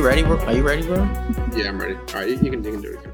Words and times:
you 0.00 0.06
ready, 0.06 0.22
bro? 0.22 0.38
Are 0.46 0.54
you 0.54 0.62
ready, 0.62 0.80
bro? 0.82 0.96
Yeah, 1.54 1.68
I'm 1.68 1.78
ready. 1.78 1.94
All 1.94 2.04
right, 2.14 2.26
you, 2.26 2.36
you 2.36 2.50
can 2.50 2.64
you 2.64 2.72
can 2.72 2.80
do 2.80 2.88
it 2.92 3.00
again. 3.00 3.12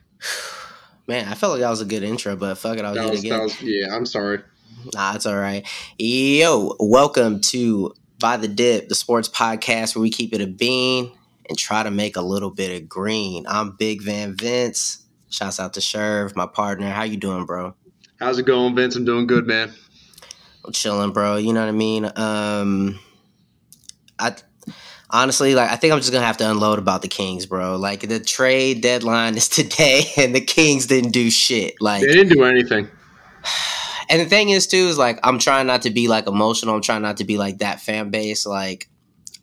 Man, 1.06 1.28
I 1.28 1.34
felt 1.34 1.52
like 1.52 1.60
that 1.60 1.68
was 1.68 1.82
a 1.82 1.84
good 1.84 2.02
intro, 2.02 2.36
but 2.36 2.56
fuck 2.56 2.78
it, 2.78 2.86
I'll 2.86 2.94
That 2.94 3.08
do 3.08 3.12
it 3.12 3.18
again. 3.18 3.38
was 3.40 3.60
yeah. 3.60 3.94
I'm 3.94 4.06
sorry. 4.06 4.38
Nah, 4.94 5.14
it's 5.14 5.26
all 5.26 5.36
right. 5.36 5.68
Yo, 5.98 6.74
welcome 6.80 7.42
to 7.42 7.92
By 8.18 8.38
the 8.38 8.48
Dip, 8.48 8.88
the 8.88 8.94
sports 8.94 9.28
podcast 9.28 9.94
where 9.94 10.00
we 10.00 10.08
keep 10.08 10.32
it 10.32 10.40
a 10.40 10.46
bean 10.46 11.12
and 11.50 11.58
try 11.58 11.82
to 11.82 11.90
make 11.90 12.16
a 12.16 12.22
little 12.22 12.50
bit 12.50 12.80
of 12.80 12.88
green. 12.88 13.44
I'm 13.46 13.72
Big 13.72 14.00
Van 14.00 14.34
Vince. 14.34 15.04
Shouts 15.28 15.60
out 15.60 15.74
to 15.74 15.80
Sherv, 15.80 16.34
my 16.34 16.46
partner. 16.46 16.88
How 16.88 17.02
you 17.02 17.18
doing, 17.18 17.44
bro? 17.44 17.74
How's 18.18 18.38
it 18.38 18.46
going, 18.46 18.74
Vince? 18.74 18.96
I'm 18.96 19.04
doing 19.04 19.26
good, 19.26 19.46
man. 19.46 19.70
I'm 20.64 20.72
chilling, 20.72 21.12
bro. 21.12 21.36
You 21.36 21.52
know 21.52 21.60
what 21.60 21.68
I 21.68 21.72
mean? 21.72 22.10
Um, 22.16 22.98
I 24.18 24.34
honestly 25.12 25.54
like. 25.54 25.70
I 25.70 25.76
think 25.76 25.92
I'm 25.92 25.98
just 26.00 26.12
gonna 26.12 26.26
have 26.26 26.38
to 26.38 26.50
unload 26.50 26.78
about 26.78 27.02
the 27.02 27.08
Kings, 27.08 27.46
bro. 27.46 27.76
Like 27.76 28.00
the 28.08 28.18
trade 28.20 28.80
deadline 28.80 29.36
is 29.36 29.48
today, 29.60 30.04
and 30.16 30.34
the 30.34 30.40
Kings 30.40 30.86
didn't 30.86 31.12
do 31.12 31.30
shit. 31.30 31.74
Like 31.80 32.02
They 32.02 32.12
didn't 32.14 32.30
do 32.32 32.44
anything. 32.44 32.88
And 34.10 34.20
the 34.20 34.26
thing 34.26 34.50
is, 34.50 34.66
too, 34.66 34.76
is 34.76 34.98
like 34.98 35.18
I'm 35.22 35.38
trying 35.38 35.66
not 35.66 35.82
to 35.82 35.90
be 35.90 36.06
like 36.06 36.26
emotional. 36.26 36.74
I'm 36.74 36.82
trying 36.82 37.00
not 37.00 37.18
to 37.18 37.24
be 37.24 37.38
like 37.38 37.58
that 37.58 37.80
fan 37.80 38.10
base. 38.10 38.44
Like 38.44 38.88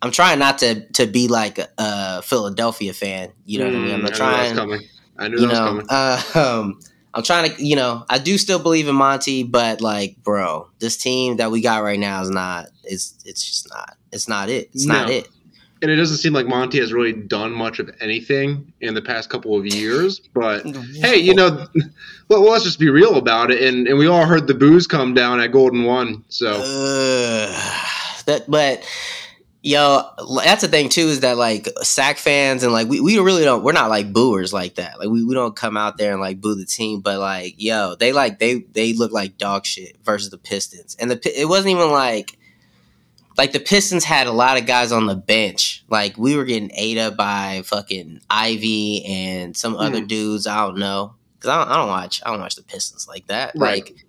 I'm 0.00 0.12
trying 0.12 0.38
not 0.38 0.58
to 0.58 0.86
to 0.92 1.06
be 1.06 1.26
like 1.26 1.58
a, 1.78 2.22
Philadelphia 2.22 2.92
fan. 2.92 3.32
You 3.44 3.58
know 3.58 3.64
what 3.64 3.74
I 3.74 3.78
mean? 3.78 3.94
I'm 3.94 4.00
Mm, 4.00 4.04
not 4.04 4.12
I 4.12 4.18
knew 4.18 4.30
that 4.30 4.38
was 4.38 4.52
trying. 4.52 4.54
coming. 4.54 4.80
I 5.18 5.28
knew 5.28 5.36
You 5.38 5.46
that 5.46 5.50
was 5.50 5.58
know, 5.58 5.64
coming. 5.64 5.86
uh, 5.88 6.22
um, 6.62 6.80
I'm 7.14 7.22
trying 7.24 7.50
to. 7.50 7.64
You 7.64 7.74
know, 7.74 8.04
I 8.08 8.18
do 8.18 8.38
still 8.38 8.60
believe 8.60 8.86
in 8.86 8.94
Monty, 8.94 9.42
but 9.42 9.80
like, 9.80 10.16
bro, 10.22 10.68
this 10.78 10.96
team 10.96 11.38
that 11.38 11.50
we 11.50 11.62
got 11.62 11.82
right 11.82 11.98
now 11.98 12.22
is 12.22 12.30
not. 12.30 12.66
It's 12.84 13.18
it's 13.24 13.44
just 13.44 13.68
not. 13.70 13.96
It's 14.12 14.28
not 14.28 14.48
it. 14.50 14.70
It's 14.72 14.86
not 14.86 15.10
it. 15.10 15.28
And 15.82 15.90
it 15.90 15.96
doesn't 15.96 16.18
seem 16.18 16.32
like 16.32 16.46
Monty 16.46 16.78
has 16.78 16.92
really 16.92 17.12
done 17.12 17.52
much 17.52 17.78
of 17.78 17.90
anything 18.00 18.72
in 18.80 18.94
the 18.94 19.02
past 19.02 19.30
couple 19.30 19.56
of 19.56 19.66
years. 19.66 20.20
But 20.34 20.66
hey, 20.94 21.16
you 21.16 21.34
know, 21.34 21.66
well, 22.28 22.42
let's 22.42 22.64
just 22.64 22.78
be 22.78 22.90
real 22.90 23.16
about 23.16 23.50
it. 23.50 23.62
And 23.62 23.88
and 23.88 23.98
we 23.98 24.06
all 24.06 24.26
heard 24.26 24.46
the 24.46 24.54
booze 24.54 24.86
come 24.86 25.14
down 25.14 25.40
at 25.40 25.52
Golden 25.52 25.84
One. 25.84 26.24
So 26.28 26.62
Ugh. 26.62 28.24
that 28.26 28.44
but 28.48 28.84
yo 29.62 30.02
that's 30.42 30.62
the 30.62 30.68
thing 30.68 30.88
too 30.88 31.08
is 31.08 31.20
that 31.20 31.36
like 31.36 31.68
sac 31.82 32.16
fans 32.16 32.62
and 32.62 32.72
like 32.72 32.88
we, 32.88 33.00
we 33.00 33.18
really 33.18 33.44
don't 33.44 33.62
we're 33.62 33.72
not 33.72 33.90
like 33.90 34.10
booers 34.10 34.54
like 34.54 34.76
that 34.76 34.98
like 34.98 35.08
we, 35.08 35.22
we 35.22 35.34
don't 35.34 35.54
come 35.54 35.76
out 35.76 35.98
there 35.98 36.12
and 36.12 36.20
like 36.20 36.40
boo 36.40 36.54
the 36.54 36.64
team 36.64 37.00
but 37.00 37.18
like 37.18 37.54
yo 37.58 37.94
they 37.96 38.12
like 38.12 38.38
they 38.38 38.60
they 38.72 38.94
look 38.94 39.12
like 39.12 39.36
dog 39.36 39.66
shit 39.66 39.98
versus 40.02 40.30
the 40.30 40.38
pistons 40.38 40.96
and 40.98 41.10
the 41.10 41.40
it 41.40 41.46
wasn't 41.46 41.68
even 41.68 41.90
like 41.90 42.38
like 43.40 43.52
the 43.52 43.58
pistons 43.60 44.04
had 44.04 44.26
a 44.26 44.32
lot 44.32 44.58
of 44.60 44.66
guys 44.66 44.92
on 44.92 45.06
the 45.06 45.14
bench 45.16 45.82
like 45.88 46.16
we 46.18 46.36
were 46.36 46.44
getting 46.44 46.70
ate 46.74 46.98
up 46.98 47.16
by 47.16 47.62
fucking 47.64 48.20
Ivey 48.28 49.02
and 49.06 49.56
some 49.56 49.74
other 49.76 50.00
Hmm. 50.00 50.06
dudes 50.06 50.46
i 50.46 50.58
don't 50.66 50.76
know 50.78 51.14
because 51.36 51.48
I 51.48 51.58
don't, 51.64 51.72
I 51.72 51.76
don't 51.78 51.88
watch 51.88 52.20
i 52.24 52.30
don't 52.30 52.40
watch 52.40 52.54
the 52.56 52.62
pistons 52.62 53.08
like 53.08 53.26
that 53.28 53.52
Right. 53.56 53.82
like 53.84 54.04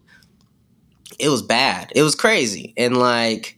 it 1.20 1.30
was 1.30 1.42
bad. 1.44 1.92
It 1.96 2.02
was 2.02 2.16
crazy. 2.16 2.74
And 2.78 2.98
like 2.98 3.58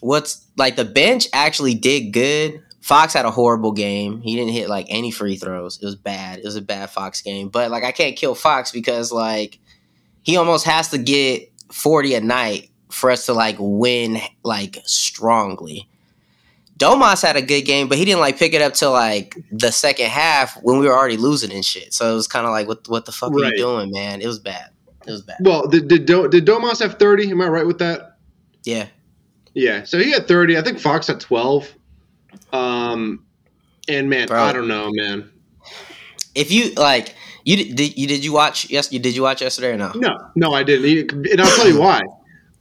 what's 0.00 0.46
like 0.56 0.76
the 0.76 0.84
bench 0.84 1.26
actually 1.32 1.74
did 1.74 2.10
good. 2.12 2.62
Fox 2.82 3.14
had 3.14 3.24
a 3.24 3.30
horrible 3.30 3.72
game. 3.72 4.20
He 4.20 4.36
didn't 4.36 4.52
hit 4.52 4.68
like 4.68 4.86
any 4.90 5.10
free 5.10 5.36
throws. 5.36 5.78
It 5.80 5.84
was 5.86 5.94
bad. 5.96 6.40
It 6.40 6.44
was 6.44 6.56
a 6.56 6.60
bad 6.62 6.90
Fox 6.90 7.22
game. 7.22 7.48
But 7.48 7.70
like 7.70 7.84
I 7.84 7.92
can't 7.92 8.16
kill 8.16 8.34
Fox 8.34 8.70
because 8.72 9.12
like 9.12 9.58
he 10.22 10.36
almost 10.36 10.66
has 10.66 10.88
to 10.90 10.98
get 10.98 11.50
40 11.72 12.14
a 12.14 12.20
night 12.20 12.70
for 12.90 13.10
us 13.10 13.26
to 13.26 13.32
like 13.32 13.56
win 13.58 14.18
like 14.42 14.78
strongly. 14.84 15.88
Domas 16.78 17.22
had 17.22 17.36
a 17.36 17.42
good 17.42 17.62
game, 17.62 17.88
but 17.88 17.98
he 17.98 18.04
didn't 18.04 18.20
like 18.20 18.38
pick 18.38 18.54
it 18.54 18.62
up 18.62 18.72
till 18.74 18.92
like 18.92 19.36
the 19.50 19.72
second 19.72 20.06
half 20.10 20.54
when 20.62 20.78
we 20.78 20.86
were 20.86 20.96
already 20.96 21.16
losing 21.16 21.52
and 21.52 21.64
shit. 21.64 21.92
So 21.92 22.10
it 22.12 22.14
was 22.14 22.28
kind 22.28 22.46
of 22.46 22.52
like, 22.52 22.68
what 22.68 22.88
what 22.88 23.04
the 23.04 23.12
fuck 23.12 23.32
are 23.32 23.44
you 23.44 23.56
doing, 23.56 23.90
man? 23.90 24.20
It 24.22 24.26
was 24.26 24.38
bad. 24.38 24.70
It 25.06 25.10
was 25.10 25.22
bad. 25.22 25.38
well, 25.40 25.66
did 25.66 25.88
did, 25.88 26.06
Do- 26.06 26.28
did 26.28 26.46
Domas 26.46 26.80
have 26.80 26.94
thirty? 26.98 27.30
Am 27.30 27.40
I 27.40 27.48
right 27.48 27.66
with 27.66 27.78
that? 27.78 28.16
Yeah. 28.64 28.86
Yeah, 29.54 29.82
so 29.82 29.98
he 29.98 30.12
had 30.12 30.28
30. 30.28 30.56
I 30.56 30.62
think 30.62 30.78
Fox 30.78 31.08
had 31.08 31.18
12. 31.18 31.74
Um, 32.52 33.24
and 33.88 34.08
man, 34.08 34.28
Bro. 34.28 34.40
I 34.40 34.52
don't 34.52 34.68
know, 34.68 34.90
man. 34.92 35.30
if 36.34 36.52
you 36.52 36.74
like 36.74 37.14
you 37.44 37.56
did, 37.56 37.74
did 37.76 37.98
you 37.98 38.06
did 38.06 38.24
you 38.24 38.32
watch 38.32 38.68
yes 38.70 38.92
you 38.92 38.98
did 39.00 39.16
you 39.16 39.22
watch 39.22 39.40
yesterday 39.42 39.72
or 39.72 39.76
no 39.76 39.90
No, 39.96 40.16
no, 40.36 40.52
I 40.52 40.62
didn't. 40.62 41.26
And 41.26 41.40
I'll 41.40 41.56
tell 41.56 41.66
you 41.66 41.80
why. 41.80 42.02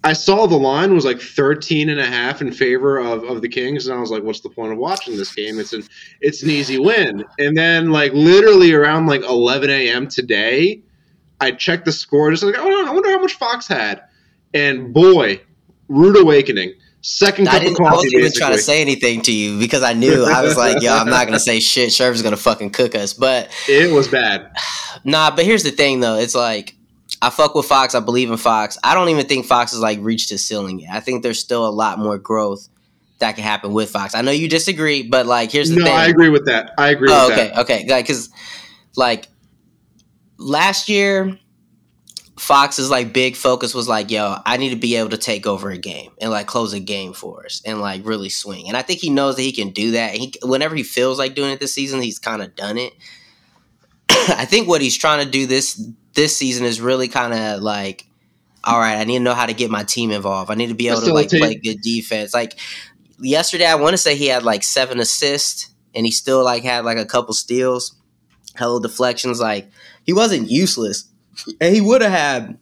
I 0.04 0.14
saw 0.14 0.46
the 0.46 0.56
line 0.58 0.94
was 0.94 1.04
like 1.06 1.20
13 1.20 1.90
and 1.90 2.00
a 2.00 2.06
half 2.06 2.42
in 2.42 2.52
favor 2.52 2.98
of, 2.98 3.24
of 3.24 3.42
the 3.42 3.50
Kings, 3.50 3.88
and 3.88 3.98
I 3.98 4.00
was 4.00 4.12
like, 4.12 4.24
what's 4.24 4.40
the 4.42 4.50
point 4.50 4.72
of 4.72 4.78
watching 4.78 5.18
this 5.18 5.34
game? 5.34 5.60
It's 5.60 5.74
an 5.74 5.84
it's 6.22 6.44
an 6.44 6.50
easy 6.50 6.78
win. 6.78 7.26
And 7.40 7.58
then 7.58 7.92
like 7.92 8.14
literally 8.14 8.72
around 8.74 9.08
like 9.08 9.24
11 9.24 9.70
a.m. 9.70 10.08
today, 10.08 10.82
I 11.42 11.52
checked 11.52 11.86
the 11.86 11.92
score, 11.92 12.32
just 12.32 12.44
like, 12.44 12.56
oh, 12.58 12.86
I 12.88 12.92
wonder 12.94 13.10
how 13.10 13.20
much 13.20 13.34
Fox 13.34 13.68
had. 13.68 14.04
And 14.54 14.94
boy, 14.94 15.42
rude 15.90 16.18
awakening. 16.18 16.74
Second 17.02 17.48
I 17.48 17.52
cup 17.52 17.62
of 17.62 17.68
didn't 17.68 17.82
I 17.82 17.84
coffee, 17.84 17.96
wasn't 17.96 18.14
even 18.14 18.26
basically. 18.26 18.40
trying 18.40 18.54
to 18.54 18.62
say 18.62 18.82
anything 18.82 19.22
to 19.24 19.32
you 19.32 19.60
because 19.60 19.84
I 19.84 19.94
knew 19.94 20.26
I 20.26 20.42
was 20.42 20.58
like 20.58 20.82
yo 20.82 20.94
I'm 20.94 21.10
not 21.10 21.26
gonna 21.26 21.40
say 21.40 21.60
shit 21.60 21.90
Sherv's 21.90 22.22
gonna 22.22 22.36
fucking 22.36 22.72
cook 22.72 22.96
us 22.96 23.14
but 23.14 23.50
it 23.70 23.94
was 23.94 24.08
bad. 24.10 24.52
nah 25.06 25.34
but 25.34 25.46
here's 25.46 25.64
the 25.64 25.72
thing 25.72 26.00
though 26.02 26.16
it's 26.16 26.36
like 26.36 26.76
I 27.22 27.30
fuck 27.30 27.56
with 27.56 27.66
Fox 27.66 27.96
I 27.96 28.00
believe 28.00 28.30
in 28.30 28.38
Fox 28.38 28.78
I 28.84 28.94
don't 28.94 29.10
even 29.10 29.26
think 29.28 29.46
Fox 29.46 29.72
has 29.72 29.80
like 29.80 30.00
reached 30.02 30.30
his 30.30 30.44
ceiling 30.44 30.80
yet 30.80 30.92
I 30.94 31.00
think 31.00 31.24
there's 31.24 31.40
still 31.40 31.66
a 31.68 31.72
lot 31.72 32.00
more 32.00 32.18
growth 32.18 32.68
that 33.20 33.34
can 33.36 33.44
happen 33.44 33.74
with 33.74 33.90
Fox 33.90 34.14
I 34.14 34.22
know 34.22 34.32
you 34.32 34.48
disagree 34.48 35.04
but 35.04 35.26
like 35.26 35.52
here's 35.52 35.70
the 35.70 35.78
No, 35.78 35.86
thing 35.86 35.94
No, 35.94 36.00
I 36.00 36.06
agree 36.08 36.30
with 36.30 36.46
that. 36.46 36.72
I 36.78 36.90
agree 36.90 37.10
Oh, 37.12 37.30
with 37.30 37.38
okay, 37.38 37.48
that. 37.50 37.60
okay. 37.62 37.86
Because 38.02 38.30
like 38.96 39.28
last 40.38 40.90
year, 40.90 41.38
Fox's 42.38 42.92
like 42.92 43.14
big 43.14 43.36
focus 43.36 43.74
was 43.74 43.88
like, 43.88 44.12
yo, 44.12 44.38
I 44.46 44.58
need 44.58 44.70
to 44.70 44.76
be 44.76 44.96
able 44.96 45.10
to 45.10 45.18
take 45.18 45.48
over 45.48 45.72
a 45.72 45.78
game 45.78 46.12
and 46.22 46.30
like 46.30 46.46
close 46.46 46.72
a 46.74 46.80
game 46.80 47.14
for 47.14 47.46
us 47.46 47.62
and 47.66 47.82
like 47.82 48.06
really 48.06 48.30
swing. 48.30 48.68
And 48.68 48.78
I 48.78 48.84
think 48.84 49.00
he 49.00 49.10
knows 49.10 49.36
that 49.38 49.42
he 49.42 49.52
can 49.52 49.72
do 49.72 49.92
that. 49.92 50.12
He 50.14 50.34
whenever 50.44 50.76
he 50.76 50.84
feels 50.84 51.18
like 51.18 51.34
doing 51.34 51.52
it 51.52 51.60
this 51.60 51.74
season, 51.74 52.02
he's 52.02 52.20
kind 52.20 52.44
of 52.44 52.56
done 52.56 52.78
it. 52.78 52.94
I 54.10 54.46
think 54.46 54.68
what 54.68 54.82
he's 54.82 54.96
trying 54.98 55.26
to 55.26 55.30
do 55.32 55.48
this 55.48 55.76
this 56.18 56.36
season 56.36 56.66
is 56.66 56.82
really 56.82 57.08
kind 57.08 57.32
of 57.32 57.62
like, 57.62 58.08
all 58.64 58.80
right, 58.80 58.98
I 58.98 59.04
need 59.04 59.20
to 59.20 59.24
know 59.24 59.36
how 59.36 59.46
to 59.46 59.54
get 59.54 59.70
my 59.70 59.84
team 59.84 60.10
involved. 60.10 60.50
I 60.50 60.56
need 60.56 60.70
to 60.70 60.76
be 60.76 60.90
able 60.90 61.02
to 61.02 61.14
like 61.14 61.30
play 61.30 61.56
good 61.56 61.80
defense. 61.82 62.34
Like 62.34 62.60
yesterday, 63.20 63.68
I 63.68 63.76
want 63.76 63.94
to 63.94 63.98
say 64.00 64.16
he 64.16 64.26
had 64.26 64.42
like 64.44 64.64
seven 64.64 65.00
assists 65.00 65.70
and 65.94 66.08
he 66.08 66.12
still 66.12 66.44
like 66.44 66.64
had 66.64 66.84
like 66.84 66.98
a 66.98 67.06
couple 67.06 67.36
steals, 67.36 67.96
hella 68.56 68.82
deflections. 68.82 69.40
Like 69.40 69.70
he 70.04 70.12
wasn't 70.12 70.50
useless, 70.50 71.08
and 71.62 71.74
he 71.74 71.82
would 71.82 72.02
have 72.02 72.12
had. 72.12 72.58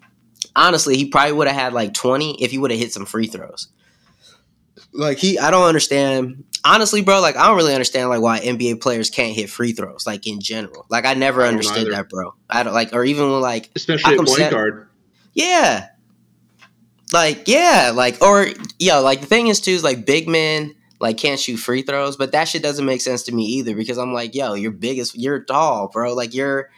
Honestly, 0.58 0.96
he 0.96 1.10
probably 1.10 1.34
would 1.34 1.48
have 1.48 1.56
had 1.56 1.74
like 1.74 1.94
twenty 1.94 2.42
if 2.44 2.52
he 2.52 2.58
would 2.58 2.72
have 2.72 2.80
hit 2.80 2.92
some 2.92 3.06
free 3.06 3.28
throws. 3.28 3.70
Like 4.94 5.18
he, 5.18 5.40
I 5.40 5.50
don't 5.50 5.68
understand. 5.68 6.44
Honestly, 6.66 7.04
bro, 7.04 7.22
like 7.22 7.38
I 7.38 7.48
don't 7.48 7.58
really 7.58 7.74
understand 7.74 8.10
like 8.10 8.22
why 8.22 8.40
NBA 8.40 8.82
players 8.82 9.12
can't 9.12 9.36
hit 9.36 9.52
free 9.52 9.72
throws. 9.72 10.08
Like 10.08 10.26
in 10.26 10.42
general, 10.42 10.86
like 10.90 11.06
I 11.06 11.14
never 11.14 11.44
I 11.44 11.48
understood 11.48 11.84
either. 11.84 11.92
that, 11.92 12.10
bro. 12.10 12.34
I 12.50 12.64
don't 12.64 12.74
like, 12.74 12.92
or 12.92 13.06
even 13.06 13.32
when, 13.32 13.42
like 13.42 13.70
Especially 13.76 14.18
at 14.18 14.26
point 14.26 14.52
guard. 14.52 14.88
yeah. 15.34 15.90
Like, 17.14 17.48
yeah, 17.48 17.92
like 17.94 18.20
or 18.22 18.48
yo, 18.80 19.02
like 19.04 19.22
the 19.22 19.28
thing 19.28 19.48
is 19.48 19.62
too 19.62 19.72
is 19.72 19.84
like 19.84 20.08
big 20.08 20.28
men 20.28 20.74
like 21.00 21.18
can't 21.18 21.40
shoot 21.40 21.58
free 21.58 21.84
throws, 21.84 22.18
but 22.18 22.32
that 22.32 22.46
shit 22.48 22.64
doesn't 22.64 22.86
make 22.86 23.02
sense 23.02 23.24
to 23.24 23.32
me 23.32 23.44
either 23.44 23.76
because 23.76 23.98
I'm 23.98 24.14
like, 24.14 24.34
yo, 24.34 24.56
you're 24.56 24.72
biggest 24.72 25.16
you're 25.16 25.40
tall, 25.44 25.90
bro. 25.90 26.14
Like 26.14 26.34
you're 26.34 26.70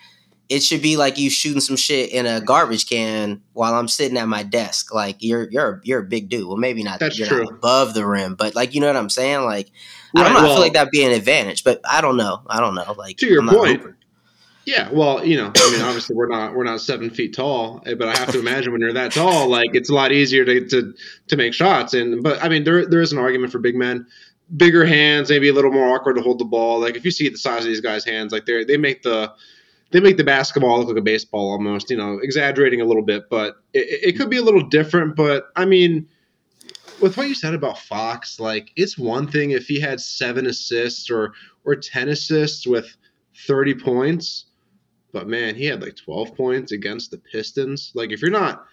it 0.49 0.61
should 0.63 0.81
be 0.81 0.97
like 0.97 1.17
you 1.17 1.29
shooting 1.29 1.61
some 1.61 1.75
shit 1.75 2.11
in 2.11 2.25
a 2.25 2.39
garbage 2.41 2.87
can 2.87 3.41
while 3.53 3.73
I'm 3.73 3.87
sitting 3.87 4.17
at 4.17 4.27
my 4.27 4.43
desk. 4.43 4.93
Like 4.93 5.17
you're 5.19 5.49
you're 5.51 5.81
you're 5.83 5.99
a 5.99 6.05
big 6.05 6.29
dude. 6.29 6.47
Well, 6.47 6.57
maybe 6.57 6.83
not 6.83 6.99
That's 6.99 7.17
you're 7.17 7.27
true. 7.27 7.43
not 7.43 7.53
above 7.53 7.93
the 7.93 8.05
rim, 8.05 8.35
but 8.35 8.55
like 8.55 8.73
you 8.73 8.81
know 8.81 8.87
what 8.87 8.95
I'm 8.95 9.09
saying? 9.09 9.43
Like 9.43 9.71
I 10.15 10.23
don't 10.23 10.33
Right, 10.33 10.41
know. 10.43 10.51
I 10.51 10.53
feel 10.53 10.61
like 10.61 10.73
that'd 10.73 10.91
be 10.91 11.03
an 11.03 11.11
advantage, 11.11 11.63
but 11.63 11.81
I 11.83 12.01
don't 12.01 12.17
know. 12.17 12.41
I 12.47 12.59
don't 12.59 12.75
know. 12.75 12.93
Like 12.97 13.17
To 13.17 13.27
your 13.27 13.39
I'm 13.41 13.45
not 13.47 13.57
point. 13.57 13.95
Yeah, 14.65 14.89
well, 14.91 15.23
you 15.23 15.37
know, 15.37 15.45
I 15.45 15.69
mean, 15.71 15.81
obviously 15.81 16.13
we're 16.15 16.27
not 16.27 16.53
we're 16.53 16.65
not 16.65 16.81
seven 16.81 17.09
feet 17.09 17.33
tall, 17.33 17.81
eh, 17.85 17.93
but 17.93 18.09
I 18.09 18.17
have 18.17 18.31
to 18.31 18.39
imagine 18.39 18.73
when 18.73 18.81
you're 18.81 18.91
that 18.93 19.13
tall, 19.13 19.47
like 19.49 19.69
it's 19.73 19.89
a 19.89 19.93
lot 19.93 20.11
easier 20.11 20.43
to 20.43 20.67
to, 20.67 20.93
to 21.27 21.37
make 21.37 21.53
shots. 21.53 21.93
And 21.93 22.21
but 22.21 22.43
I 22.43 22.49
mean, 22.49 22.65
there 22.65 22.85
there 22.85 22.99
is 23.01 23.13
an 23.13 23.17
argument 23.17 23.53
for 23.53 23.59
big 23.59 23.75
men, 23.77 24.07
bigger 24.57 24.85
hands, 24.85 25.29
maybe 25.29 25.47
a 25.47 25.53
little 25.53 25.71
more 25.71 25.95
awkward 25.95 26.15
to 26.17 26.21
hold 26.21 26.39
the 26.39 26.45
ball. 26.45 26.81
Like 26.81 26.97
if 26.97 27.05
you 27.05 27.11
see 27.11 27.29
the 27.29 27.37
size 27.37 27.61
of 27.61 27.67
these 27.67 27.79
guys' 27.79 28.03
hands, 28.03 28.33
like 28.33 28.45
they 28.45 28.65
they 28.65 28.75
make 28.75 29.03
the 29.03 29.31
they 29.91 29.99
make 29.99 30.17
the 30.17 30.23
basketball 30.23 30.79
look 30.79 30.89
like 30.89 30.97
a 30.97 31.01
baseball 31.01 31.51
almost. 31.51 31.89
You 31.89 31.97
know, 31.97 32.19
exaggerating 32.21 32.81
a 32.81 32.85
little 32.85 33.03
bit, 33.03 33.29
but 33.29 33.57
it, 33.73 34.09
it 34.09 34.17
could 34.17 34.29
be 34.29 34.37
a 34.37 34.43
little 34.43 34.67
different. 34.67 35.15
But 35.15 35.47
I 35.55 35.65
mean. 35.65 36.07
With 36.99 37.15
what 37.15 37.27
you 37.29 37.35
said 37.35 37.53
about 37.53 37.77
Fox, 37.77 38.39
like 38.39 38.71
it's 38.75 38.97
one 38.97 39.27
thing 39.27 39.51
if 39.51 39.67
he 39.67 39.79
had 39.79 40.01
seven 40.01 40.47
assists 40.47 41.11
or 41.11 41.33
or 41.63 41.75
ten 41.75 42.09
assists 42.09 42.65
with 42.65 42.97
thirty 43.45 43.75
points, 43.75 44.45
but 45.11 45.27
man, 45.27 45.55
he 45.55 45.65
had 45.65 45.81
like 45.81 45.95
12 45.95 46.35
points 46.35 46.71
against 46.71 47.11
the 47.11 47.17
Pistons. 47.19 47.91
Like 47.93 48.11
if 48.11 48.21
you're 48.21 48.31
not 48.31 48.65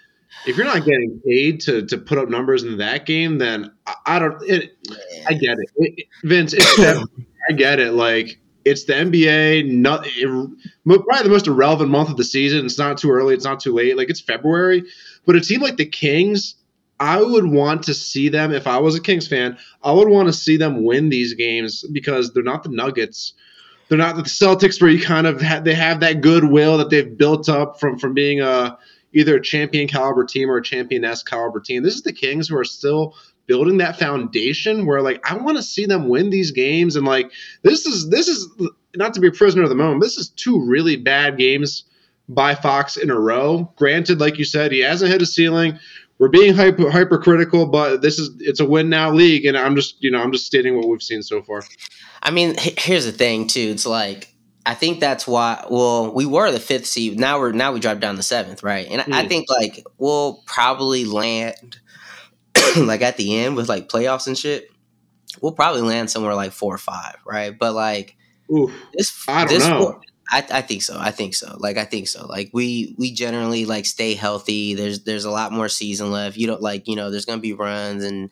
if 0.47 0.57
you're 0.57 0.67
not 0.67 0.85
getting 0.85 1.21
paid 1.27 1.61
to 1.63 1.87
to 1.87 1.99
put 1.99 2.19
up 2.19 2.29
numbers 2.29 2.65
in 2.65 2.79
that 2.79 3.07
game, 3.07 3.39
then 3.39 3.73
I, 3.87 3.95
I 4.07 4.19
don't. 4.19 4.43
It, 4.43 4.77
I 5.27 5.35
get 5.35 5.57
it, 5.59 5.71
it 5.77 6.07
Vince. 6.23 6.53
It's 6.53 6.79
I 7.49 7.53
get 7.53 7.79
it. 7.79 7.93
Like 7.93 8.39
it's 8.65 8.85
the 8.85 8.95
NBA. 8.95 9.71
Not 9.71 10.07
it, 10.07 10.27
probably 10.85 11.23
the 11.23 11.29
most 11.29 11.47
irrelevant 11.47 11.91
month 11.91 12.11
of 12.11 12.17
the 12.17 12.25
season. 12.25 12.65
It's 12.65 12.79
not 12.79 12.99
too 12.99 13.11
early. 13.11 13.35
It's 13.35 13.45
not 13.45 13.61
too 13.61 13.75
late. 13.75 13.97
Like 13.97 14.11
it's 14.11 14.21
February, 14.21 14.85
but 15.27 15.37
a 15.37 15.41
team 15.41 15.61
like 15.61 15.77
the 15.77 15.87
Kings, 15.87 16.57
I 17.01 17.23
would 17.23 17.47
want 17.47 17.85
to 17.85 17.95
see 17.95 18.29
them. 18.29 18.53
If 18.53 18.67
I 18.67 18.79
was 18.79 18.95
a 18.95 19.01
Kings 19.01 19.27
fan, 19.27 19.59
I 19.83 19.93
would 19.93 20.09
want 20.09 20.29
to 20.29 20.33
see 20.33 20.57
them 20.57 20.85
win 20.85 21.09
these 21.09 21.35
games 21.35 21.85
because 21.93 22.33
they're 22.33 22.43
not 22.43 22.63
the 22.63 22.71
Nuggets. 22.71 23.35
They're 23.89 23.99
not 23.99 24.17
the 24.17 24.23
Celtics 24.23 24.81
where 24.81 24.91
you 24.91 25.03
kind 25.03 25.27
of 25.27 25.41
they 25.65 25.75
have 25.75 26.01
that 26.01 26.21
goodwill 26.21 26.79
that 26.79 26.91
they've 26.91 27.17
built 27.17 27.49
up 27.49 27.79
from 27.79 27.99
from 27.99 28.15
being 28.15 28.41
a 28.41 28.79
either 29.13 29.37
a 29.37 29.43
champion 29.43 29.87
caliber 29.87 30.25
team 30.25 30.51
or 30.51 30.57
a 30.57 30.63
champion 30.63 31.05
s 31.05 31.23
caliber 31.23 31.61
team. 31.61 31.83
This 31.83 31.95
is 31.95 32.03
the 32.03 32.13
Kings 32.13 32.49
who 32.49 32.57
are 32.57 32.65
still 32.65 33.15
building 33.47 33.79
that 33.79 33.99
foundation 33.99 34.87
where 34.87 35.03
like 35.03 35.21
I 35.31 35.37
want 35.37 35.57
to 35.57 35.63
see 35.63 35.87
them 35.87 36.09
win 36.09 36.31
these 36.31 36.51
games 36.51 36.97
and 36.97 37.07
like 37.07 37.31
this 37.63 37.87
is 37.87 38.09
this 38.11 38.29
is 38.29 38.49
not 38.97 39.15
to 39.15 39.21
be 39.21 39.29
a 39.29 39.33
prisoner 39.33 39.63
of 39.63 39.69
the 39.69 39.75
moment. 39.75 40.03
This 40.03 40.17
is 40.17 40.29
two 40.31 40.65
really 40.65 40.97
bad 40.97 41.37
games 41.37 41.85
by 42.29 42.55
Fox 42.55 42.97
in 42.97 43.11
a 43.11 43.19
row. 43.19 43.73
Granted, 43.77 44.21
like 44.21 44.39
you 44.39 44.45
said, 44.45 44.73
he 44.73 44.81
hasn't 44.81 45.11
hit 45.11 45.23
a 45.23 45.27
ceiling. 45.27 45.79
We're 46.19 46.29
being 46.29 46.55
hyper, 46.55 46.91
hypercritical, 46.91 47.67
but 47.67 48.01
this 48.01 48.19
is 48.19 48.31
it's 48.39 48.61
a 48.61 48.65
win 48.65 48.89
now 48.89 49.11
league, 49.11 49.45
and 49.45 49.57
I'm 49.57 49.75
just 49.75 49.97
you 50.03 50.11
know 50.11 50.23
I'm 50.23 50.33
just 50.33 50.47
stating 50.47 50.77
what 50.77 50.89
we've 50.89 51.03
seen 51.03 51.23
so 51.23 51.43
far. 51.43 51.63
I 52.23 52.31
mean, 52.31 52.55
here's 52.59 53.05
the 53.05 53.13
thing 53.13 53.49
too. 53.49 53.69
It's 53.73 53.85
like 53.85 54.35
I 54.65 54.75
think 54.75 55.01
that's 55.01 55.27
why. 55.27 55.67
Well, 55.69 56.15
we 56.15 56.25
were 56.25 56.51
the 56.53 56.61
fifth 56.61 56.87
seed. 56.87 57.19
Now 57.19 57.41
we're 57.41 57.53
now 57.53 57.73
we 57.73 57.81
drop 57.81 57.99
down 57.99 58.17
to 58.17 58.23
seventh, 58.23 58.63
right? 58.63 58.87
And 58.89 59.03
mm. 59.03 59.13
I 59.13 59.27
think 59.27 59.51
like 59.51 59.85
we'll 59.99 60.43
probably 60.47 61.05
land 61.05 61.81
like 62.77 63.03
at 63.03 63.17
the 63.17 63.39
end 63.39 63.57
with 63.57 63.69
like 63.69 63.89
playoffs 63.89 64.27
and 64.27 64.37
shit, 64.37 64.71
we'll 65.41 65.53
probably 65.53 65.83
land 65.83 66.11
somewhere 66.11 66.35
like 66.35 66.53
four 66.53 66.75
or 66.75 66.79
five, 66.79 67.17
right? 67.27 67.57
But 67.57 67.75
like 67.75 68.17
Oof, 68.51 68.73
this, 68.93 69.25
I 69.29 69.45
don't 69.45 69.55
this 69.55 69.67
know. 69.67 69.79
Four, 69.79 70.01
I, 70.31 70.45
I 70.51 70.63
think 70.63 70.83
so. 70.83 70.97
I 70.99 71.11
think 71.11 71.35
so. 71.35 71.57
Like 71.59 71.77
I 71.77 71.85
think 71.85 72.09
so. 72.09 72.27
Like 72.27 72.51
we 72.53 72.95
we 72.99 73.13
generally 73.13 73.65
like 73.67 73.87
stay 73.87 74.15
healthy. 74.15 74.75
There's 74.75 75.05
there's 75.05 75.25
a 75.25 75.31
lot 75.31 75.53
more 75.53 75.69
season 75.69 76.11
left. 76.11 76.37
You 76.37 76.47
don't 76.47 76.63
like 76.63 76.89
you 76.89 76.97
know 76.97 77.11
there's 77.11 77.27
gonna 77.27 77.41
be 77.41 77.53
runs 77.53 78.05
and 78.05 78.31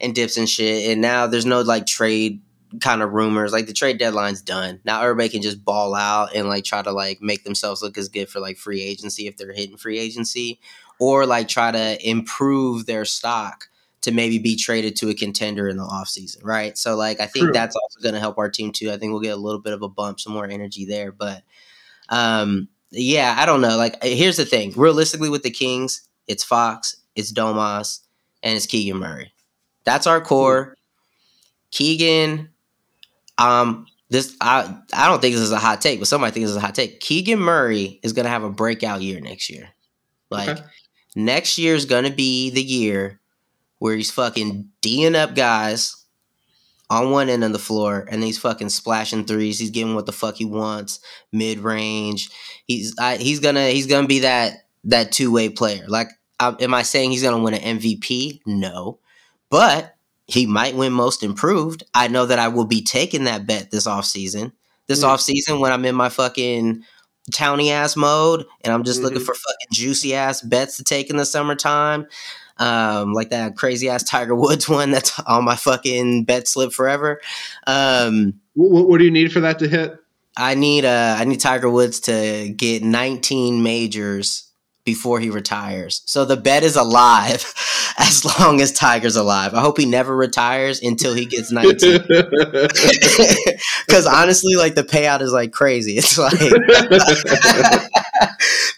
and 0.00 0.14
dips 0.14 0.36
and 0.36 0.48
shit. 0.48 0.90
And 0.90 1.00
now 1.00 1.26
there's 1.26 1.46
no 1.46 1.60
like 1.62 1.86
trade 1.86 2.42
kind 2.80 3.02
of 3.02 3.12
rumors. 3.12 3.52
Like 3.52 3.66
the 3.66 3.72
trade 3.72 3.98
deadline's 3.98 4.42
done. 4.42 4.80
Now 4.84 5.02
everybody 5.02 5.28
can 5.28 5.42
just 5.42 5.64
ball 5.64 5.94
out 5.94 6.34
and 6.34 6.48
like 6.48 6.64
try 6.64 6.82
to 6.82 6.92
like 6.92 7.20
make 7.20 7.44
themselves 7.44 7.82
look 7.82 7.96
as 7.98 8.08
good 8.08 8.28
for 8.28 8.40
like 8.40 8.58
free 8.58 8.82
agency 8.82 9.26
if 9.26 9.36
they're 9.36 9.52
hitting 9.52 9.76
free 9.76 9.98
agency, 9.98 10.60
or 10.98 11.24
like 11.24 11.48
try 11.48 11.70
to 11.70 12.08
improve 12.08 12.86
their 12.86 13.04
stock 13.04 13.67
to 14.00 14.12
maybe 14.12 14.38
be 14.38 14.56
traded 14.56 14.96
to 14.96 15.08
a 15.08 15.14
contender 15.14 15.68
in 15.68 15.76
the 15.76 15.84
offseason, 15.84 16.44
right? 16.44 16.78
So 16.78 16.96
like 16.96 17.20
I 17.20 17.26
think 17.26 17.46
True. 17.46 17.52
that's 17.52 17.74
also 17.74 18.00
going 18.00 18.14
to 18.14 18.20
help 18.20 18.38
our 18.38 18.48
team 18.48 18.72
too. 18.72 18.90
I 18.90 18.96
think 18.96 19.10
we'll 19.10 19.20
get 19.20 19.36
a 19.36 19.40
little 19.40 19.60
bit 19.60 19.72
of 19.72 19.82
a 19.82 19.88
bump, 19.88 20.20
some 20.20 20.32
more 20.32 20.46
energy 20.46 20.84
there, 20.84 21.12
but 21.12 21.42
um 22.08 22.68
yeah, 22.90 23.36
I 23.38 23.44
don't 23.44 23.60
know. 23.60 23.76
Like 23.76 24.02
here's 24.02 24.36
the 24.36 24.44
thing. 24.44 24.72
Realistically 24.76 25.28
with 25.28 25.42
the 25.42 25.50
Kings, 25.50 26.08
it's 26.26 26.44
Fox, 26.44 26.96
it's 27.16 27.32
Domas, 27.32 28.00
and 28.42 28.56
it's 28.56 28.66
Keegan 28.66 28.98
Murray. 28.98 29.32
That's 29.84 30.06
our 30.06 30.20
core. 30.20 30.74
Keegan 31.70 32.50
um 33.36 33.86
this 34.10 34.36
I 34.40 34.74
I 34.94 35.08
don't 35.08 35.20
think 35.20 35.34
this 35.34 35.42
is 35.42 35.52
a 35.52 35.58
hot 35.58 35.80
take, 35.80 35.98
but 35.98 36.08
somebody 36.08 36.32
thinks 36.32 36.46
this 36.46 36.56
is 36.56 36.62
a 36.62 36.64
hot 36.64 36.74
take. 36.74 37.00
Keegan 37.00 37.40
Murray 37.40 37.98
is 38.02 38.12
going 38.12 38.24
to 38.24 38.30
have 38.30 38.44
a 38.44 38.50
breakout 38.50 39.02
year 39.02 39.20
next 39.20 39.50
year. 39.50 39.68
Like 40.30 40.48
okay. 40.48 40.62
next 41.16 41.58
year 41.58 41.74
is 41.74 41.84
going 41.84 42.04
to 42.04 42.12
be 42.12 42.50
the 42.50 42.62
year 42.62 43.20
where 43.78 43.96
he's 43.96 44.10
fucking 44.10 44.68
D'ing 44.80 45.14
up 45.14 45.34
guys 45.34 45.94
on 46.90 47.10
one 47.10 47.28
end 47.28 47.44
of 47.44 47.52
the 47.52 47.58
floor 47.58 48.06
and 48.10 48.22
he's 48.22 48.38
fucking 48.38 48.70
splashing 48.70 49.24
threes. 49.24 49.58
He's 49.58 49.70
getting 49.70 49.94
what 49.94 50.06
the 50.06 50.12
fuck 50.12 50.36
he 50.36 50.44
wants, 50.44 51.00
mid 51.32 51.58
range. 51.58 52.30
He's 52.66 52.94
I, 52.98 53.16
he's 53.16 53.40
gonna 53.40 53.68
he's 53.68 53.86
gonna 53.86 54.06
be 54.06 54.20
that 54.20 54.64
that 54.84 55.12
two 55.12 55.32
way 55.32 55.48
player. 55.48 55.84
Like, 55.86 56.08
I, 56.40 56.54
am 56.60 56.74
I 56.74 56.82
saying 56.82 57.10
he's 57.10 57.22
gonna 57.22 57.42
win 57.42 57.54
an 57.54 57.78
MVP? 57.78 58.40
No, 58.46 58.98
but 59.50 59.94
he 60.26 60.46
might 60.46 60.76
win 60.76 60.92
Most 60.92 61.22
Improved. 61.22 61.84
I 61.94 62.08
know 62.08 62.26
that 62.26 62.38
I 62.38 62.48
will 62.48 62.66
be 62.66 62.82
taking 62.82 63.24
that 63.24 63.46
bet 63.46 63.70
this 63.70 63.86
off 63.86 64.04
season. 64.04 64.52
This 64.86 65.02
mm. 65.02 65.08
off 65.08 65.20
season 65.20 65.60
when 65.60 65.72
I'm 65.72 65.84
in 65.84 65.94
my 65.94 66.08
fucking 66.08 66.82
towny 67.32 67.70
ass 67.70 67.96
mode 67.96 68.46
and 68.62 68.72
I'm 68.72 68.84
just 68.84 68.98
mm-hmm. 68.98 69.04
looking 69.04 69.20
for 69.20 69.34
fucking 69.34 69.68
juicy 69.70 70.14
ass 70.14 70.40
bets 70.40 70.78
to 70.78 70.84
take 70.84 71.10
in 71.10 71.16
the 71.16 71.26
summertime 71.26 72.06
um, 72.58 73.12
like 73.12 73.30
that 73.30 73.56
crazy 73.56 73.88
ass 73.88 74.02
Tiger 74.02 74.34
Woods 74.34 74.68
one 74.68 74.90
that's 74.90 75.18
on 75.20 75.44
my 75.44 75.56
fucking 75.56 76.24
bet 76.24 76.48
slip 76.48 76.72
forever. 76.72 77.20
Um, 77.66 78.40
what, 78.54 78.88
what 78.88 78.98
do 78.98 79.04
you 79.04 79.10
need 79.10 79.32
for 79.32 79.40
that 79.40 79.58
to 79.60 79.68
hit? 79.68 79.96
I 80.36 80.54
need 80.54 80.84
uh, 80.84 81.16
I 81.18 81.24
need 81.24 81.40
Tiger 81.40 81.68
Woods 81.68 82.00
to 82.00 82.54
get 82.56 82.84
19 82.84 83.62
majors 83.62 84.44
before 84.84 85.20
he 85.20 85.28
retires. 85.28 86.02
So 86.06 86.24
the 86.24 86.36
bet 86.36 86.62
is 86.62 86.76
alive 86.76 87.52
as 87.98 88.24
long 88.24 88.60
as 88.60 88.72
Tiger's 88.72 89.16
alive. 89.16 89.52
I 89.52 89.60
hope 89.60 89.78
he 89.78 89.84
never 89.84 90.16
retires 90.16 90.80
until 90.80 91.12
he 91.12 91.26
gets 91.26 91.52
19. 91.52 91.68
Cuz 93.90 94.06
honestly 94.06 94.54
like 94.54 94.76
the 94.76 94.84
payout 94.84 95.20
is 95.20 95.32
like 95.32 95.52
crazy. 95.52 95.98
It's 95.98 96.16
like 96.16 96.40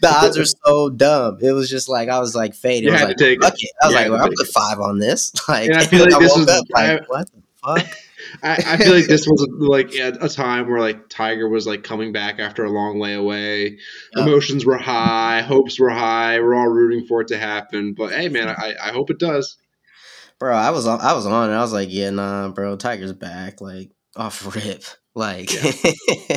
the 0.00 0.08
odds 0.08 0.38
are 0.38 0.44
so 0.44 0.90
dumb. 0.90 1.38
It 1.40 1.52
was 1.52 1.68
just 1.70 1.88
like 1.88 2.08
I 2.08 2.18
was 2.18 2.34
like 2.34 2.54
fading. 2.54 2.90
I 2.90 3.06
was 3.06 3.20
like, 3.20 3.38
I 3.42 3.86
was 3.86 3.94
like, 3.94 4.10
well, 4.10 4.22
I'll 4.22 4.28
put 4.28 4.46
5 4.46 4.80
on 4.80 4.98
this. 4.98 5.32
Like 5.48 5.70
I 5.70 5.84
feel 5.84 6.04
like 6.04 6.20
this 6.20 6.36
was 6.36 6.48
up, 6.48 6.64
like, 6.70 7.08
what 7.08 7.28
the 7.32 7.42
fuck? 7.64 7.96
I, 8.42 8.54
I, 8.54 8.76
feel 8.76 8.94
like 8.94 9.06
this 9.06 9.26
was 9.26 9.44
like 9.58 9.94
a 9.94 10.28
time 10.28 10.68
where 10.68 10.78
like 10.78 11.08
Tiger 11.08 11.48
was 11.48 11.66
like 11.66 11.82
coming 11.82 12.12
back 12.12 12.38
after 12.38 12.64
a 12.64 12.70
long 12.70 12.96
layaway. 12.96 13.76
Oh. 14.14 14.22
Emotions 14.22 14.64
were 14.64 14.76
high, 14.76 15.40
hopes 15.40 15.80
were 15.80 15.90
high. 15.90 16.38
We're 16.38 16.54
all 16.54 16.68
rooting 16.68 17.06
for 17.06 17.22
it 17.22 17.28
to 17.28 17.38
happen. 17.38 17.94
But 17.94 18.12
hey, 18.12 18.28
man, 18.28 18.48
I, 18.48 18.74
I 18.80 18.92
hope 18.92 19.10
it 19.10 19.18
does. 19.18 19.56
Bro, 20.38 20.54
I 20.54 20.70
was 20.70 20.86
on. 20.86 21.00
I 21.00 21.12
was 21.12 21.26
on. 21.26 21.48
And 21.50 21.58
I 21.58 21.60
was 21.60 21.72
like, 21.72 21.88
yeah, 21.90 22.10
nah, 22.10 22.48
bro. 22.48 22.76
Tiger's 22.76 23.12
back. 23.12 23.60
Like 23.60 23.90
off 24.16 24.54
rip. 24.54 24.84
Like. 25.12 25.52
Yeah. 25.52 26.36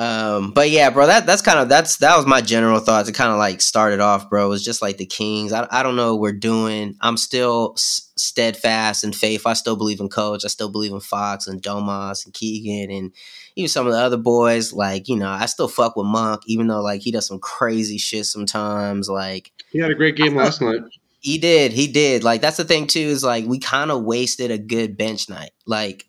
Um, 0.00 0.52
but 0.52 0.70
yeah, 0.70 0.88
bro, 0.88 1.06
that 1.08 1.26
that's 1.26 1.42
kind 1.42 1.58
of 1.58 1.68
that's 1.68 1.98
that 1.98 2.16
was 2.16 2.24
my 2.24 2.40
general 2.40 2.80
thoughts. 2.80 3.10
It 3.10 3.14
kind 3.14 3.30
of 3.30 3.36
like 3.36 3.60
started 3.60 4.00
off, 4.00 4.30
bro. 4.30 4.46
It 4.46 4.48
was 4.48 4.64
just 4.64 4.80
like 4.80 4.96
the 4.96 5.04
Kings. 5.04 5.52
I, 5.52 5.68
I 5.70 5.82
don't 5.82 5.94
know 5.94 6.14
what 6.14 6.22
we're 6.22 6.32
doing. 6.32 6.96
I'm 7.02 7.18
still 7.18 7.74
s- 7.76 8.10
steadfast 8.16 9.04
in 9.04 9.12
faith. 9.12 9.42
I 9.44 9.52
still 9.52 9.76
believe 9.76 10.00
in 10.00 10.08
Coach. 10.08 10.42
I 10.42 10.48
still 10.48 10.70
believe 10.70 10.92
in 10.92 11.00
Fox 11.00 11.46
and 11.46 11.62
Domas 11.62 12.24
and 12.24 12.32
Keegan 12.32 12.90
and 12.90 13.12
even 13.56 13.68
some 13.68 13.86
of 13.86 13.92
the 13.92 13.98
other 13.98 14.16
boys. 14.16 14.72
Like 14.72 15.06
you 15.06 15.16
know, 15.16 15.28
I 15.28 15.44
still 15.44 15.68
fuck 15.68 15.96
with 15.96 16.06
Monk, 16.06 16.44
even 16.46 16.66
though 16.66 16.80
like 16.80 17.02
he 17.02 17.12
does 17.12 17.26
some 17.26 17.38
crazy 17.38 17.98
shit 17.98 18.24
sometimes. 18.24 19.10
Like 19.10 19.52
he 19.70 19.80
had 19.80 19.90
a 19.90 19.94
great 19.94 20.16
game 20.16 20.34
last 20.34 20.62
night. 20.62 20.80
He 21.18 21.36
did. 21.36 21.74
He 21.74 21.88
did. 21.88 22.24
Like 22.24 22.40
that's 22.40 22.56
the 22.56 22.64
thing 22.64 22.86
too. 22.86 23.00
Is 23.00 23.22
like 23.22 23.44
we 23.44 23.58
kind 23.58 23.90
of 23.90 24.02
wasted 24.02 24.50
a 24.50 24.56
good 24.56 24.96
bench 24.96 25.28
night. 25.28 25.50
Like 25.66 26.06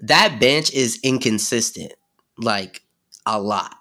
that 0.00 0.40
bench 0.40 0.72
is 0.72 0.98
inconsistent 1.02 1.92
like 2.38 2.82
a 3.26 3.40
lot. 3.40 3.76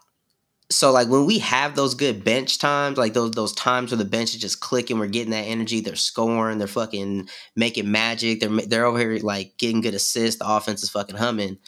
So 0.70 0.92
like 0.92 1.08
when 1.08 1.26
we 1.26 1.38
have 1.40 1.76
those 1.76 1.94
good 1.94 2.24
bench 2.24 2.58
times, 2.58 2.98
like 2.98 3.14
those 3.14 3.32
those 3.32 3.54
times 3.54 3.92
where 3.92 3.98
the 3.98 4.06
bench 4.06 4.34
is 4.34 4.42
just 4.42 4.60
clicking, 4.60 4.98
we're 4.98 5.08
getting 5.08 5.32
that 5.32 5.44
energy, 5.44 5.82
they're 5.82 5.96
scoring, 5.96 6.58
they're 6.58 6.68
fucking 6.68 7.30
making 7.56 7.92
magic, 7.92 8.40
they're 8.40 8.50
they're 8.50 8.86
over 8.86 8.98
here 8.98 9.20
like 9.22 9.58
getting 9.58 9.82
good 9.82 9.94
assists, 9.94 10.40
the 10.40 10.50
offense 10.50 10.82
is 10.82 10.90
fucking 10.90 11.18
humming. 11.18 11.60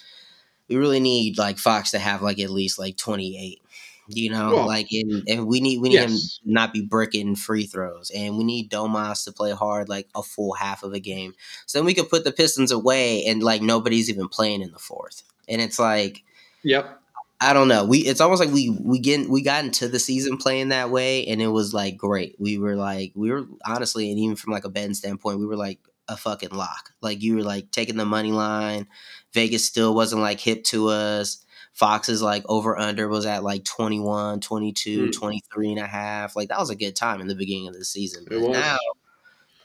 We 0.70 0.78
really 0.78 1.00
need 1.00 1.38
like 1.38 1.60
Fox 1.60 1.92
to 1.92 2.00
have 2.00 2.24
like 2.24 2.40
at 2.40 2.50
least 2.50 2.80
like 2.80 2.98
twenty 2.98 3.38
eight, 3.38 3.62
you 4.08 4.32
know, 4.32 4.66
like 4.66 4.88
and, 4.92 5.24
and 5.28 5.46
we 5.46 5.60
need 5.60 5.82
we 5.82 5.90
need 5.90 5.96
yes. 5.96 6.40
him 6.44 6.54
not 6.54 6.74
be 6.74 6.82
bricking 6.82 7.36
free 7.36 7.68
throws, 7.68 8.10
and 8.10 8.40
we 8.40 8.44
need 8.44 8.72
Domas 8.72 9.26
to 9.26 9.32
play 9.32 9.52
hard 9.52 9.88
like 9.88 10.08
a 10.16 10.24
full 10.24 10.54
half 10.54 10.82
of 10.82 10.94
a 10.94 11.00
game, 11.00 11.36
so 11.68 11.78
then 11.78 11.86
we 11.86 11.94
could 11.94 12.10
put 12.10 12.24
the 12.24 12.32
Pistons 12.32 12.72
away 12.72 13.24
and 13.26 13.44
like 13.44 13.62
nobody's 13.62 14.10
even 14.10 14.30
playing 14.30 14.64
in 14.64 14.72
the 14.72 14.80
fourth, 14.80 15.22
and 15.48 15.62
it's 15.62 15.78
like 15.78 16.24
Yep. 16.66 17.02
I 17.40 17.54
don't 17.54 17.68
know. 17.68 17.86
We 17.86 18.00
it's 18.00 18.22
almost 18.22 18.40
like 18.40 18.54
we 18.54 18.70
we 18.70 19.00
get 19.00 19.30
we 19.30 19.42
got 19.42 19.64
into 19.64 19.88
the 19.88 20.00
season 20.00 20.38
playing 20.38 20.70
that 20.70 20.90
way, 20.90 21.26
and 21.28 21.42
it 21.42 21.48
was 21.48 21.74
like 21.74 21.98
great. 21.98 22.36
We 22.40 22.58
were 22.58 22.76
like 22.76 23.12
we 23.14 23.32
were 23.32 23.46
honestly, 23.66 24.10
and 24.10 24.20
even 24.20 24.36
from 24.36 24.54
like 24.54 24.66
a 24.66 24.70
Ben 24.70 24.94
standpoint, 24.94 25.40
we 25.40 25.46
were 25.46 25.58
like 25.58 25.80
a 26.08 26.18
fucking 26.18 26.52
lock. 26.52 26.92
Like 27.02 27.22
you 27.22 27.36
were 27.36 27.44
like 27.44 27.72
taking 27.72 27.98
the 27.98 28.06
money 28.06 28.32
line. 28.32 28.88
Vegas 29.34 29.66
still 29.66 29.94
wasn't 29.94 30.22
like 30.22 30.40
hip 30.40 30.64
to 30.66 30.88
us. 30.88 31.46
Fox's 31.74 32.22
like 32.22 32.44
over 32.48 32.80
under 32.80 33.10
was 33.10 33.26
at 33.26 33.44
like 33.44 33.66
21, 33.66 34.40
22, 34.40 35.08
mm. 35.08 35.14
23 35.14 35.72
and 35.72 35.80
a 35.80 35.86
half. 35.86 36.36
Like 36.36 36.48
that 36.50 36.60
was 36.60 36.70
a 36.70 36.76
good 36.76 36.96
time 36.96 37.20
in 37.20 37.28
the 37.28 37.36
beginning 37.36 37.68
of 37.68 37.74
the 37.74 37.84
season. 37.84 38.26
But 38.28 38.40
now 38.40 38.78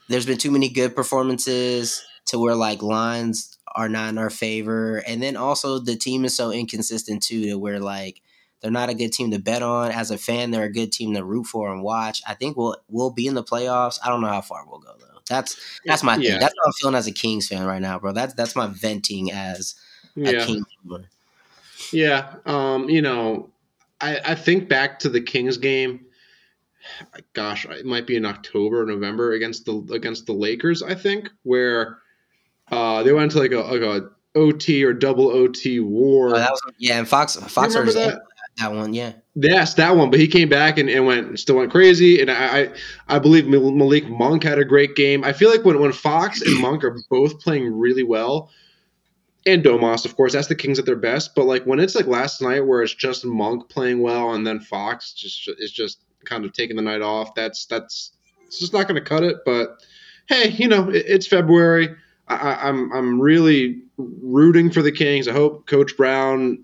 there's 0.09 0.25
been 0.25 0.37
too 0.37 0.51
many 0.51 0.67
good 0.67 0.93
performances 0.93 2.03
to 2.25 2.37
where 2.37 2.55
like 2.55 2.83
lines 2.83 3.50
are 3.75 3.89
not 3.89 4.09
in 4.09 4.17
our 4.17 4.29
favor. 4.29 4.97
And 5.07 5.21
then 5.21 5.35
also 5.35 5.79
the 5.79 5.95
team 5.95 6.25
is 6.25 6.35
so 6.35 6.51
inconsistent 6.51 7.23
too 7.23 7.49
that 7.49 7.59
we're 7.59 7.79
like 7.79 8.21
they're 8.61 8.71
not 8.71 8.89
a 8.89 8.93
good 8.93 9.11
team 9.11 9.31
to 9.31 9.39
bet 9.39 9.63
on. 9.63 9.91
As 9.91 10.11
a 10.11 10.17
fan, 10.17 10.51
they're 10.51 10.65
a 10.65 10.71
good 10.71 10.91
team 10.91 11.13
to 11.15 11.23
root 11.23 11.45
for 11.47 11.71
and 11.73 11.81
watch. 11.83 12.21
I 12.27 12.35
think 12.35 12.57
we'll 12.57 12.77
we'll 12.89 13.09
be 13.11 13.27
in 13.27 13.33
the 13.33 13.43
playoffs. 13.43 13.99
I 14.03 14.09
don't 14.09 14.21
know 14.21 14.27
how 14.27 14.41
far 14.41 14.65
we'll 14.67 14.79
go 14.79 14.93
though. 14.99 15.19
That's 15.27 15.55
that's 15.85 16.03
my 16.03 16.15
Yeah. 16.17 16.31
thing. 16.31 16.39
That's 16.41 16.53
how 16.57 16.65
I'm 16.67 16.73
feeling 16.73 16.95
as 16.95 17.07
a 17.07 17.11
Kings 17.11 17.47
fan 17.47 17.65
right 17.65 17.81
now, 17.81 17.97
bro. 17.99 18.11
That's 18.11 18.33
that's 18.33 18.55
my 18.55 18.67
venting 18.67 19.31
as 19.31 19.75
a 20.17 20.33
Yeah. 20.33 20.45
Kings 20.45 20.65
fan. 20.89 21.07
Yeah, 21.91 22.35
um, 22.45 22.89
you 22.89 23.01
know, 23.01 23.49
I, 23.99 24.19
I 24.23 24.35
think 24.35 24.69
back 24.69 24.99
to 24.99 25.09
the 25.09 25.21
Kings 25.21 25.57
game. 25.57 26.05
Gosh, 27.33 27.65
it 27.65 27.85
might 27.85 28.07
be 28.07 28.15
in 28.15 28.25
October, 28.25 28.85
November 28.85 29.33
against 29.33 29.65
the 29.65 29.77
against 29.91 30.25
the 30.25 30.33
Lakers. 30.33 30.81
I 30.83 30.95
think 30.95 31.29
where 31.43 31.99
uh, 32.71 33.03
they 33.03 33.13
went 33.13 33.33
into 33.33 33.39
like 33.39 33.51
a 33.51 33.59
like 33.59 33.81
a 33.81 34.09
OT 34.35 34.83
or 34.83 34.93
double 34.93 35.29
OT 35.29 35.79
war. 35.79 36.29
Oh, 36.29 36.37
that 36.37 36.51
was 36.51 36.61
yeah, 36.77 36.97
and 36.97 37.07
Fox 37.07 37.35
Fox 37.35 37.75
remember 37.75 37.93
that? 37.93 38.13
that? 38.13 38.21
that 38.57 38.73
one, 38.73 38.93
yeah. 38.93 39.13
Yes, 39.35 39.75
that 39.75 39.95
one. 39.95 40.09
But 40.09 40.19
he 40.19 40.27
came 40.27 40.49
back 40.49 40.77
and, 40.77 40.89
and 40.89 41.05
went 41.05 41.39
still 41.39 41.57
went 41.57 41.71
crazy. 41.71 42.21
And 42.21 42.29
I, 42.29 42.61
I 42.61 42.69
I 43.07 43.19
believe 43.19 43.47
Malik 43.47 44.09
Monk 44.09 44.43
had 44.43 44.59
a 44.59 44.65
great 44.65 44.95
game. 44.95 45.23
I 45.23 45.33
feel 45.33 45.49
like 45.49 45.65
when 45.65 45.79
when 45.79 45.91
Fox 45.91 46.41
and 46.41 46.57
Monk 46.61 46.83
are 46.83 46.97
both 47.09 47.39
playing 47.39 47.77
really 47.77 48.03
well, 48.03 48.49
and 49.45 49.63
Domas, 49.63 50.05
of 50.05 50.15
course, 50.15 50.33
that's 50.33 50.47
the 50.47 50.55
Kings 50.55 50.79
at 50.79 50.85
their 50.85 50.95
best. 50.95 51.35
But 51.35 51.45
like 51.45 51.63
when 51.65 51.79
it's 51.79 51.95
like 51.95 52.07
last 52.07 52.41
night 52.41 52.65
where 52.65 52.81
it's 52.81 52.93
just 52.93 53.25
Monk 53.25 53.69
playing 53.69 54.01
well 54.01 54.33
and 54.33 54.45
then 54.45 54.59
Fox 54.59 55.13
just 55.13 55.49
is 55.57 55.71
just 55.71 55.99
kind 56.25 56.45
of 56.45 56.53
taking 56.53 56.75
the 56.75 56.81
night 56.81 57.01
off. 57.01 57.33
That's 57.35 57.65
that's 57.65 58.11
it's 58.45 58.59
just 58.59 58.73
not 58.73 58.87
going 58.87 59.01
to 59.01 59.09
cut 59.09 59.23
it. 59.23 59.37
But 59.45 59.81
hey, 60.27 60.49
you 60.49 60.67
know 60.67 60.89
it, 60.89 61.05
it's 61.07 61.27
February. 61.27 61.95
I, 62.31 62.35
I, 62.35 62.69
I'm 62.69 62.91
I'm 62.93 63.21
really 63.21 63.81
rooting 63.97 64.71
for 64.71 64.81
the 64.81 64.91
Kings. 64.91 65.27
I 65.27 65.33
hope 65.33 65.67
Coach 65.67 65.95
Brown 65.97 66.63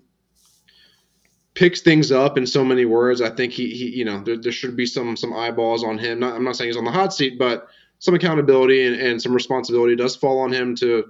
picks 1.54 1.80
things 1.80 2.12
up 2.12 2.38
in 2.38 2.46
so 2.46 2.64
many 2.64 2.84
words. 2.84 3.20
I 3.20 3.30
think 3.30 3.52
he, 3.52 3.70
he 3.70 3.90
you 3.90 4.04
know, 4.04 4.22
there, 4.22 4.36
there 4.36 4.52
should 4.52 4.76
be 4.76 4.86
some 4.86 5.16
some 5.16 5.34
eyeballs 5.34 5.84
on 5.84 5.98
him. 5.98 6.20
Not, 6.20 6.34
I'm 6.34 6.44
not 6.44 6.56
saying 6.56 6.68
he's 6.68 6.76
on 6.76 6.84
the 6.84 6.90
hot 6.90 7.12
seat, 7.12 7.38
but 7.38 7.66
some 7.98 8.14
accountability 8.14 8.86
and, 8.86 8.96
and 9.00 9.20
some 9.20 9.32
responsibility 9.32 9.96
does 9.96 10.14
fall 10.14 10.38
on 10.38 10.52
him 10.52 10.76
to, 10.76 11.04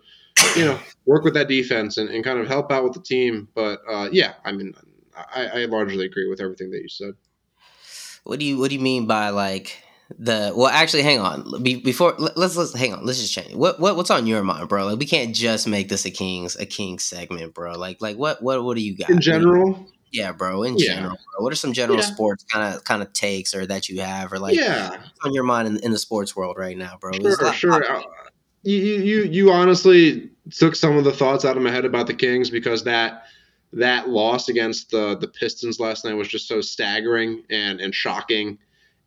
you 0.57 0.65
know, 0.65 0.79
work 1.05 1.23
with 1.23 1.35
that 1.35 1.49
defense 1.49 1.99
and, 1.99 2.09
and 2.09 2.25
kind 2.25 2.39
of 2.39 2.49
help 2.49 2.73
out 2.73 2.83
with 2.83 2.95
the 2.95 3.03
team. 3.03 3.49
But 3.55 3.81
uh, 3.89 4.09
yeah, 4.11 4.35
I 4.45 4.53
mean, 4.53 4.75
I, 5.15 5.47
I 5.47 5.65
largely 5.67 6.07
agree 6.07 6.29
with 6.29 6.41
everything 6.41 6.71
that 6.71 6.81
you 6.81 6.89
said. 6.89 7.13
What 8.25 8.39
do 8.39 8.47
you 8.47 8.59
what 8.59 8.71
do 8.71 8.75
you 8.75 8.83
mean 8.83 9.07
by 9.07 9.31
like 9.31 9.83
the 10.19 10.53
well 10.57 10.69
actually 10.69 11.03
hang 11.03 11.19
on. 11.21 11.63
Be, 11.63 11.77
before 11.77 12.15
let- 12.19 12.37
let's 12.37 12.57
let's 12.57 12.75
hang 12.75 12.95
on. 12.95 13.05
Let's 13.05 13.21
just 13.21 13.33
change. 13.33 13.55
What 13.55 13.79
what 13.79 13.97
what's 13.97 14.11
on 14.11 14.27
your 14.27 14.43
mind 14.43 14.69
bro? 14.69 14.87
Like 14.87 14.99
we 14.99 15.07
can't 15.07 15.35
just 15.35 15.67
make 15.69 15.89
this 15.89 16.05
a 16.07 16.11
kings 16.11 16.57
a 16.57 16.65
king 16.67 16.99
segment 16.99 17.53
bro. 17.55 17.73
Like 17.79 18.01
like 18.01 18.17
what 18.17 18.43
what 18.43 18.65
what 18.65 18.77
do 18.77 18.83
you 18.83 18.97
got? 18.97 19.11
In 19.11 19.21
general, 19.21 19.87
yeah 20.13 20.33
bro 20.33 20.63
in 20.63 20.79
Yeah. 20.79 20.95
general 20.95 21.11
bro. 21.17 21.45
What 21.45 21.53
are 21.53 21.57
some 21.57 21.75
general 21.75 21.99
Yeah. 21.99 22.05
sports 22.07 22.45
kind 22.45 22.75
of 22.75 22.85
kind 22.85 23.03
of 23.03 23.13
takes 23.13 23.55
or 23.55 23.67
that 23.67 23.89
you 23.91 24.01
have 24.01 24.33
or 24.33 24.39
like 24.39 24.57
yeah, 24.57 24.91
what's 24.91 25.05
on 25.25 25.35
your 25.35 25.45
mind 25.45 25.69
in, 25.69 25.79
in 25.85 25.91
the 25.93 25.99
sports 25.99 26.35
world 26.35 26.57
right 26.59 26.77
now 26.77 26.97
bro? 27.01 27.13
Sure, 27.13 27.53
sure. 27.53 27.93
Uh, 27.93 28.03
you 28.63 28.77
you 28.79 29.23
you 29.25 29.51
honestly 29.53 30.31
took 30.51 30.75
some 30.75 30.97
of 30.97 31.05
the 31.05 31.13
thoughts 31.13 31.45
out 31.45 31.57
of 31.57 31.63
my 31.63 31.71
head 31.71 31.85
about 31.85 32.07
the 32.07 32.15
Kings 32.15 32.49
because 32.49 32.85
that 32.85 33.25
that 33.75 34.09
loss 34.09 34.49
against 34.49 34.91
the 34.91 35.17
the 35.17 35.29
Pistons 35.29 35.79
last 35.79 36.05
night 36.07 36.15
was 36.15 36.29
just 36.29 36.49
so 36.49 36.63
staggering 36.63 37.43
and 37.51 37.79
and 37.81 37.95
shocking 37.95 38.59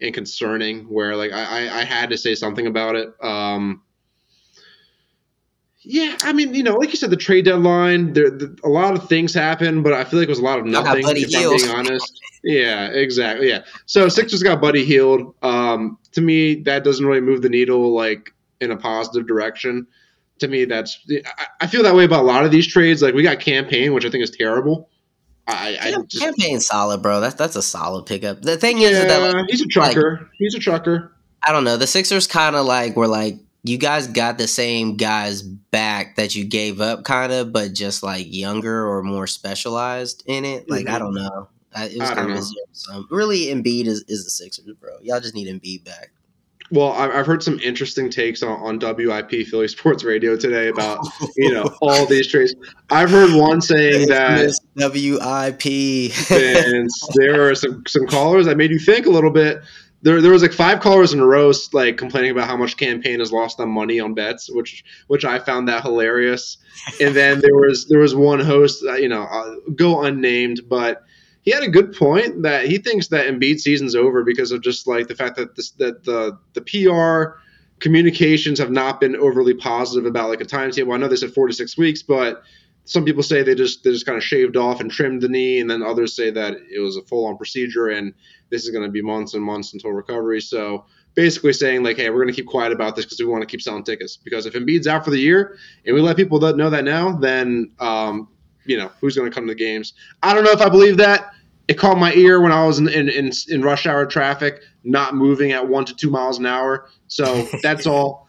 and 0.01 0.13
concerning. 0.13 0.85
Where 0.85 1.15
like 1.15 1.31
I 1.31 1.67
I, 1.67 1.79
I 1.79 1.83
had 1.83 2.09
to 2.09 2.17
say 2.17 2.35
something 2.35 2.67
about 2.67 2.95
it. 2.95 3.13
Um, 3.23 3.81
yeah, 5.83 6.15
I 6.21 6.31
mean, 6.33 6.53
you 6.53 6.61
know, 6.61 6.75
like 6.75 6.91
you 6.91 6.95
said, 6.95 7.09
the 7.09 7.17
trade 7.17 7.45
deadline. 7.45 8.13
There, 8.13 8.29
the, 8.29 8.55
a 8.63 8.69
lot 8.69 8.93
of 8.93 9.09
things 9.09 9.33
happened, 9.33 9.83
but 9.83 9.93
I 9.93 10.03
feel 10.03 10.19
like 10.19 10.27
it 10.27 10.31
was 10.31 10.39
a 10.39 10.43
lot 10.43 10.59
of 10.59 10.65
nothing. 10.65 10.99
If 10.99 11.35
I'm 11.35 11.57
being 11.57 11.75
honest, 11.75 12.21
yeah, 12.43 12.87
exactly, 12.87 13.49
yeah. 13.49 13.63
So 13.87 14.07
Sixers 14.07 14.43
got 14.43 14.61
Buddy 14.61 14.85
Hield. 14.85 15.33
Um, 15.41 15.97
to 16.11 16.21
me, 16.21 16.55
that 16.63 16.83
doesn't 16.83 17.05
really 17.05 17.21
move 17.21 17.41
the 17.41 17.49
needle 17.49 17.95
like 17.95 18.31
in 18.59 18.69
a 18.69 18.77
positive 18.77 19.27
direction. 19.27 19.87
To 20.39 20.47
me, 20.47 20.65
that's 20.65 20.99
I, 21.25 21.45
I 21.61 21.67
feel 21.67 21.81
that 21.81 21.95
way 21.95 22.03
about 22.03 22.21
a 22.21 22.27
lot 22.27 22.45
of 22.45 22.51
these 22.51 22.67
trades. 22.67 23.01
Like 23.01 23.15
we 23.15 23.23
got 23.23 23.39
Cam 23.39 23.65
Payne, 23.65 23.93
which 23.93 24.05
I 24.05 24.11
think 24.11 24.23
is 24.23 24.31
terrible. 24.31 24.87
I, 25.47 25.77
I 25.81 25.91
just 26.07 26.19
Cam 26.21 26.33
Payne's 26.35 26.67
solid 26.67 27.01
bro 27.01 27.19
that's 27.19 27.35
that's 27.35 27.55
a 27.55 27.61
solid 27.61 28.05
pickup 28.05 28.41
the 28.41 28.57
thing 28.57 28.79
is, 28.81 28.97
is 28.97 29.05
that 29.05 29.19
like, 29.21 29.33
yeah, 29.35 29.43
he's 29.49 29.61
a 29.61 29.67
trucker. 29.67 30.29
he's 30.37 30.55
a 30.55 30.59
trucker. 30.59 31.11
I 31.43 31.51
don't 31.51 31.63
know. 31.63 31.75
The 31.77 31.87
Sixers 31.87 32.27
kind 32.27 32.55
of 32.55 32.65
like 32.65 32.95
were 32.95 33.07
like 33.07 33.37
you 33.63 33.77
guys 33.77 34.07
got 34.07 34.37
the 34.37 34.47
same 34.47 34.97
guys 34.97 35.41
back 35.41 36.15
that 36.15 36.35
you 36.35 36.45
gave 36.45 36.81
up, 36.81 37.03
kind 37.03 37.31
of, 37.31 37.51
but 37.51 37.73
just 37.73 38.01
like 38.03 38.31
younger 38.31 38.87
or 38.87 39.03
more 39.03 39.27
specialized 39.27 40.23
in 40.25 40.45
it. 40.45 40.69
Like 40.69 40.87
I 40.87 40.93
Mhm. 40.95 40.99
don't 40.99 41.13
know. 41.15 41.47
I, 41.75 41.85
it 41.85 41.99
was 41.99 42.09
kind 42.09 42.19
of 42.21 42.29
a 42.31 42.35
know. 42.35 42.41
zero 42.41 42.65
sum. 42.73 43.07
Really, 43.09 43.45
Embiid 43.47 43.85
is, 43.87 44.03
is 44.07 44.23
the 44.25 44.29
Sixers, 44.31 44.65
bro. 44.79 44.97
Y'all 45.01 45.19
just 45.19 45.33
need 45.35 45.47
Embiid 45.47 45.83
back. 45.85 46.11
Well, 46.71 46.93
I've 46.93 47.25
heard 47.25 47.43
some 47.43 47.59
interesting 47.59 48.09
takes 48.09 48.41
on, 48.41 48.59
on 48.61 48.79
WIP 48.79 49.45
Philly 49.47 49.67
Sports 49.67 50.05
Radio 50.05 50.37
today 50.37 50.69
about 50.69 51.05
you 51.35 51.53
know 51.53 51.63
all 51.81 52.05
these 52.05 52.27
trades. 52.27 52.55
I've 52.89 53.09
heard 53.09 53.33
one 53.33 53.59
saying 53.61 54.07
that 54.07 54.57
WIP. 54.75 56.13
Vince, 56.29 57.07
there 57.15 57.49
are 57.49 57.55
some 57.55 57.83
some 57.87 58.07
callers 58.07 58.45
that 58.45 58.55
made 58.55 58.71
you 58.71 58.79
think 58.79 59.05
a 59.05 59.09
little 59.09 59.31
bit. 59.31 59.61
There, 60.03 60.19
there 60.19 60.31
was 60.31 60.41
like 60.41 60.53
five 60.53 60.79
callers 60.79 61.13
in 61.13 61.19
a 61.19 61.25
row, 61.25 61.51
like 61.73 61.97
complaining 61.97 62.31
about 62.31 62.47
how 62.47 62.57
much 62.57 62.77
Cam 62.77 63.01
Payne 63.01 63.19
has 63.19 63.31
lost 63.31 63.59
on 63.59 63.69
money 63.69 63.99
on 63.99 64.13
bets, 64.13 64.49
which 64.49 64.83
which 65.07 65.25
I 65.25 65.39
found 65.39 65.67
that 65.67 65.83
hilarious. 65.83 66.57
And 67.01 67.13
then 67.13 67.41
there 67.41 67.55
was 67.55 67.87
there 67.89 67.99
was 67.99 68.15
one 68.15 68.39
host, 68.39 68.83
uh, 68.83 68.93
you 68.93 69.09
know, 69.09 69.23
uh, 69.23 69.55
go 69.75 70.03
unnamed, 70.03 70.61
but 70.69 71.03
he 71.43 71.51
had 71.51 71.63
a 71.63 71.69
good 71.69 71.93
point 71.93 72.43
that 72.43 72.65
he 72.65 72.77
thinks 72.77 73.07
that 73.07 73.27
Embiid 73.27 73.59
season's 73.59 73.95
over 73.95 74.23
because 74.23 74.51
of 74.51 74.61
just 74.61 74.87
like 74.87 75.07
the 75.07 75.15
fact 75.15 75.35
that 75.37 75.55
this 75.55 75.71
that 75.71 76.03
the 76.03 76.37
the 76.53 76.61
PR 76.61 77.39
communications 77.79 78.59
have 78.59 78.71
not 78.71 78.99
been 78.99 79.15
overly 79.15 79.55
positive 79.55 80.05
about 80.05 80.29
like 80.29 80.41
a 80.41 80.45
timetable. 80.45 80.93
I 80.93 80.97
know 80.97 81.07
they 81.07 81.15
said 81.15 81.33
four 81.33 81.47
to 81.47 81.53
six 81.53 81.77
weeks, 81.77 82.03
but 82.03 82.43
some 82.85 83.05
people 83.05 83.23
say 83.23 83.43
they 83.43 83.55
just 83.55 83.83
they 83.83 83.91
just 83.91 84.05
kind 84.05 84.17
of 84.17 84.23
shaved 84.23 84.55
off 84.55 84.81
and 84.81 84.91
trimmed 84.91 85.21
the 85.21 85.29
knee, 85.29 85.59
and 85.59 85.69
then 85.69 85.81
others 85.81 86.15
say 86.15 86.29
that 86.29 86.55
it 86.71 86.79
was 86.79 86.95
a 86.97 87.01
full 87.03 87.25
on 87.25 87.37
procedure 87.37 87.87
and 87.87 88.13
this 88.51 88.65
is 88.65 88.69
going 88.69 88.83
to 88.83 88.91
be 88.91 89.01
months 89.01 89.33
and 89.33 89.43
months 89.43 89.73
until 89.73 89.91
recovery. 89.91 90.41
So 90.41 90.85
basically 91.15 91.53
saying 91.53 91.83
like, 91.83 91.97
hey, 91.97 92.09
we're 92.09 92.21
going 92.21 92.33
to 92.33 92.33
keep 92.33 92.47
quiet 92.47 92.71
about 92.71 92.95
this 92.95 93.05
because 93.05 93.19
we 93.19 93.25
want 93.25 93.41
to 93.41 93.47
keep 93.47 93.61
selling 93.61 93.83
tickets. 93.83 94.17
Because 94.17 94.45
if 94.45 94.53
Embiid's 94.53 94.87
out 94.87 95.03
for 95.03 95.09
the 95.11 95.19
year 95.19 95.57
and 95.85 95.95
we 95.95 96.01
let 96.01 96.17
people 96.17 96.39
know 96.39 96.69
that 96.69 96.83
now, 96.83 97.13
then 97.13 97.71
um, 97.79 98.27
you 98.65 98.77
know 98.77 98.91
who's 98.99 99.15
going 99.15 99.29
to 99.29 99.33
come 99.33 99.47
to 99.47 99.53
the 99.53 99.59
games. 99.59 99.93
I 100.23 100.33
don't 100.33 100.43
know 100.43 100.51
if 100.51 100.61
I 100.61 100.69
believe 100.69 100.97
that. 100.97 101.31
It 101.67 101.75
caught 101.75 101.97
my 101.97 102.13
ear 102.13 102.41
when 102.41 102.51
I 102.51 102.65
was 102.65 102.79
in, 102.79 102.89
in, 102.89 103.07
in, 103.07 103.31
in 103.47 103.61
rush 103.61 103.85
hour 103.85 104.05
traffic, 104.05 104.61
not 104.83 105.15
moving 105.15 105.51
at 105.51 105.67
one 105.69 105.85
to 105.85 105.95
two 105.95 106.09
miles 106.09 106.37
an 106.37 106.45
hour. 106.45 106.89
So 107.07 107.47
that's 107.61 107.87
all. 107.87 108.27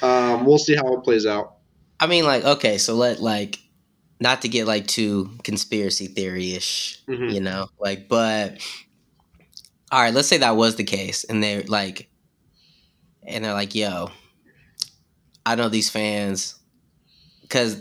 Um, 0.00 0.44
we'll 0.44 0.58
see 0.58 0.76
how 0.76 0.94
it 0.94 1.02
plays 1.02 1.26
out. 1.26 1.56
I 1.98 2.06
mean, 2.06 2.24
like, 2.24 2.44
okay, 2.44 2.78
so 2.78 2.94
let 2.94 3.20
like 3.20 3.58
not 4.20 4.42
to 4.42 4.48
get 4.48 4.66
like 4.66 4.86
too 4.86 5.30
conspiracy 5.42 6.06
theory 6.06 6.52
ish, 6.54 7.02
Mhm. 7.08 7.32
you 7.32 7.40
know, 7.40 7.68
like, 7.80 8.08
but 8.08 8.58
all 9.90 10.00
right, 10.00 10.14
let's 10.14 10.28
say 10.28 10.38
that 10.38 10.56
was 10.56 10.76
the 10.76 10.84
case, 10.84 11.24
and 11.24 11.42
they're 11.42 11.62
like, 11.62 12.08
and 13.26 13.44
they're 13.44 13.52
like, 13.52 13.74
yo, 13.74 14.10
I 15.46 15.54
know 15.54 15.68
these 15.68 15.90
fans, 15.90 16.56
because 17.42 17.76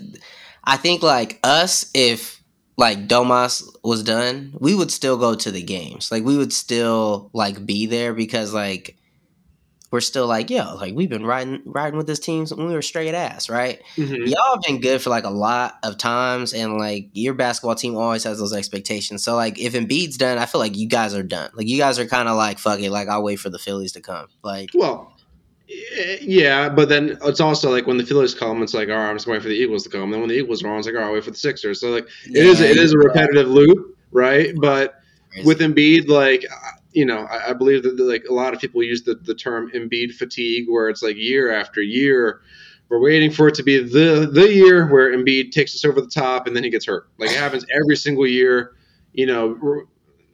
I 0.63 0.77
think 0.77 1.03
like 1.03 1.39
us, 1.43 1.89
if 1.93 2.41
like 2.77 3.08
Domas 3.08 3.63
was 3.84 4.03
done, 4.03 4.55
we 4.60 4.74
would 4.75 4.91
still 4.91 5.17
go 5.17 5.36
to 5.36 5.51
the 5.51 5.62
games, 5.63 6.12
like 6.12 6.24
we 6.24 6.38
would 6.38 6.53
still 6.53 7.29
like 7.34 7.65
be 7.65 7.86
there 7.86 8.13
because 8.13 8.53
like. 8.53 8.98
We're 9.91 10.01
still 10.01 10.25
like, 10.25 10.50
yo, 10.50 10.74
like 10.74 10.96
we've 10.96 11.08
been 11.08 11.24
riding 11.24 11.62
riding 11.67 11.98
with 11.98 12.08
this 12.08 12.17
team 12.17 12.48
when 12.48 12.65
we 12.65 12.74
were 12.74 12.82
straight 12.82 13.13
ass, 13.13 13.48
right? 13.48 13.79
Mhm. 13.96 14.27
y'all 14.27 14.55
have 14.55 14.63
been 14.63 14.82
good 14.82 15.03
for 15.03 15.12
like 15.12 15.24
a 15.24 15.29
lot 15.29 15.75
of 15.84 16.00
times, 16.00 16.51
and 16.51 16.79
like 16.79 17.10
your 17.13 17.36
basketball 17.36 17.75
team 17.75 17.96
always 17.96 18.24
has 18.24 18.39
those 18.39 18.53
expectations. 18.53 19.24
So 19.24 19.36
like 19.36 19.60
if 19.60 19.74
Embiid's 19.74 20.17
done, 20.17 20.39
I 20.39 20.48
feel 20.48 20.58
like 20.60 20.75
you 20.75 20.88
guys 20.88 21.13
are 21.13 21.22
done. 21.22 21.51
Like 21.53 21.67
you 21.67 21.77
guys 21.77 22.00
are 22.00 22.08
kind 22.08 22.27
of 22.27 22.36
like 22.36 22.58
fuck 22.58 22.79
it. 22.79 22.89
Like 22.89 23.08
I'll 23.08 23.22
wait 23.22 23.36
for 23.36 23.51
the 23.51 23.60
Phillies 23.60 23.91
to 23.91 24.01
come. 24.01 24.29
Like 24.41 24.72
Well, 24.74 25.12
yeah, 26.21 26.69
but 26.69 26.89
then 26.89 27.17
it's 27.23 27.39
also 27.39 27.71
like 27.71 27.87
when 27.87 27.97
the 27.97 28.05
Phillies 28.05 28.33
come, 28.33 28.61
it's 28.63 28.73
like, 28.73 28.89
all 28.89 28.95
right, 28.95 29.09
I'm 29.09 29.15
just 29.15 29.27
waiting 29.27 29.41
for 29.41 29.49
the 29.49 29.55
Eagles 29.55 29.83
to 29.83 29.89
come. 29.89 30.11
Then 30.11 30.19
when 30.19 30.29
the 30.29 30.35
Eagles 30.35 30.63
are 30.63 30.69
on, 30.69 30.79
it's 30.79 30.87
like, 30.87 30.95
all 30.95 31.01
right, 31.01 31.13
wait 31.13 31.23
for 31.23 31.31
the 31.31 31.37
Sixers. 31.37 31.79
So 31.81 31.89
like, 31.89 32.07
it 32.25 32.45
is 32.45 32.61
it 32.61 32.77
is 32.77 32.93
a 32.93 32.97
repetitive 32.97 33.47
loop, 33.47 33.97
right? 34.11 34.53
But 34.59 34.95
with 35.45 35.59
Embiid, 35.59 36.07
like 36.07 36.45
you 36.93 37.05
know, 37.05 37.25
I, 37.25 37.49
I 37.49 37.53
believe 37.53 37.83
that 37.83 37.99
like 37.99 38.25
a 38.29 38.33
lot 38.33 38.53
of 38.53 38.59
people 38.59 38.83
use 38.83 39.03
the, 39.03 39.15
the 39.15 39.35
term 39.35 39.71
Embiid 39.71 40.13
fatigue, 40.13 40.65
where 40.69 40.89
it's 40.89 41.01
like 41.01 41.15
year 41.17 41.51
after 41.51 41.81
year, 41.81 42.41
we're 42.89 43.01
waiting 43.01 43.31
for 43.31 43.47
it 43.47 43.55
to 43.55 43.63
be 43.63 43.79
the 43.79 44.29
the 44.31 44.53
year 44.53 44.87
where 44.87 45.15
Embiid 45.15 45.51
takes 45.51 45.75
us 45.75 45.85
over 45.85 46.01
the 46.01 46.07
top 46.07 46.47
and 46.47 46.55
then 46.55 46.63
he 46.63 46.69
gets 46.69 46.85
hurt. 46.85 47.07
Like 47.17 47.31
it 47.31 47.37
happens 47.37 47.65
every 47.73 47.95
single 47.95 48.27
year. 48.27 48.75
You 49.13 49.27
know, 49.27 49.85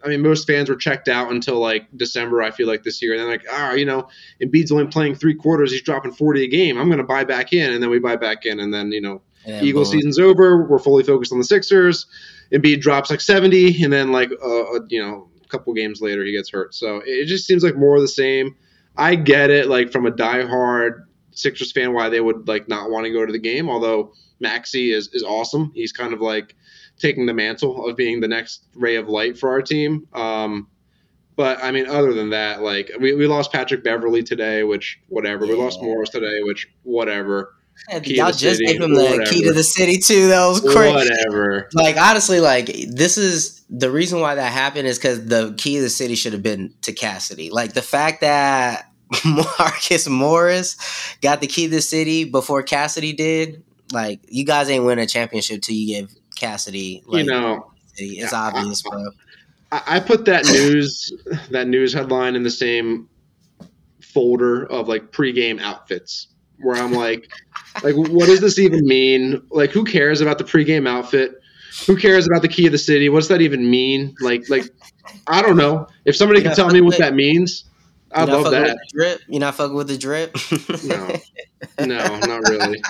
I 0.04 0.08
mean, 0.08 0.22
most 0.22 0.48
fans 0.48 0.70
were 0.70 0.76
checked 0.76 1.08
out 1.08 1.32
until 1.32 1.60
like 1.60 1.88
December. 1.96 2.42
I 2.42 2.52
feel 2.52 2.68
like 2.68 2.84
this 2.84 3.02
year, 3.02 3.14
and 3.14 3.22
then 3.22 3.30
like, 3.30 3.46
ah, 3.52 3.74
you 3.74 3.86
know, 3.86 4.08
Embiid's 4.42 4.72
only 4.72 4.88
playing 4.88 5.16
three 5.16 5.36
quarters. 5.36 5.72
He's 5.72 5.82
dropping 5.82 6.14
forty 6.14 6.44
a 6.44 6.48
game. 6.48 6.78
I'm 6.78 6.88
going 6.88 7.00
to 7.00 7.04
buy 7.04 7.24
back 7.24 7.54
in, 7.54 7.74
and 7.74 7.82
then 7.84 7.90
we 7.90 8.00
buy 8.00 8.16
back 8.16 8.46
in, 8.46 8.60
and 8.60 8.74
then 8.74 8.92
you 8.92 9.02
know, 9.02 9.22
then 9.46 9.64
Eagle 9.64 9.86
season's 9.86 10.20
over. 10.20 10.64
We're 10.64 10.80
fully 10.80 11.04
focused 11.04 11.32
on 11.32 11.38
the 11.38 11.46
Sixers. 11.46 12.06
Embiid 12.52 12.82
drops 12.82 13.10
like 13.10 13.22
70, 13.22 13.84
and 13.84 13.92
then 13.92 14.12
like 14.12 14.32
uh, 14.44 14.62
uh, 14.62 14.80
you 14.90 15.02
know 15.02 15.30
a 15.44 15.48
couple 15.48 15.74
games 15.74 16.02
later 16.02 16.24
he 16.24 16.32
gets 16.32 16.50
hurt. 16.50 16.74
So 16.74 17.02
it 17.06 17.26
just 17.26 17.46
seems 17.46 17.64
like 17.64 17.76
more 17.76 17.96
of 17.96 18.02
the 18.02 18.08
same. 18.08 18.56
I 18.98 19.16
get 19.16 19.50
it, 19.50 19.68
like 19.68 19.92
from 19.92 20.06
a 20.06 20.12
diehard 20.12 21.06
Sixers 21.32 21.72
fan 21.72 21.94
why 21.94 22.10
they 22.10 22.22
would 22.22 22.48
like 22.48 22.68
not 22.68 22.90
want 22.90 23.06
to 23.06 23.12
go 23.12 23.26
to 23.26 23.32
the 23.32 23.40
game. 23.40 23.70
Although 23.70 24.14
Maxey 24.40 24.92
is 24.92 25.10
is 25.14 25.24
awesome. 25.24 25.72
He's 25.74 25.92
kind 25.92 26.14
of 26.14 26.22
like 26.22 26.56
taking 27.00 27.26
the 27.26 27.34
mantle 27.34 27.88
of 27.88 27.96
being 27.96 28.20
the 28.20 28.28
next 28.28 28.66
ray 28.76 28.96
of 28.96 29.08
light 29.10 29.38
for 29.38 29.50
our 29.50 29.62
team. 29.62 30.08
Um, 30.14 30.68
but 31.36 31.64
I 31.64 31.72
mean, 31.72 31.88
other 31.88 32.14
than 32.14 32.32
that, 32.32 32.62
like 32.62 32.92
we, 33.00 33.14
we 33.14 33.26
lost 33.26 33.52
Patrick 33.54 33.82
Beverley 33.82 34.24
today, 34.24 34.64
which 34.64 35.00
whatever. 35.08 35.48
We 35.48 35.54
lost 35.54 35.82
Morris 35.82 36.10
today, 36.10 36.44
which 36.44 36.68
whatever. 36.84 37.56
Y'all 38.04 38.32
just 38.32 38.58
city, 38.58 38.66
gave 38.66 38.82
him 38.82 38.94
the 38.94 39.02
whatever. 39.02 39.24
key 39.24 39.44
to 39.44 39.54
the 39.54 39.64
city 39.64 39.98
too. 40.00 40.28
That 40.28 40.46
was 40.48 40.60
crazy. 40.60 40.94
Whatever. 40.94 41.70
Like 41.74 41.96
honestly, 41.96 42.42
like 42.42 42.66
this 42.90 43.18
is 43.18 43.64
the 43.70 43.90
reason 43.90 44.20
why 44.20 44.36
that 44.36 44.52
happened 44.52 44.90
is 44.90 44.98
because 44.98 45.28
the 45.28 45.56
key 45.58 45.78
to 45.78 45.84
the 45.84 45.90
city 45.90 46.16
should 46.16 46.34
have 46.34 46.44
been 46.44 46.74
to 46.82 46.92
Cassidy. 46.92 47.50
Like 47.52 47.72
the 47.72 47.82
fact 47.82 48.20
that 48.20 48.92
Marcus 49.26 50.10
Morris 50.10 50.76
got 51.22 51.40
the 51.40 51.48
key 51.48 51.70
to 51.70 51.76
the 51.76 51.82
city 51.82 52.26
before 52.26 52.64
Cassidy 52.64 53.14
did. 53.14 53.64
Like 53.94 54.20
you 54.28 54.44
guys 54.44 54.70
ain't 54.70 54.84
win 54.84 55.00
a 55.00 55.08
championship 55.08 55.62
till 55.62 55.76
you 55.76 56.02
give 56.02 56.19
Cassidy. 56.40 57.04
Like, 57.06 57.26
you 57.26 57.32
know, 57.32 57.72
it's 57.98 58.34
obvious, 58.34 58.82
bro. 58.82 59.12
I 59.72 60.00
put 60.00 60.26
that 60.26 60.46
news 60.46 61.14
that 61.52 61.68
news 61.68 61.94
headline 61.94 62.36
in 62.36 62.42
the 62.42 62.50
same 62.50 63.08
folder 64.02 64.66
of 64.66 64.88
like 64.88 65.12
pregame 65.12 65.62
outfits 65.62 66.30
where 66.58 66.76
I'm 66.76 66.92
like, 66.92 67.30
like 67.84 67.96
what 67.96 68.26
does 68.26 68.42
this 68.42 68.58
even 68.58 68.86
mean? 68.86 69.44
Like 69.52 69.70
who 69.70 69.84
cares 69.84 70.22
about 70.22 70.40
the 70.40 70.44
pregame 70.44 70.88
outfit? 70.88 71.40
Who 71.86 71.96
cares 71.96 72.26
about 72.26 72.42
the 72.42 72.48
key 72.48 72.66
of 72.66 72.72
the 72.72 72.80
city? 72.80 73.10
What 73.10 73.20
does 73.20 73.28
that 73.28 73.42
even 73.42 73.70
mean? 73.70 74.16
Like 74.22 74.50
like 74.50 74.66
I 75.28 75.44
don't 75.44 75.58
know. 75.58 75.88
If 76.06 76.16
somebody 76.16 76.42
can 76.42 76.56
tell 76.56 76.70
me 76.70 76.82
what 76.82 76.98
that 76.98 77.14
means, 77.14 77.66
I 78.12 78.24
love 78.24 78.52
that. 78.52 78.78
drip? 78.92 79.22
You're 79.28 79.40
not 79.40 79.56
fucking 79.56 79.76
with 79.76 79.88
the 79.88 79.98
drip? 79.98 80.36
no, 80.84 81.16
no, 81.86 82.20
not 82.20 82.50
really. 82.50 82.82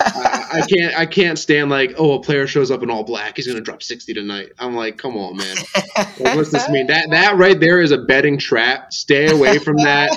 I, 0.00 0.48
I, 0.52 0.66
can't. 0.68 0.96
I 0.96 1.06
can't 1.06 1.38
stand 1.38 1.70
like, 1.70 1.94
oh, 1.98 2.12
a 2.12 2.22
player 2.22 2.46
shows 2.46 2.70
up 2.70 2.82
in 2.82 2.90
all 2.90 3.04
black. 3.04 3.36
He's 3.36 3.46
gonna 3.46 3.60
drop 3.60 3.82
sixty 3.82 4.14
tonight. 4.14 4.52
I'm 4.58 4.74
like, 4.74 4.98
come 4.98 5.16
on, 5.16 5.36
man. 5.36 5.56
what's 6.36 6.50
this 6.50 6.68
mean? 6.68 6.86
That 6.86 7.10
that 7.10 7.36
right 7.36 7.58
there 7.58 7.80
is 7.80 7.90
a 7.90 7.98
betting 7.98 8.38
trap. 8.38 8.92
Stay 8.92 9.28
away 9.28 9.58
from 9.58 9.76
that. 9.78 10.16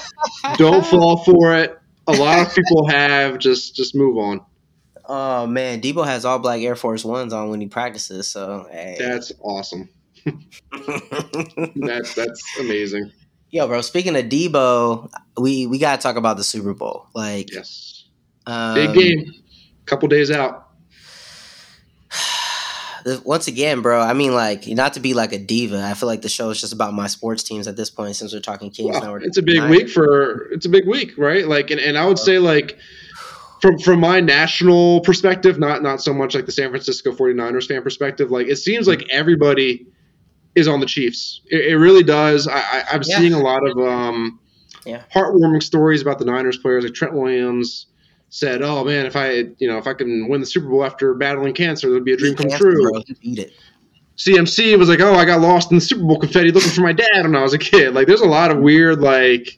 Don't 0.57 0.85
fall 0.85 1.17
for 1.23 1.55
it. 1.55 1.79
A 2.07 2.13
lot 2.13 2.45
of 2.45 2.53
people 2.53 2.87
have. 2.89 3.39
Just 3.39 3.75
just 3.75 3.95
move 3.95 4.17
on. 4.17 4.41
Oh 5.05 5.47
man, 5.47 5.81
Deebo 5.81 6.05
has 6.05 6.25
all 6.25 6.39
black 6.39 6.61
Air 6.61 6.75
Force 6.75 7.03
Ones 7.03 7.33
on 7.33 7.49
when 7.49 7.59
he 7.59 7.67
practices. 7.67 8.27
So 8.27 8.67
hey. 8.71 8.95
that's 8.99 9.31
awesome. 9.41 9.89
that's 11.75 12.13
that's 12.13 12.59
amazing. 12.59 13.11
Yo, 13.51 13.67
bro. 13.67 13.81
Speaking 13.81 14.15
of 14.15 14.25
Deebo, 14.25 15.11
we 15.37 15.67
we 15.67 15.77
gotta 15.77 16.01
talk 16.01 16.15
about 16.15 16.37
the 16.37 16.43
Super 16.43 16.73
Bowl. 16.73 17.07
Like, 17.13 17.51
yes, 17.53 18.05
um, 18.45 18.75
big 18.75 18.93
game. 18.93 19.33
Couple 19.85 20.07
days 20.07 20.31
out. 20.31 20.69
Once 23.25 23.47
again, 23.47 23.81
bro. 23.81 23.99
I 23.99 24.13
mean, 24.13 24.33
like, 24.33 24.67
not 24.67 24.93
to 24.93 25.01
be 25.01 25.13
like 25.13 25.33
a 25.33 25.37
diva. 25.37 25.83
I 25.83 25.95
feel 25.95 26.07
like 26.07 26.21
the 26.21 26.29
show 26.29 26.49
is 26.49 26.61
just 26.61 26.71
about 26.71 26.93
my 26.93 27.07
sports 27.07 27.43
teams 27.43 27.67
at 27.67 27.75
this 27.75 27.89
point. 27.89 28.15
Since 28.15 28.33
we're 28.33 28.39
talking 28.39 28.69
Kings, 28.69 28.91
well, 28.91 29.01
now 29.01 29.11
we're 29.11 29.21
it's 29.21 29.37
a 29.37 29.41
big 29.41 29.57
nine. 29.57 29.69
week 29.69 29.89
for 29.89 30.49
it's 30.51 30.65
a 30.65 30.69
big 30.69 30.87
week, 30.87 31.17
right? 31.17 31.45
Like, 31.45 31.71
and, 31.71 31.81
and 31.81 31.97
I 31.97 32.05
would 32.05 32.19
say 32.19 32.39
like 32.39 32.77
from 33.61 33.77
from 33.79 33.99
my 33.99 34.21
national 34.21 35.01
perspective, 35.01 35.59
not 35.59 35.83
not 35.83 36.01
so 36.01 36.13
much 36.13 36.35
like 36.35 36.45
the 36.45 36.53
San 36.53 36.69
Francisco 36.69 37.11
49ers 37.11 37.67
fan 37.67 37.81
perspective, 37.83 38.31
like 38.31 38.47
it 38.47 38.57
seems 38.57 38.87
like 38.87 39.05
everybody 39.11 39.87
is 40.55 40.67
on 40.67 40.79
the 40.79 40.85
Chiefs. 40.85 41.41
It, 41.47 41.73
it 41.73 41.75
really 41.77 42.03
does. 42.03 42.47
I, 42.47 42.83
am 42.91 43.01
yeah. 43.05 43.17
seeing 43.17 43.33
a 43.33 43.39
lot 43.39 43.65
of 43.65 43.77
um, 43.77 44.39
yeah. 44.85 45.03
heartwarming 45.13 45.63
stories 45.63 46.01
about 46.01 46.19
the 46.19 46.25
Niners 46.25 46.57
players. 46.57 46.83
Like 46.83 46.93
Trent 46.93 47.13
Williams 47.13 47.87
said, 48.29 48.61
"Oh 48.61 48.83
man, 48.83 49.05
if 49.05 49.15
I 49.15 49.45
you 49.57 49.67
know 49.67 49.77
if 49.77 49.87
I 49.87 49.93
can 49.93 50.27
win 50.27 50.41
the 50.41 50.47
Super 50.47 50.69
Bowl 50.69 50.83
after 50.83 51.13
battling 51.13 51.53
cancer, 51.53 51.89
it 51.89 51.91
would 51.91 52.05
be 52.05 52.13
a 52.13 52.17
dream 52.17 52.35
come 52.35 52.49
true." 52.49 53.01
It. 53.21 53.53
CMC 54.17 54.77
was 54.77 54.89
like, 54.89 54.99
"Oh, 54.99 55.13
I 55.13 55.25
got 55.25 55.41
lost 55.41 55.71
in 55.71 55.77
the 55.77 55.81
Super 55.81 56.03
Bowl 56.03 56.19
confetti 56.19 56.51
looking 56.51 56.71
for 56.71 56.81
my 56.81 56.93
dad 56.93 57.23
when 57.23 57.35
I 57.35 57.43
was 57.43 57.53
a 57.53 57.57
kid." 57.57 57.93
Like, 57.93 58.07
there's 58.07 58.21
a 58.21 58.27
lot 58.27 58.51
of 58.51 58.59
weird, 58.59 58.99
like, 58.99 59.57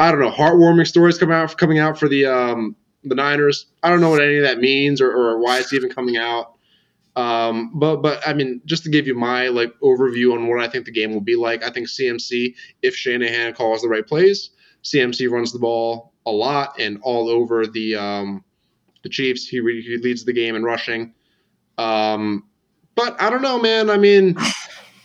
I 0.00 0.10
don't 0.10 0.20
know, 0.20 0.30
heartwarming 0.30 0.86
stories 0.86 1.18
coming 1.18 1.34
out 1.34 1.56
coming 1.56 1.78
out 1.78 1.98
for 1.98 2.08
the 2.08 2.26
um, 2.26 2.76
the 3.04 3.14
Niners. 3.14 3.66
I 3.82 3.90
don't 3.90 4.00
know 4.00 4.10
what 4.10 4.22
any 4.22 4.38
of 4.38 4.44
that 4.44 4.58
means 4.58 5.00
or, 5.00 5.10
or 5.10 5.38
why 5.38 5.58
it's 5.58 5.72
even 5.72 5.90
coming 5.90 6.16
out. 6.16 6.53
Um, 7.16 7.70
but 7.74 7.96
but 7.96 8.26
I 8.26 8.32
mean, 8.32 8.60
just 8.64 8.82
to 8.84 8.90
give 8.90 9.06
you 9.06 9.14
my 9.14 9.48
like 9.48 9.72
overview 9.80 10.32
on 10.32 10.48
what 10.48 10.60
I 10.60 10.68
think 10.68 10.84
the 10.84 10.92
game 10.92 11.12
will 11.12 11.20
be 11.20 11.36
like, 11.36 11.62
I 11.62 11.70
think 11.70 11.88
CMC, 11.88 12.54
if 12.82 12.96
Shanahan 12.96 13.54
calls 13.54 13.82
the 13.82 13.88
right 13.88 14.06
plays, 14.06 14.50
CMC 14.82 15.30
runs 15.30 15.52
the 15.52 15.58
ball 15.58 16.12
a 16.26 16.30
lot 16.30 16.78
and 16.78 16.98
all 17.02 17.28
over 17.28 17.66
the 17.66 17.94
um, 17.94 18.44
the 19.02 19.08
Chiefs. 19.08 19.46
He, 19.46 19.60
re- 19.60 19.82
he 19.82 19.96
leads 19.98 20.24
the 20.24 20.32
game 20.32 20.56
in 20.56 20.64
rushing. 20.64 21.14
Um, 21.78 22.44
but 22.96 23.20
I 23.20 23.30
don't 23.30 23.42
know, 23.42 23.60
man. 23.60 23.90
I 23.90 23.96
mean, 23.96 24.36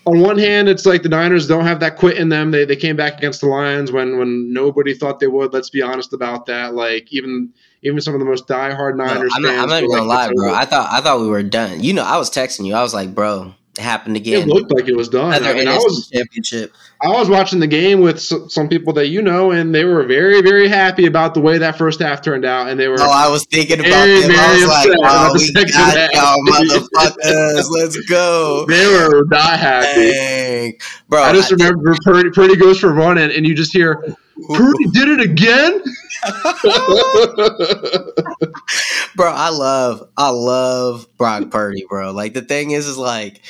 on 0.06 0.20
one 0.20 0.38
hand, 0.38 0.70
it's 0.70 0.86
like 0.86 1.04
the 1.04 1.10
Niners 1.10 1.48
don't 1.48 1.66
have 1.66 1.80
that 1.82 1.98
quit 1.98 2.18
in 2.18 2.30
them. 2.30 2.52
They 2.52 2.66
they 2.66 2.76
came 2.76 2.96
back 2.96 3.18
against 3.18 3.42
the 3.42 3.48
Lions 3.48 3.92
when 3.92 4.18
when 4.18 4.52
nobody 4.52 4.94
thought 4.94 5.20
they 5.20 5.28
would. 5.28 5.54
Let's 5.54 5.70
be 5.70 5.82
honest 5.82 6.14
about 6.14 6.48
that. 6.48 6.74
Like 6.74 7.12
even 7.12 7.54
even 7.82 8.02
some 8.02 8.14
of 8.14 8.20
the 8.20 8.26
most 8.26 8.48
diehard 8.48 8.96
Niners. 8.96 9.32
No, 9.32 9.36
I'm, 9.36 9.42
not, 9.42 9.64
I'm 9.64 9.70
not 9.70 9.78
even 9.84 9.90
gonna 9.92 10.04
lie, 10.04 10.32
bro. 10.34 10.54
I 10.54 10.66
thought 10.66 10.90
I 10.92 11.02
thought 11.02 11.22
we 11.22 11.28
were 11.28 11.44
done. 11.44 11.84
You 11.84 11.94
know, 11.94 12.04
I 12.04 12.18
was 12.18 12.30
texting 12.30 12.66
you. 12.66 12.74
I 12.74 12.82
was 12.82 12.94
like, 12.94 13.16
bro, 13.16 13.54
it 13.78 13.82
happened 13.82 14.18
again. 14.18 14.44
It 14.44 14.48
looked 14.48 14.74
like 14.74 14.88
it 14.88 14.96
was 14.96 15.10
done. 15.10 15.32
I, 15.32 15.54
mean, 15.54 15.68
I 15.68 15.78
was 15.78 16.10
championship. 16.10 16.74
I 17.02 17.08
was 17.10 17.30
watching 17.30 17.60
the 17.60 17.68
game 17.68 18.02
with 18.02 18.20
some 18.20 18.68
people 18.68 18.92
that 18.94 19.08
you 19.08 19.22
know, 19.22 19.52
and 19.52 19.74
they 19.74 19.86
were 19.86 20.04
very, 20.04 20.42
very 20.42 20.68
happy 20.68 21.06
about 21.06 21.34
the 21.34 21.40
way 21.40 21.58
that 21.58 21.78
first 21.78 22.02
half 22.02 22.22
turned 22.22 22.44
out. 22.44 22.68
And 22.68 22.78
they 22.78 22.90
were. 22.90 22.98
Oh, 23.00 23.10
I 23.10 23.30
was 23.30 23.46
thinking 23.46 23.80
about 23.80 23.90
very, 23.90 24.20
them. 24.22 24.32
I 24.32 24.54
was 24.54 24.68
like, 24.68 24.90
oh, 25.02 25.32
we 25.34 25.54
got 25.72 26.14
y'all, 26.14 26.36
motherfuckers. 26.48 27.70
Let's 27.70 27.96
go. 28.10 28.66
They 28.68 28.86
were 28.86 29.24
not 29.26 29.58
happy, 29.58 30.12
Dang. 30.12 30.78
bro. 31.08 31.24
I 31.24 31.32
just 31.32 31.50
I 31.52 31.56
remember 31.68 31.96
Purdy, 32.04 32.32
Purdy 32.32 32.58
goes 32.58 32.80
for 32.80 32.90
a 32.90 32.94
run, 32.94 33.18
and, 33.18 33.32
and 33.32 33.48
you 33.48 33.56
just 33.56 33.72
hear 33.72 34.04
Purdy 34.50 34.86
did 34.92 35.08
it 35.08 35.22
again. 35.22 35.82
bro, 39.16 39.32
I 39.32 39.52
love 39.52 40.10
I 40.18 40.32
love 40.32 41.08
Brock 41.18 41.50
Purdy, 41.50 41.86
bro. 41.88 42.12
Like 42.12 42.34
the 42.34 42.42
thing 42.42 42.72
is 42.72 42.88
is 42.88 42.98
like 42.98 43.42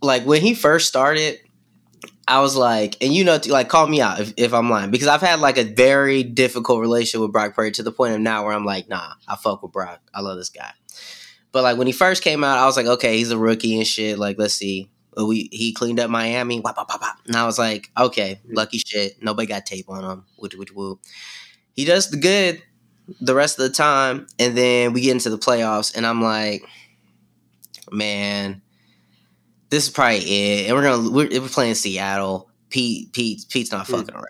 like 0.00 0.24
when 0.24 0.40
he 0.40 0.54
first 0.54 0.86
started, 0.86 1.40
I 2.26 2.40
was 2.40 2.56
like, 2.56 2.96
and 3.02 3.12
you 3.12 3.24
know, 3.24 3.38
like 3.48 3.68
call 3.68 3.86
me 3.86 4.00
out 4.00 4.20
if, 4.20 4.32
if 4.36 4.54
I'm 4.54 4.70
lying 4.70 4.90
because 4.90 5.08
I've 5.08 5.20
had 5.20 5.40
like 5.40 5.58
a 5.58 5.64
very 5.64 6.22
difficult 6.22 6.80
relationship 6.80 7.20
with 7.20 7.32
Brock 7.32 7.54
Purdy 7.54 7.72
to 7.72 7.82
the 7.82 7.92
point 7.92 8.14
of 8.14 8.20
now 8.20 8.44
where 8.44 8.54
I'm 8.54 8.64
like, 8.64 8.88
nah, 8.88 9.14
I 9.28 9.36
fuck 9.36 9.62
with 9.62 9.72
Brock. 9.72 10.00
I 10.14 10.20
love 10.20 10.38
this 10.38 10.50
guy. 10.50 10.70
But 11.52 11.62
like 11.62 11.76
when 11.76 11.86
he 11.86 11.92
first 11.92 12.22
came 12.22 12.42
out, 12.42 12.58
I 12.58 12.66
was 12.66 12.76
like, 12.76 12.86
okay, 12.86 13.18
he's 13.18 13.30
a 13.30 13.38
rookie 13.38 13.76
and 13.76 13.86
shit. 13.86 14.18
Like, 14.18 14.38
let's 14.38 14.54
see. 14.54 14.90
We 15.16 15.48
he 15.52 15.72
cleaned 15.72 16.00
up 16.00 16.10
Miami. 16.10 16.56
And 16.56 17.36
I 17.36 17.46
was 17.46 17.58
like, 17.58 17.90
okay, 17.96 18.40
mm-hmm. 18.44 18.54
lucky 18.54 18.78
shit. 18.78 19.22
Nobody 19.22 19.46
got 19.46 19.66
tape 19.66 19.88
on 19.88 20.02
him. 20.02 20.24
Which, 20.36 20.54
which, 20.54 20.74
whoop 20.74 21.00
he 21.74 21.84
does 21.84 22.08
the 22.10 22.16
good 22.16 22.62
the 23.20 23.34
rest 23.34 23.58
of 23.58 23.68
the 23.68 23.74
time, 23.74 24.26
and 24.38 24.56
then 24.56 24.94
we 24.94 25.02
get 25.02 25.12
into 25.12 25.28
the 25.28 25.36
playoffs, 25.36 25.94
and 25.94 26.06
I'm 26.06 26.22
like, 26.22 26.64
man, 27.90 28.62
this 29.74 29.84
is 29.84 29.90
probably 29.90 30.18
it. 30.18 30.68
And 30.68 30.76
we're 30.76 30.82
gonna 30.82 31.10
we're, 31.10 31.28
we're 31.40 31.48
playing 31.48 31.74
Seattle. 31.74 32.48
Pete 32.70 33.12
Pete 33.12 33.44
Pete's 33.48 33.72
not 33.72 33.86
hmm. 33.86 33.94
fucking 33.94 34.14
around. 34.14 34.28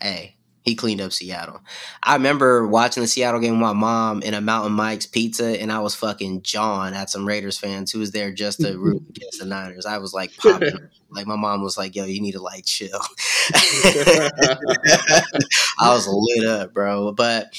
Hey, 0.00 0.36
he 0.62 0.76
cleaned 0.76 1.00
up 1.00 1.12
Seattle. 1.12 1.60
I 2.02 2.14
remember 2.14 2.66
watching 2.68 3.02
the 3.02 3.08
Seattle 3.08 3.40
game 3.40 3.54
with 3.54 3.60
my 3.60 3.72
mom 3.72 4.22
in 4.22 4.34
a 4.34 4.40
Mountain 4.40 4.74
Mike's 4.74 5.06
Pizza, 5.06 5.60
and 5.60 5.72
I 5.72 5.80
was 5.80 5.96
fucking 5.96 6.42
John 6.42 6.94
at 6.94 7.10
some 7.10 7.26
Raiders 7.26 7.58
fans 7.58 7.90
who 7.90 7.98
was 7.98 8.12
there 8.12 8.32
just 8.32 8.60
to 8.60 8.78
root 8.78 9.02
against 9.16 9.40
the 9.40 9.46
Niners. 9.46 9.86
I 9.86 9.98
was 9.98 10.14
like 10.14 10.36
popping. 10.36 10.88
like 11.10 11.26
my 11.26 11.36
mom 11.36 11.62
was 11.62 11.76
like, 11.76 11.96
"Yo, 11.96 12.04
you 12.04 12.20
need 12.20 12.32
to 12.32 12.42
like 12.42 12.64
chill." 12.64 13.00
I 15.80 15.92
was 15.92 16.06
lit 16.08 16.46
up, 16.46 16.72
bro. 16.72 17.10
But 17.12 17.56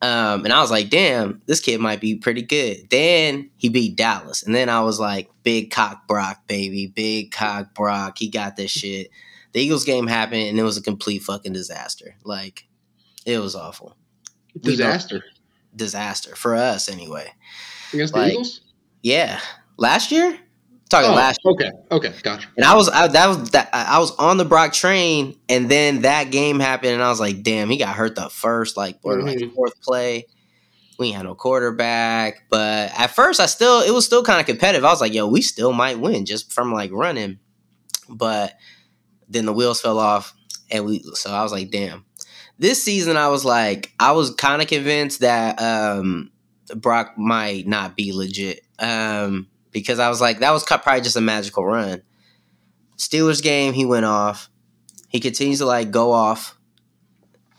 um, 0.00 0.44
and 0.44 0.52
I 0.52 0.60
was 0.60 0.70
like, 0.70 0.90
"Damn, 0.90 1.42
this 1.46 1.60
kid 1.60 1.80
might 1.80 2.00
be 2.00 2.16
pretty 2.16 2.42
good." 2.42 2.88
Then 2.90 3.50
he 3.56 3.68
beat 3.68 3.96
Dallas, 3.96 4.42
and 4.42 4.54
then 4.54 4.68
I 4.68 4.80
was 4.80 5.00
like, 5.00 5.30
"Big 5.42 5.70
cock 5.70 6.06
Brock, 6.06 6.46
baby, 6.46 6.86
big 6.86 7.32
cock 7.32 7.74
Brock. 7.74 8.18
He 8.18 8.28
got 8.28 8.56
this 8.56 8.70
shit." 8.70 9.10
the 9.52 9.60
Eagles 9.60 9.84
game 9.84 10.06
happened 10.06 10.42
and 10.42 10.58
it 10.58 10.62
was 10.62 10.76
a 10.76 10.82
complete 10.82 11.22
fucking 11.22 11.52
disaster. 11.52 12.16
Like 12.24 12.66
it 13.26 13.38
was 13.38 13.54
awful. 13.54 13.96
Disaster. 14.60 15.24
Disaster 15.74 16.34
for 16.36 16.54
us 16.54 16.88
anyway. 16.88 17.32
Against 17.92 18.14
like, 18.14 18.26
the 18.26 18.32
Eagles? 18.32 18.60
Yeah. 19.02 19.40
Last 19.76 20.10
year? 20.10 20.38
Talking 20.88 21.10
oh, 21.10 21.14
last 21.14 21.40
year. 21.44 21.52
Okay. 21.52 21.70
Okay. 21.90 22.14
Gotcha. 22.22 22.48
And 22.56 22.64
I 22.64 22.74
was 22.74 22.88
I, 22.88 23.08
that 23.08 23.26
was 23.28 23.50
that 23.50 23.70
I 23.72 23.98
was 23.98 24.10
on 24.16 24.36
the 24.36 24.44
Brock 24.44 24.72
train 24.72 25.38
and 25.48 25.70
then 25.70 26.02
that 26.02 26.30
game 26.30 26.60
happened 26.60 26.94
and 26.94 27.02
I 27.02 27.08
was 27.08 27.20
like, 27.20 27.42
damn, 27.42 27.70
he 27.70 27.76
got 27.76 27.94
hurt 27.94 28.14
the 28.14 28.28
first 28.28 28.76
like 28.76 28.98
or 29.02 29.16
mm-hmm. 29.16 29.26
like 29.26 29.54
fourth 29.54 29.80
play. 29.82 30.26
We 30.98 31.12
had 31.12 31.24
no 31.24 31.34
quarterback, 31.36 32.44
but 32.50 32.92
at 32.98 33.10
first 33.10 33.38
I 33.38 33.46
still 33.46 33.82
it 33.82 33.92
was 33.92 34.04
still 34.04 34.24
kind 34.24 34.40
of 34.40 34.46
competitive. 34.46 34.84
I 34.84 34.90
was 34.90 35.00
like, 35.00 35.14
yo, 35.14 35.28
we 35.28 35.42
still 35.42 35.72
might 35.72 36.00
win 36.00 36.26
just 36.26 36.52
from 36.52 36.72
like 36.72 36.90
running. 36.92 37.38
But 38.08 38.54
then 39.28 39.44
the 39.44 39.52
wheels 39.52 39.80
fell 39.80 39.98
off, 39.98 40.34
and 40.70 40.86
we. 40.86 41.02
So 41.14 41.30
I 41.30 41.42
was 41.42 41.52
like, 41.52 41.70
damn. 41.70 42.06
this 42.58 42.82
season 42.82 43.16
I 43.16 43.28
was 43.28 43.44
like, 43.44 43.92
I 44.00 44.12
was 44.12 44.34
kind 44.34 44.60
of 44.60 44.68
convinced 44.68 45.20
that 45.20 45.60
um, 45.60 46.30
Brock 46.74 47.16
might 47.16 47.66
not 47.66 47.96
be 47.96 48.12
legit 48.12 48.62
um, 48.78 49.48
because 49.72 49.98
I 49.98 50.08
was 50.08 50.20
like, 50.20 50.40
that 50.40 50.50
was 50.50 50.64
probably 50.64 51.00
just 51.00 51.16
a 51.16 51.20
magical 51.20 51.64
run. 51.64 52.02
Steelers 52.96 53.42
game, 53.42 53.72
he 53.72 53.84
went 53.84 54.04
off. 54.04 54.50
He 55.08 55.20
continues 55.20 55.58
to 55.58 55.66
like 55.66 55.90
go 55.90 56.12
off. 56.12 56.58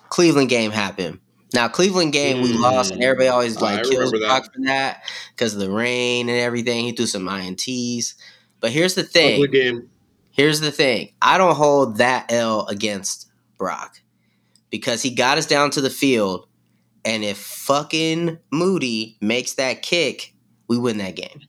Cleveland 0.10 0.50
game 0.50 0.72
happened. 0.72 1.20
Now 1.54 1.68
Cleveland 1.68 2.14
game 2.14 2.42
we 2.42 2.54
mm. 2.54 2.60
lost, 2.60 2.92
and 2.92 3.02
everybody 3.02 3.30
always 3.30 3.58
oh, 3.58 3.62
like 3.62 3.84
kills 3.84 4.12
Brock 4.12 4.44
that. 4.44 4.54
for 4.54 4.62
that 4.66 5.04
because 5.32 5.54
of 5.54 5.60
the 5.60 5.72
rain 5.72 6.30
and 6.30 6.38
everything. 6.38 6.86
He 6.86 6.92
threw 6.92 7.08
some 7.08 7.26
ints. 7.26 8.14
But 8.60 8.72
here's 8.72 8.96
the 8.96 9.04
thing. 9.04 9.44
game. 9.52 9.90
Here's 10.32 10.60
the 10.60 10.72
thing. 10.72 11.14
I 11.22 11.38
don't 11.38 11.56
hold 11.56 11.98
that 11.98 12.32
L 12.32 12.68
against 12.68 13.32
Brock 13.58 14.02
because 14.70 15.02
he 15.02 15.16
got 15.16 15.38
us 15.38 15.48
down 15.48 15.72
to 15.72 15.82
the 15.82 15.90
field, 15.90 16.48
and 17.04 17.24
if 17.24 17.38
fucking 17.38 18.38
Moody 18.52 19.18
makes 19.22 19.54
that 19.56 19.82
kick, 19.82 20.34
we 20.68 20.78
win 20.78 20.98
that 21.00 21.16
game. 21.16 21.42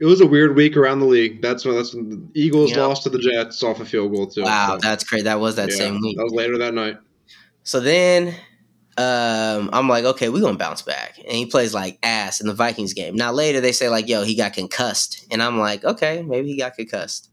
It 0.00 0.06
was 0.06 0.22
a 0.22 0.26
weird 0.26 0.56
week 0.56 0.76
around 0.76 1.00
the 1.00 1.06
league. 1.06 1.42
That's 1.42 1.64
when 1.64 1.76
that's 1.76 1.94
when 1.94 2.08
the 2.08 2.22
Eagles 2.34 2.74
lost 2.74 3.02
to 3.02 3.10
the 3.10 3.18
Jets 3.18 3.62
off 3.62 3.80
a 3.80 3.84
field 3.84 4.12
goal 4.14 4.26
too. 4.26 4.42
Wow, 4.42 4.78
so. 4.80 4.88
that's 4.88 5.04
great. 5.04 5.24
That 5.24 5.40
was 5.40 5.56
that 5.56 5.68
yeah, 5.70 5.76
same 5.76 6.00
week. 6.00 6.16
That 6.16 6.24
was 6.24 6.32
later 6.32 6.56
that 6.58 6.72
night. 6.72 6.96
So 7.64 7.80
then 7.80 8.34
um, 8.96 9.70
I'm 9.72 9.88
like, 9.88 10.04
okay, 10.04 10.30
we're 10.30 10.40
gonna 10.40 10.56
bounce 10.56 10.82
back. 10.82 11.18
And 11.18 11.32
he 11.32 11.46
plays 11.46 11.74
like 11.74 11.98
ass 12.02 12.40
in 12.40 12.46
the 12.46 12.54
Vikings 12.54 12.94
game. 12.94 13.14
Now 13.14 13.32
later 13.32 13.60
they 13.60 13.72
say 13.72 13.88
like, 13.88 14.08
yo, 14.08 14.22
he 14.22 14.34
got 14.34 14.54
concussed. 14.54 15.26
And 15.30 15.42
I'm 15.42 15.58
like, 15.58 15.84
okay, 15.84 16.22
maybe 16.22 16.48
he 16.48 16.58
got 16.58 16.74
concussed. 16.76 17.30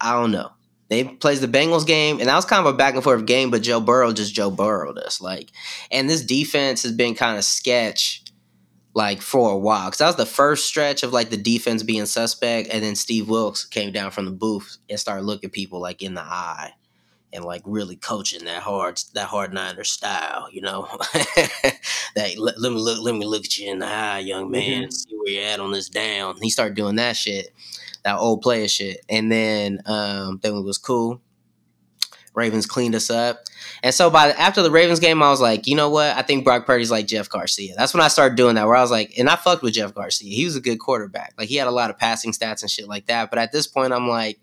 I 0.00 0.12
don't 0.12 0.30
know. 0.30 0.50
They 0.88 1.04
plays 1.04 1.40
the 1.40 1.48
Bengals 1.48 1.86
game, 1.86 2.20
and 2.20 2.28
that 2.28 2.36
was 2.36 2.44
kind 2.44 2.66
of 2.66 2.74
a 2.74 2.76
back 2.76 2.94
and 2.94 3.02
forth 3.02 3.24
game, 3.24 3.50
but 3.50 3.62
Joe 3.62 3.80
Burrow 3.80 4.12
just 4.12 4.34
Joe 4.34 4.50
Burrowed 4.50 4.98
us. 4.98 5.22
Like, 5.22 5.50
and 5.90 6.08
this 6.08 6.22
defense 6.22 6.82
has 6.82 6.92
been 6.92 7.14
kind 7.14 7.38
of 7.38 7.44
sketch 7.44 8.21
like 8.94 9.22
for 9.22 9.50
a 9.50 9.58
while. 9.58 9.88
Cause 9.90 9.98
that 9.98 10.06
was 10.06 10.16
the 10.16 10.26
first 10.26 10.66
stretch 10.66 11.02
of 11.02 11.12
like 11.12 11.30
the 11.30 11.36
defense 11.36 11.82
being 11.82 12.06
suspect, 12.06 12.68
and 12.72 12.82
then 12.82 12.94
Steve 12.94 13.28
Wilks 13.28 13.64
came 13.64 13.92
down 13.92 14.10
from 14.10 14.24
the 14.24 14.30
booth 14.30 14.78
and 14.88 14.98
started 14.98 15.24
looking 15.24 15.50
people 15.50 15.80
like 15.80 16.02
in 16.02 16.14
the 16.14 16.22
eye 16.22 16.72
and 17.32 17.44
like 17.44 17.62
really 17.64 17.96
coaching 17.96 18.44
that 18.44 18.62
hard 18.62 19.00
that 19.14 19.28
hard 19.28 19.52
niner 19.54 19.84
style, 19.84 20.48
you 20.52 20.60
know. 20.60 20.88
that 22.14 22.34
let, 22.36 22.60
let, 22.60 22.72
me 22.72 22.78
look 22.78 23.00
let 23.02 23.14
me 23.14 23.24
look 23.24 23.44
at 23.44 23.58
you 23.58 23.70
in 23.70 23.78
the 23.78 23.86
eye, 23.86 24.18
young 24.18 24.50
man, 24.50 24.82
mm-hmm. 24.82 24.90
see 24.90 25.16
where 25.16 25.32
you're 25.32 25.44
at 25.44 25.60
on 25.60 25.72
this 25.72 25.88
down. 25.88 26.36
He 26.42 26.50
started 26.50 26.76
doing 26.76 26.96
that 26.96 27.16
shit, 27.16 27.52
that 28.04 28.18
old 28.18 28.42
player 28.42 28.68
shit. 28.68 29.00
And 29.08 29.32
then 29.32 29.80
um 29.86 30.40
then 30.42 30.54
it 30.54 30.64
was 30.64 30.78
cool. 30.78 31.20
Ravens 32.34 32.66
cleaned 32.66 32.94
us 32.94 33.10
up. 33.10 33.44
And 33.82 33.94
so 33.94 34.10
by 34.10 34.30
after 34.30 34.62
the 34.62 34.70
Ravens 34.70 35.00
game, 35.00 35.22
I 35.22 35.30
was 35.30 35.40
like, 35.40 35.66
you 35.66 35.76
know 35.76 35.90
what? 35.90 36.16
I 36.16 36.22
think 36.22 36.44
Brock 36.44 36.66
Purdy's 36.66 36.90
like 36.90 37.06
Jeff 37.06 37.28
Garcia. 37.28 37.74
That's 37.76 37.92
when 37.92 38.02
I 38.02 38.08
started 38.08 38.36
doing 38.36 38.54
that, 38.54 38.66
where 38.66 38.76
I 38.76 38.80
was 38.80 38.90
like, 38.90 39.18
and 39.18 39.28
I 39.28 39.36
fucked 39.36 39.62
with 39.62 39.74
Jeff 39.74 39.94
Garcia. 39.94 40.34
He 40.34 40.44
was 40.44 40.56
a 40.56 40.60
good 40.60 40.78
quarterback. 40.78 41.34
Like 41.36 41.48
he 41.48 41.56
had 41.56 41.68
a 41.68 41.72
lot 41.72 41.90
of 41.90 41.98
passing 41.98 42.32
stats 42.32 42.62
and 42.62 42.70
shit 42.70 42.88
like 42.88 43.06
that. 43.06 43.30
But 43.30 43.38
at 43.38 43.52
this 43.52 43.66
point, 43.66 43.92
I'm 43.92 44.08
like, 44.08 44.38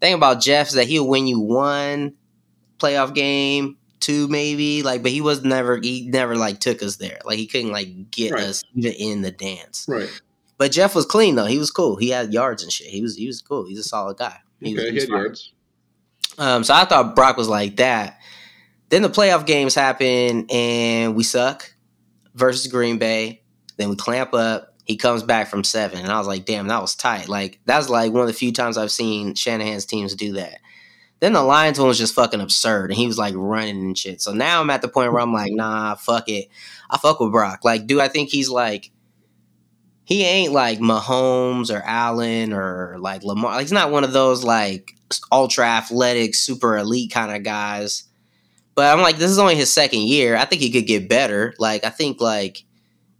thing 0.00 0.14
about 0.14 0.40
Jeff 0.40 0.68
is 0.68 0.74
that 0.74 0.88
he'll 0.88 1.08
win 1.08 1.26
you 1.26 1.40
one 1.40 2.14
playoff 2.78 3.14
game, 3.14 3.78
two 4.00 4.28
maybe. 4.28 4.82
Like, 4.82 5.02
but 5.02 5.12
he 5.12 5.20
was 5.20 5.42
never 5.42 5.78
he 5.78 6.08
never 6.08 6.36
like 6.36 6.60
took 6.60 6.82
us 6.82 6.96
there. 6.96 7.20
Like 7.24 7.38
he 7.38 7.46
couldn't 7.46 7.72
like 7.72 8.10
get 8.10 8.32
right. 8.32 8.42
us 8.44 8.62
even 8.74 8.92
in 8.92 9.22
the 9.22 9.30
dance. 9.30 9.86
Right. 9.88 10.10
But 10.58 10.72
Jeff 10.72 10.94
was 10.94 11.06
clean 11.06 11.36
though. 11.36 11.46
He 11.46 11.58
was 11.58 11.70
cool. 11.70 11.96
He 11.96 12.10
had 12.10 12.32
yards 12.32 12.62
and 12.62 12.70
shit. 12.70 12.88
He 12.88 13.00
was 13.00 13.16
he 13.16 13.26
was 13.26 13.40
cool. 13.40 13.64
He's 13.64 13.78
a 13.78 13.84
solid 13.84 14.18
guy. 14.18 14.38
He 14.60 14.74
okay, 14.74 14.92
was, 14.92 14.92
he 14.92 15.00
had 15.00 15.08
yards. 15.08 15.52
Um, 16.38 16.64
so 16.64 16.74
I 16.74 16.84
thought 16.84 17.14
Brock 17.14 17.36
was 17.36 17.48
like 17.48 17.76
that. 17.76 18.18
Then 18.88 19.02
the 19.02 19.10
playoff 19.10 19.46
games 19.46 19.74
happen 19.74 20.46
and 20.50 21.14
we 21.14 21.22
suck 21.24 21.74
versus 22.34 22.70
Green 22.70 22.98
Bay. 22.98 23.42
Then 23.76 23.88
we 23.88 23.96
clamp 23.96 24.34
up. 24.34 24.74
He 24.84 24.96
comes 24.96 25.22
back 25.22 25.48
from 25.48 25.62
seven, 25.62 26.00
and 26.00 26.10
I 26.10 26.18
was 26.18 26.26
like, 26.26 26.44
"Damn, 26.44 26.66
that 26.66 26.82
was 26.82 26.96
tight." 26.96 27.28
Like 27.28 27.60
that's 27.64 27.88
like 27.88 28.12
one 28.12 28.22
of 28.22 28.26
the 28.26 28.32
few 28.32 28.52
times 28.52 28.76
I've 28.76 28.90
seen 28.90 29.34
Shanahan's 29.34 29.86
teams 29.86 30.14
do 30.14 30.32
that. 30.32 30.58
Then 31.20 31.34
the 31.34 31.42
Lions 31.42 31.78
one 31.78 31.86
was 31.86 31.98
just 31.98 32.16
fucking 32.16 32.40
absurd, 32.40 32.90
and 32.90 32.98
he 32.98 33.06
was 33.06 33.16
like 33.16 33.34
running 33.36 33.78
and 33.78 33.96
shit. 33.96 34.20
So 34.20 34.32
now 34.32 34.60
I'm 34.60 34.70
at 34.70 34.82
the 34.82 34.88
point 34.88 35.12
where 35.12 35.22
I'm 35.22 35.32
like, 35.32 35.52
nah, 35.52 35.94
fuck 35.94 36.28
it. 36.28 36.48
I 36.90 36.98
fuck 36.98 37.20
with 37.20 37.30
Brock. 37.30 37.60
Like, 37.64 37.86
do 37.86 38.00
I 38.00 38.08
think 38.08 38.28
he's 38.28 38.48
like 38.48 38.90
he 40.04 40.24
ain't 40.24 40.52
like 40.52 40.78
Mahomes 40.78 41.74
or 41.74 41.82
Allen 41.82 42.52
or 42.52 42.96
like 42.98 43.22
Lamar. 43.22 43.52
Like, 43.52 43.62
he's 43.62 43.72
not 43.72 43.90
one 43.90 44.04
of 44.04 44.12
those 44.12 44.44
like 44.44 44.94
ultra 45.30 45.66
athletic, 45.66 46.34
super 46.34 46.76
elite 46.76 47.12
kind 47.12 47.34
of 47.34 47.42
guys. 47.42 48.04
But 48.74 48.92
I'm 48.92 49.02
like, 49.02 49.16
this 49.16 49.30
is 49.30 49.38
only 49.38 49.54
his 49.54 49.72
second 49.72 50.00
year. 50.00 50.36
I 50.36 50.44
think 50.44 50.62
he 50.62 50.70
could 50.70 50.86
get 50.86 51.08
better. 51.08 51.54
Like, 51.58 51.84
I 51.84 51.90
think 51.90 52.20
like 52.20 52.64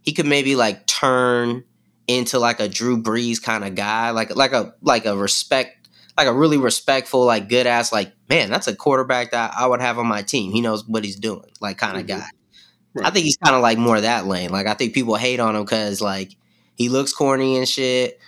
he 0.01 0.13
could 0.13 0.25
maybe 0.25 0.55
like 0.55 0.87
turn 0.87 1.63
into 2.07 2.39
like 2.39 2.59
a 2.59 2.67
Drew 2.67 3.01
Brees 3.01 3.41
kind 3.41 3.63
of 3.63 3.75
guy, 3.75 4.11
like 4.11 4.35
like 4.35 4.53
a 4.53 4.73
like 4.81 5.05
a 5.05 5.15
respect 5.15 5.83
like 6.17 6.27
a 6.27 6.33
really 6.33 6.57
respectful, 6.57 7.25
like 7.25 7.49
good 7.49 7.65
ass, 7.65 7.91
like 7.91 8.13
man, 8.29 8.49
that's 8.49 8.67
a 8.67 8.75
quarterback 8.75 9.31
that 9.31 9.53
I 9.57 9.65
would 9.65 9.81
have 9.81 9.97
on 9.97 10.07
my 10.07 10.21
team. 10.21 10.51
He 10.51 10.61
knows 10.61 10.87
what 10.87 11.03
he's 11.03 11.15
doing, 11.15 11.49
like 11.59 11.77
kind 11.77 11.97
of 11.97 12.05
mm-hmm. 12.05 12.19
guy. 12.19 12.27
Right. 12.93 13.07
I 13.07 13.09
think 13.09 13.25
he's 13.25 13.37
kind 13.37 13.55
of 13.55 13.61
like 13.61 13.77
more 13.77 13.99
that 13.99 14.27
lane. 14.27 14.51
Like 14.51 14.67
I 14.67 14.75
think 14.75 14.93
people 14.93 15.15
hate 15.15 15.39
on 15.39 15.55
him 15.55 15.63
because 15.63 16.01
like 16.01 16.35
he 16.75 16.89
looks 16.89 17.13
corny 17.13 17.57
and 17.57 17.67
shit, 17.67 18.19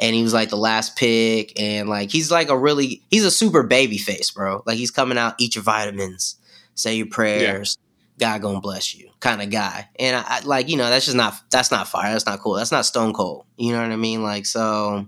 and 0.00 0.14
he 0.14 0.22
was 0.22 0.34
like 0.34 0.50
the 0.50 0.56
last 0.56 0.96
pick, 0.96 1.58
and 1.60 1.88
like 1.88 2.10
he's 2.10 2.30
like 2.30 2.48
a 2.48 2.58
really 2.58 3.02
he's 3.10 3.24
a 3.24 3.30
super 3.30 3.62
baby 3.62 3.98
face, 3.98 4.30
bro. 4.30 4.62
Like 4.66 4.76
he's 4.76 4.90
coming 4.90 5.18
out, 5.18 5.34
eat 5.38 5.54
your 5.54 5.64
vitamins, 5.64 6.36
say 6.74 6.96
your 6.96 7.06
prayers. 7.06 7.76
Yeah. 7.78 7.82
God 8.18 8.42
gonna 8.42 8.60
bless 8.60 8.94
you, 8.94 9.10
kind 9.20 9.42
of 9.42 9.50
guy, 9.50 9.88
and 9.98 10.16
I, 10.16 10.24
I 10.26 10.40
like 10.40 10.68
you 10.68 10.76
know 10.76 10.88
that's 10.88 11.04
just 11.04 11.16
not 11.16 11.34
that's 11.50 11.70
not 11.70 11.88
fire. 11.88 12.12
That's 12.12 12.26
not 12.26 12.40
cool. 12.40 12.54
That's 12.54 12.72
not 12.72 12.86
Stone 12.86 13.12
Cold. 13.12 13.44
You 13.56 13.72
know 13.72 13.82
what 13.82 13.90
I 13.90 13.96
mean? 13.96 14.22
Like 14.22 14.46
so. 14.46 15.06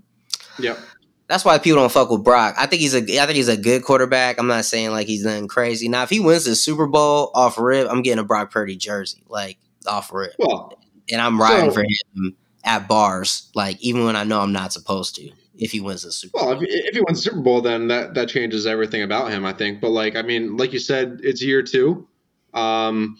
Yeah 0.58 0.76
that's 1.28 1.44
why 1.44 1.58
people 1.58 1.78
don't 1.78 1.92
fuck 1.92 2.10
with 2.10 2.24
Brock. 2.24 2.54
I 2.58 2.66
think 2.66 2.80
he's 2.80 2.94
a 2.94 2.98
I 3.20 3.26
think 3.26 3.36
he's 3.36 3.48
a 3.48 3.56
good 3.56 3.84
quarterback. 3.84 4.38
I'm 4.38 4.46
not 4.46 4.64
saying 4.64 4.90
like 4.90 5.06
he's 5.06 5.24
nothing 5.24 5.46
crazy. 5.46 5.88
Now 5.88 6.02
if 6.02 6.10
he 6.10 6.20
wins 6.20 6.46
the 6.46 6.56
Super 6.56 6.86
Bowl 6.86 7.30
off 7.34 7.58
rip, 7.58 7.88
I'm 7.88 8.02
getting 8.02 8.18
a 8.18 8.24
Brock 8.24 8.50
Purdy 8.50 8.76
jersey, 8.76 9.22
like 9.28 9.58
off 9.86 10.12
rip. 10.12 10.34
Well, 10.38 10.72
and 11.10 11.20
I'm 11.20 11.40
riding 11.40 11.70
so, 11.70 11.74
for 11.74 11.82
him 11.82 12.36
at 12.64 12.88
bars, 12.88 13.50
like 13.54 13.80
even 13.80 14.04
when 14.04 14.16
I 14.16 14.24
know 14.24 14.40
I'm 14.40 14.52
not 14.52 14.72
supposed 14.72 15.14
to. 15.16 15.30
If 15.60 15.72
he 15.72 15.80
wins 15.80 16.04
the 16.04 16.12
Super 16.12 16.38
Bowl. 16.38 16.48
Well, 16.50 16.62
if, 16.62 16.68
if 16.68 16.94
he 16.94 17.00
wins 17.00 17.18
the 17.18 17.30
Super 17.30 17.42
Bowl, 17.42 17.60
then 17.60 17.88
that 17.88 18.14
that 18.14 18.28
changes 18.28 18.64
everything 18.64 19.02
about 19.02 19.32
him, 19.32 19.44
I 19.44 19.52
think. 19.52 19.80
But 19.80 19.90
like, 19.90 20.14
I 20.14 20.22
mean, 20.22 20.56
like 20.56 20.72
you 20.72 20.78
said, 20.78 21.20
it's 21.24 21.42
year 21.42 21.64
two. 21.64 22.06
Um, 22.54 23.18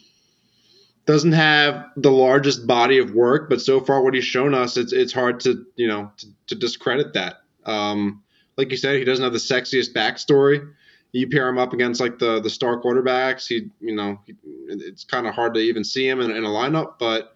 doesn't 1.09 1.33
have 1.33 1.87
the 1.97 2.11
largest 2.11 2.67
body 2.67 2.99
of 2.99 3.13
work, 3.13 3.49
but 3.49 3.63
so 3.63 3.81
far 3.81 4.03
what 4.03 4.13
he's 4.13 4.27
shown 4.27 4.53
us, 4.53 4.77
it's 4.77 4.93
it's 4.93 5.13
hard 5.13 5.41
to 5.41 5.65
you 5.77 5.89
know 5.89 6.13
to, 6.19 6.27
to 6.49 6.55
discredit 6.55 7.15
that. 7.15 7.37
Um, 7.65 8.23
like 8.59 8.71
you 8.71 8.77
said, 8.77 8.99
he 8.99 9.05
doesn't 9.05 9.25
have 9.25 9.33
the 9.33 9.39
sexiest 9.39 9.95
backstory. 9.95 10.71
You 11.13 11.27
pair 11.27 11.49
him 11.49 11.57
up 11.57 11.73
against 11.73 11.99
like 11.99 12.19
the 12.19 12.41
the 12.41 12.51
star 12.51 12.79
quarterbacks, 12.79 13.47
he 13.47 13.71
you 13.81 13.97
know 13.97 14.21
he, 14.27 14.35
it's 14.69 15.03
kind 15.03 15.27
of 15.27 15.35
hard 15.35 15.55
to 15.55 15.61
even 15.61 15.83
see 15.83 16.07
him 16.07 16.21
in, 16.21 16.31
in, 16.31 16.45
a 16.45 16.49
lineup. 16.49 16.99
But 16.99 17.35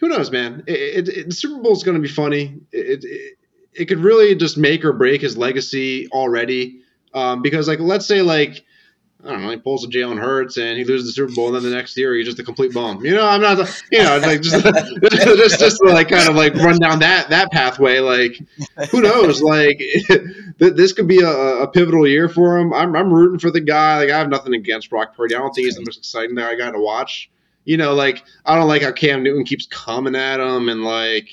who 0.00 0.08
knows, 0.08 0.30
man? 0.30 0.64
It, 0.66 1.08
it, 1.08 1.28
the 1.28 1.34
Super 1.34 1.60
Bowl 1.62 1.72
is 1.72 1.82
going 1.82 1.96
to 1.96 2.02
be 2.02 2.08
funny. 2.08 2.60
It, 2.72 3.36
it 3.72 3.86
could 3.86 3.98
really 3.98 4.34
just 4.34 4.56
make 4.56 4.84
or 4.84 4.92
break 4.92 5.20
his 5.20 5.36
legacy 5.36 6.08
already. 6.08 6.80
Um, 7.14 7.42
because 7.42 7.68
like 7.68 7.80
let's 7.80 8.06
say 8.06 8.22
like 8.22 8.64
I 9.24 9.30
don't 9.30 9.42
know, 9.42 9.50
he 9.50 9.56
pulls 9.56 9.84
a 9.84 9.88
Jalen 9.88 10.20
Hurts 10.20 10.56
and 10.56 10.78
he 10.78 10.84
loses 10.84 11.06
the 11.06 11.12
Super 11.12 11.34
Bowl, 11.34 11.46
and 11.46 11.56
then 11.56 11.62
the 11.64 11.76
next 11.76 11.96
year 11.96 12.14
he's 12.14 12.26
just 12.26 12.38
a 12.38 12.44
complete 12.44 12.72
bum. 12.72 13.04
You 13.04 13.14
know, 13.14 13.26
I'm 13.26 13.40
not, 13.40 13.58
you 13.90 14.02
know, 14.02 14.18
like 14.18 14.42
just, 14.42 14.64
just, 15.10 15.58
just 15.58 15.78
to 15.78 15.90
like 15.90 16.08
kind 16.08 16.28
of 16.28 16.36
like 16.36 16.54
run 16.54 16.78
down 16.78 17.00
that 17.00 17.30
that 17.30 17.50
pathway. 17.50 17.98
Like, 17.98 18.38
who 18.90 19.00
knows? 19.00 19.42
Like, 19.42 19.82
this 20.58 20.92
could 20.92 21.08
be 21.08 21.20
a, 21.20 21.28
a, 21.28 21.68
pivotal 21.68 22.06
year 22.06 22.28
for 22.28 22.58
him. 22.58 22.72
I'm, 22.72 22.94
I'm 22.94 23.12
rooting 23.12 23.38
for 23.38 23.50
the 23.50 23.60
guy. 23.60 23.98
Like, 23.98 24.10
I 24.10 24.18
have 24.18 24.28
nothing 24.28 24.54
against 24.54 24.90
Brock 24.90 25.16
Purdy. 25.16 25.34
I 25.34 25.38
don't 25.38 25.52
think 25.52 25.64
he's 25.64 25.76
the 25.76 25.84
most 25.84 25.98
exciting 25.98 26.36
guy 26.36 26.50
I 26.50 26.56
got 26.56 26.72
to 26.72 26.80
watch. 26.80 27.30
You 27.66 27.76
know, 27.76 27.92
like 27.94 28.24
I 28.46 28.56
don't 28.56 28.68
like 28.68 28.80
how 28.80 28.92
Cam 28.92 29.22
Newton 29.22 29.44
keeps 29.44 29.66
coming 29.66 30.16
at 30.16 30.40
him 30.40 30.70
and 30.70 30.82
like 30.82 31.28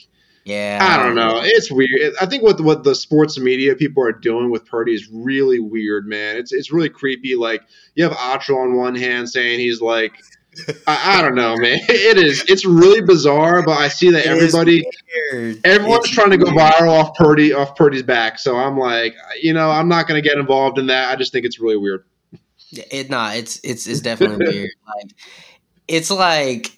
yeah, 0.45 0.79
I 0.81 1.01
don't 1.01 1.15
know. 1.15 1.39
It's 1.41 1.71
weird. 1.71 2.13
I 2.19 2.25
think 2.25 2.43
what 2.43 2.59
what 2.59 2.83
the 2.83 2.95
sports 2.95 3.39
media 3.39 3.75
people 3.75 4.03
are 4.03 4.11
doing 4.11 4.51
with 4.51 4.65
Purdy 4.65 4.93
is 4.93 5.07
really 5.09 5.59
weird, 5.59 6.05
man. 6.05 6.35
It's 6.35 6.51
it's 6.51 6.71
really 6.71 6.89
creepy. 6.89 7.35
Like 7.35 7.61
you 7.95 8.03
have 8.03 8.13
Acho 8.13 8.57
on 8.57 8.75
one 8.75 8.95
hand 8.95 9.29
saying 9.29 9.59
he's 9.59 9.79
like, 9.79 10.13
I, 10.87 11.19
I, 11.19 11.21
don't 11.21 11.35
know, 11.35 11.55
man. 11.55 11.79
It 11.89 12.17
is. 12.17 12.43
It's 12.49 12.65
really 12.65 13.01
bizarre, 13.01 13.63
but 13.63 13.77
I 13.77 13.87
see 13.87 14.11
that 14.11 14.25
it 14.25 14.27
everybody, 14.27 14.85
everyone's 15.63 16.05
it's 16.05 16.13
trying 16.13 16.31
to 16.31 16.37
go 16.37 16.47
viral 16.47 16.89
off 16.89 17.15
Purdy 17.15 17.53
off 17.53 17.77
Purdy's 17.77 18.03
back. 18.03 18.37
So 18.37 18.57
I'm 18.57 18.77
like, 18.77 19.15
you 19.41 19.53
know, 19.53 19.71
I'm 19.71 19.87
not 19.87 20.07
going 20.07 20.21
to 20.21 20.27
get 20.27 20.37
involved 20.37 20.77
in 20.77 20.87
that. 20.87 21.09
I 21.09 21.15
just 21.15 21.31
think 21.31 21.45
it's 21.45 21.59
really 21.59 21.77
weird. 21.77 22.03
It 22.91 23.09
nah, 23.09 23.31
it's 23.31 23.61
it's 23.63 23.87
it's 23.87 24.01
definitely 24.01 24.45
weird. 24.53 24.71
Like 24.85 25.11
it's 25.87 26.11
like 26.11 26.77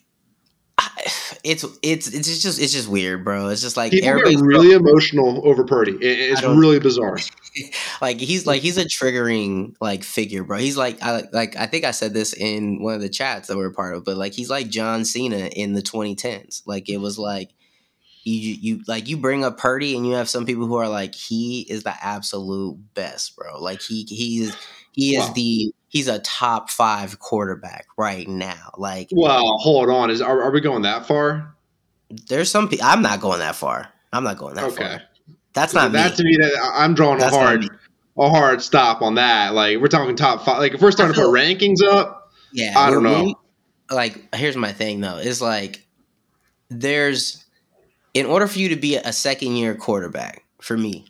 it's 1.43 1.65
it's 1.81 2.13
it's 2.13 2.41
just 2.41 2.59
it's 2.59 2.73
just 2.73 2.87
weird, 2.87 3.23
bro. 3.23 3.49
It's 3.49 3.61
just 3.61 3.77
like 3.77 3.91
people 3.91 4.19
get 4.19 4.39
really 4.39 4.71
emotional 4.71 5.47
over 5.47 5.63
Purdy. 5.63 5.97
It's 6.01 6.43
really 6.43 6.79
bizarre. 6.79 7.17
like 8.01 8.19
he's 8.19 8.45
like 8.45 8.61
he's 8.61 8.77
a 8.77 8.85
triggering 8.85 9.75
like 9.79 10.03
figure, 10.03 10.43
bro. 10.43 10.57
He's 10.57 10.77
like 10.77 11.01
I 11.01 11.23
like 11.31 11.55
I 11.55 11.67
think 11.67 11.85
I 11.85 11.91
said 11.91 12.13
this 12.13 12.33
in 12.33 12.81
one 12.81 12.95
of 12.95 13.01
the 13.01 13.09
chats 13.09 13.47
that 13.47 13.57
we 13.57 13.63
are 13.63 13.71
part 13.71 13.95
of, 13.95 14.03
but 14.03 14.17
like 14.17 14.33
he's 14.33 14.49
like 14.49 14.69
John 14.69 15.05
Cena 15.05 15.47
in 15.47 15.73
the 15.73 15.81
2010s. 15.81 16.63
Like 16.65 16.89
it 16.89 16.97
was 16.97 17.17
like 17.17 17.51
you 18.23 18.33
you 18.33 18.81
like 18.87 19.07
you 19.07 19.17
bring 19.17 19.45
up 19.45 19.57
Purdy 19.57 19.95
and 19.95 20.05
you 20.05 20.13
have 20.13 20.27
some 20.27 20.45
people 20.45 20.65
who 20.65 20.75
are 20.75 20.89
like 20.89 21.13
he 21.13 21.61
is 21.69 21.83
the 21.83 21.93
absolute 22.03 22.77
best, 22.93 23.35
bro. 23.35 23.61
Like 23.61 23.81
he 23.81 24.03
he 24.03 24.41
is 24.41 24.57
he 24.91 25.15
is 25.15 25.27
wow. 25.27 25.33
the 25.33 25.74
he's 25.95 26.09
a 26.09 26.19
top 26.19 26.69
five 26.69 27.19
quarterback 27.19 27.87
right 27.95 28.27
now. 28.27 28.69
Like 28.77 29.07
well, 29.13 29.57
hold 29.59 29.89
on, 29.89 30.11
is 30.11 30.21
are, 30.21 30.43
are 30.43 30.51
we 30.51 30.59
going 30.59 30.81
that 30.81 31.05
far? 31.05 31.55
There's 32.27 32.51
some 32.51 32.67
people. 32.67 32.85
I'm 32.85 33.01
not 33.01 33.21
going 33.21 33.39
that 33.39 33.55
far. 33.55 33.87
I'm 34.11 34.25
not 34.25 34.37
going 34.37 34.55
that 34.55 34.65
okay. 34.65 34.83
far. 34.83 35.01
That's 35.53 35.73
not 35.73 35.93
that 35.93 36.11
me. 36.11 36.17
to 36.17 36.23
me. 36.25 36.37
That 36.37 36.71
I'm 36.73 36.95
drawing 36.95 37.19
That's 37.19 37.33
a 37.33 37.39
hard 37.39 37.69
a 38.17 38.29
hard 38.29 38.61
stop 38.61 39.01
on 39.01 39.15
that. 39.15 39.53
Like 39.53 39.79
we're 39.79 39.87
talking 39.87 40.17
top 40.17 40.43
five. 40.43 40.57
Like 40.57 40.73
if 40.73 40.81
we're 40.81 40.91
starting 40.91 41.15
to 41.15 41.21
put 41.21 41.29
rankings 41.29 41.81
up, 41.81 42.29
yeah, 42.51 42.73
I 42.75 42.91
don't 42.91 43.03
know. 43.03 43.23
We, 43.23 43.35
like 43.89 44.35
here's 44.35 44.57
my 44.57 44.73
thing 44.73 44.99
though. 44.99 45.17
Is 45.17 45.41
like 45.41 45.87
there's 46.67 47.45
in 48.13 48.25
order 48.25 48.47
for 48.47 48.59
you 48.59 48.67
to 48.69 48.75
be 48.75 48.97
a 48.97 49.13
second 49.13 49.55
year 49.55 49.75
quarterback 49.75 50.43
for 50.59 50.77
me, 50.77 51.05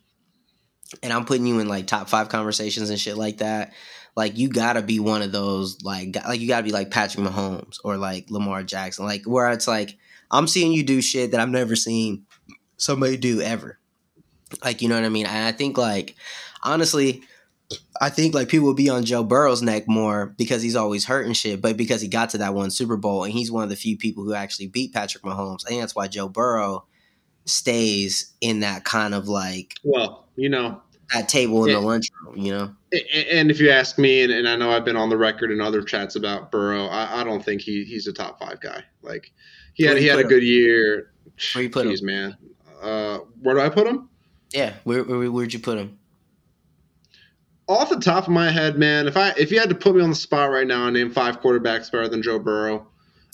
and 1.01 1.11
I'm 1.11 1.25
putting 1.25 1.47
you 1.47 1.57
in 1.57 1.67
like 1.67 1.87
top 1.87 2.07
five 2.07 2.29
conversations 2.29 2.91
and 2.91 2.99
shit 2.99 3.17
like 3.17 3.39
that. 3.39 3.73
Like 4.15 4.37
you 4.37 4.47
gotta 4.47 4.81
be 4.81 4.99
one 4.99 5.21
of 5.21 5.31
those 5.31 5.83
like 5.83 6.15
like 6.27 6.39
you 6.39 6.47
gotta 6.47 6.63
be 6.63 6.71
like 6.71 6.91
Patrick 6.91 7.25
Mahomes 7.25 7.77
or 7.83 7.97
like 7.97 8.29
Lamar 8.29 8.63
Jackson, 8.63 9.05
like 9.05 9.25
where 9.25 9.51
it's 9.51 9.67
like 9.67 9.97
I'm 10.31 10.47
seeing 10.47 10.71
you 10.71 10.83
do 10.83 11.01
shit 11.01 11.31
that 11.31 11.39
I've 11.39 11.49
never 11.49 11.75
seen 11.75 12.25
somebody 12.77 13.17
do 13.17 13.41
ever. 13.41 13.79
Like, 14.63 14.81
you 14.81 14.89
know 14.89 14.95
what 14.95 15.03
I 15.03 15.09
mean? 15.09 15.25
And 15.25 15.45
I 15.45 15.51
think 15.51 15.77
like 15.77 16.15
honestly, 16.63 17.23
I 17.99 18.09
think 18.09 18.35
like 18.35 18.47
people 18.47 18.67
will 18.67 18.73
be 18.73 18.89
on 18.89 19.05
Joe 19.05 19.23
Burrow's 19.23 19.61
neck 19.61 19.87
more 19.87 20.27
because 20.37 20.61
he's 20.61 20.75
always 20.75 21.05
hurting 21.05 21.33
shit, 21.33 21.61
but 21.61 21.77
because 21.77 22.01
he 22.01 22.07
got 22.07 22.29
to 22.31 22.37
that 22.39 22.53
one 22.53 22.71
Super 22.71 22.97
Bowl 22.97 23.23
and 23.23 23.33
he's 23.33 23.51
one 23.51 23.63
of 23.63 23.69
the 23.69 23.75
few 23.75 23.97
people 23.97 24.23
who 24.23 24.33
actually 24.33 24.67
beat 24.67 24.93
Patrick 24.93 25.23
Mahomes. 25.23 25.65
I 25.65 25.69
think 25.69 25.81
that's 25.81 25.95
why 25.95 26.07
Joe 26.07 26.29
Burrow 26.29 26.85
stays 27.45 28.33
in 28.41 28.61
that 28.61 28.83
kind 28.83 29.13
of 29.13 29.27
like 29.27 29.75
well, 29.83 30.25
you 30.35 30.49
know, 30.49 30.81
that 31.13 31.29
table 31.29 31.63
in 31.65 31.71
it, 31.71 31.73
the 31.73 31.79
lunchroom, 31.79 32.37
you 32.37 32.51
know. 32.51 32.75
And 33.31 33.51
if 33.51 33.59
you 33.59 33.69
ask 33.69 33.97
me, 33.97 34.23
and, 34.23 34.31
and, 34.31 34.47
I 34.47 34.55
know 34.55 34.71
I've 34.71 34.85
been 34.85 34.95
on 34.95 35.09
the 35.09 35.17
record 35.17 35.51
in 35.51 35.61
other 35.61 35.81
chats 35.81 36.15
about 36.15 36.51
Burrow, 36.51 36.85
I, 36.85 37.21
I 37.21 37.23
don't 37.23 37.43
think 37.43 37.61
he, 37.61 37.83
he's 37.83 38.07
a 38.07 38.13
top 38.13 38.39
five 38.39 38.59
guy. 38.59 38.83
Like 39.01 39.31
he 39.73 39.83
had 39.83 39.97
he 39.97 40.07
had 40.07 40.19
a 40.19 40.23
him? 40.23 40.29
good 40.29 40.43
year. 40.43 41.11
Where 41.53 41.63
you 41.63 41.69
put 41.69 41.87
Jeez, 41.87 41.99
him, 41.99 42.05
man? 42.05 42.37
Uh, 42.81 43.19
where 43.41 43.55
do 43.55 43.61
I 43.61 43.69
put 43.69 43.87
him? 43.87 44.09
Yeah, 44.51 44.73
where, 44.83 45.03
where 45.03 45.31
where'd 45.31 45.53
you 45.53 45.59
put 45.59 45.77
him? 45.77 45.99
Off 47.67 47.89
the 47.89 47.99
top 47.99 48.25
of 48.25 48.29
my 48.29 48.51
head, 48.51 48.77
man, 48.77 49.07
if 49.07 49.17
I 49.17 49.33
if 49.37 49.51
you 49.51 49.59
had 49.59 49.69
to 49.69 49.75
put 49.75 49.95
me 49.95 50.01
on 50.01 50.09
the 50.09 50.15
spot 50.15 50.51
right 50.51 50.67
now 50.67 50.85
and 50.85 50.95
name 50.95 51.11
five 51.11 51.41
quarterbacks 51.41 51.91
better 51.91 52.07
than 52.07 52.21
Joe 52.21 52.39
Burrow, 52.39 52.87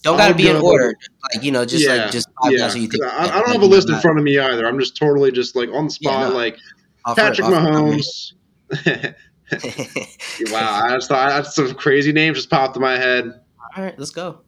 don't 0.04 0.18
gotta 0.18 0.34
be 0.34 0.50
in 0.50 0.56
order. 0.56 0.96
Like 1.34 1.44
you 1.44 1.52
know, 1.52 1.66
just 1.66 1.86
yeah, 1.86 1.96
like 1.96 2.12
just 2.12 2.28
five 2.42 2.54
yeah. 2.54 2.60
guys 2.60 2.76
you 2.76 2.88
think. 2.88 3.04
I, 3.04 3.26
I 3.26 3.40
don't 3.40 3.52
have 3.52 3.62
a 3.62 3.66
list 3.66 3.90
in 3.90 4.00
front 4.00 4.18
of 4.18 4.24
me 4.24 4.40
either. 4.40 4.66
I'm 4.66 4.80
just 4.80 4.98
totally 4.98 5.32
just 5.32 5.56
like 5.56 5.70
on 5.70 5.86
the 5.86 5.92
spot, 5.92 6.22
yeah, 6.22 6.30
no. 6.30 6.36
like 6.36 6.58
off 7.06 7.18
Patrick 7.18 7.48
it, 7.48 7.52
Mahomes. 7.52 8.34
wow, 10.52 10.82
I 10.86 10.96
just 10.96 11.10
thought 11.10 11.30
that's 11.30 11.56
some 11.56 11.74
crazy 11.76 12.12
names 12.12 12.38
just 12.38 12.50
popped 12.50 12.76
in 12.76 12.82
my 12.82 12.98
head. 12.98 13.42
All 13.76 13.84
right, 13.84 13.98
let's 13.98 14.12
go. 14.12 14.42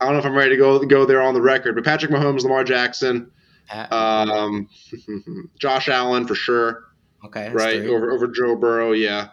I 0.00 0.06
don't 0.06 0.14
know 0.14 0.20
if 0.20 0.26
I'm 0.26 0.34
ready 0.34 0.50
to 0.50 0.56
go 0.56 0.78
go 0.80 1.04
there 1.04 1.22
on 1.22 1.34
the 1.34 1.42
record, 1.42 1.74
but 1.74 1.84
Patrick 1.84 2.10
Mahomes, 2.10 2.42
Lamar 2.42 2.64
Jackson, 2.64 3.30
um, 3.90 4.68
Josh 5.58 5.88
Allen 5.88 6.26
for 6.26 6.34
sure. 6.34 6.84
Okay, 7.24 7.50
right 7.50 7.84
over 7.84 8.10
over 8.10 8.26
Joe 8.26 8.56
Burrow, 8.56 8.92
yeah. 8.92 9.28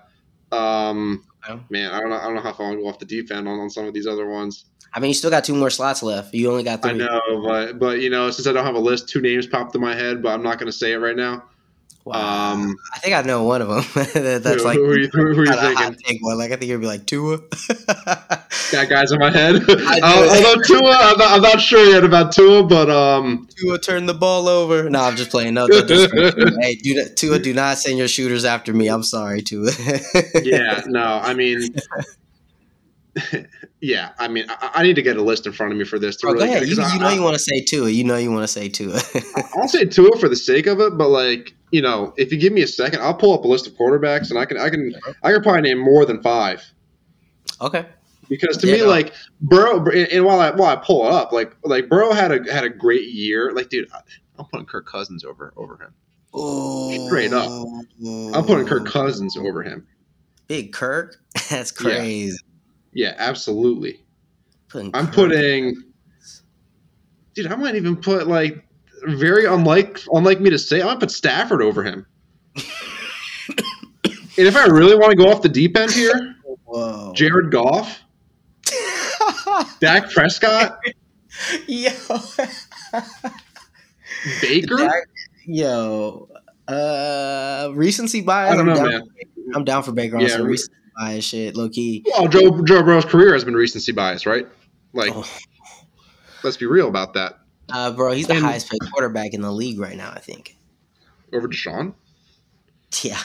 Um, 0.52 1.26
okay. 1.50 1.62
man, 1.70 1.92
I 1.92 2.00
don't 2.00 2.10
know. 2.10 2.18
I 2.18 2.24
don't 2.24 2.36
know 2.36 2.42
how 2.42 2.54
far 2.54 2.72
I 2.72 2.76
go 2.76 2.88
off 2.88 3.00
the 3.00 3.06
deep 3.06 3.32
end 3.32 3.48
on, 3.48 3.60
on 3.60 3.70
some 3.70 3.86
of 3.86 3.94
these 3.94 4.08
other 4.08 4.28
ones. 4.28 4.66
I 4.94 5.00
mean, 5.00 5.10
you 5.10 5.14
still 5.14 5.30
got 5.30 5.44
two 5.44 5.56
more 5.56 5.70
slots 5.70 6.02
left. 6.04 6.34
You 6.34 6.50
only 6.52 6.64
got 6.64 6.82
three. 6.82 6.92
I 6.92 6.94
know, 6.94 7.22
but 7.44 7.80
but 7.80 8.02
you 8.02 8.10
know, 8.10 8.30
since 8.32 8.48
I 8.48 8.54
don't 8.54 8.66
have 8.66 8.76
a 8.76 8.80
list, 8.80 9.10
two 9.10 9.22
names 9.22 9.48
popped 9.48 9.76
in 9.76 9.82
my 9.82 9.96
head, 9.96 10.22
but 10.22 10.30
I'm 10.30 10.44
not 10.44 10.60
going 10.60 10.68
to 10.68 10.78
say 10.78 10.94
it 10.94 10.98
right 10.98 11.16
now. 11.16 11.44
Wow. 12.08 12.54
Um, 12.54 12.78
I 12.94 13.00
think 13.00 13.16
I 13.16 13.22
know 13.22 13.44
one 13.44 13.62
of 13.62 13.68
them. 13.68 13.84
That's 14.42 14.64
like 14.64 14.78
who, 14.78 14.86
are 14.86 14.98
you, 14.98 15.10
who, 15.12 15.34
who 15.34 15.42
are 15.42 15.46
you 15.46 15.76
thinking? 15.76 15.96
Take 16.06 16.24
one. 16.24 16.38
Like 16.38 16.54
I 16.54 16.56
think 16.56 16.72
you'd 16.72 16.80
be 16.80 16.88
like 16.88 17.06
Tua. 17.06 17.38
Got 18.72 18.88
guys 18.88 19.12
in 19.12 19.20
my 19.20 19.30
head. 19.30 19.56
Although 20.04 20.62
Tua, 20.62 20.80
I'm 20.90 21.18
not, 21.18 21.32
I'm 21.32 21.42
not, 21.42 21.60
sure 21.60 21.84
yet 21.84 22.06
about 22.06 22.32
Tua, 22.32 22.64
but 22.64 22.90
um, 22.90 23.50
Tua 23.58 23.78
turned 23.80 24.08
the 24.08 24.14
ball 24.14 24.48
over. 24.48 24.90
No, 24.90 25.02
I'm 25.02 25.18
just 25.18 25.32
playing. 25.32 25.56
No, 25.56 25.68
hey, 25.68 26.76
do 26.76 27.10
Tua, 27.14 27.40
do 27.40 27.54
not 27.54 27.78
send 27.78 27.98
your 27.98 28.08
shooters 28.08 28.46
after 28.46 28.74
me. 28.74 28.88
I'm 28.88 29.04
sorry, 29.04 29.42
Tua. 29.42 29.72
yeah, 30.44 30.84
no, 30.86 31.20
I 31.22 31.34
mean. 31.34 31.76
yeah, 33.82 34.12
I 34.18 34.30
mean, 34.30 34.46
I, 34.48 34.72
I, 34.76 34.84
need 34.84 34.96
to 34.96 35.02
get 35.02 35.18
a 35.18 35.22
list 35.22 35.46
in 35.46 35.52
front 35.52 35.74
of 35.74 35.78
me 35.78 35.84
for 35.84 36.00
this. 36.00 36.16
To 36.18 36.28
oh, 36.28 36.32
really, 36.32 36.46
go 36.46 36.52
ahead. 36.54 36.68
You, 36.70 36.76
you 36.76 37.00
know 37.00 37.10
you 37.10 37.22
want 37.22 37.34
to 37.34 37.40
say 37.40 37.60
Tua. 37.60 37.90
You 37.90 38.06
know 38.06 38.16
you 38.16 38.32
want 38.32 38.44
to 38.44 38.48
say 38.48 38.70
Tua. 38.70 39.02
I'll 39.56 39.68
say 39.68 39.84
Tua 39.84 40.18
for 40.18 40.30
the 40.30 40.38
sake 40.38 40.68
of 40.68 40.80
it, 40.80 40.98
but 40.98 41.10
like 41.10 41.57
you 41.72 41.82
know, 41.82 42.14
if 42.18 42.32
you 42.32 42.38
give 42.38 42.54
me 42.54 42.62
a 42.62 42.68
second, 42.68 43.02
I'll 43.02 43.14
pull 43.14 43.34
up 43.34 43.44
a 43.44 43.48
list 43.48 43.68
of 43.68 43.74
quarterbacks, 43.74 44.30
and 44.30 44.40
I 44.40 44.46
can 44.46 44.58
I 44.58 44.70
can 44.70 44.94
I 45.24 45.32
can 45.32 45.42
probably 45.42 45.62
name 45.62 45.80
more 45.80 46.06
than 46.06 46.22
five. 46.22 46.64
Okay. 47.62 47.86
Because 48.30 48.58
to 48.58 48.68
yeah, 48.68 48.74
me, 48.74 48.80
no. 48.82 48.88
like 48.88 49.14
Burrow, 49.40 49.86
and 49.90 50.26
while 50.26 50.40
I 50.40 50.52
while 50.52 50.70
I 50.70 50.76
pull 50.76 51.04
up, 51.04 51.32
like 51.32 51.56
like 51.64 51.90
Burrow 51.90 52.12
had 52.12 52.32
a 52.32 52.54
had 52.54 52.64
a 52.64 52.70
great 52.70 53.10
year. 53.10 53.54
Like, 53.54 53.70
dude, 53.70 53.90
I'm 54.38 54.46
putting 54.46 54.66
Kirk 54.66 54.86
Cousins 54.86 55.24
over 55.24 55.54
over 55.56 55.82
him. 55.82 55.94
Oh, 56.34 57.08
straight 57.08 57.32
up, 57.32 57.50
I'm 57.50 58.44
putting 58.44 58.68
Kirk 58.68 58.84
oh. 58.86 58.92
Cousins 58.92 59.38
over 59.38 59.64
him. 59.64 59.88
Big 60.48 60.74
Kirk, 60.74 61.16
that's 61.50 61.72
crazy. 61.72 62.38
Yeah, 62.92 63.10
yeah 63.10 63.16
absolutely. 63.18 64.04
Putting 64.68 64.94
I'm 64.94 65.06
Kirk. 65.06 65.16
putting, 65.16 65.84
dude. 67.34 67.48
I 67.48 67.56
might 67.56 67.76
even 67.76 67.96
put 67.96 68.28
like 68.28 68.67
very 69.08 69.46
unlike 69.46 70.02
unlike 70.12 70.40
me 70.42 70.50
to 70.50 70.60
say, 70.60 70.82
I 70.82 70.86
might 70.86 71.00
put 71.00 71.12
Stafford 71.12 71.62
over 71.62 71.84
him. 71.84 72.06
and 72.56 72.64
if 74.38 74.56
I 74.56 74.66
really 74.66 74.96
want 74.96 75.12
to 75.12 75.18
go 75.18 75.30
off 75.30 75.42
the 75.42 75.50
deep 75.50 75.78
end 75.78 75.92
here, 75.92 76.36
Whoa. 76.66 77.14
Jared 77.14 77.52
Goff, 77.52 78.02
Dak 79.80 80.12
Prescott, 80.12 80.80
yo, 81.68 81.92
Baker, 84.42 84.78
Dak, 84.78 85.04
yo, 85.46 86.30
uh, 86.68 87.70
recency 87.74 88.22
bias. 88.22 88.54
I 88.54 88.56
don't 88.56 88.66
know, 88.66 88.74
I'm 88.74 88.90
man. 88.90 89.04
I'm 89.56 89.64
down 89.64 89.84
for 89.84 89.94
Baker 89.94 90.18
on 90.18 90.22
yeah, 90.22 90.30
some 90.30 90.46
recency 90.46 90.74
bias 90.98 91.26
shit, 91.26 91.56
low 91.56 91.70
key. 91.70 92.04
Well, 92.06 92.28
Joe 92.28 92.62
Joe 92.64 92.84
Burrow's 92.84 93.06
career 93.06 93.34
has 93.34 93.46
been 93.46 93.56
recency 93.56 93.92
bias, 93.92 94.26
right? 94.26 94.48
Like, 94.94 95.12
oh. 95.14 95.26
let's 96.44 96.58
be 96.58 96.66
real 96.66 96.90
about 96.90 97.14
that. 97.14 97.40
Uh, 97.72 97.92
bro, 97.92 98.12
he's 98.12 98.28
the 98.28 98.36
and, 98.36 98.46
highest 98.46 98.70
paid 98.70 98.80
quarterback 98.92 99.34
in 99.34 99.42
the 99.42 99.52
league 99.52 99.80
right 99.80 99.98
now. 99.98 100.12
I 100.12 100.20
think. 100.20 100.58
Over 101.34 101.48
Deshaun. 101.48 101.94
Yeah, 103.04 103.20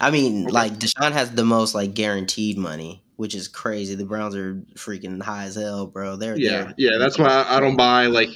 I 0.00 0.10
mean, 0.10 0.46
okay. 0.46 0.52
like 0.52 0.72
Deshaun 0.80 1.12
has 1.12 1.30
the 1.30 1.44
most 1.44 1.76
like 1.76 1.94
guaranteed 1.94 2.58
money, 2.58 3.04
which 3.14 3.36
is 3.36 3.46
crazy. 3.46 3.94
The 3.94 4.04
Browns 4.04 4.34
are 4.34 4.54
freaking 4.74 5.22
high 5.22 5.44
as 5.44 5.54
hell, 5.54 5.86
bro. 5.86 6.16
They're 6.16 6.36
yeah, 6.36 6.50
they're, 6.50 6.74
yeah. 6.76 6.98
That's 6.98 7.16
why 7.16 7.46
I 7.48 7.60
don't 7.60 7.76
buy 7.76 8.06
like 8.06 8.30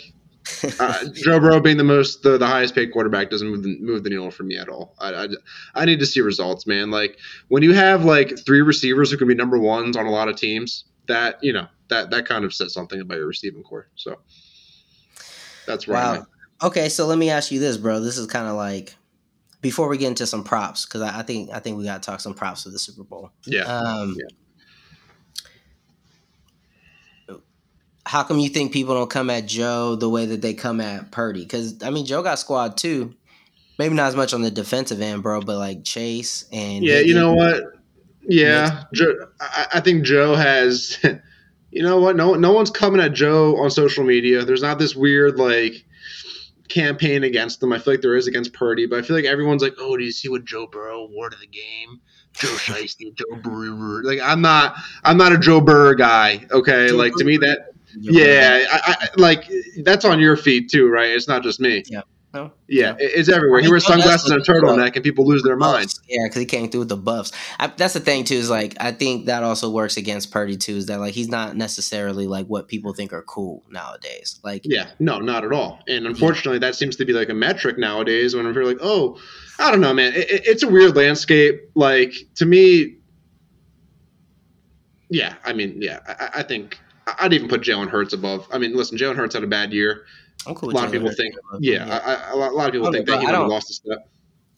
uh, 0.81 1.05
Joe 1.13 1.41
Burrow 1.41 1.61
being 1.61 1.77
the 1.77 1.85
most 1.85 2.23
the, 2.23 2.39
the 2.39 2.47
highest 2.47 2.75
paid 2.75 2.93
quarterback 2.93 3.31
doesn't 3.31 3.49
move 3.49 3.63
the, 3.63 3.79
move 3.81 4.05
the 4.05 4.11
needle 4.11 4.31
for 4.31 4.45
me 4.45 4.57
at 4.59 4.69
all. 4.69 4.95
I, 4.99 5.13
I, 5.13 5.29
I 5.75 5.85
need 5.85 5.99
to 6.01 6.07
see 6.07 6.21
results, 6.21 6.67
man. 6.67 6.91
Like 6.91 7.19
when 7.49 7.63
you 7.63 7.73
have 7.73 8.05
like 8.05 8.39
three 8.45 8.63
receivers 8.63 9.11
who 9.11 9.17
can 9.17 9.29
be 9.29 9.35
number 9.35 9.59
ones 9.59 9.97
on 9.97 10.07
a 10.07 10.11
lot 10.11 10.29
of 10.29 10.37
teams, 10.37 10.85
that 11.07 11.39
you 11.43 11.53
know 11.53 11.67
that 11.89 12.11
that 12.11 12.27
kind 12.27 12.45
of 12.45 12.55
says 12.55 12.73
something 12.73 13.01
about 13.01 13.19
your 13.19 13.27
receiving 13.27 13.63
core. 13.63 13.89
So 13.97 14.21
that's 15.71 15.89
right. 15.89 16.19
Wow. 16.19 16.27
Okay, 16.63 16.89
so 16.89 17.07
let 17.07 17.19
me 17.19 17.31
ask 17.31 17.51
you 17.51 17.59
this, 17.59 17.77
bro. 17.77 18.01
This 18.01 18.19
is 18.19 18.27
kind 18.27 18.47
of 18.47 18.57
like 18.57 18.95
before 19.63 19.89
we 19.89 19.99
get 19.99 20.09
into 20.09 20.27
some 20.27 20.45
props 20.45 20.85
because 20.85 21.03
I, 21.03 21.21
I, 21.21 21.23
think 21.23 21.51
I 21.53 21.59
think 21.59 21.79
we 21.79 21.85
got 21.85 22.03
to 22.03 22.07
talk 22.11 22.21
some 22.21 22.35
props 22.35 22.65
for 22.65 22.71
the 22.71 22.79
Super 22.79 23.03
Bowl. 23.05 23.31
Yeah. 23.47 23.63
Um, 23.63 24.17
yeah. 24.19 24.27
How 28.07 28.25
come 28.25 28.39
you 28.39 28.49
think 28.49 28.73
people 28.73 28.95
don't 28.95 29.11
come 29.11 29.31
at 29.31 29.47
Joe 29.47 29.95
the 29.95 30.09
way 30.09 30.27
that 30.27 30.43
they 30.43 30.55
come 30.55 30.81
at 30.81 31.11
Purdy? 31.13 31.43
Because 31.43 31.83
I 31.83 31.91
mean, 31.91 32.07
Joe 32.07 32.23
got 32.23 32.39
squad 32.39 32.77
too. 32.77 33.15
Maybe 33.79 33.95
not 33.95 34.09
as 34.09 34.17
much 34.17 34.35
on 34.35 34.43
the 34.43 34.51
defensive 34.51 35.01
end, 35.01 35.23
bro, 35.23 35.41
but 35.41 35.57
like 35.57 35.85
Chase 35.85 36.45
and 36.53 36.85
yeah, 36.85 36.99
you 36.99 37.15
know 37.15 37.33
what? 37.33 37.63
Yeah, 38.23 38.85
Joe, 38.93 39.15
I, 39.41 39.67
I 39.75 39.81
think 39.81 40.05
Joe 40.05 40.35
has. 40.35 40.99
you 41.71 41.83
know 41.83 42.01
what? 42.01 42.17
No, 42.17 42.35
no 42.35 42.53
one's 42.53 42.71
coming 42.71 43.01
at 43.01 43.13
Joe 43.13 43.57
on 43.57 43.71
social 43.71 44.05
media. 44.05 44.45
There's 44.45 44.63
not 44.63 44.79
this 44.79 44.97
weird 44.97 45.39
like 45.39 45.85
campaign 46.69 47.25
against 47.25 47.61
them. 47.61 47.73
I 47.73 47.79
feel 47.79 47.95
like 47.95 48.01
there 48.01 48.17
is 48.17 48.27
against 48.27 48.53
Purdy, 48.53 48.87
but 48.87 48.99
I 48.99 49.03
feel 49.03 49.17
like 49.17 49.25
everyone's 49.25 49.63
like, 49.63 49.75
"Oh, 49.79 49.97
do 49.97 50.05
you 50.05 50.13
see 50.13 50.29
what 50.29 50.45
Joe 50.45 50.67
Burrow 50.67 51.09
wore 51.11 51.31
to 51.31 51.37
the 51.37 51.47
game? 51.47 52.01
Joe 52.33 52.49
Shiesty, 52.57 53.15
Joe 53.15 53.37
Burrow." 53.43 54.03
Like, 54.03 54.21
I'm 54.21 54.41
not, 54.41 54.77
I'm 55.05 55.17
not 55.17 55.33
a 55.33 55.39
Joe 55.39 55.61
Burrow 55.61 55.95
guy. 55.95 56.47
Okay, 56.51 56.89
Joe 56.89 56.97
like 56.97 57.13
to 57.17 57.25
me 57.25 57.37
that, 57.39 57.73
yeah, 57.99 58.65
I, 58.71 58.81
I, 58.87 59.09
like 59.17 59.51
that's 59.85 60.05
on 60.05 60.19
your 60.19 60.37
feet 60.37 60.71
too, 60.71 60.89
right? 60.89 61.11
It's 61.11 61.29
not 61.29 61.43
just 61.43 61.61
me. 61.61 61.85
Yeah. 61.87 62.03
No. 62.33 62.53
Yeah, 62.69 62.93
it- 63.01 63.11
it's 63.17 63.29
everywhere. 63.29 63.61
He 63.61 63.69
wears 63.69 63.85
think 63.85 64.03
sunglasses 64.03 64.31
and 64.31 64.41
a 64.41 64.45
turtleneck, 64.45 64.95
and 64.95 65.03
people 65.05 65.27
lose 65.27 65.43
their 65.43 65.57
minds. 65.57 66.01
Yeah, 66.09 66.21
because 66.27 66.39
he 66.39 66.47
came 66.47 66.71
through 66.71 66.81
with 66.83 66.89
the 66.89 66.97
buffs. 66.97 67.33
I, 67.59 67.67
that's 67.77 67.95
the 67.95 67.99
thing 68.01 68.23
too. 68.23 68.37
Is 68.37 68.49
like 68.49 68.77
I 68.79 68.93
think 68.93 69.27
that 69.27 69.43
also 69.43 69.69
works 69.69 69.97
against 69.97 70.31
Purdy 70.31 70.57
too. 70.57 70.77
Is 70.77 70.87
that 70.87 71.01
like 71.01 71.13
he's 71.13 71.29
not 71.29 71.57
necessarily 71.57 72.29
like 72.29 72.47
what 72.47 72.69
people 72.69 72.93
think 72.95 73.13
are 73.13 73.23
cool 73.23 73.65
nowadays. 73.69 74.39
Like 74.45 74.63
Yeah, 74.65 74.91
no, 75.01 75.19
not 75.19 75.45
at 75.45 75.53
all. 75.53 75.81
And 75.89 76.07
unfortunately, 76.07 76.61
that 76.61 76.77
seems 76.77 76.95
to 76.97 77.05
be 77.05 77.13
like 77.13 77.31
a 77.31 77.35
metric 77.35 77.79
nowadays. 77.79 78.37
When 78.37 78.45
we're 78.55 78.65
like, 78.65 78.79
oh, 78.81 79.19
I 79.59 79.73
don't 79.73 79.81
know, 79.81 79.93
man, 79.93 80.13
it, 80.15 80.31
it- 80.31 80.47
it's 80.47 80.63
a 80.63 80.69
weird 80.69 80.95
landscape. 80.95 81.61
Like 81.75 82.15
to 82.37 82.47
me, 82.47 82.99
yeah, 85.09 85.35
I 85.45 85.53
mean, 85.53 85.83
yeah, 85.83 85.99
I, 86.07 86.31
I 86.41 86.43
think 86.45 86.79
I'd 87.19 87.33
even 87.33 87.49
put 87.49 87.63
Jalen 87.63 87.89
Hurts 87.89 88.13
above. 88.13 88.47
I 88.53 88.59
mean, 88.59 88.77
listen, 88.77 88.97
Jalen 88.97 89.17
Hurts 89.17 89.35
had 89.35 89.43
a 89.43 89.49
bad 89.49 89.73
year. 89.73 90.05
I'm 90.47 90.55
cool. 90.55 90.69
A 90.71 90.73
with 90.73 90.77
lot 90.77 90.87
of 90.87 90.93
people 90.93 91.09
Hurts. 91.09 91.17
think, 91.19 91.35
yeah, 91.61 92.01
I, 92.05 92.15
I, 92.15 92.31
a 92.33 92.37
lot 92.37 92.53
a 92.53 92.55
lot 92.55 92.67
of 92.69 92.73
people 92.73 92.93
think 92.93 93.07
bro, 93.07 93.17
that 93.17 93.21
he 93.21 93.27
I 93.27 93.31
might 93.31 93.37
have 93.37 93.43
don't- 93.43 93.51
lost 93.51 93.71
a 93.71 93.75
step. 93.75 94.09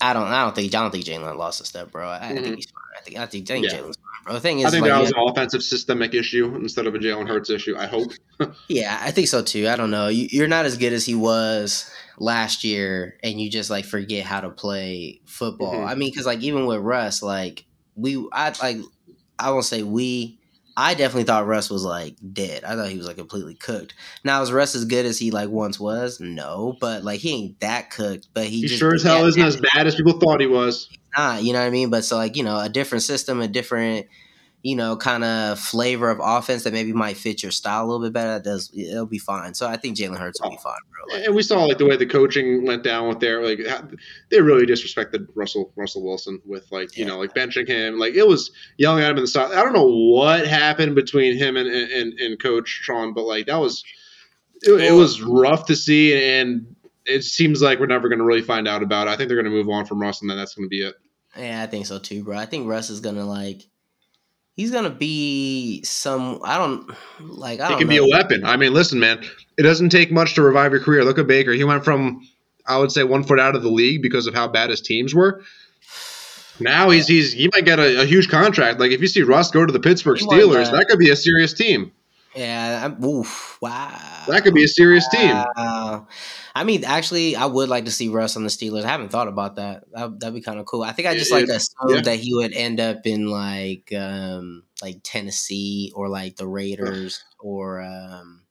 I 0.00 0.12
don't. 0.14 0.26
I 0.26 0.42
don't 0.42 0.52
think. 0.54 0.74
I 0.74 0.80
don't 0.80 0.90
think 0.90 1.04
Jalen 1.04 1.36
lost 1.36 1.60
a 1.60 1.64
step, 1.64 1.92
bro. 1.92 2.08
I, 2.08 2.16
I 2.30 2.32
Mhm. 2.32 2.42
think 2.42 2.56
he's 2.56 2.66
fine. 2.70 2.82
I 2.98 3.00
think. 3.02 3.18
I 3.18 3.26
think, 3.26 3.48
I 3.50 3.54
think 3.54 3.66
Yeah. 3.66 3.78
Jalen's 3.78 3.96
fine, 3.96 4.24
bro. 4.24 4.34
The 4.34 4.40
thing 4.40 4.58
is, 4.58 4.64
I 4.64 4.70
think 4.70 4.82
like, 4.82 4.90
that 4.90 5.00
was 5.00 5.10
have- 5.10 5.16
an 5.18 5.28
offensive 5.30 5.62
systemic 5.62 6.12
issue 6.12 6.56
instead 6.56 6.88
of 6.88 6.94
a 6.96 6.98
Jalen 6.98 7.28
Hurts 7.28 7.50
issue. 7.50 7.76
I 7.78 7.86
hope. 7.86 8.10
Yeah, 8.68 8.98
I 9.00 9.12
think 9.12 9.28
so 9.28 9.42
too. 9.42 9.68
I 9.68 9.76
don't 9.76 9.92
know. 9.92 10.08
You, 10.08 10.26
you're 10.32 10.48
not 10.48 10.64
as 10.66 10.76
good 10.76 10.92
as 10.92 11.06
he 11.06 11.14
was 11.14 11.88
last 12.18 12.64
year, 12.64 13.16
and 13.22 13.40
you 13.40 13.48
just 13.48 13.70
like 13.70 13.84
forget 13.84 14.24
how 14.26 14.40
to 14.40 14.50
play 14.50 15.20
football. 15.26 15.74
Mhm. 15.74 15.86
I 15.86 15.94
mean, 15.94 16.10
because 16.10 16.26
like 16.26 16.40
even 16.40 16.66
with 16.66 16.80
Russ, 16.80 17.22
like 17.22 17.64
we, 17.94 18.16
I 18.32 18.52
like, 18.60 18.78
I 19.38 19.50
won't 19.52 19.64
say 19.64 19.84
we. 19.84 20.40
I 20.76 20.94
definitely 20.94 21.24
thought 21.24 21.46
Russ 21.46 21.70
was 21.70 21.84
like 21.84 22.16
dead. 22.32 22.64
I 22.64 22.74
thought 22.76 22.88
he 22.88 22.96
was 22.96 23.06
like 23.06 23.16
completely 23.16 23.54
cooked. 23.54 23.94
Now 24.24 24.42
is 24.42 24.52
Russ 24.52 24.74
as 24.74 24.84
good 24.84 25.04
as 25.06 25.18
he 25.18 25.30
like 25.30 25.50
once 25.50 25.78
was? 25.78 26.18
No, 26.20 26.76
but 26.80 27.04
like 27.04 27.20
he 27.20 27.32
ain't 27.32 27.60
that 27.60 27.90
cooked. 27.90 28.28
But 28.32 28.46
he, 28.46 28.62
He 28.62 28.68
sure 28.68 28.94
as 28.94 29.02
hell 29.02 29.24
isn't 29.26 29.42
as 29.42 29.60
bad 29.60 29.86
as 29.86 29.94
people 29.94 30.18
thought 30.18 30.40
he 30.40 30.46
was. 30.46 30.88
not. 31.16 31.42
You 31.42 31.52
know 31.52 31.60
what 31.60 31.66
I 31.66 31.70
mean? 31.70 31.90
But 31.90 32.04
so 32.04 32.16
like 32.16 32.36
you 32.36 32.42
know 32.42 32.58
a 32.58 32.68
different 32.68 33.02
system, 33.02 33.40
a 33.40 33.48
different 33.48 34.06
you 34.62 34.76
know 34.76 34.96
kind 34.96 35.24
of 35.24 35.58
flavor 35.58 36.08
of 36.08 36.20
offense 36.22 36.62
that 36.64 36.72
maybe 36.72 36.92
might 36.92 37.16
fit 37.16 37.42
your 37.42 37.50
style 37.52 37.84
a 37.84 37.86
little 37.86 38.06
bit 38.06 38.12
better. 38.12 38.30
That 38.34 38.44
does 38.44 38.70
it'll 38.76 39.06
be 39.06 39.18
fine. 39.18 39.54
So 39.54 39.66
I 39.68 39.76
think 39.76 39.96
Jalen 39.96 40.18
Hurts 40.18 40.40
will 40.40 40.50
be 40.50 40.56
fine, 40.58 40.74
bro. 40.90 41.16
Like, 41.16 41.26
And 41.26 41.34
we 41.34 41.42
saw 41.42 41.64
like 41.64 41.78
the 41.78 41.84
way 41.86 41.96
the 41.96 42.06
coaching 42.06 42.64
went 42.64 42.84
down 42.84 43.08
with 43.08 43.18
their 43.20 43.42
like 43.44 43.58
they 44.30 44.40
really 44.40 44.64
disrespected 44.66 45.26
Russell 45.34 45.72
Russell 45.76 46.04
Wilson 46.04 46.40
with 46.46 46.70
like 46.70 46.96
you 46.96 47.04
Yeah. 47.04 47.10
know 47.10 47.18
like 47.18 47.34
benching 47.34 47.66
him 47.66 47.98
like 47.98 48.14
it 48.14 48.26
was 48.28 48.50
yelling 48.78 49.02
at 49.02 49.10
him 49.10 49.16
in 49.16 49.24
the 49.24 49.28
side. 49.28 49.50
I 49.52 49.62
don't 49.64 49.72
know 49.72 49.86
what 49.86 50.46
happened 50.46 50.94
between 50.94 51.36
him 51.36 51.56
and 51.56 51.68
and, 51.68 52.12
and 52.20 52.40
Coach 52.40 52.68
Sean, 52.68 53.14
but 53.14 53.24
like 53.24 53.46
that 53.46 53.56
was 53.60 53.82
it, 54.62 54.80
it 54.80 54.92
was 54.92 55.20
rough 55.20 55.66
to 55.66 55.74
see 55.74 56.14
and 56.14 56.76
it 57.04 57.24
seems 57.24 57.60
like 57.60 57.80
we're 57.80 57.86
never 57.86 58.08
going 58.08 58.20
to 58.20 58.24
really 58.24 58.42
find 58.42 58.68
out 58.68 58.80
about 58.80 59.08
it. 59.08 59.10
I 59.10 59.16
think 59.16 59.26
they're 59.26 59.36
going 59.42 59.50
to 59.52 59.56
move 59.58 59.68
on 59.68 59.86
from 59.86 60.00
Russ 60.00 60.20
and 60.20 60.30
then 60.30 60.36
that's 60.36 60.54
going 60.54 60.66
to 60.66 60.68
be 60.68 60.86
it. 60.86 60.94
yeah, 61.36 61.60
I 61.60 61.66
think 61.66 61.86
so 61.86 61.98
too, 61.98 62.22
bro. 62.22 62.36
I 62.38 62.46
think 62.46 62.68
Russ 62.68 62.88
is 62.88 63.00
gonna 63.00 63.26
like. 63.26 63.62
He's 64.54 64.70
gonna 64.70 64.90
be 64.90 65.82
some. 65.82 66.40
I 66.44 66.58
don't 66.58 66.90
like. 67.20 67.60
I 67.60 67.68
don't 67.70 67.78
can 67.78 67.86
know. 67.86 67.92
be 67.92 67.96
a 67.98 68.06
weapon. 68.06 68.44
I 68.44 68.56
mean, 68.56 68.74
listen, 68.74 69.00
man, 69.00 69.24
it 69.56 69.62
doesn't 69.62 69.88
take 69.90 70.12
much 70.12 70.34
to 70.34 70.42
revive 70.42 70.72
your 70.72 70.80
career. 70.82 71.04
Look 71.04 71.18
at 71.18 71.26
Baker. 71.26 71.52
He 71.52 71.64
went 71.64 71.84
from, 71.84 72.20
I 72.66 72.76
would 72.78 72.92
say, 72.92 73.02
one 73.02 73.24
foot 73.24 73.40
out 73.40 73.56
of 73.56 73.62
the 73.62 73.70
league 73.70 74.02
because 74.02 74.26
of 74.26 74.34
how 74.34 74.48
bad 74.48 74.68
his 74.70 74.82
teams 74.82 75.14
were. 75.14 75.42
Now 76.60 76.90
he's 76.90 77.08
he's 77.08 77.32
he 77.32 77.48
might 77.54 77.64
get 77.64 77.78
a, 77.78 78.02
a 78.02 78.04
huge 78.04 78.28
contract. 78.28 78.78
Like 78.78 78.90
if 78.90 79.00
you 79.00 79.06
see 79.06 79.22
Russ 79.22 79.50
go 79.50 79.64
to 79.64 79.72
the 79.72 79.80
Pittsburgh 79.80 80.18
He 80.18 80.26
Steelers, 80.26 80.70
that. 80.70 80.72
that 80.72 80.88
could 80.88 80.98
be 80.98 81.10
a 81.10 81.16
serious 81.16 81.54
team. 81.54 81.92
Yeah. 82.34 82.82
I'm, 82.84 83.02
oof. 83.04 83.58
Wow. 83.60 84.24
That 84.28 84.42
could 84.44 84.54
be 84.54 84.64
a 84.64 84.68
serious 84.68 85.08
team. 85.08 85.44
I 86.54 86.64
mean, 86.64 86.84
actually, 86.84 87.34
I 87.36 87.46
would 87.46 87.68
like 87.68 87.86
to 87.86 87.90
see 87.90 88.08
Russ 88.08 88.36
on 88.36 88.42
the 88.42 88.50
Steelers. 88.50 88.84
I 88.84 88.88
haven't 88.88 89.08
thought 89.10 89.28
about 89.28 89.56
that. 89.56 89.84
that 89.92 90.20
that'd 90.20 90.34
be 90.34 90.40
kind 90.42 90.60
of 90.60 90.66
cool. 90.66 90.82
I 90.82 90.92
think 90.92 91.08
I 91.08 91.14
just 91.16 91.30
It- 91.30 91.34
like 91.34 91.44
assumed 91.48 91.94
yeah. 91.96 92.00
that 92.02 92.18
he 92.18 92.34
would 92.34 92.52
end 92.52 92.78
up 92.80 93.06
in 93.06 93.28
like 93.28 93.92
um 93.96 94.64
like 94.82 95.00
Tennessee 95.02 95.92
or 95.94 96.08
like 96.08 96.36
the 96.36 96.46
Raiders 96.46 97.24
or 97.38 97.80
um 97.80 98.42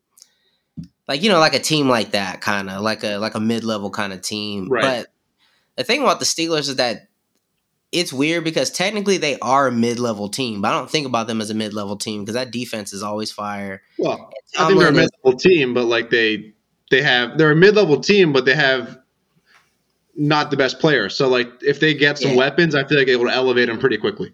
like 1.08 1.22
you 1.22 1.30
know 1.30 1.40
like 1.40 1.54
a 1.54 1.60
team 1.60 1.88
like 1.90 2.12
that 2.12 2.42
kind 2.42 2.70
of 2.70 2.82
like 2.82 3.04
a 3.04 3.18
like 3.18 3.36
a 3.36 3.40
mid 3.40 3.64
level 3.64 3.90
kind 3.92 4.14
of 4.14 4.22
team. 4.22 4.68
Right. 4.70 4.82
But 4.84 5.08
the 5.76 5.84
thing 5.84 6.02
about 6.02 6.20
the 6.20 6.26
Steelers 6.26 6.70
is 6.70 6.78
that 6.78 7.08
it's 7.92 8.14
weird 8.14 8.46
because 8.46 8.70
technically 8.72 9.18
they 9.18 9.38
are 9.40 9.68
a 9.68 9.72
mid 9.72 10.00
level 10.00 10.30
team, 10.30 10.62
but 10.62 10.70
I 10.70 10.78
don't 10.78 10.90
think 10.90 11.06
about 11.06 11.28
them 11.28 11.42
as 11.42 11.50
a 11.50 11.54
mid 11.54 11.74
level 11.74 11.98
team 11.98 12.22
because 12.22 12.36
that 12.36 12.52
defense 12.52 12.94
is 12.94 13.04
always 13.04 13.32
fire. 13.32 13.82
Well, 13.98 14.32
I 14.58 14.68
think 14.68 14.80
they're 14.80 14.90
a 14.90 14.94
mid-level 14.94 15.38
team, 15.38 15.74
but 15.74 15.86
like 15.86 16.10
they 16.10 16.54
they 16.92 17.02
have 17.02 17.40
they're 17.40 17.52
a 17.52 17.56
mid-level 17.56 18.00
team, 18.02 18.32
but 18.32 18.46
they 18.46 18.54
have 18.54 19.00
not 20.16 20.52
the 20.52 20.58
best 20.58 20.78
players. 20.80 21.16
So 21.16 21.28
like 21.28 21.50
if 21.62 21.80
they 21.80 21.96
get 21.96 22.20
some 22.20 22.32
Yeah. 22.32 22.38
weapons, 22.38 22.76
I 22.76 22.84
feel 22.84 23.00
like 23.00 23.08
it 23.08 23.16
will 23.16 23.30
elevate 23.30 23.68
them 23.68 23.80
pretty 23.80 23.98
quickly. 23.98 24.34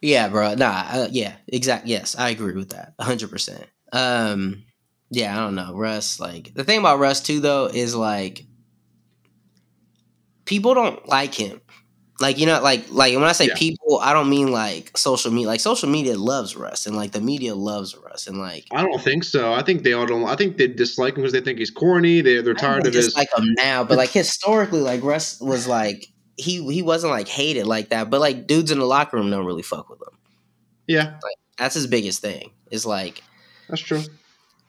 Yeah, 0.00 0.28
bro. 0.28 0.54
Nah, 0.54 0.84
uh, 0.90 1.08
yeah, 1.10 1.32
exact. 1.48 1.86
Yes, 1.86 2.14
I 2.16 2.28
agree 2.30 2.52
with 2.54 2.68
that, 2.70 2.94
hundred 3.00 3.30
percent. 3.30 3.64
Um, 3.92 4.62
yeah, 5.10 5.32
I 5.32 5.40
don't 5.44 5.54
know, 5.54 5.74
Russ. 5.74 6.20
Like 6.20 6.52
the 6.54 6.62
thing 6.62 6.78
about 6.78 6.98
Russ 7.00 7.20
too, 7.20 7.40
though, 7.40 7.66
is 7.66 7.94
like 7.96 8.44
people 10.44 10.74
don't 10.74 11.08
like 11.08 11.34
him. 11.34 11.60
Like 12.20 12.38
you 12.38 12.46
know, 12.46 12.60
like 12.62 12.86
like 12.90 13.14
when 13.14 13.24
I 13.24 13.32
say 13.32 13.48
Yeah. 13.48 13.54
people, 13.56 13.98
I 14.00 14.12
don't 14.12 14.30
mean 14.30 14.52
like 14.52 14.96
social 14.96 15.32
media. 15.32 15.48
Like 15.48 15.60
social 15.60 15.88
media 15.88 16.16
loves 16.16 16.54
Russ, 16.56 16.86
and 16.86 16.94
like 16.96 17.10
the 17.12 17.20
media 17.20 17.54
loves 17.56 17.96
Russ, 17.96 18.28
and 18.28 18.38
like 18.38 18.66
I 18.72 18.82
don't 18.82 19.00
think 19.02 19.24
so. 19.24 19.52
I 19.52 19.62
think 19.62 19.82
they 19.82 19.94
all 19.94 20.06
don't. 20.06 20.24
I 20.24 20.36
think 20.36 20.56
they 20.56 20.68
dislike 20.68 21.14
him 21.16 21.22
because 21.22 21.32
they 21.32 21.40
think 21.40 21.58
he's 21.58 21.72
corny. 21.72 22.20
They 22.20 22.40
they're 22.40 22.54
tired 22.54 22.86
of 22.86 22.94
his. 22.94 23.16
like 23.16 23.28
him 23.36 23.54
now, 23.56 23.82
but 23.82 23.98
like 23.98 24.10
historically, 24.10 24.80
like 24.80 25.02
Russ 25.02 25.40
was 25.40 25.66
like 25.66 26.06
he 26.36 26.64
he 26.72 26.82
wasn't 26.82 27.10
like 27.12 27.26
hated 27.26 27.66
like 27.66 27.88
that, 27.88 28.10
but 28.10 28.20
like 28.20 28.46
dudes 28.46 28.70
in 28.70 28.78
the 28.78 28.86
locker 28.86 29.16
room 29.16 29.30
don't 29.30 29.44
really 29.46 29.62
fuck 29.62 29.88
with 29.90 30.00
him. 30.00 30.16
yeah, 30.86 31.18
That's 31.58 31.74
his 31.74 31.88
biggest 31.88 32.20
thing. 32.22 32.52
It's 32.70 32.86
like 32.86 33.22
that's 33.68 33.82
true. 33.82 33.98
And 33.98 34.08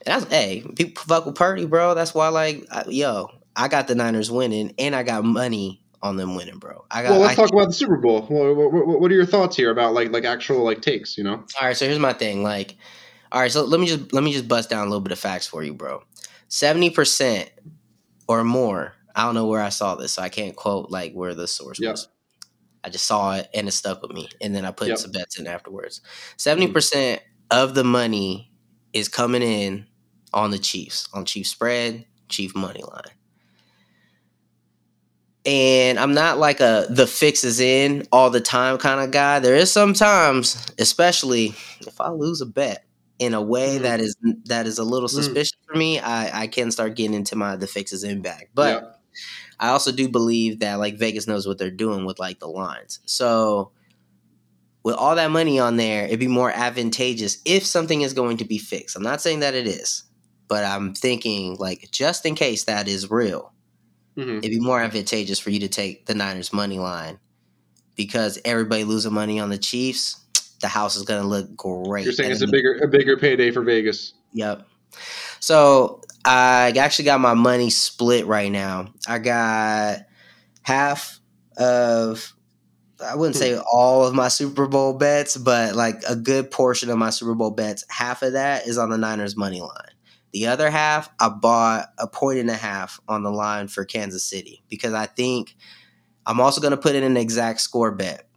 that's 0.06 0.26
hey, 0.26 0.64
people 0.76 1.04
fuck 1.04 1.26
with 1.28 1.36
Purdy, 1.36 1.66
bro. 1.66 1.94
That's 1.96 2.14
why, 2.14 2.28
like, 2.30 2.66
I, 2.72 2.86
yo, 2.88 3.30
I 3.56 3.68
got 3.68 3.88
the 3.88 3.96
Niners 3.96 4.30
winning, 4.32 4.74
and 4.78 4.96
I 4.96 5.04
got 5.04 5.24
money 5.24 5.82
on 6.06 6.18
them 6.18 6.36
winning, 6.36 6.60
bro. 6.60 6.86
I 6.92 7.02
got. 7.04 7.12
Well, 7.12 7.20
let's 7.22 7.34
I, 7.34 7.36
talk 7.36 7.52
about 7.52 7.68
the 7.68 7.74
Super 7.74 7.98
Bowl. 7.98 8.22
What, 8.22 8.72
what, 8.72 9.02
what 9.02 9.12
are 9.12 9.16
your 9.16 9.26
thoughts 9.26 9.56
here 9.56 9.72
about 9.72 9.94
like 9.94 10.12
like 10.12 10.24
actual 10.24 10.64
like 10.64 10.82
takes? 10.82 11.18
You 11.18 11.24
know, 11.24 11.44
all 11.60 11.68
right, 11.68 11.76
so 11.76 11.86
here's 11.86 12.00
my 12.00 12.14
thing. 12.14 12.44
Like, 12.44 12.76
all 13.32 13.42
right, 13.42 13.52
so 13.52 13.64
let 13.66 13.80
me 13.80 13.88
just 13.88 14.14
let 14.14 14.24
me 14.24 14.32
just 14.32 14.48
bust 14.48 14.70
down 14.70 14.82
a 14.82 14.90
little 14.90 15.02
bit 15.02 15.12
of 15.12 15.20
facts 15.20 15.48
for 15.48 15.64
you, 15.64 15.74
bro. 15.74 16.04
Seventy 16.48 16.90
percent 16.90 17.50
or 18.28 18.44
more. 18.44 18.94
I 19.16 19.24
don't 19.24 19.34
know 19.34 19.48
where 19.48 19.62
I 19.62 19.70
saw 19.70 19.96
this, 19.96 20.14
so 20.14 20.22
I 20.22 20.30
can't 20.30 20.56
quote 20.56 20.92
like 20.92 21.14
where 21.14 21.34
the 21.34 21.48
source 21.48 21.80
Yep. 21.80 21.92
was. 21.92 22.08
I 22.84 22.90
just 22.90 23.06
saw 23.08 23.36
it 23.36 23.50
and 23.54 23.68
it 23.68 23.72
stuck 23.72 24.02
with 24.02 24.12
me, 24.12 24.30
and 24.42 24.56
then 24.56 24.66
I 24.66 24.72
put 24.72 24.90
Yep. 24.90 24.98
some 25.00 25.12
bets 25.12 25.40
in 25.40 25.48
afterwards. 25.48 26.00
Mm-hmm. 26.00 26.34
Seventy 26.38 26.68
percent 26.68 27.22
of 27.50 27.74
the 27.74 27.84
money 27.84 28.52
is 28.94 29.08
coming 29.08 29.42
in 29.42 29.88
on 30.34 30.52
the 30.52 30.60
Chiefs, 30.60 31.08
on 31.14 31.26
Chief 31.26 31.48
spread, 31.48 32.06
Chief 32.30 32.56
money 32.56 32.84
line. 32.84 33.15
And 35.46 36.00
I'm 36.00 36.14
not 36.14 36.40
like 36.40 36.60
a 36.60 36.88
the 36.90 37.06
fix 37.06 37.44
is 37.44 37.60
in 37.60 38.08
all 38.12 38.30
the 38.32 38.42
time 38.42 38.78
kind 38.78 39.00
of 39.00 39.12
guy. 39.12 39.40
There 39.40 39.56
is 39.56 39.72
sometimes, 39.72 40.66
especially 40.80 41.54
if 41.82 42.02
I 42.02 42.10
lose 42.10 42.42
a 42.42 42.46
bet 42.48 42.84
in 43.20 43.34
a 43.34 43.42
way 43.42 43.78
Mhm. 43.78 43.82
that 43.84 44.00
is 44.02 44.16
that 44.46 44.66
is 44.68 44.78
a 44.80 44.84
little 44.84 45.08
Mm. 45.08 45.14
suspicious 45.14 45.54
for 45.68 45.78
me, 45.78 46.00
I, 46.00 46.42
I 46.44 46.48
can 46.48 46.72
start 46.72 46.96
getting 46.96 47.14
into 47.14 47.36
my 47.36 47.56
the 47.56 47.68
fix 47.68 47.94
is 47.94 48.04
in 48.04 48.22
back. 48.22 48.50
But 48.54 48.82
Yeah. 48.84 48.90
I 49.60 49.70
also 49.70 49.92
do 49.92 50.10
believe 50.10 50.60
that 50.60 50.80
like 50.80 50.98
Vegas 50.98 51.28
knows 51.28 51.48
what 51.48 51.58
they're 51.58 51.72
doing 51.72 52.06
with 52.06 52.20
like 52.20 52.40
the 52.40 52.48
lines. 52.48 53.00
So 53.06 53.72
with 54.84 54.96
all 54.96 55.16
that 55.16 55.32
money 55.32 55.60
on 55.60 55.78
there, 55.78 56.06
it'd 56.06 56.20
be 56.20 56.28
more 56.28 56.52
advantageous 56.52 57.38
if 57.46 57.66
something 57.66 58.02
is 58.02 58.14
going 58.14 58.38
to 58.38 58.46
be 58.46 58.58
fixed. 58.58 58.96
I'm 58.96 59.04
not 59.04 59.22
saying 59.22 59.40
that 59.40 59.54
it 59.56 59.66
is, 59.68 60.04
but 60.48 60.64
I'm 60.66 60.94
thinking 60.94 61.56
like 61.60 61.90
just 61.92 62.26
in 62.26 62.36
case 62.36 62.66
that 62.66 62.88
is 62.88 63.10
real, 63.10 63.52
Mhm. 64.18 64.38
it'd 64.40 64.52
be 64.52 64.60
more 64.60 64.80
advantageous 64.82 65.40
for 65.40 65.50
you 65.50 65.60
to 65.60 65.68
take 65.68 66.06
the 66.06 66.16
Niners 66.16 66.54
money 66.54 66.80
line 66.80 67.20
because 67.96 68.40
everybody 68.46 68.84
losing 68.84 69.14
money 69.14 69.40
on 69.40 69.50
the 69.50 69.58
Chiefs, 69.58 70.18
the 70.62 70.68
house 70.68 70.96
is 70.96 71.04
going 71.04 71.22
to 71.22 71.28
look 71.28 71.56
great. 71.56 72.06
you're 72.06 72.14
saying 72.14 72.32
And 72.32 72.34
it's 72.34 72.44
a 72.44 72.48
bigger 72.48 72.80
a 72.82 72.88
bigger 72.88 73.18
payday 73.18 73.52
for 73.52 73.62
Vegas. 73.62 74.14
Yep. 74.34 74.66
So 75.40 76.02
I 76.24 76.74
actually 76.78 77.06
got 77.06 77.20
my 77.20 77.34
money 77.34 77.70
split 77.70 78.26
right 78.26 78.52
now. 78.52 78.94
I 79.08 79.20
got 79.20 80.00
half 80.64 81.20
of 81.58 82.34
I 83.04 83.16
wouldn't 83.16 83.36
say 83.36 83.58
all 83.58 84.06
of 84.06 84.16
my 84.16 84.30
Super 84.30 84.68
Bowl 84.68 84.94
bets, 84.94 85.36
but 85.36 85.76
like 85.76 86.02
a 86.08 86.16
good 86.16 86.50
portion 86.50 86.90
of 86.90 86.98
my 86.98 87.10
Super 87.10 87.36
Bowl 87.36 87.52
bets, 87.52 87.84
half 87.90 88.22
of 88.22 88.34
that 88.34 88.68
is 88.68 88.78
on 88.78 88.90
the 88.90 88.98
Niners 88.98 89.36
money 89.36 89.60
line. 89.60 89.92
The 90.34 90.48
other 90.48 90.70
half, 90.70 91.10
I 91.20 91.30
bought 91.30 91.88
a 91.98 92.08
point 92.08 92.40
and 92.40 92.50
a 92.50 92.56
half 92.56 93.00
on 93.08 93.24
the 93.24 93.32
line 93.32 93.68
for 93.68 93.86
Kansas 93.86 94.26
City 94.26 94.64
because 94.70 94.94
I 94.94 95.06
think 95.06 95.56
I'm 96.26 96.42
also 96.42 96.60
going 96.60 96.72
to 96.72 96.78
put 96.78 96.96
in 96.96 97.04
an 97.04 97.18
exact 97.18 97.62
score 97.62 97.92
bet. 97.92 98.28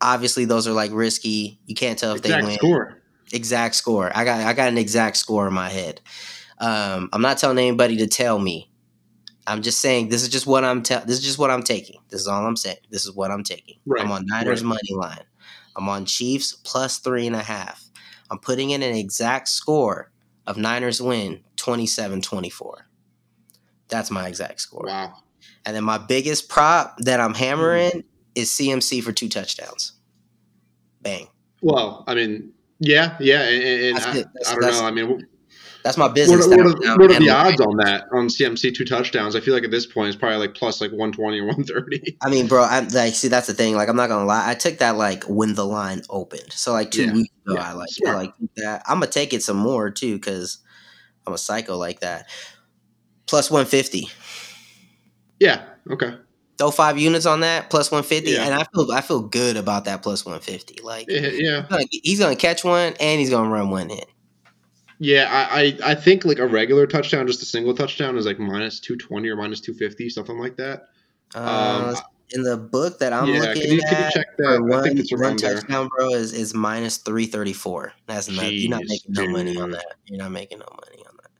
Obviously, 0.00 0.44
those 0.44 0.68
are 0.68 0.72
like 0.72 0.92
risky. 0.92 1.58
You 1.66 1.74
can't 1.74 1.98
tell 1.98 2.14
if 2.14 2.22
they 2.22 2.40
win 2.40 2.54
score. 2.54 3.02
exact 3.32 3.74
score. 3.74 4.12
I 4.14 4.24
got 4.24 4.40
I 4.40 4.52
got 4.52 4.68
an 4.68 4.78
exact 4.78 5.16
score 5.16 5.48
in 5.48 5.54
my 5.54 5.68
head. 5.68 6.00
Um, 6.60 7.08
I'm 7.12 7.22
not 7.22 7.38
telling 7.38 7.58
anybody 7.58 7.96
to 7.98 8.06
tell 8.06 8.38
me. 8.38 8.70
I'm 9.46 9.62
just 9.62 9.80
saying 9.80 10.10
this 10.10 10.22
is 10.22 10.28
just 10.28 10.46
what 10.46 10.62
I'm 10.62 10.82
te- 10.82 11.04
this 11.06 11.18
is 11.18 11.24
just 11.24 11.38
what 11.38 11.50
I'm 11.50 11.62
taking. 11.62 12.00
This 12.10 12.20
is 12.20 12.28
all 12.28 12.46
I'm 12.46 12.56
saying. 12.56 12.76
This 12.90 13.06
is 13.06 13.12
what 13.12 13.30
I'm 13.30 13.42
taking. 13.42 13.76
Right, 13.86 14.04
I'm 14.04 14.12
on 14.12 14.26
Niners 14.26 14.62
right. 14.62 14.68
money 14.68 14.94
line. 14.94 15.24
I'm 15.74 15.88
on 15.88 16.04
Chiefs 16.04 16.52
plus 16.52 16.98
three 16.98 17.26
and 17.26 17.34
a 17.34 17.42
half. 17.42 17.84
I'm 18.30 18.38
putting 18.38 18.70
in 18.70 18.82
an 18.82 18.94
exact 18.94 19.48
score 19.48 20.10
of 20.48 20.56
Niners 20.56 21.00
win 21.00 21.44
27-24. 21.56 22.72
That's 23.88 24.10
my 24.10 24.26
exact 24.26 24.62
score. 24.62 24.86
Wow. 24.86 25.18
And 25.64 25.76
then 25.76 25.84
my 25.84 25.98
biggest 25.98 26.48
prop 26.48 26.96
that 27.00 27.20
I'm 27.20 27.34
hammering 27.34 27.90
hmm. 27.90 28.00
is 28.34 28.50
CMC 28.50 29.02
for 29.02 29.12
two 29.12 29.28
touchdowns. 29.28 29.92
Bang. 31.02 31.28
Well, 31.60 32.02
I 32.06 32.14
mean, 32.14 32.52
yeah, 32.80 33.16
yeah, 33.20 33.42
and, 33.42 33.98
and 33.98 33.98
I, 33.98 34.10
I 34.50 34.54
don't 34.54 34.60
know. 34.60 34.84
I 34.84 34.90
mean, 34.90 35.26
That's 35.88 35.96
my 35.96 36.08
business. 36.08 36.46
what, 36.46 36.50
that 36.50 36.86
are, 36.86 36.98
what 36.98 37.10
are 37.10 37.18
the 37.18 37.30
odds 37.30 37.62
on 37.62 37.78
that 37.78 38.04
on 38.12 38.26
CMC 38.28 38.74
two 38.74 38.84
touchdowns? 38.84 39.34
I 39.34 39.40
feel 39.40 39.54
like 39.54 39.64
at 39.64 39.70
this 39.70 39.86
point 39.86 40.08
it's 40.08 40.18
probably 40.18 40.36
like 40.36 40.52
plus 40.54 40.82
like 40.82 40.90
one 40.92 41.12
twenty 41.12 41.40
or 41.40 41.46
one 41.46 41.64
thirty. 41.64 42.18
I 42.20 42.28
mean, 42.28 42.46
bro, 42.46 42.62
I 42.62 42.80
like 42.80 43.14
see 43.14 43.28
that's 43.28 43.46
the 43.46 43.54
thing. 43.54 43.74
Like, 43.74 43.88
I'm 43.88 43.96
not 43.96 44.10
gonna 44.10 44.26
lie. 44.26 44.50
I 44.50 44.52
took 44.52 44.76
that 44.80 44.98
like 44.98 45.24
when 45.24 45.54
the 45.54 45.64
line 45.64 46.02
opened. 46.10 46.52
So 46.52 46.72
like 46.72 46.90
two 46.90 47.06
Yeah, 47.06 47.12
weeks 47.14 47.34
ago, 47.46 47.54
yeah, 47.54 47.70
I 47.70 47.72
like 47.72 47.88
I 48.06 48.12
like 48.12 48.34
that. 48.56 48.82
I'm 48.86 49.00
gonna 49.00 49.10
take 49.10 49.32
it 49.32 49.42
some 49.42 49.56
more 49.56 49.90
too 49.90 50.16
because 50.16 50.58
I'm 51.26 51.32
a 51.32 51.38
psycho 51.38 51.78
like 51.78 52.00
that. 52.00 52.28
Plus 53.26 53.50
150. 53.50 54.10
Yeah. 55.40 55.64
Okay. 55.90 56.16
Throw 56.58 56.70
five 56.70 56.98
units 56.98 57.24
on 57.24 57.40
that. 57.40 57.70
Plus 57.70 57.90
150, 57.90 58.30
Yeah. 58.32 58.44
and 58.44 58.54
I 58.54 58.64
feel 58.74 58.92
I 58.92 59.00
feel 59.00 59.22
good 59.22 59.56
about 59.56 59.86
that 59.86 60.02
plus 60.02 60.26
150. 60.26 60.82
Like 60.82 61.06
Yeah. 61.08 61.66
He's 61.90 62.18
gonna 62.18 62.36
catch 62.36 62.62
one 62.62 62.92
and 63.00 63.18
he's 63.20 63.30
gonna 63.30 63.48
run 63.48 63.70
one 63.70 63.90
in. 63.90 64.04
Yeah, 64.98 65.28
I, 65.30 65.60
I 65.84 65.92
I 65.92 65.94
think 65.94 66.24
like 66.24 66.38
a 66.38 66.46
regular 66.46 66.86
touchdown, 66.86 67.26
just 67.26 67.42
a 67.42 67.46
single 67.46 67.74
touchdown, 67.74 68.16
is 68.18 68.26
like 68.26 68.38
minus 68.38 68.80
two 68.80 68.96
twenty 68.96 69.28
or 69.28 69.36
minus 69.36 69.60
two 69.60 69.74
fifty, 69.74 70.08
something 70.10 70.38
like 70.38 70.56
that. 70.56 70.88
Uh, 71.34 71.94
Um, 71.96 72.02
in 72.30 72.42
the 72.42 72.56
book 72.56 72.98
that 72.98 73.12
I'm 73.12 73.28
yeah, 73.28 73.40
looking 73.40 73.62
can 73.62 73.72
you, 73.72 73.80
can 73.80 73.90
you 73.98 74.04
at, 74.04 74.12
check 74.12 74.36
that? 74.38 74.48
I 74.48 74.58
one, 74.58 74.82
think 74.84 74.98
it's 74.98 75.12
one 75.12 75.36
there. 75.36 75.54
touchdown, 75.54 75.88
bro, 75.88 76.10
is, 76.10 76.32
is 76.32 76.52
minus 76.52 76.98
334. 76.98 77.92
That's 78.06 78.28
not, 78.28 78.52
you're 78.52 78.70
not 78.70 78.82
making 78.86 79.12
no 79.14 79.28
money 79.28 79.56
on 79.56 79.70
that. 79.70 79.94
You're 80.06 80.18
not 80.18 80.32
making 80.32 80.58
no 80.58 80.66
money 80.68 81.02
on 81.08 81.16
that. 81.22 81.30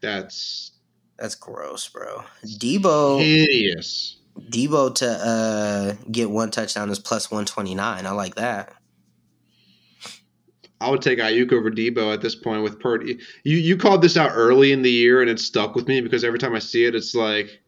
That's 0.00 0.72
That's 1.18 1.34
gross, 1.36 1.88
bro. 1.88 2.24
Deebo, 2.44 3.20
hideous. 3.20 4.16
Deebo 4.50 4.92
to 4.96 5.08
uh, 5.08 5.94
get 6.10 6.30
one 6.30 6.50
touchdown 6.50 6.90
is 6.90 6.98
plus 6.98 7.30
129. 7.30 8.04
I 8.06 8.10
like 8.10 8.34
that. 8.34 8.72
I 10.80 10.90
would 10.90 11.02
take 11.02 11.18
Aiyuk 11.18 11.52
over 11.52 11.70
Deebo 11.70 12.12
at 12.12 12.20
this 12.20 12.34
point 12.34 12.62
with 12.62 12.80
Purdy. 12.80 13.18
You 13.42 13.56
you 13.56 13.76
called 13.76 14.02
this 14.02 14.16
out 14.16 14.32
early 14.34 14.72
in 14.72 14.82
the 14.82 14.90
year, 14.90 15.20
and 15.20 15.30
it 15.30 15.38
stuck 15.38 15.74
with 15.74 15.88
me 15.88 16.00
because 16.00 16.24
every 16.24 16.38
time 16.38 16.54
I 16.54 16.58
see 16.58 16.84
it, 16.84 16.94
it's 16.94 17.14
like, 17.14 17.60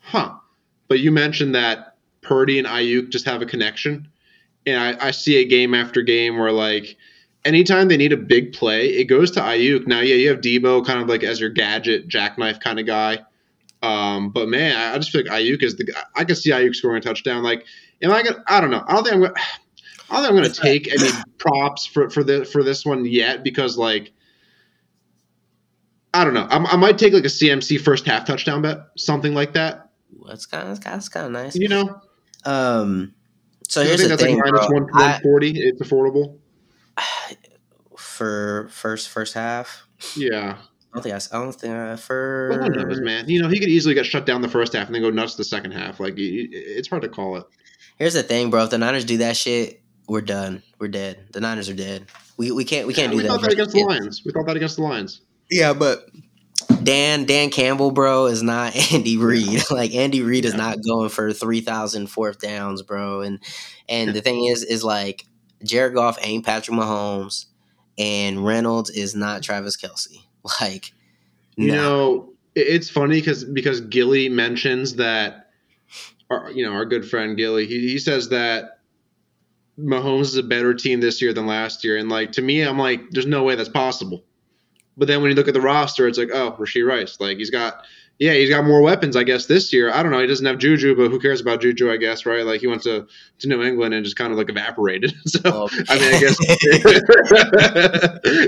huh. 0.00 0.34
But 0.88 1.00
you 1.00 1.10
mentioned 1.10 1.54
that 1.54 1.96
Purdy 2.22 2.58
and 2.58 2.68
Aiyuk 2.68 3.10
just 3.10 3.26
have 3.26 3.42
a 3.42 3.46
connection, 3.46 4.08
and 4.66 4.78
I, 4.78 5.08
I 5.08 5.10
see 5.10 5.36
a 5.36 5.44
game 5.44 5.74
after 5.74 6.02
game 6.02 6.38
where 6.38 6.52
like 6.52 6.96
anytime 7.44 7.88
they 7.88 7.96
need 7.96 8.12
a 8.12 8.16
big 8.16 8.52
play, 8.52 8.86
it 8.86 9.04
goes 9.04 9.30
to 9.32 9.40
Aiyuk. 9.40 9.86
Now, 9.86 10.00
yeah, 10.00 10.14
you 10.14 10.28
have 10.28 10.40
Deebo 10.40 10.84
kind 10.86 11.00
of 11.00 11.08
like 11.08 11.22
as 11.22 11.40
your 11.40 11.50
gadget 11.50 12.08
jackknife 12.08 12.60
kind 12.60 12.78
of 12.78 12.86
guy. 12.86 13.20
Um, 13.82 14.30
but 14.30 14.48
man, 14.48 14.76
I, 14.76 14.96
just 14.98 15.10
feel 15.10 15.22
like 15.22 15.32
Aiyuk 15.32 15.62
is 15.62 15.76
the 15.76 15.84
guy. 15.84 16.02
I 16.14 16.24
can 16.24 16.36
see 16.36 16.50
Aiyuk 16.50 16.74
scoring 16.74 16.98
a 16.98 17.00
touchdown. 17.00 17.42
Like, 17.42 17.66
am 18.00 18.12
I 18.12 18.22
gonna? 18.22 18.42
I 18.46 18.60
don't 18.60 18.70
know. 18.70 18.84
I 18.86 18.94
don't 18.94 19.02
think 19.02 19.14
I'm 19.16 19.22
gonna. 19.22 19.34
I 20.12 20.16
don't 20.16 20.24
think 20.24 20.30
I'm 20.30 20.42
gonna 20.42 20.54
take 20.54 20.92
any 20.92 21.10
props 21.38 21.86
for 21.86 22.10
for 22.10 22.22
the 22.22 22.44
for 22.44 22.62
this 22.62 22.84
one 22.84 23.04
yet 23.04 23.42
because 23.42 23.76
like. 23.78 24.12
I 26.14 26.24
don't 26.24 26.34
know. 26.34 26.46
I'm, 26.50 26.66
I 26.66 26.76
might 26.76 26.98
take 26.98 27.14
like 27.14 27.24
a 27.24 27.28
CMC 27.28 27.80
first 27.80 28.04
half 28.04 28.26
touchdown 28.26 28.60
bet, 28.60 28.80
something 28.98 29.32
like 29.32 29.54
that. 29.54 29.88
Ooh, 30.14 30.24
That's 30.28 30.44
kind 30.44 30.68
of 30.68 30.78
that's 30.78 31.08
kind 31.08 31.24
of 31.24 31.32
nice. 31.32 31.56
You 31.56 31.68
know, 31.68 32.00
Um, 32.44 33.14
so 33.66 33.80
I 33.80 33.86
think 33.86 33.98
the 34.02 34.08
that's 34.08 34.22
thing, 34.22 34.36
like 34.38 34.52
minus 34.52 34.66
bro. 34.66 34.80
one 34.80 34.88
one 34.92 35.20
forty. 35.22 35.52
It's 35.58 35.80
affordable. 35.80 36.38
for 37.96 38.68
first 38.70 39.08
first 39.08 39.34
half. 39.34 39.86
Yeah, 40.16 40.56
I 40.58 40.96
don't 40.96 41.02
think 41.02 41.14
I, 41.14 41.36
I 41.38 41.42
don't 41.42 41.52
think 41.52 41.74
I, 41.74 41.96
for 41.96 42.60
who 42.62 42.68
knows, 42.68 43.00
man? 43.00 43.28
You 43.28 43.40
know, 43.40 43.48
he 43.48 43.58
could 43.58 43.68
easily 43.68 43.94
get 43.94 44.04
shut 44.04 44.26
down 44.26 44.42
the 44.42 44.48
first 44.48 44.72
half 44.74 44.86
and 44.86 44.94
then 44.94 45.02
go 45.02 45.10
nuts 45.10 45.36
the 45.36 45.44
second 45.44 45.70
half. 45.72 46.00
Like, 46.00 46.18
it- 46.18 46.50
it's 46.52 46.88
hard 46.88 47.02
to 47.02 47.08
call 47.08 47.36
it. 47.36 47.44
Here's 47.98 48.14
the 48.14 48.22
thing, 48.22 48.50
bro. 48.50 48.64
If 48.64 48.70
the 48.70 48.78
Niners 48.78 49.04
do 49.04 49.18
that 49.18 49.36
shit, 49.36 49.81
we're 50.12 50.20
done. 50.20 50.62
We're 50.78 50.88
dead. 50.88 51.18
The 51.32 51.40
Niners 51.40 51.68
are 51.68 51.74
dead. 51.74 52.06
We 52.36 52.52
we 52.52 52.64
can't 52.64 52.86
we 52.86 52.94
can't 52.94 53.14
we 53.14 53.22
do 53.22 53.28
that. 53.28 53.32
We 53.32 53.38
thought 53.38 53.40
that 53.42 53.46
bro. 53.48 53.52
against 53.52 53.72
the 53.74 53.82
Lions. 53.84 54.22
We 54.24 54.32
thought 54.32 54.46
that 54.46 54.56
against 54.56 54.76
the 54.76 54.82
Lions. 54.82 55.20
Yeah, 55.50 55.72
but 55.72 56.06
Dan 56.82 57.24
Dan 57.24 57.50
Campbell, 57.50 57.90
bro, 57.90 58.26
is 58.26 58.42
not 58.42 58.76
Andy 58.92 59.16
Reid. 59.16 59.62
Like 59.70 59.94
Andy 59.94 60.22
Reid 60.22 60.44
is 60.44 60.52
Yeah. 60.52 60.58
not 60.58 60.78
going 60.86 61.08
for 61.08 61.32
3,000 61.32 62.06
fourth 62.08 62.40
downs, 62.40 62.82
bro. 62.82 63.22
And 63.22 63.38
and 63.88 64.14
the 64.14 64.20
thing 64.20 64.44
is, 64.44 64.62
is 64.62 64.84
like 64.84 65.24
Jared 65.64 65.94
Goff 65.94 66.18
ain't 66.20 66.44
Patrick 66.44 66.76
Mahomes, 66.76 67.46
and 67.98 68.44
Reynolds 68.44 68.90
is 68.90 69.14
not 69.14 69.42
Travis 69.42 69.76
Kelce. 69.76 70.18
Like, 70.60 70.92
You 71.56 71.68
no. 71.68 71.74
know, 71.74 72.32
it's 72.54 72.90
funny 72.90 73.20
because 73.20 73.44
because 73.44 73.80
Gilly 73.80 74.28
mentions 74.28 74.96
that, 74.96 75.50
our, 76.28 76.50
you 76.50 76.66
know, 76.66 76.72
our 76.72 76.84
good 76.84 77.08
friend 77.08 77.36
Gilly, 77.36 77.66
he, 77.66 77.88
he 77.88 77.98
says 77.98 78.28
that 78.30 78.80
Mahomes 79.82 80.22
is 80.22 80.36
a 80.36 80.42
better 80.42 80.74
team 80.74 81.00
this 81.00 81.20
year 81.20 81.32
than 81.32 81.46
last 81.46 81.84
year, 81.84 81.96
and 81.96 82.08
like 82.08 82.32
to 82.32 82.42
me, 82.42 82.62
I'm 82.62 82.78
like, 82.78 83.10
there's 83.10 83.26
no 83.26 83.42
way 83.42 83.54
that's 83.54 83.68
possible. 83.68 84.24
But 84.96 85.08
then 85.08 85.22
when 85.22 85.30
you 85.30 85.36
look 85.36 85.48
at 85.48 85.54
the 85.54 85.60
roster, 85.60 86.06
it's 86.06 86.18
like, 86.18 86.30
oh, 86.32 86.52
Rashee 86.58 86.86
Rice, 86.86 87.18
like 87.18 87.38
he's 87.38 87.50
got, 87.50 87.82
yeah, 88.18 88.34
he's 88.34 88.50
got 88.50 88.64
more 88.64 88.82
weapons, 88.82 89.16
I 89.16 89.24
guess, 89.24 89.46
this 89.46 89.72
year. 89.72 89.90
I 89.90 90.02
don't 90.02 90.12
know, 90.12 90.20
he 90.20 90.26
doesn't 90.26 90.44
have 90.44 90.58
Juju, 90.58 90.94
but 90.96 91.10
who 91.10 91.18
cares 91.18 91.40
about 91.40 91.62
Juju? 91.62 91.90
I 91.90 91.96
guess, 91.96 92.26
right? 92.26 92.44
Like 92.44 92.60
he 92.60 92.66
went 92.66 92.82
to 92.82 93.06
to 93.40 93.48
New 93.48 93.62
England 93.62 93.94
and 93.94 94.04
just 94.04 94.16
kind 94.16 94.32
of 94.32 94.38
like 94.38 94.50
evaporated. 94.50 95.14
So 95.26 95.40
Well, 95.44 95.70
I 95.88 95.98
mean, 95.98 96.14
I 96.14 96.20
guess 96.20 96.36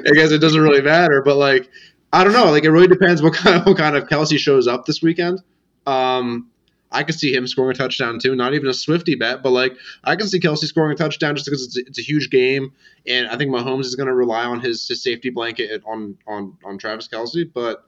I 0.07 0.13
guess 0.13 0.31
it 0.31 0.41
doesn't 0.41 0.61
really 0.61 0.83
matter, 0.83 1.23
but 1.23 1.37
like 1.37 1.69
I 2.13 2.23
don't 2.23 2.33
know, 2.33 2.51
like 2.51 2.65
it 2.65 2.71
really 2.71 2.89
depends 2.89 3.23
what 3.23 3.35
kind 3.35 3.57
of 3.57 3.67
what 3.67 3.77
kind 3.77 3.97
of 3.97 4.05
Kelce 4.05 4.39
shows 4.39 4.69
up 4.69 4.87
this 4.87 5.03
weekend. 5.03 5.41
Um, 5.87 6.51
I 6.95 7.03
could 7.03 7.15
see 7.15 7.35
him 7.35 7.47
scoring 7.47 7.73
a 7.73 7.75
touchdown 7.75 8.19
too. 8.19 8.35
Not 8.35 8.55
even 8.55 8.69
a 8.69 8.75
Swifty 8.75 9.15
bet, 9.15 9.43
but 9.43 9.51
like 9.51 9.77
I 10.05 10.17
can 10.17 10.27
see 10.29 10.41
Kelce 10.41 10.65
scoring 10.65 10.93
a 10.93 10.97
touchdown 10.97 11.35
just 11.35 11.47
because 11.47 11.65
it's, 11.65 11.77
it's 11.77 11.99
a 11.99 12.03
huge 12.03 12.31
game, 12.31 12.73
and 13.07 13.27
I 13.29 13.37
think 13.37 13.51
Mahomes 13.51 13.85
is 13.87 13.95
going 13.95 14.07
to 14.07 14.15
rely 14.15 14.45
on 14.45 14.61
his, 14.61 14.87
his 14.89 15.03
safety 15.03 15.31
blanket 15.31 15.83
on 15.87 16.17
on 16.27 16.57
on 16.65 16.79
Travis 16.79 17.09
Kelce. 17.09 17.51
But 17.53 17.85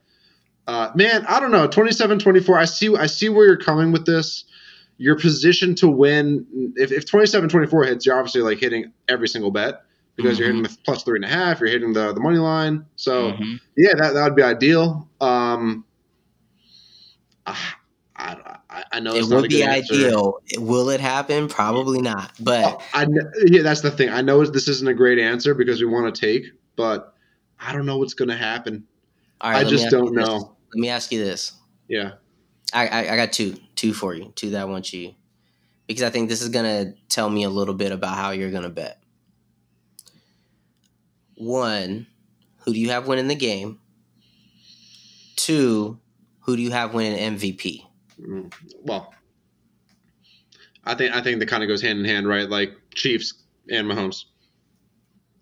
uh, 0.67 0.91
man, 0.95 1.25
I 1.29 1.39
don't 1.41 1.53
know. 1.53 1.69
27-24, 1.69 2.59
I 2.59 2.65
see 2.65 2.97
I 2.97 3.07
see 3.07 3.29
where 3.29 3.47
you're 3.47 3.57
coming 3.57 3.93
with 3.93 4.05
this. 4.05 4.45
Your 4.99 5.17
position 5.17 5.75
to 5.77 5.89
win, 5.89 6.73
if, 6.77 6.91
if 6.91 7.05
27-24 7.07 7.87
hits, 7.87 8.07
you're 8.07 8.17
obviously 8.19 8.41
like 8.41 8.59
hitting 8.59 8.93
every 9.09 9.29
single 9.29 9.51
bet 9.51 9.83
because 10.17 10.39
you're 10.39 10.49
hitting 10.49 10.63
the 10.63 10.75
plus 10.85 11.03
three 11.03 11.19
and 11.19 11.25
a 11.27 11.29
half, 11.29 11.61
you're 11.61 11.69
hitting 11.69 11.93
the, 11.93 12.15
the 12.15 12.21
money 12.21 12.39
line. 12.39 12.87
So 12.97 13.33
Mhm. 13.33 13.61
yeah, 13.77 13.93
that, 13.99 14.15
that 14.15 14.25
would 14.25 14.35
be 14.35 14.43
ideal. 14.43 15.07
Um, 15.21 15.85
I, 18.77 18.85
I, 18.93 19.01
know 19.01 19.15
it 19.15 19.21
it's 19.21 19.29
not 19.29 19.41
would 19.43 19.51
be 19.51 19.57
good 19.59 19.69
answer. 19.69 19.95
ideal. 19.95 20.39
Will 20.59 20.91
it 20.91 21.01
happen? 21.01 21.49
Probably 21.49 22.01
not. 22.03 22.33
But 22.39 22.65
Oh, 22.65 22.83
I 22.93 23.07
yeah, 23.47 23.63
that's 23.63 23.81
the 23.81 23.91
thing. 23.91 24.11
I 24.11 24.21
know 24.21 24.45
this 24.45 24.69
isn't 24.69 24.87
a 24.87 24.93
great 24.95 25.19
answer 25.19 25.55
because 25.55 25.81
we 25.81 25.87
want 25.87 26.15
to 26.15 26.21
take, 26.21 26.45
but 26.77 27.15
I 27.59 27.73
don't 27.73 27.87
know 27.87 27.97
what's 27.99 28.15
going 28.15 28.29
to 28.29 28.37
happen. 28.37 28.85
right, 29.43 29.65
I 29.67 29.69
just 29.69 29.91
don't 29.91 30.15
this. 30.15 30.27
know. 30.27 30.57
Let 30.75 30.81
me 30.81 30.91
ask 30.91 31.11
you 31.11 31.25
this. 31.25 31.53
Yeah. 31.89 32.13
I, 32.75 32.87
I, 32.89 33.13
I 33.13 33.17
got 33.17 33.33
two, 33.33 33.57
two 33.77 33.95
for 33.95 34.13
you, 34.15 34.33
two 34.35 34.51
that 34.51 34.61
I 34.61 34.65
want 34.67 34.93
you, 34.93 35.15
because 35.87 36.03
I 36.03 36.11
think 36.11 36.29
this 36.29 36.43
is 36.43 36.49
gonna 36.49 36.95
tell 37.09 37.31
me 37.31 37.45
a 37.45 37.49
little 37.49 37.75
bit 37.75 37.93
about 37.93 38.17
how 38.17 38.33
you're 38.33 38.51
gonna 38.51 38.69
bet. 38.69 39.01
One, 41.37 42.07
who 42.65 42.73
do 42.75 42.81
you 42.81 42.91
have 42.91 43.07
winning 43.07 43.29
the 43.29 43.37
game? 43.37 43.79
Two, 45.37 46.01
who 46.41 46.57
do 46.57 46.63
you 46.63 46.73
have 46.73 46.93
winning 46.93 47.37
MVP? 47.39 47.85
Mm, 48.21 48.53
Well, 48.83 49.13
I 50.85 50.95
think 50.95 51.15
I 51.15 51.21
think 51.21 51.41
that 51.41 51.47
kind 51.49 51.63
of 51.63 51.69
goes 51.69 51.83
hand 51.83 51.99
in 51.99 52.05
hand, 52.05 52.29
right? 52.29 52.49
Like 52.49 52.73
Chiefs 52.95 53.35
and 53.69 53.87
Mahomes. 53.89 54.25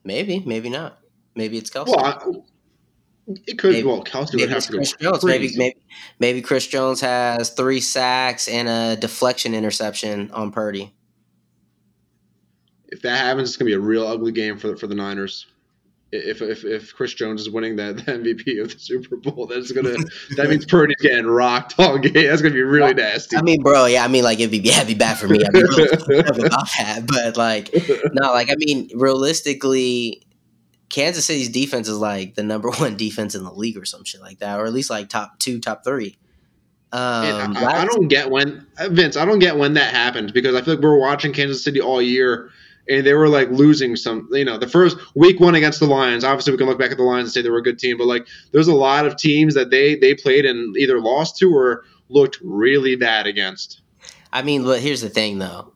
Maybe, 0.04 0.42
maybe 0.46 0.68
not. 0.70 0.98
Maybe 1.34 1.58
it's 1.58 1.70
Kelce. 1.70 1.88
Well, 1.88 2.00
I, 2.04 2.18
it 3.46 3.58
could. 3.58 3.72
Maybe- 3.72 3.86
well, 3.86 4.02
Kelce 4.04 4.38
would 4.38 4.50
have 4.50 4.64
to 4.66 4.72
go 4.72 4.82
Jones. 4.82 5.24
Maybe, 5.24 5.50
maybe, 5.56 5.76
maybe 6.18 6.42
Chris 6.42 6.66
Jones 6.66 7.00
has 7.00 7.50
three 7.50 7.80
sacks 7.80 8.48
and 8.48 8.68
a 8.68 8.96
deflection 9.00 9.54
interception 9.54 10.30
on 10.32 10.50
Purdy. 10.52 10.94
If 12.88 13.02
that 13.02 13.16
happens, 13.18 13.50
it's 13.50 13.56
gonna 13.56 13.68
be 13.68 13.74
a 13.74 13.80
real 13.80 14.06
ugly 14.06 14.32
game 14.32 14.58
for 14.58 14.68
the, 14.68 14.76
for 14.76 14.86
the 14.86 14.94
Niners. 14.94 15.46
If, 16.14 16.42
if 16.42 16.64
if 16.64 16.94
Chris 16.94 17.14
Jones 17.14 17.40
is 17.40 17.50
winning 17.50 17.76
the, 17.76 17.92
the 17.92 18.02
MVP 18.02 18.62
of 18.62 18.72
the 18.72 18.78
Super 18.78 19.16
Bowl, 19.16 19.46
that's 19.46 19.72
gonna 19.72 19.96
that 20.36 20.48
means 20.48 20.64
Purdy's 20.64 20.96
getting 21.00 21.26
rocked 21.26 21.74
all 21.78 21.98
game. 21.98 22.12
That's 22.12 22.42
gonna 22.42 22.54
be 22.54 22.62
really 22.62 22.94
nasty. 22.94 23.36
I 23.36 23.42
mean, 23.42 23.62
bro, 23.62 23.86
yeah, 23.86 24.04
I 24.04 24.08
mean, 24.08 24.24
like 24.24 24.40
it'd 24.40 24.50
be, 24.50 24.58
yeah, 24.58 24.76
it'd 24.76 24.88
be 24.88 24.94
bad 24.94 25.18
for 25.18 25.28
me. 25.28 25.38
Real 25.52 25.92
upset 25.92 26.38
about 26.38 26.68
that, 26.78 27.04
but 27.06 27.36
like, 27.36 27.74
no, 28.12 28.32
like 28.32 28.50
I 28.50 28.54
mean, 28.56 28.90
realistically, 28.94 30.22
Kansas 30.88 31.24
City's 31.24 31.48
defense 31.48 31.88
is 31.88 31.98
like 31.98 32.36
the 32.36 32.42
number 32.42 32.70
one 32.78 32.96
defense 32.96 33.34
in 33.34 33.44
the 33.44 33.52
league 33.52 33.76
or 33.76 33.84
some 33.84 34.04
shit 34.04 34.20
like 34.20 34.38
that, 34.38 34.58
or 34.60 34.66
at 34.66 34.72
least 34.72 34.90
like 34.90 35.08
top 35.08 35.38
two, 35.38 35.60
top 35.60 35.84
three. 35.84 36.16
Um, 36.92 37.56
I, 37.56 37.80
I, 37.80 37.84
don't 37.86 38.06
get 38.06 38.30
when 38.30 38.64
Vince. 38.78 39.16
I 39.16 39.24
don't 39.24 39.40
get 39.40 39.56
when 39.56 39.74
that 39.74 39.92
happened 39.92 40.32
because 40.32 40.54
I 40.54 40.62
feel 40.62 40.74
like 40.74 40.82
we 40.82 40.88
were 40.88 41.00
watching 41.00 41.32
Kansas 41.32 41.64
City 41.64 41.80
all 41.80 42.00
year, 42.00 42.50
and 42.88 43.06
they 43.06 43.14
were 43.14 43.28
like 43.28 43.50
losing 43.50 43.96
some. 43.96 44.28
You 44.32 44.44
know, 44.44 44.58
the 44.58 44.68
first 44.68 44.96
week 45.14 45.40
one 45.40 45.54
against 45.54 45.80
the 45.80 45.86
Lions. 45.86 46.24
Obviously, 46.24 46.52
we 46.52 46.58
can 46.58 46.66
look 46.66 46.78
back 46.78 46.90
at 46.90 46.96
the 46.96 47.04
Lions 47.04 47.28
and 47.28 47.32
say 47.32 47.42
they 47.42 47.50
were 47.50 47.58
a 47.58 47.62
good 47.62 47.78
team, 47.78 47.96
but 47.96 48.06
like 48.06 48.26
there's 48.52 48.68
a 48.68 48.74
lot 48.74 49.06
of 49.06 49.16
teams 49.16 49.54
that 49.54 49.70
they 49.70 49.96
they 49.96 50.14
played 50.14 50.44
and 50.44 50.76
either 50.76 51.00
lost 51.00 51.36
to 51.38 51.54
or 51.54 51.84
looked 52.08 52.38
really 52.42 52.96
bad 52.96 53.26
against. 53.26 53.80
I 54.32 54.42
mean, 54.42 54.64
but 54.64 54.80
here's 54.80 55.00
the 55.00 55.08
thing, 55.08 55.38
though. 55.38 55.72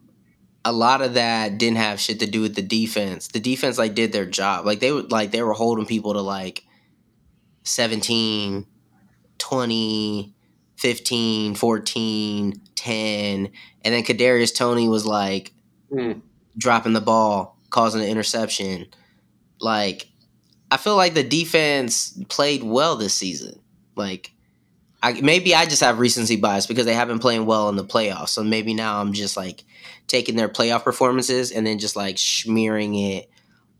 A 0.65 0.73
lot 0.73 1.01
of 1.01 1.15
that 1.15 1.57
didn't 1.57 1.79
have 1.79 2.01
shit 2.01 2.21
to 2.21 2.27
do 2.27 2.43
with 2.43 2.55
the 2.55 2.63
defense. 2.63 3.29
The 3.29 3.41
defense 3.41 3.79
like 3.79 3.95
did 3.95 4.13
their 4.13 4.27
job. 4.27 4.67
Like 4.67 4.81
they 4.81 4.93
were 4.93 5.03
like 5.03 5.31
they 5.31 5.43
were 5.43 5.55
holding 5.55 5.87
people 5.87 6.13
to 6.15 6.21
like 6.21 6.65
17, 7.65 8.67
20 9.39 10.35
15, 10.79 11.57
14, 11.57 12.53
10. 12.77 13.51
And 13.85 13.95
then 13.95 14.05
Kadarius 14.05 14.55
Toney 14.55 14.89
was 14.89 15.05
like 15.05 15.53
mm. 15.93 16.23
Dropping 16.59 16.93
the 16.93 17.01
ball, 17.01 17.57
causing 17.71 18.03
an 18.03 18.09
interception. 18.09 18.87
Like, 19.61 20.09
I 20.71 20.77
feel 20.77 20.97
like 20.97 21.15
the 21.15 21.23
defense 21.23 22.21
played 22.29 22.63
well 22.63 22.97
this 22.97 23.15
season. 23.15 23.59
Like, 23.97 24.33
I, 25.03 25.21
maybe 25.21 25.55
I 25.55 25.65
just 25.65 25.83
have 25.83 26.01
recency 26.01 26.37
bias 26.37 26.67
because 26.67 26.85
they 26.85 26.95
have 26.95 27.09
been 27.09 27.21
playing 27.21 27.47
well 27.47 27.69
in 27.69 27.77
the 27.77 27.85
playoffs. 27.85 28.31
So 28.31 28.43
maybe 28.43 28.75
now 28.75 29.01
I'm 29.01 29.13
just 29.13 29.37
like 29.37 29.65
taking 30.09 30.37
their 30.37 30.49
playoff 30.49 30.83
performances 30.83 31.53
and 31.53 31.67
then 31.67 31.79
just 31.79 31.95
like 31.95 32.19
smearing 32.19 32.95
it 32.97 33.31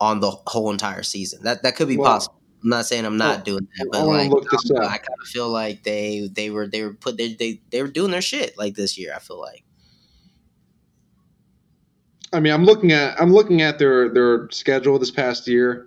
on 0.01 0.21
the 0.21 0.31
whole 0.31 0.71
entire 0.71 1.03
season. 1.03 1.43
That 1.43 1.65
that 1.65 1.75
could 1.75 1.89
be 1.89 1.97
well, 1.97 2.13
possible. 2.13 2.41
I'm 2.63 2.71
not 2.71 2.87
saying 2.87 3.05
I'm 3.05 3.17
not 3.17 3.45
doing 3.45 3.67
that, 3.79 3.89
but 3.91 4.07
like 4.07 4.31
I, 4.31 4.85
I 4.85 4.99
kind 4.99 5.19
of 5.21 5.27
feel 5.27 5.49
like 5.49 5.83
they 5.83 6.29
they 6.33 6.51
were 6.51 6.69
they 6.69 6.83
were 6.83 6.95
put 6.95 7.17
they, 7.17 7.35
they 7.35 7.61
they 7.71 7.83
were 7.83 7.89
doing 7.89 8.13
their 8.13 8.23
shit 8.23 8.57
like 8.57 8.75
this 8.75 8.97
year. 8.97 9.13
I 9.15 9.19
feel 9.19 9.41
like. 9.41 9.65
I 12.33 12.41
mean, 12.41 12.53
I'm 12.53 12.65
looking 12.65 12.93
at 12.93 13.21
I'm 13.21 13.33
looking 13.33 13.63
at 13.63 13.79
their 13.79 14.09
their 14.09 14.51
schedule 14.51 14.99
this 14.99 15.11
past 15.11 15.49
year. 15.49 15.87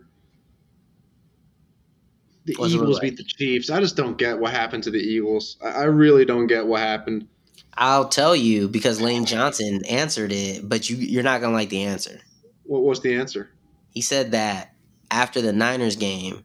The 2.45 2.55
What's 2.57 2.73
Eagles 2.73 2.99
beat 2.99 3.17
the 3.17 3.23
Chiefs. 3.23 3.69
I 3.69 3.79
just 3.79 3.95
don't 3.95 4.17
get 4.17 4.39
what 4.39 4.51
happened 4.51 4.83
to 4.85 4.91
the 4.91 4.97
Eagles. 4.97 5.57
I, 5.63 5.69
I 5.69 5.83
really 5.83 6.25
don't 6.25 6.47
get 6.47 6.65
what 6.65 6.81
happened. 6.81 7.27
I'll 7.77 8.09
tell 8.09 8.35
you 8.35 8.67
because 8.67 8.99
Lane 8.99 9.25
Johnson 9.25 9.85
answered 9.85 10.31
it, 10.31 10.67
but 10.67 10.89
you 10.89 10.97
you're 10.97 11.23
not 11.23 11.41
gonna 11.41 11.53
like 11.53 11.69
the 11.69 11.83
answer. 11.83 12.19
What 12.63 12.83
was 12.83 13.01
the 13.01 13.15
answer? 13.15 13.49
He 13.91 14.01
said 14.01 14.31
that 14.31 14.73
after 15.11 15.41
the 15.41 15.53
Niners 15.53 15.95
game, 15.95 16.43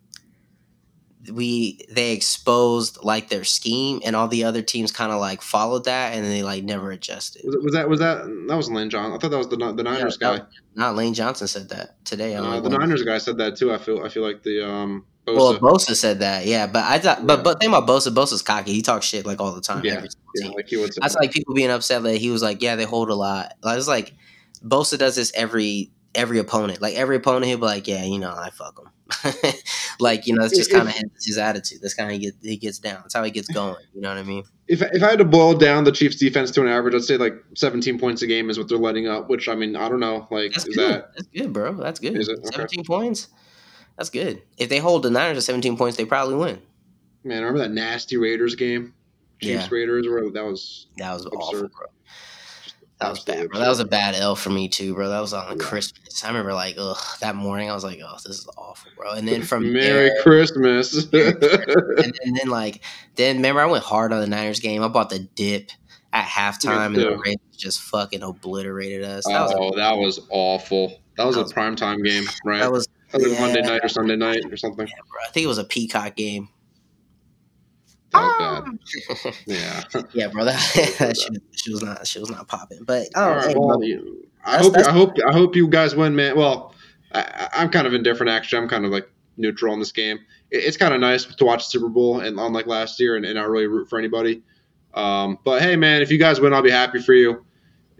we 1.33 1.81
they 1.91 2.13
exposed 2.13 3.03
like 3.03 3.29
their 3.29 3.45
scheme 3.45 4.01
and 4.05 4.17
all 4.17 4.29
the 4.29 4.45
other 4.45 4.63
teams 4.63 4.93
kind 4.93 5.13
of 5.13 5.21
like 5.21 5.43
followed 5.43 5.85
that 5.85 6.15
and 6.15 6.25
they 6.25 6.43
like 6.43 6.65
never 6.65 6.91
adjusted. 6.91 7.43
Was, 7.45 7.57
was, 7.63 7.73
that 7.75 7.89
was 7.89 8.01
that 8.01 8.25
that 8.49 8.57
was 8.57 8.71
Lane 8.71 8.91
Johnson? 8.91 9.13
I 9.13 9.19
thought 9.19 9.31
that 9.31 9.39
was 9.39 9.49
the 9.49 9.57
the 9.57 9.83
Niners 9.83 10.19
yeah, 10.21 10.39
guy. 10.39 10.45
Not 10.75 10.97
Lane 10.97 11.15
Johnson 11.15 11.49
said 11.49 11.69
that 11.71 12.05
today. 12.05 12.35
Uh, 12.35 12.61
the 12.61 12.71
Niners 12.71 13.03
guy 13.03 13.19
said 13.19 13.39
that 13.39 13.57
too. 13.57 13.73
I 13.73 13.79
feel 13.79 14.03
I 14.03 14.09
feel 14.09 14.23
like 14.23 14.43
the 14.43 14.69
um. 14.69 15.05
Bosa. 15.27 15.37
Well, 15.37 15.59
Bosa 15.59 15.97
said 15.97 16.21
that, 16.21 16.47
yeah, 16.47 16.69
but 16.69 16.85
I 16.85 17.01
thought, 17.01 17.27
but 17.27 17.43
but 17.43 17.59
think 17.59 17.73
about 17.73 17.89
Bosa. 17.89 18.15
Bosa's 18.15 18.43
cocky. 18.43 18.73
He 18.73 18.81
talks 18.81 19.07
shit 19.07 19.27
like 19.27 19.41
all 19.41 19.51
the 19.51 19.61
time. 19.61 19.85
Yeah, 19.85 20.07
yeah 20.37 20.51
like 20.51 20.69
he 20.69 20.77
would. 20.77 20.93
That's 21.01 21.17
like 21.17 21.33
people 21.33 21.53
being 21.53 21.69
upset 21.69 22.05
that 22.05 22.19
he 22.19 22.31
was 22.31 22.43
like, 22.43 22.63
yeah, 22.63 22.77
they 22.77 22.85
hold 22.85 23.11
a 23.11 23.15
lot. 23.17 23.55
Like, 23.61 23.77
it's 23.77 23.89
like 23.89 24.15
Bosa 24.65 24.97
does 24.97 25.17
this 25.17 25.33
every 25.35 25.91
every 26.15 26.39
opponent. 26.39 26.81
Like 26.81 26.95
every 26.95 27.17
opponent, 27.17 27.47
he'll 27.47 27.59
be 27.59 27.65
like, 27.65 27.89
yeah, 27.89 28.05
you 28.05 28.21
know, 28.21 28.33
I 28.33 28.51
fuck 28.51 28.79
him. 28.79 28.89
like 30.01 30.27
you 30.27 30.35
know, 30.35 30.45
it's 30.45 30.57
just 30.57 30.71
kind 30.71 30.89
of 30.89 30.95
his, 30.95 31.25
his, 31.25 31.39
attitude. 31.39 31.79
That's 31.81 31.95
kind 31.95 32.11
of 32.11 32.21
he, 32.21 32.33
he 32.43 32.57
gets 32.57 32.79
down. 32.79 32.99
That's 33.03 33.15
how 33.15 33.23
he 33.23 33.31
gets 33.31 33.49
going. 33.49 33.77
You 33.95 34.01
know 34.01 34.09
what 34.09 34.19
I 34.19 34.25
mean? 34.25 34.45
If 34.67 34.83
if 34.83 35.03
I 35.03 35.11
had 35.11 35.19
to 35.19 35.25
boil 35.25 35.55
down 35.55 35.85
the 35.85 35.93
Chiefs' 35.93 36.17
defense 36.17 36.51
to 36.53 36.63
an 36.63 36.69
average, 36.69 36.95
I'd 36.95 37.05
say 37.05 37.17
like 37.17 37.35
17 37.55 37.99
points 37.99 38.23
a 38.23 38.27
game 38.27 38.51
is 38.51 38.59
what 38.59 38.69
they're 38.69 38.79
letting 38.79 39.07
up. 39.07 39.29
Which 39.29 39.49
I 39.49 39.55
mean, 39.55 39.77
I 39.77 39.89
don't 39.89 40.01
know. 40.01 40.27
Like, 40.31 40.53
that's 40.53 40.67
is 40.67 40.75
good. 40.75 40.91
that 40.91 41.15
that's 41.15 41.29
good, 41.29 41.53
bro? 41.53 41.75
That's 41.75 42.01
good. 42.01 42.17
Is 42.17 42.29
it? 42.29 42.39
Okay. 42.39 42.57
17 42.57 42.85
points. 42.85 43.29
That's 43.97 44.11
good. 44.11 44.43
If 44.59 44.69
they 44.69 44.79
hold 44.79 45.05
the 45.05 45.11
Niners 45.11 45.39
to 45.39 45.43
17 45.43 45.77
points, 45.77 45.97
they 45.97 46.05
probably 46.05 46.35
win. 46.35 46.61
Man, 47.25 47.43
remember 47.43 47.61
that 47.61 47.71
nasty 47.71 48.17
Raiders 48.17 48.55
game? 48.55 48.93
Chiefs 49.41 49.65
yeah. 49.65 49.69
Raiders, 49.71 50.09
where 50.09 50.31
that 50.31 50.45
was 50.45 50.89
that 50.97 51.13
was 51.13 51.27
absurd. 51.27 51.39
awful, 51.39 51.69
bro. 51.69 51.87
That 52.99 53.11
was 53.11 53.25
bad, 53.25 53.51
bro. 53.51 53.61
That 53.61 53.69
was 53.69 53.81
a 53.81 53.85
bad 53.85 54.15
L 54.15 54.35
for 54.35 54.49
me 54.49 54.69
too, 54.69 54.95
bro. 54.95 55.11
That 55.11 55.21
was 55.21 55.35
on 55.35 55.59
yeah. 55.59 55.65
Christmas. 55.65 56.25
I 56.25 56.29
remember 56.29 56.55
like, 56.55 56.77
ugh, 56.79 56.97
that 57.21 57.37
morning 57.37 57.71
I 57.71 57.75
was 57.75 57.85
like, 57.85 58.01
oh, 58.03 58.17
this 58.25 58.39
is 58.39 58.49
awful, 58.57 58.91
bro. 58.97 59.13
And 59.13 59.29
then 59.29 59.43
from 59.45 59.71
Merry 59.71 60.09
there, 60.09 60.23
Christmas. 60.23 61.05
and, 61.13 61.43
and, 61.43 62.37
then 62.37 62.49
like, 62.49 62.81
then 63.17 63.37
remember 63.37 63.61
I 63.61 63.67
went 63.67 63.85
hard 63.85 64.15
on 64.15 64.21
the 64.21 64.27
Niners 64.27 64.61
game. 64.61 64.83
I 64.83 64.89
bought 64.89 65.11
the 65.11 65.19
dip 65.19 65.73
at 66.15 66.27
halftime, 66.27 66.87
and 66.87 66.97
the 66.97 67.19
Ravens 67.19 67.57
just 67.57 67.83
fucking 67.83 68.23
obliterated 68.23 69.05
us. 69.05 69.27
That 69.27 69.51
oh, 69.55 69.67
was 69.67 69.77
that 69.77 69.97
was 69.99 70.21
awful. 70.31 70.99
That 71.19 71.27
was 71.27 71.37
that 71.37 71.51
a 71.51 71.55
prime 71.55 71.77
time 71.77 72.03
game, 72.03 72.25
right? 72.47 72.61
That 72.61 72.73
was, 72.73 72.89
that 73.13 73.21
was 73.21 73.33
yeah, 73.33 73.41
Monday 73.41 73.61
night 73.61 73.81
or 73.83 73.89
Sunday 73.89 74.17
night 74.17 74.41
or 74.51 74.57
something. 74.57 74.87
Yeah. 74.87 74.95
I 75.29 75.33
think 75.33 75.45
it 75.45 75.49
was 75.49 75.59
a 75.59 75.65
Peacock 75.65 76.17
game. 76.17 76.49
Was 78.17 79.37
yeah. 79.47 79.83
Yeah, 80.13 80.29
bro. 80.29 80.45
That, 80.45 80.59
she, 81.17 81.39
she, 81.53 81.71
was 81.73 81.83
not 81.83 82.07
she 82.07 82.19
was 82.19 82.31
not 82.31 82.49
popping. 82.49 82.85
But 82.85 83.09
oh, 83.15 83.31
right, 83.31 83.49
hey, 83.49 83.55
well, 83.57 83.83
I 84.45 84.59
hope 84.59 84.77
I 84.77 84.93
hope 84.93 85.17
I 85.27 85.33
hope 85.33 85.57
you 85.57 85.69
guys 85.69 85.95
win, 85.95 86.15
man. 86.15 86.37
Well, 86.37 86.75
I, 87.13 87.49
am 87.55 87.71
kind 87.71 87.87
of 87.87 87.95
indifferent 87.95 88.31
actually. 88.31 88.63
I'm 88.63 88.69
kind 88.69 88.85
of 88.85 88.91
like 88.91 89.09
neutral 89.37 89.73
in 89.75 89.81
this 89.81 89.93
game. 89.93 90.19
It, 90.51 90.59
it's 90.65 90.77
kind 90.77 90.95
of 90.95 91.01
nice 91.01 91.25
to 91.25 91.45
watch 91.45 91.67
Super 91.67 91.89
Bowl 91.89 92.21
and 92.21 92.39
unlike 92.39 92.67
last 92.67 93.01
year 93.01 93.17
and, 93.17 93.25
and 93.25 93.35
not 93.35 93.49
really 93.49 93.67
root 93.67 93.89
for 93.89 93.99
anybody. 93.99 94.43
Um, 94.95 95.39
but 95.45 95.63
hey, 95.63 95.77
man, 95.77 96.01
if 96.01 96.11
you 96.11 96.19
guys 96.19 96.41
win, 96.41 96.55
I'll 96.55 96.63
be 96.63 96.71
happy 96.71 97.01
for 97.01 97.13
you. 97.13 97.45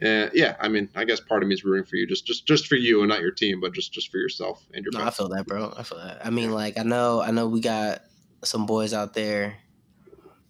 Uh, 0.03 0.29
yeah, 0.35 0.57
I 0.61 0.69
mean, 0.69 0.91
I 0.95 1.05
guess 1.05 1.21
part 1.21 1.43
of 1.43 1.49
me 1.49 1.55
is 1.55 1.65
rooting 1.65 1.87
for 1.87 1.97
you, 1.97 2.07
just 2.07 2.27
just 2.27 2.47
just 2.47 2.67
for 2.67 2.77
you 2.77 3.01
and 3.01 3.09
not 3.09 3.23
your 3.23 3.31
team, 3.31 3.61
but 3.61 3.73
just 3.73 3.93
just 3.93 4.11
for 4.11 4.19
yourself 4.19 4.67
and 4.75 4.85
your. 4.85 4.93
No, 4.93 5.07
I 5.07 5.11
feel 5.11 5.29
that, 5.31 5.47
bro. 5.47 5.73
I 5.77 5.83
feel 5.83 5.99
that. 5.99 6.25
I 6.25 6.29
mean, 6.29 6.53
like 6.53 6.79
I 6.79 6.83
know, 6.83 7.23
I 7.23 7.31
know 7.31 7.49
we 7.49 7.61
got 7.61 8.03
some 8.45 8.67
boys 8.67 8.93
out 8.93 9.15
there 9.15 9.57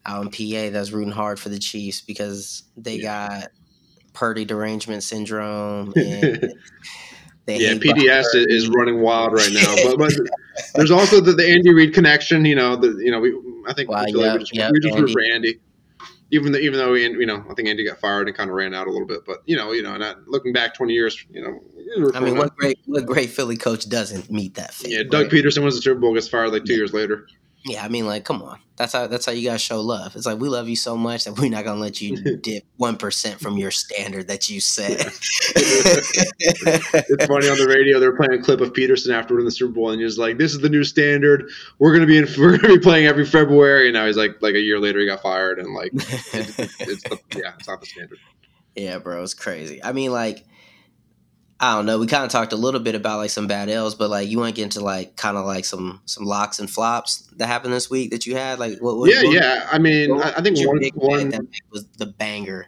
Um, 0.07 0.15
out 0.15 0.23
in 0.23 0.31
PA 0.31 0.73
that's 0.73 0.91
rooting 0.91 1.13
hard 1.13 1.39
for 1.39 1.49
the 1.49 1.59
Chiefs 1.59 2.01
because 2.01 2.65
they 2.77 2.97
yeah. 2.97 3.29
got 3.29 3.49
Purdy 4.13 4.45
derangement 4.45 5.03
syndrome. 5.03 5.93
yeah, 5.97 7.75
PDS 7.75 8.27
is 8.35 8.69
running 8.69 9.01
wild 9.01 9.33
right 9.33 9.53
now. 9.53 9.75
But, 9.85 9.99
but 9.99 10.13
there's 10.75 10.91
also 10.91 11.21
the, 11.21 11.33
the 11.33 11.49
Andy 11.49 11.73
Reid 11.73 11.95
connection. 11.95 12.45
You 12.45 12.57
know, 12.57 12.77
the 12.77 12.89
you 13.03 13.11
know 13.11 13.21
we 13.21 13.35
I 13.69 13.73
think 13.75 13.91
wow, 13.91 14.05
yep, 14.07 14.35
we 14.35 14.39
just, 14.41 14.55
yep, 14.55 14.71
we 14.73 14.81
just 14.81 14.99
root 14.99 15.11
for 15.11 15.23
Andy. 15.35 15.61
Even 16.33 16.51
though, 16.51 16.59
even 16.59 16.77
though 16.77 16.91
we, 16.91 17.05
you 17.05 17.25
know, 17.25 17.45
I 17.49 17.55
think 17.55 17.69
Andy 17.69 17.87
got 17.87 17.99
fired 17.99 18.27
and 18.27 18.37
kind 18.37 18.51
of 18.51 18.57
ran 18.57 18.75
out 18.75 18.89
a 18.89 18.91
little 18.91 19.07
bit, 19.07 19.21
but 19.25 19.43
you 19.47 19.55
know, 19.55 19.71
you 19.71 19.83
know, 19.83 19.97
not 19.97 20.27
looking 20.27 20.53
back 20.53 20.75
twenty 20.75 20.93
years, 20.93 21.25
you 21.31 21.41
know. 21.41 22.13
I 22.15 22.21
mean, 22.21 22.37
what 22.37 22.57
great, 22.57 22.81
what 22.87 23.07
great 23.07 23.31
Philly 23.31 23.57
coach 23.57 23.89
doesn't 23.89 24.29
meet 24.29 24.55
that? 24.55 24.75
Fate, 24.75 24.91
yeah, 24.91 25.03
Doug 25.05 25.33
right? 25.33 25.45
Pederson 25.45 25.63
wins 25.63 25.77
the 25.77 25.83
Super 25.83 26.01
Bowl, 26.01 26.15
gets 26.15 26.27
fired 26.27 26.53
like 26.53 26.65
two 26.65 26.73
yeah. 26.73 26.79
years 26.79 26.93
later. 26.93 27.29
Yeah, 27.67 27.85
I 27.85 27.89
mean, 27.89 28.07
like, 28.07 28.25
come 28.25 28.43
on. 28.43 28.61
That's 28.77 28.93
how 28.93 29.07
that's 29.09 29.27
how 29.27 29.33
you 29.33 29.49
guys 29.49 29.61
show 29.61 29.81
love. 29.81 30.15
It's 30.15 30.27
like 30.27 30.39
we 30.39 30.49
love 30.49 30.69
you 30.69 30.77
so 30.77 30.97
much 30.97 31.25
that 31.25 31.37
we're 31.37 31.51
not 31.51 31.65
gonna 31.65 31.81
let 31.81 32.01
you 32.01 32.37
dip 32.43 32.63
one 32.77 32.97
percent 32.97 33.41
from 33.41 33.57
your 33.57 33.71
standard 33.71 34.29
that 34.29 34.49
you 34.51 34.61
set. 34.61 35.01
it's 35.57 37.27
funny 37.27 37.49
on 37.49 37.57
the 37.57 37.67
radio 37.67 37.99
they're 37.99 38.15
playing 38.15 38.35
a 38.35 38.43
clip 38.43 38.61
of 38.61 38.75
Pederson 38.75 39.15
after 39.15 39.35
winning 39.35 39.47
the 39.47 39.51
Super 39.51 39.73
Bowl, 39.73 39.91
and 39.91 40.01
he's 40.01 40.19
like, 40.19 40.37
"This 40.37 40.53
is 40.53 40.61
the 40.61 40.69
new 40.69 40.85
standard. 40.85 41.49
We're 41.79 41.95
gonna 41.95 42.07
be 42.07 42.19
in, 42.19 42.29
we're 42.39 42.59
gonna 42.59 42.75
be 42.75 42.81
playing 42.81 43.07
every 43.07 43.25
February." 43.25 43.87
And 43.87 43.95
now 43.95 44.07
he's 44.07 44.19
like, 44.19 44.43
like 44.43 44.55
a 44.55 44.61
year 44.61 44.79
later 44.79 45.01
he 45.01 45.07
got 45.07 45.23
fired, 45.23 45.59
and 45.59 45.75
like, 45.75 45.93
it's, 45.95 46.59
it's 46.81 47.03
the, 47.03 47.19
yeah, 47.35 47.55
it's 47.59 47.67
not 47.67 47.81
the 47.81 47.87
standard. 47.87 48.19
Yeah, 48.75 48.99
bro, 48.99 49.23
it's 49.23 49.33
crazy. 49.33 49.83
I 49.83 49.93
mean, 49.93 50.13
like 50.13 50.45
I 51.59 51.75
don't 51.75 51.87
know. 51.87 51.99
We 51.99 52.07
kind 52.07 52.25
of 52.25 52.31
talked 52.31 52.53
a 52.53 52.57
little 52.57 52.81
bit 52.81 52.95
about 52.95 53.19
like 53.19 53.31
some 53.31 53.47
bad 53.47 53.71
L's, 53.71 53.95
but 53.95 54.11
like 54.11 54.29
you 54.29 54.39
want 54.39 54.55
to 54.55 54.57
get 54.57 54.65
into 54.65 54.81
like 54.81 55.17
kind 55.17 55.37
of 55.37 55.47
like 55.47 55.65
some 55.65 56.03
some 56.05 56.25
locks 56.25 56.59
and 56.59 56.71
flops 56.71 57.21
that 57.37 57.47
happened 57.47 57.73
this 57.73 57.89
week 57.89 58.11
that 58.11 58.27
you 58.27 58.37
had. 58.37 58.59
Like 58.59 58.79
what? 58.81 58.99
what 58.99 59.11
yeah, 59.11 59.23
what, 59.23 59.35
yeah. 59.35 59.69
I 59.71 59.79
mean, 59.79 60.21
I 60.21 60.43
think 60.43 60.59
one, 60.59 60.83
one 60.95 61.31
that 61.31 61.43
was 61.71 61.87
the 61.97 62.07
banger. 62.07 62.67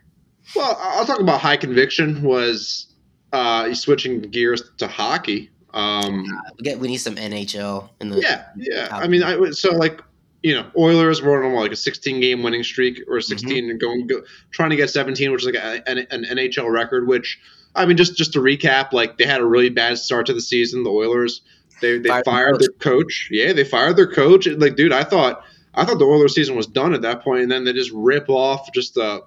Well, 0.57 0.77
I'll 0.81 1.05
talk 1.05 1.21
about 1.21 1.41
high 1.41 1.59
conviction. 1.59 2.23
Was 2.23 2.87
uh 3.33 3.75
switching 3.75 4.23
gears 4.23 4.63
to 4.79 4.89
hockey? 4.89 5.51
Um, 5.75 6.25
we 6.57 6.65
get 6.65 6.79
we 6.79 6.89
need 6.89 6.97
some 6.97 7.17
NHL 7.17 7.91
in 8.01 8.09
the. 8.09 8.21
Yeah, 8.21 8.47
yeah. 8.57 8.89
I 8.91 9.07
mean, 9.07 9.23
I 9.23 9.51
so 9.51 9.73
like 9.73 10.01
you 10.43 10.55
know, 10.55 10.71
Oilers 10.77 11.21
were 11.21 11.45
on 11.45 11.53
like 11.55 11.73
a 11.73 11.77
16 11.77 12.21
game 12.21 12.43
winning 12.43 12.63
streak 12.63 13.03
or 13.09 13.21
16 13.21 13.65
mm-hmm. 13.65 13.79
going 13.79 14.07
go, 14.07 14.23
trying 14.51 14.71
to 14.71 14.77
get 14.77 14.89
17, 14.89 15.33
which 15.33 15.43
is 15.43 15.47
like 15.47 15.57
a, 15.57 15.89
an, 15.89 16.07
an 16.11 16.25
NHL 16.25 16.71
record, 16.71 17.09
which 17.09 17.41
I 17.75 17.87
mean, 17.87 17.97
just 17.97 18.17
just 18.17 18.33
to 18.33 18.41
recap, 18.41 18.93
like 18.93 19.19
they 19.19 19.25
had 19.25 19.41
a 19.41 19.47
really 19.47 19.71
bad 19.71 19.99
start 19.99 20.27
to 20.27 20.35
the 20.35 20.41
season. 20.41 20.83
The 20.83 20.91
Oilers 20.91 21.43
they 21.81 21.99
they 21.99 22.09
fired, 22.09 22.25
fired 22.25 22.61
their 22.61 22.73
coach. 22.79 23.29
Yeah, 23.31 23.53
they 23.53 23.65
fired 23.65 23.97
their 23.97 24.11
coach. 24.11 24.47
Like, 24.47 24.77
dude, 24.77 24.93
I 24.93 25.05
thought 25.05 25.45
I 25.75 25.85
thought 25.85 25.99
the 25.99 26.05
Oilers 26.05 26.35
season 26.35 26.57
was 26.57 26.67
done 26.67 26.95
at 26.95 27.03
that 27.03 27.23
point, 27.23 27.43
and 27.43 27.51
then 27.51 27.65
they 27.65 27.73
just 27.73 27.93
rip 27.93 28.29
off 28.29 28.73
just 28.73 28.97
uh. 28.97 29.21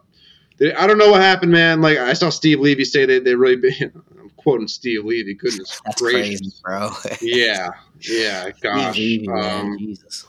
They, 0.57 0.73
I 0.73 0.85
don't 0.85 0.99
know 0.99 1.09
what 1.09 1.21
happened, 1.21 1.51
man. 1.51 1.81
Like 1.81 1.97
I 1.97 2.13
saw 2.13 2.29
Steve 2.29 2.59
Levy 2.59 2.85
say 2.85 3.05
they 3.05 3.19
they 3.19 3.35
really. 3.35 3.71
I'm 3.81 4.31
quoting 4.37 4.67
Steve 4.67 5.05
Levy. 5.05 5.33
Goodness 5.33 5.81
That's 5.85 6.01
gracious, 6.01 6.39
crazy, 6.39 6.55
bro. 6.63 6.89
yeah, 7.21 7.69
yeah. 8.01 8.49
Gosh, 8.61 8.97
Levy, 8.97 9.27
um, 9.29 9.77
Jesus. 9.79 10.25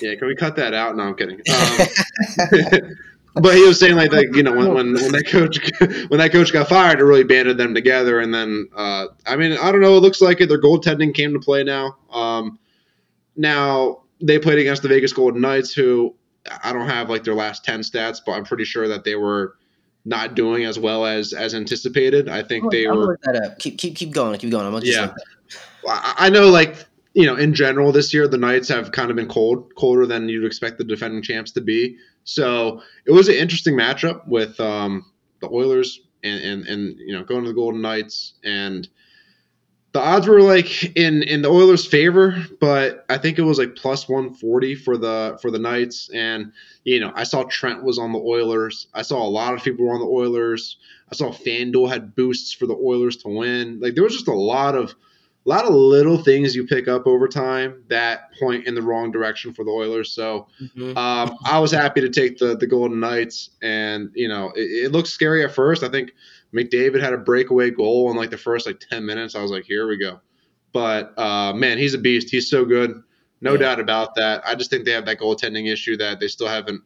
yeah. 0.00 0.14
Can 0.14 0.28
we 0.28 0.36
cut 0.36 0.56
that 0.56 0.72
out? 0.72 0.96
No, 0.96 1.04
I'm 1.04 1.14
kidding. 1.14 1.40
Um, 1.50 2.96
but 3.40 3.54
he 3.54 3.62
was 3.66 3.78
saying 3.78 3.96
like 3.96 4.12
like 4.12 4.34
you 4.34 4.42
know 4.42 4.52
when, 4.52 4.74
when 4.74 4.94
when 4.94 5.12
that 5.12 5.26
coach 5.26 5.58
when 6.08 6.18
that 6.18 6.32
coach 6.32 6.52
got 6.52 6.68
fired, 6.68 7.00
it 7.00 7.04
really 7.04 7.24
banded 7.24 7.58
them 7.58 7.74
together. 7.74 8.20
And 8.20 8.32
then 8.32 8.68
uh, 8.74 9.06
I 9.26 9.36
mean 9.36 9.52
I 9.52 9.70
don't 9.72 9.80
know. 9.80 9.96
It 9.96 10.00
looks 10.00 10.20
like 10.20 10.40
it. 10.40 10.48
Their 10.48 10.60
goaltending 10.60 11.14
came 11.14 11.32
to 11.32 11.38
play 11.40 11.62
now. 11.64 11.96
Um, 12.10 12.58
now 13.36 14.02
they 14.20 14.38
played 14.38 14.58
against 14.58 14.82
the 14.82 14.88
Vegas 14.88 15.12
Golden 15.12 15.40
Knights, 15.40 15.72
who 15.72 16.14
I 16.64 16.72
don't 16.72 16.88
have 16.88 17.10
like 17.10 17.24
their 17.24 17.34
last 17.34 17.64
ten 17.64 17.80
stats, 17.80 18.20
but 18.24 18.32
I'm 18.32 18.44
pretty 18.44 18.64
sure 18.64 18.88
that 18.88 19.04
they 19.04 19.16
were 19.16 19.56
not 20.04 20.34
doing 20.34 20.64
as 20.64 20.78
well 20.78 21.04
as 21.04 21.32
as 21.32 21.54
anticipated. 21.54 22.28
I 22.28 22.42
think 22.42 22.70
they 22.70 22.86
I'm 22.86 22.96
were. 22.96 23.18
that 23.24 23.36
up. 23.36 23.58
Keep 23.58 23.78
keep 23.78 23.96
keep 23.96 24.12
going. 24.12 24.38
Keep 24.38 24.50
going. 24.50 24.66
I'm 24.66 24.80
just 24.80 24.92
Yeah. 24.96 25.06
look 25.06 25.14
that 25.16 25.24
I 25.88 26.14
I 26.26 26.30
know, 26.30 26.48
like 26.48 26.85
you 27.16 27.24
know, 27.24 27.34
in 27.34 27.54
general, 27.54 27.92
this 27.92 28.12
year 28.12 28.28
the 28.28 28.36
Knights 28.36 28.68
have 28.68 28.92
kind 28.92 29.08
of 29.10 29.16
been 29.16 29.26
cold, 29.26 29.74
colder 29.74 30.04
than 30.04 30.28
you'd 30.28 30.44
expect 30.44 30.76
the 30.76 30.84
defending 30.84 31.22
champs 31.22 31.50
to 31.52 31.62
be. 31.62 31.96
So 32.24 32.82
it 33.06 33.12
was 33.12 33.28
an 33.28 33.36
interesting 33.36 33.74
matchup 33.74 34.28
with 34.28 34.60
um, 34.60 35.10
the 35.40 35.48
Oilers 35.48 35.98
and, 36.22 36.42
and 36.42 36.66
and 36.66 36.98
you 36.98 37.14
know 37.14 37.24
going 37.24 37.44
to 37.44 37.48
the 37.48 37.54
Golden 37.54 37.80
Knights, 37.80 38.34
and 38.44 38.86
the 39.92 40.00
odds 40.00 40.26
were 40.26 40.42
like 40.42 40.94
in 40.94 41.22
in 41.22 41.40
the 41.40 41.48
Oilers' 41.48 41.86
favor, 41.86 42.36
but 42.60 43.06
I 43.08 43.16
think 43.16 43.38
it 43.38 43.44
was 43.44 43.58
like 43.58 43.76
plus 43.76 44.06
one 44.06 44.34
forty 44.34 44.74
for 44.74 44.98
the 44.98 45.38
for 45.40 45.50
the 45.50 45.58
Knights, 45.58 46.10
and 46.12 46.52
you 46.84 47.00
know 47.00 47.12
I 47.14 47.24
saw 47.24 47.44
Trent 47.44 47.82
was 47.82 47.98
on 47.98 48.12
the 48.12 48.18
Oilers. 48.18 48.88
I 48.92 49.00
saw 49.00 49.26
a 49.26 49.30
lot 49.30 49.54
of 49.54 49.62
people 49.62 49.86
were 49.86 49.94
on 49.94 50.00
the 50.00 50.06
Oilers. 50.06 50.76
I 51.10 51.14
saw 51.14 51.32
FanDuel 51.32 51.88
had 51.88 52.14
boosts 52.14 52.52
for 52.52 52.66
the 52.66 52.76
Oilers 52.76 53.16
to 53.18 53.28
win. 53.28 53.80
Like 53.80 53.94
there 53.94 54.04
was 54.04 54.12
just 54.12 54.28
a 54.28 54.34
lot 54.34 54.74
of 54.74 54.94
a 55.46 55.48
lot 55.48 55.64
of 55.64 55.72
little 55.72 56.18
things 56.18 56.56
you 56.56 56.66
pick 56.66 56.88
up 56.88 57.06
over 57.06 57.28
time 57.28 57.84
that 57.88 58.32
point 58.40 58.66
in 58.66 58.74
the 58.74 58.82
wrong 58.82 59.12
direction 59.12 59.54
for 59.54 59.64
the 59.64 59.70
Oilers. 59.70 60.12
So 60.12 60.48
Mhm. 60.60 60.96
um, 60.96 61.36
I 61.44 61.60
was 61.60 61.70
happy 61.70 62.00
to 62.00 62.08
take 62.08 62.38
the 62.38 62.56
the 62.56 62.66
Golden 62.66 62.98
Knights, 63.00 63.50
and 63.62 64.10
you 64.14 64.28
know 64.28 64.52
it, 64.56 64.84
it 64.86 64.92
looked 64.92 65.08
scary 65.08 65.44
at 65.44 65.54
first. 65.54 65.82
I 65.84 65.88
think 65.88 66.12
McDavid 66.54 67.00
had 67.00 67.12
a 67.12 67.18
breakaway 67.18 67.70
goal 67.70 68.10
in 68.10 68.16
like 68.16 68.30
the 68.30 68.36
first 68.38 68.66
like 68.66 68.80
ten 68.80 69.06
minutes. 69.06 69.34
I 69.34 69.42
was 69.42 69.50
like, 69.50 69.64
here 69.64 69.86
we 69.86 69.96
go. 69.96 70.20
But 70.72 71.16
uh, 71.18 71.52
man, 71.52 71.78
he's 71.78 71.94
a 71.94 71.98
beast. 71.98 72.28
He's 72.30 72.50
so 72.50 72.64
good, 72.64 73.00
no 73.40 73.52
Yeah. 73.52 73.58
doubt 73.58 73.80
about 73.80 74.14
that. 74.16 74.42
I 74.46 74.54
just 74.56 74.68
think 74.70 74.84
they 74.84 74.90
have 74.92 75.06
that 75.06 75.18
goaltending 75.20 75.70
issue 75.72 75.96
that 75.98 76.18
they 76.20 76.28
still 76.28 76.48
haven't. 76.48 76.82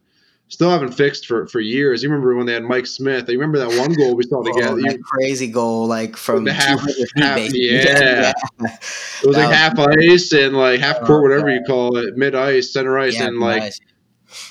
Still 0.51 0.69
haven't 0.69 0.91
fixed 0.91 1.27
for, 1.27 1.47
for 1.47 1.61
years. 1.61 2.03
You 2.03 2.09
remember 2.09 2.35
when 2.35 2.45
they 2.45 2.51
had 2.53 2.63
Mike 2.63 2.85
Smith? 2.85 3.29
You 3.29 3.39
remember 3.39 3.57
that 3.59 3.79
one 3.79 3.93
goal 3.93 4.15
we 4.17 4.23
saw 4.23 4.39
Oh, 4.39 4.43
together? 4.43 4.81
that 4.81 5.01
crazy 5.01 5.47
goal, 5.47 5.87
like 5.87 6.17
from 6.17 6.43
The 6.43 6.51
half- 6.51 6.81
half- 7.15 7.35
basically. 7.37 7.69
yeah. 7.71 8.33
It 8.59 9.27
was 9.27 9.37
like 9.37 9.49
That 9.49 9.77
half 9.77 9.79
ice 9.79 10.33
and 10.33 10.55
like 10.57 10.81
half 10.81 10.97
oh, 11.01 11.05
court, 11.05 11.19
Oh, 11.19 11.21
whatever 11.23 11.47
God. 11.47 11.53
you 11.53 11.63
call 11.65 11.97
it, 11.97 12.17
mid 12.17 12.35
ice, 12.35 12.73
center 12.73 12.99
ice, 12.99 13.17
Yeah, 13.17 13.27
and 13.27 13.39
like 13.39 13.61
nice. 13.63 13.79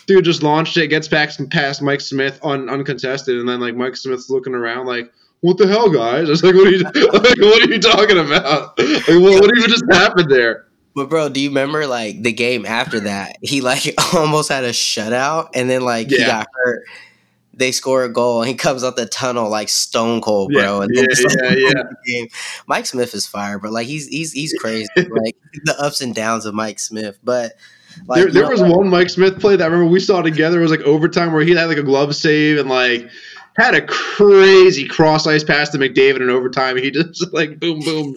dude 0.07 0.25
just 0.25 0.43
launched 0.43 0.79
it, 0.79 0.89
gets 0.89 1.07
back 1.07 1.33
past 1.51 1.83
Mike 1.83 2.01
Smith 2.01 2.41
un, 2.43 2.71
uncontested, 2.71 3.39
and 3.39 3.47
then 3.47 3.61
like 3.61 3.77
Mike 3.77 3.95
Smith's 3.97 4.31
looking 4.31 4.55
around 4.55 4.87
like, 4.87 5.13
"What 5.41 5.59
the 5.59 5.67
hell, 5.69 5.91
guys?" 5.91 6.29
I 6.29 6.31
was 6.31 6.43
like, 6.43 6.55
"What 6.55 6.67
are 6.67 6.71
you, 6.71 6.79
like, 6.83 6.95
what 6.95 7.63
are 7.69 7.71
you 7.73 7.79
talking 7.79 8.19
about? 8.19 8.79
Like, 8.79 9.07
what, 9.09 9.43
what 9.43 9.59
even 9.59 9.69
just 9.71 9.85
happened 9.93 10.31
there?" 10.31 10.65
But 10.95 11.09
bro, 11.09 11.29
do 11.29 11.41
you 11.41 11.49
remember 11.49 11.87
like 11.87 12.23
the 12.23 12.33
game 12.33 12.67
after 12.67 13.01
that? 13.01 13.37
He 13.43 13.61
like 13.61 13.95
almost 14.15 14.49
had 14.49 14.65
a 14.65 14.71
shutout, 14.71 15.51
and 15.55 15.69
then 15.69 15.83
like 15.83 16.09
he 16.09 16.19
got 16.19 16.49
hurt. 16.53 16.85
They 17.53 17.73
score 17.73 18.05
a 18.05 18.09
goal, 18.09 18.41
and 18.41 18.49
he 18.49 18.55
comes 18.55 18.83
out 18.85 18.97
the 18.97 19.07
tunnel 19.07 19.51
like 19.51 19.69
stone 19.69 20.21
cold, 20.21 20.53
bro. 20.53 20.79
Yeah, 20.79 20.83
and 20.83 20.97
then 20.97 21.07
yeah, 21.11 21.27
like, 21.27 21.59
yeah, 21.59 21.69
yeah. 21.75 21.83
game. 22.07 22.29
Mike 22.67 22.87
Smith 22.87 23.15
is 23.15 23.27
fire, 23.27 23.59
but 23.59 23.73
like 23.73 23.87
he's 23.87 24.07
he's 24.07 24.33
he's 24.33 24.55
crazy. 24.55 24.89
like 24.97 25.37
the 25.65 25.77
ups 25.79 26.01
and 26.01 26.15
downs 26.15 26.47
of 26.47 26.55
Mike 26.55 26.79
Smith, 26.79 27.19
but 27.23 27.53
like 28.07 28.23
there 28.23 28.31
there 28.31 28.43
know 28.45 28.51
was 28.51 28.63
what? 28.63 28.79
one 28.79 28.89
Mike 28.89 29.11
Smith 29.11 29.39
play 29.41 29.57
that 29.57 29.65
I 29.65 29.67
remember 29.67 29.91
we 29.91 30.01
saw 30.01 30.23
together. 30.23 30.59
It 30.59 30.63
was 30.63 30.71
like 30.71 30.81
overtime 30.83 31.33
where 31.33 31.43
he 31.43 31.53
had 31.53 31.67
like 31.67 31.77
a 31.77 31.83
glove 31.83 32.15
save 32.17 32.59
and 32.59 32.69
like 32.71 33.11
had 33.57 33.75
a 33.75 33.85
crazy 33.87 34.87
cross 34.89 35.27
ice 35.27 35.45
pass 35.45 35.69
to 35.71 35.79
McDavid 35.79 36.23
in 36.23 36.31
overtime. 36.31 36.77
He 36.77 36.91
just 36.91 37.33
like 37.33 37.61
boom 37.61 37.81
boom. 37.81 38.17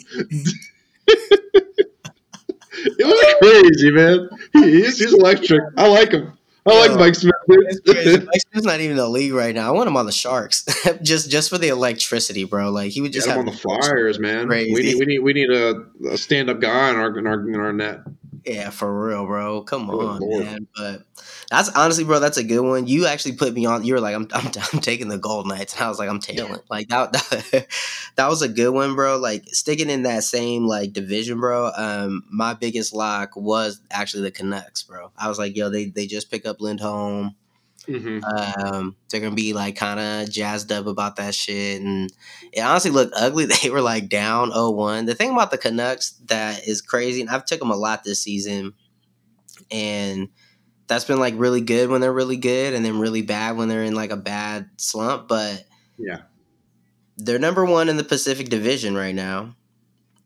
it 2.99 3.05
was 3.05 3.35
crazy, 3.41 3.91
man. 3.91 4.29
He, 4.53 4.81
he's, 4.81 4.99
he's 4.99 5.13
electric. 5.13 5.61
I 5.77 5.87
like 5.87 6.11
him. 6.11 6.37
I 6.65 6.79
like 6.79 6.91
Yo, 6.91 6.97
Mike 6.97 7.15
Smith. 7.15 7.33
It's 7.47 7.79
crazy. 7.81 8.17
dude. 8.17 8.25
Mike 8.33 8.41
Smith's 8.51 8.65
not 8.65 8.79
even 8.79 8.91
in 8.91 8.97
the 8.97 9.09
league 9.09 9.33
right 9.33 9.53
now. 9.53 9.67
I 9.67 9.71
want 9.71 9.87
him 9.87 9.97
on 9.97 10.05
the 10.05 10.13
Sharks, 10.13 10.65
just 11.01 11.29
just 11.29 11.49
for 11.49 11.57
the 11.57 11.67
electricity, 11.67 12.45
bro. 12.45 12.71
Like 12.71 12.91
he 12.91 13.01
would 13.01 13.11
just 13.11 13.27
Get 13.27 13.37
him 13.37 13.45
have 13.45 13.47
on 13.47 13.53
the 13.53 13.59
Flyers, 13.59 14.17
man. 14.17 14.47
Crazy. 14.47 14.73
We 14.73 14.81
need 14.83 14.99
we 14.99 15.05
need 15.05 15.19
we 15.19 15.33
need 15.33 15.49
a, 15.51 15.83
a 16.09 16.17
stand 16.17 16.49
up 16.49 16.61
guy 16.61 16.89
in 16.89 16.95
our 16.95 17.17
in 17.17 17.27
our 17.27 17.49
in 17.49 17.55
our 17.59 17.73
net. 17.73 17.99
Yeah, 18.45 18.71
for 18.71 19.07
real, 19.07 19.25
bro. 19.25 19.61
Come 19.61 19.87
Good 19.87 20.05
on, 20.05 20.19
lord. 20.19 20.45
man. 20.45 20.67
But 20.75 21.03
that's 21.49 21.69
honestly, 21.69 22.03
bro. 22.03 22.19
That's 22.19 22.37
a 22.37 22.43
good 22.43 22.59
one. 22.59 22.87
You 22.87 23.07
actually 23.07 23.37
put 23.37 23.53
me 23.53 23.65
on. 23.65 23.85
You 23.85 23.93
were 23.93 24.01
like, 24.01 24.15
I'm, 24.15 24.27
I'm, 24.33 24.51
I'm 24.73 24.79
taking 24.81 25.07
the 25.07 25.17
Gold 25.17 25.47
Knights, 25.47 25.73
and 25.73 25.83
I 25.83 25.87
was 25.87 25.97
like, 25.97 26.09
I'm 26.09 26.19
tailing. 26.19 26.59
Like 26.69 26.89
that, 26.89 27.13
that, 27.13 27.67
that 28.15 28.27
was 28.27 28.41
a 28.41 28.49
good 28.49 28.71
one, 28.71 28.95
bro. 28.95 29.17
Like 29.17 29.47
sticking 29.47 29.89
in 29.89 30.03
that 30.03 30.23
same 30.23 30.65
like 30.65 30.91
division, 30.93 31.39
bro. 31.39 31.71
Um, 31.75 32.23
my 32.29 32.53
biggest 32.53 32.93
lock 32.93 33.35
was 33.35 33.79
actually 33.89 34.23
the 34.23 34.31
Canucks, 34.31 34.83
bro. 34.83 35.11
I 35.17 35.29
was 35.29 35.39
like, 35.39 35.55
yo, 35.55 35.69
they 35.69 35.85
they 35.85 36.05
just 36.05 36.29
pick 36.29 36.45
up 36.45 36.59
Lindholm. 36.59 37.35
Hmm 37.87 38.19
Um, 38.23 38.95
they're 39.09 39.21
gonna 39.21 39.35
be 39.35 39.53
like 39.53 39.75
kind 39.75 39.99
of 39.99 40.29
jazzed 40.31 40.71
up 40.71 40.87
about 40.87 41.17
that 41.17 41.35
shit, 41.35 41.81
and 41.81 42.11
it 42.51 42.61
honestly 42.61 42.91
looked 42.91 43.13
ugly. 43.15 43.45
They 43.63 43.69
were 43.69 43.81
like 43.81 44.09
down 44.09 44.51
0-1. 44.51 45.05
The 45.05 45.15
thing 45.15 45.31
about 45.31 45.51
the 45.51 45.57
Canucks 45.57 46.11
that 46.27 46.67
is 46.67 46.81
crazy, 46.81 47.21
and 47.21 47.29
I've 47.29 47.45
took 47.45 47.59
them 47.59 47.71
a 47.71 47.75
lot 47.75 48.03
this 48.03 48.21
season, 48.21 48.73
and 49.71 50.29
that's 50.87 51.05
been 51.05 51.19
like 51.19 51.35
really 51.37 51.61
good 51.61 51.89
when 51.89 52.01
they're 52.01 52.13
really 52.13 52.37
good, 52.37 52.73
and 52.73 52.85
then 52.85 52.99
really 52.99 53.21
bad 53.21 53.57
when 53.57 53.69
they're 53.69 53.83
in 53.83 53.95
like 53.95 54.11
a 54.11 54.17
bad 54.17 54.69
slump. 54.77 55.27
But 55.27 55.65
Yeah. 55.97 56.21
they're 57.17 57.39
number 57.39 57.65
one 57.65 57.89
in 57.89 57.97
the 57.97 58.03
Pacific 58.03 58.49
Division 58.49 58.95
right 58.95 59.15
now. 59.15 59.55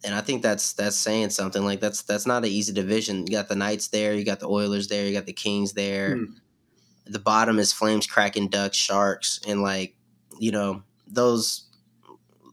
And 0.04 0.16
I 0.16 0.22
think 0.22 0.44
that's 0.44 0.74
that's 0.74 0.98
saying 0.98 1.32
something. 1.32 1.64
Like 1.66 1.80
that's 1.80 2.04
that's 2.04 2.28
not 2.28 2.44
an 2.44 2.50
easy 2.52 2.74
division. 2.74 3.26
You 3.28 3.34
got 3.34 3.50
the 3.50 3.56
Knights 3.56 3.88
there, 3.90 4.14
you 4.14 4.24
got 4.24 4.40
the 4.40 4.48
Oilers 4.48 4.88
there, 4.88 5.06
you 5.08 5.14
got 5.14 5.26
the 5.26 5.34
Kings 5.34 5.74
there 5.74 6.16
Hmm. 6.16 6.24
The 7.10 7.20
bottom 7.20 7.60
is 7.60 7.74
Flames, 7.74 8.08
Kraken, 8.08 8.48
Ducks, 8.48 8.78
Sharks, 8.78 9.40
and 9.48 9.62
like 9.62 9.96
you 10.40 10.52
know 10.52 10.84
those. 11.08 11.64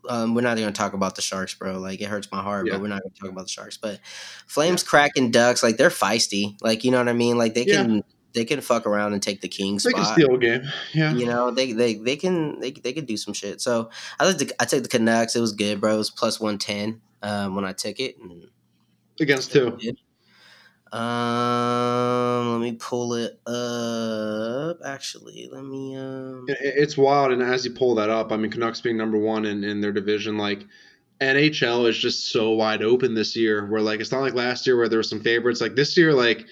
Um, 0.07 0.35
we're 0.35 0.43
not 0.43 0.59
going 0.59 0.71
to 0.71 0.79
talk 0.79 0.93
about 0.93 1.15
the 1.17 1.23
Sharks, 1.23 1.55
bro. 1.55 1.79
Like 1.79 2.01
it 2.03 2.09
hurts 2.09 2.31
my 2.31 2.43
heart, 2.43 2.67
Yeah. 2.67 2.75
but 2.75 2.83
we're 2.83 2.89
not 2.89 3.01
going 3.03 3.13
to 3.15 3.21
talk 3.21 3.31
about 3.31 3.45
the 3.45 3.49
Sharks. 3.49 3.79
But 3.79 4.01
Flames, 4.47 4.83
Kraken, 4.83 5.31
Ducks, 5.31 5.63
like 5.63 5.79
they're 5.79 5.89
feisty. 5.89 6.57
Like 6.61 6.85
you 6.85 6.91
know 6.91 6.99
what 6.99 7.09
I 7.09 7.15
mean. 7.15 7.39
Like 7.39 7.55
they 7.55 7.65
Yeah. 7.65 7.83
can 7.83 8.05
they 8.35 8.45
can 8.45 8.61
fuck 8.61 8.85
around 8.85 9.15
and 9.15 9.23
take 9.23 9.41
the 9.41 9.49
king 9.49 9.79
They 9.83 9.93
can 9.93 10.05
spot. 10.05 10.15
steal 10.15 10.35
a 10.35 10.39
game. 10.39 10.63
Yeah. 10.93 11.15
You 11.15 11.25
know 11.25 11.51
they 11.51 11.73
they 11.73 11.95
they 11.95 12.17
can 12.17 12.61
they 12.61 12.73
they 12.73 12.93
can 12.93 13.07
do 13.07 13.17
some 13.17 13.33
shit. 13.33 13.63
So 13.63 13.89
I 14.21 14.27
like 14.27 14.37
the, 14.39 14.53
I 14.61 14.67
took 14.67 14.83
the 14.83 14.89
Canucks. 14.91 15.37
It 15.37 15.41
was 15.41 15.53
good, 15.53 15.81
bro. 15.81 15.95
It 15.95 15.99
was 15.99 16.11
plus 16.11 16.39
one 16.39 16.59
ten 16.59 17.01
um, 17.23 17.55
when 17.55 17.65
I 17.65 17.73
took 17.73 17.99
it. 17.99 18.17
And 18.19 18.49
Against 19.21 19.53
two. 19.53 19.79
Um, 20.95 22.53
let 22.53 22.61
me 22.61 22.77
pull 22.79 23.15
it 23.15 23.41
up. 23.47 24.79
Actually, 24.85 25.49
let 25.53 25.65
me 25.65 25.97
um. 25.97 26.45
It- 26.49 26.59
It's 26.61 26.97
wild, 26.97 27.33
and 27.33 27.43
as 27.43 27.65
you 27.65 27.73
pull 27.73 27.95
that 27.97 28.11
up, 28.11 28.33
I 28.33 28.37
mean, 28.37 28.51
Canucks 28.51 28.81
being 28.81 28.97
number 28.97 29.19
one 29.19 29.45
in, 29.45 29.65
in 29.65 29.81
their 29.81 29.93
division, 29.93 30.37
like 30.39 30.65
NHL 31.21 31.89
is 31.89 31.97
just 31.99 32.31
so 32.31 32.51
wide 32.51 32.83
open 32.83 33.15
this 33.15 33.35
year. 33.37 33.67
Where 33.67 33.81
like 33.81 34.01
it's 34.01 34.13
not 34.13 34.21
like 34.23 34.35
last 34.35 34.67
year 34.67 34.77
where 34.77 34.89
there 34.89 34.99
were 34.99 35.03
some 35.03 35.21
favorites. 35.21 35.61
Like 35.61 35.75
this 35.75 35.97
year, 35.97 36.13
like 36.13 36.45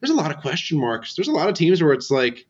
there's 0.00 0.10
a 0.10 0.14
lot 0.14 0.30
of 0.34 0.40
question 0.40 0.78
marks. 0.80 1.14
There's 1.14 1.28
a 1.28 1.32
lot 1.32 1.48
of 1.48 1.54
teams 1.54 1.82
where 1.82 1.92
it's 1.92 2.10
like 2.10 2.46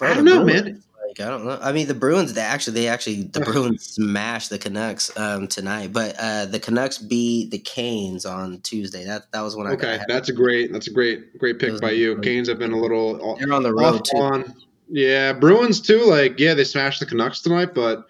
I 0.00 0.14
don't 0.14 0.24
know, 0.24 0.44
man. 0.44 0.82
I 1.26 1.30
don't 1.30 1.44
know. 1.44 1.58
I 1.60 1.72
mean, 1.72 1.86
the 1.88 1.94
Bruins. 1.94 2.32
They 2.34 2.40
actually, 2.40 2.74
they 2.74 2.88
actually, 2.88 3.22
the 3.24 3.40
Bruins 3.44 3.84
smashed 3.86 4.50
the 4.50 4.58
Canucks 4.58 5.16
um, 5.16 5.46
tonight. 5.48 5.92
But 5.92 6.16
uh, 6.18 6.46
the 6.46 6.58
Canucks 6.60 6.98
beat 6.98 7.50
the 7.50 7.58
Canes 7.58 8.24
on 8.26 8.60
Tuesday. 8.60 9.04
That 9.04 9.30
that 9.32 9.40
was 9.42 9.56
when 9.56 9.66
I 9.66 9.72
Okay, 9.72 10.00
that's 10.08 10.28
a 10.28 10.32
great 10.32 10.72
that's 10.72 10.86
a 10.88 10.92
great 10.92 11.38
great 11.38 11.58
pick 11.58 11.80
by 11.80 11.90
you. 11.92 12.14
great. 12.14 12.24
Canes 12.24 12.48
have 12.48 12.58
been 12.58 12.72
a 12.72 12.78
little 12.78 13.36
They're 13.38 13.52
on 13.52 13.62
the 13.62 13.72
road 13.74 14.04
too. 14.04 14.16
on. 14.18 14.54
Yeah, 14.88 15.32
Bruins 15.32 15.80
too. 15.80 16.04
Like 16.04 16.38
yeah, 16.40 16.54
they 16.54 16.64
smashed 16.64 17.00
the 17.00 17.06
Canucks 17.06 17.40
tonight, 17.42 17.74
but 17.74 18.06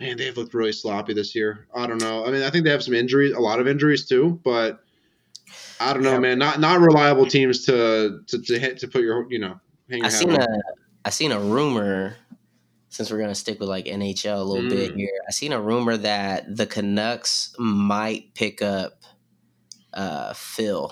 man, 0.00 0.16
they've 0.16 0.36
looked 0.36 0.54
really 0.54 0.72
sloppy 0.72 1.14
this 1.14 1.34
year. 1.34 1.66
I 1.74 1.86
don't 1.86 2.00
know. 2.00 2.26
I 2.26 2.30
mean, 2.30 2.42
I 2.42 2.50
think 2.50 2.64
they 2.64 2.70
have 2.70 2.82
some 2.82 2.94
injuries, 2.94 3.32
a 3.32 3.40
lot 3.40 3.60
of 3.60 3.68
injuries 3.68 4.06
too, 4.06 4.40
but 4.44 4.80
I 5.78 5.92
don't 5.92 6.02
know, 6.02 6.12
Yeah. 6.14 6.18
man. 6.18 6.38
Not 6.38 6.58
not 6.60 6.80
reliable 6.80 7.26
teams 7.26 7.64
to 7.66 8.20
to 8.26 8.42
to 8.42 8.58
hit 8.58 8.78
to 8.78 8.88
put 8.88 9.02
your 9.02 9.26
you 9.30 9.38
know 9.38 9.60
hang 9.90 10.04
I 10.04 10.08
seen 10.08 10.30
on. 10.32 10.40
a 10.42 10.46
I 11.04 11.10
seen 11.10 11.30
a 11.30 11.38
rumor. 11.38 12.16
Since 12.96 13.10
we're 13.10 13.18
gonna 13.20 13.34
stick 13.34 13.60
with 13.60 13.68
like 13.68 13.84
NHL 13.84 14.40
a 14.40 14.42
little 14.42 14.70
bit 14.70 14.92
Mm. 14.94 14.96
here, 14.96 15.10
I 15.28 15.30
seen 15.30 15.52
a 15.52 15.60
rumor 15.60 15.98
that 15.98 16.56
the 16.56 16.64
Canucks 16.66 17.54
might 17.58 18.32
pick 18.32 18.62
up 18.62 19.02
uh, 19.92 20.32
Phil 20.32 20.90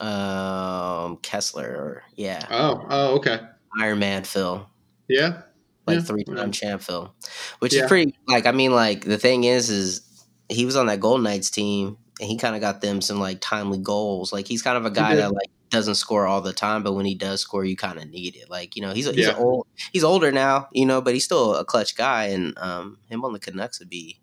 um, 0.00 1.16
Kessler, 1.22 1.66
or 1.68 2.02
yeah, 2.14 2.46
Oh 2.50 2.86
oh 2.88 3.16
okay 3.16 3.40
Iron 3.80 3.98
Man 3.98 4.22
Phil. 4.24 4.64
yeah 5.08 5.42
like 5.88 5.96
Yeah. 5.98 6.02
three 6.04 6.22
time 6.24 6.52
champ 6.52 6.82
Phil, 6.82 7.12
which 7.58 7.74
Yeah. 7.74 7.82
is 7.82 7.88
pretty. 7.88 8.14
Like 8.28 8.46
I 8.46 8.52
mean, 8.52 8.72
like 8.72 9.04
the 9.04 9.18
thing 9.18 9.42
is, 9.44 9.70
is 9.70 10.02
he 10.48 10.64
was 10.64 10.76
on 10.76 10.86
that 10.86 11.00
Golden 11.00 11.24
Knights 11.24 11.50
team 11.50 11.96
and 12.20 12.28
he 12.28 12.36
kind 12.36 12.54
of 12.54 12.60
got 12.60 12.80
them 12.80 13.00
some 13.00 13.18
like 13.18 13.38
timely 13.40 13.78
goals. 13.78 14.32
Like 14.32 14.46
he's 14.46 14.62
kind 14.62 14.76
of 14.76 14.84
a 14.84 14.90
guy 14.90 15.16
that 15.16 15.32
like 15.32 15.50
doesn't 15.70 15.94
score 15.94 16.26
all 16.26 16.40
the 16.40 16.52
time, 16.52 16.82
but 16.82 16.92
when 16.92 17.06
he 17.06 17.14
does 17.14 17.40
score, 17.40 17.64
you 17.64 17.76
kind 17.76 17.98
of 17.98 18.08
need 18.10 18.36
it. 18.36 18.50
Like 18.50 18.76
you 18.76 18.82
know, 18.82 18.92
he's 18.92 19.06
a, 19.06 19.12
he's 19.12 19.26
Yeah. 19.26 19.34
old, 19.36 19.66
he's 19.92 20.04
older 20.04 20.30
now, 20.30 20.68
you 20.72 20.84
know, 20.86 21.00
but 21.00 21.14
he's 21.14 21.24
still 21.24 21.54
a 21.54 21.64
clutch 21.64 21.96
guy, 21.96 22.26
and 22.26 22.56
um, 22.58 22.98
him 23.08 23.24
on 23.24 23.32
the 23.32 23.40
Canucks 23.40 23.78
would 23.80 23.88
be 23.90 24.20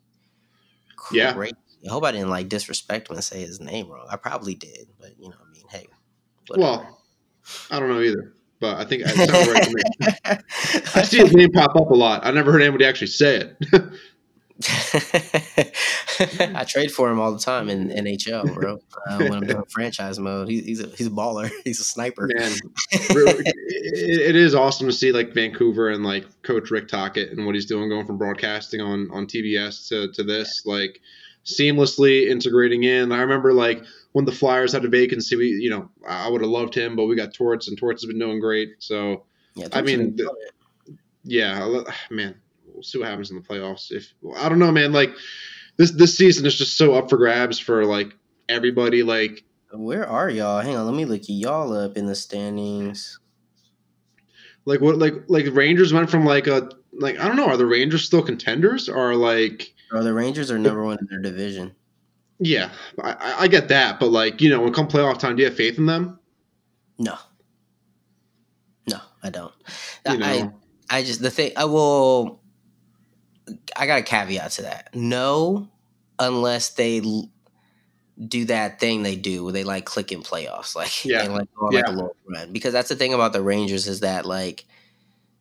Yeah. 1.12 1.34
great. 1.34 1.56
I 1.88 1.92
hope 1.92 2.04
I 2.04 2.12
didn't 2.12 2.30
like 2.30 2.50
disrespect 2.50 3.10
him 3.10 3.16
and 3.16 3.24
say 3.24 3.42
his 3.42 3.60
name 3.60 3.90
wrong. 3.90 4.08
I 4.10 4.18
probably 4.18 4.56
did, 4.56 4.88
but 5.00 5.12
you 5.20 5.30
know, 5.30 5.36
I 5.40 5.52
mean, 5.52 5.64
hey. 5.70 5.88
whatever. 6.48 6.68
Well, 6.68 7.04
I 7.72 7.80
don't 7.80 7.90
know 7.90 8.02
either, 8.02 8.34
but 8.60 8.78
I 8.78 8.86
think 8.86 9.04
sounds 9.06 9.48
right. 10.26 10.42
I 10.96 11.02
see 11.04 11.20
his 11.20 11.34
name 11.34 11.52
pop 11.52 11.76
up 11.76 11.90
a 11.90 11.96
lot. 11.96 12.26
I 12.26 12.32
never 12.32 12.52
heard 12.52 12.62
anybody 12.62 12.86
actually 12.86 13.08
say 13.08 13.38
it. 13.38 13.58
I 14.60 16.66
trade 16.68 16.92
for 16.92 17.10
him 17.10 17.20
all 17.20 17.32
the 17.32 17.40
time 17.40 17.70
in 17.70 17.90
NHL, 17.90 18.54
bro. 18.56 18.80
Uh, 19.08 19.18
when 19.18 19.34
I'm 19.34 19.46
doing 19.46 19.64
franchise 19.70 20.18
mode, 20.18 20.50
he, 20.50 20.62
he's 20.62 20.80
a 20.80 20.88
he's 20.88 21.08
a 21.08 21.12
baller. 21.12 21.52
He's 21.64 21.80
a 21.80 21.84
sniper. 21.84 22.30
Man, 22.34 22.52
it, 22.92 24.36
is 24.36 24.56
awesome 24.56 24.88
to 24.88 24.94
see 24.94 25.12
like 25.12 25.34
Vancouver 25.34 25.90
and 25.90 26.04
like 26.04 26.26
Coach 26.42 26.72
Rick 26.72 26.88
Tocchet 26.88 27.32
and 27.32 27.46
what 27.46 27.56
he's 27.56 27.66
doing, 27.66 27.90
going 27.90 28.06
from 28.06 28.18
broadcasting 28.18 28.82
on 28.82 29.10
on 29.12 29.28
TBS 29.28 29.88
to 29.90 30.12
to 30.14 30.24
this, 30.24 30.64
like 30.66 31.02
seamlessly 31.46 32.28
integrating 32.28 32.84
in. 32.84 33.12
I 33.12 33.22
remember 33.22 33.54
like 33.54 33.84
when 34.14 34.26
the 34.26 34.32
Flyers 34.32 34.74
had 34.74 34.86
a 34.86 34.90
vacancy, 34.90 35.36
we 35.36 35.48
you 35.48 35.70
know 35.70 35.90
I 36.08 36.30
would 36.30 36.42
have 36.42 36.50
loved 36.50 36.74
him, 36.74 36.96
but 36.96 37.06
we 37.06 37.16
got 37.16 37.34
Torts 37.34 37.68
and 37.68 37.78
Torts 37.78 38.02
has 38.02 38.08
been 38.08 38.20
doing 38.20 38.40
great. 38.40 38.70
So 38.80 39.26
Yeah, 39.56 39.68
I 39.74 39.82
mean, 39.82 40.18
think- 40.18 40.30
yeah, 41.24 41.84
man, 42.10 42.36
we'll 42.78 42.84
see 42.84 43.00
what 43.00 43.08
happens 43.08 43.32
in 43.32 43.36
the 43.38 43.42
playoffs. 43.42 43.92
If 43.92 44.14
I 44.38 44.48
don't 44.48 44.60
know, 44.60 44.72
man, 44.72 44.94
like 44.94 45.12
this 45.78 45.92
this 45.92 46.16
season 46.16 46.46
is 46.46 46.56
just 46.56 46.78
so 46.78 46.94
up 46.94 47.10
for 47.10 47.18
grabs 47.18 47.58
for 47.58 47.84
like 47.86 48.16
everybody. 48.48 49.02
Like 49.02 49.44
where 49.74 50.08
are 50.08 50.30
y'all? 50.30 50.62
Hang 50.62 50.76
on, 50.78 50.86
let 50.86 50.96
me 50.96 51.06
look 51.06 51.24
y'all 51.26 51.74
up 51.74 51.98
in 51.98 52.06
the 52.06 52.16
standings. 52.16 53.20
like 54.66 54.80
what 54.80 55.00
like 55.00 55.14
like 55.28 55.46
Rangers 55.52 55.92
went 55.92 56.10
from 56.10 56.24
like 56.24 56.46
a 56.46 56.70
like 56.94 57.20
I 57.20 57.28
don't 57.28 57.36
know, 57.36 57.48
are 57.48 57.58
the 57.58 57.66
Rangers 57.66 58.06
still 58.06 58.22
contenders 58.22 58.88
or 58.88 59.16
like 59.16 59.74
Are 59.92 60.04
the 60.04 60.14
Rangers 60.14 60.52
are 60.52 60.60
number 60.60 60.84
one 60.84 61.00
in 61.00 61.08
their 61.10 61.20
division. 61.20 61.76
yeah, 62.40 62.70
I- 63.02 63.36
I, 63.40 63.48
get 63.48 63.70
that, 63.70 64.00
but 64.00 64.12
like 64.12 64.40
you 64.40 64.50
know, 64.52 64.62
when 64.62 64.72
come 64.72 64.88
playoff 64.88 65.18
time, 65.18 65.36
do 65.36 65.42
you 65.42 65.50
have 65.50 65.58
faith 65.58 65.80
in 65.80 65.88
them? 65.88 66.20
No, 67.00 67.16
no, 68.88 69.00
I 69.24 69.30
don't. 69.32 69.54
You 70.08 70.24
I, 70.24 70.50
I 70.90 71.04
just 71.04 71.22
the 71.22 71.30
thing 71.30 71.52
uh, 71.56 71.62
I 71.62 71.66
will. 71.66 72.37
I 73.76 73.88
got 73.88 74.00
a 74.00 74.04
caveat 74.04 74.52
to 74.52 74.62
that. 74.64 74.90
No, 74.94 75.68
unless 76.20 76.70
they 76.70 77.00
l- 77.02 77.30
do 78.28 78.46
that 78.46 78.80
thing 78.80 79.04
they 79.04 79.16
do 79.16 79.44
where 79.44 79.54
they 79.54 79.64
like 79.64 79.86
click 79.86 80.12
in 80.12 80.24
playoffs, 80.24 80.76
like 80.76 80.92
Yeah. 81.06 81.24
they 81.24 81.30
like 81.30 81.48
go 81.56 81.68
on 81.68 81.74
like 81.74 81.88
a 81.88 81.92
little 81.92 82.16
run. 82.28 82.52
Because 82.52 82.74
that's 82.74 82.90
the 82.90 82.96
thing 82.96 83.14
about 83.14 83.34
the 83.34 83.42
Rangers 83.42 83.88
is 83.88 84.00
that 84.02 84.26
like 84.26 84.66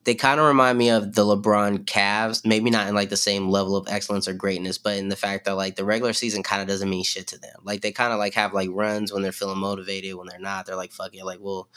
they 0.05 0.15
kind 0.15 0.39
of 0.39 0.47
remind 0.47 0.79
me 0.79 0.91
of 0.91 1.15
the 1.15 1.23
LeBron 1.23 1.85
Cavs. 1.85 2.47
Maybe 2.47 2.71
not 2.71 2.87
in 2.87 2.95
like 2.95 3.09
the 3.09 3.17
same 3.17 3.49
level 3.51 3.77
of 3.77 3.89
excellence 3.89 4.29
or 4.29 4.35
greatness, 4.35 4.79
but 4.79 4.97
in 4.97 5.09
the 5.09 5.17
fact 5.17 5.47
that 5.47 5.57
like 5.57 5.75
the 5.77 5.85
regular 5.85 6.13
season 6.13 6.43
kind 6.45 6.63
of 6.63 6.69
doesn't 6.69 6.89
mean 6.91 7.03
shit 7.03 7.27
to 7.29 7.39
them. 7.39 7.61
Like 7.65 7.81
they 7.81 7.91
kind 7.93 8.13
of 8.13 8.19
like 8.19 8.35
have 8.35 8.53
like 8.53 8.69
runs 8.73 9.13
when 9.13 9.23
they're 9.23 9.33
feeling 9.33 9.59
motivated. 9.59 10.15
When 10.15 10.29
they're 10.29 10.39
not, 10.39 10.67
they're 10.67 10.77
like 10.77 10.93
fuck 10.93 11.15
it. 11.15 11.25
Like 11.25 11.41
we'll 11.41 11.69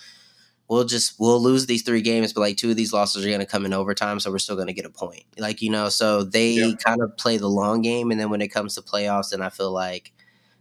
we'll 0.70 0.86
just 0.86 1.20
we'll 1.20 1.42
lose 1.42 1.66
these 1.66 1.84
three 1.84 2.02
games, 2.02 2.32
but 2.34 2.42
like 2.42 2.58
two 2.58 2.70
of 2.72 2.76
these 2.78 2.94
losses 2.94 3.26
are 3.26 3.30
going 3.30 3.40
to 3.42 3.46
come 3.46 3.66
in 3.66 3.74
overtime, 3.74 4.20
so 4.20 4.32
we're 4.32 4.40
still 4.40 4.56
going 4.56 4.68
to 4.68 4.74
get 4.74 4.86
a 4.86 4.90
point. 4.90 5.24
Like 5.38 5.62
you 5.62 5.70
know, 5.70 5.90
so 5.90 6.24
they 6.24 6.54
Yeah. 6.54 6.72
kind 6.86 7.02
of 7.02 7.18
play 7.18 7.38
the 7.38 7.50
long 7.50 7.82
game, 7.82 8.12
and 8.12 8.20
then 8.20 8.30
when 8.30 8.42
it 8.42 8.50
comes 8.50 8.76
to 8.76 8.82
playoffs, 8.82 9.32
then 9.32 9.42
I 9.42 9.50
feel 9.50 9.72
like 9.72 10.14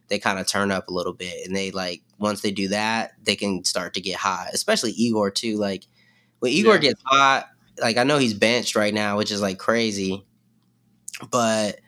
they 0.09 0.19
kind 0.19 0.39
of 0.39 0.47
turn 0.47 0.71
up 0.71 0.89
a 0.89 0.93
little 0.95 1.13
bit, 1.13 1.47
and 1.47 1.55
they 1.55 1.71
like 1.71 2.03
once 2.19 2.41
they 2.41 2.51
do 2.51 2.69
that, 2.69 3.13
they 3.23 3.37
can 3.37 3.65
start 3.65 3.95
to 3.95 4.01
get 4.01 4.17
hot. 4.17 4.49
Especially 4.53 4.93
Igor 4.93 5.31
too. 5.31 5.57
Like 5.59 5.85
when 6.41 6.53
Igor 6.53 6.75
Yeah. 6.75 6.81
gets 6.81 7.03
hot, 7.05 7.47
like 7.81 7.97
I 7.99 8.05
know 8.05 8.19
he's 8.19 8.35
benched 8.35 8.77
right 8.77 8.95
now, 8.95 9.17
which 9.19 9.31
is 9.31 9.43
like 9.43 9.59
crazy, 9.59 10.25
but 11.31 11.81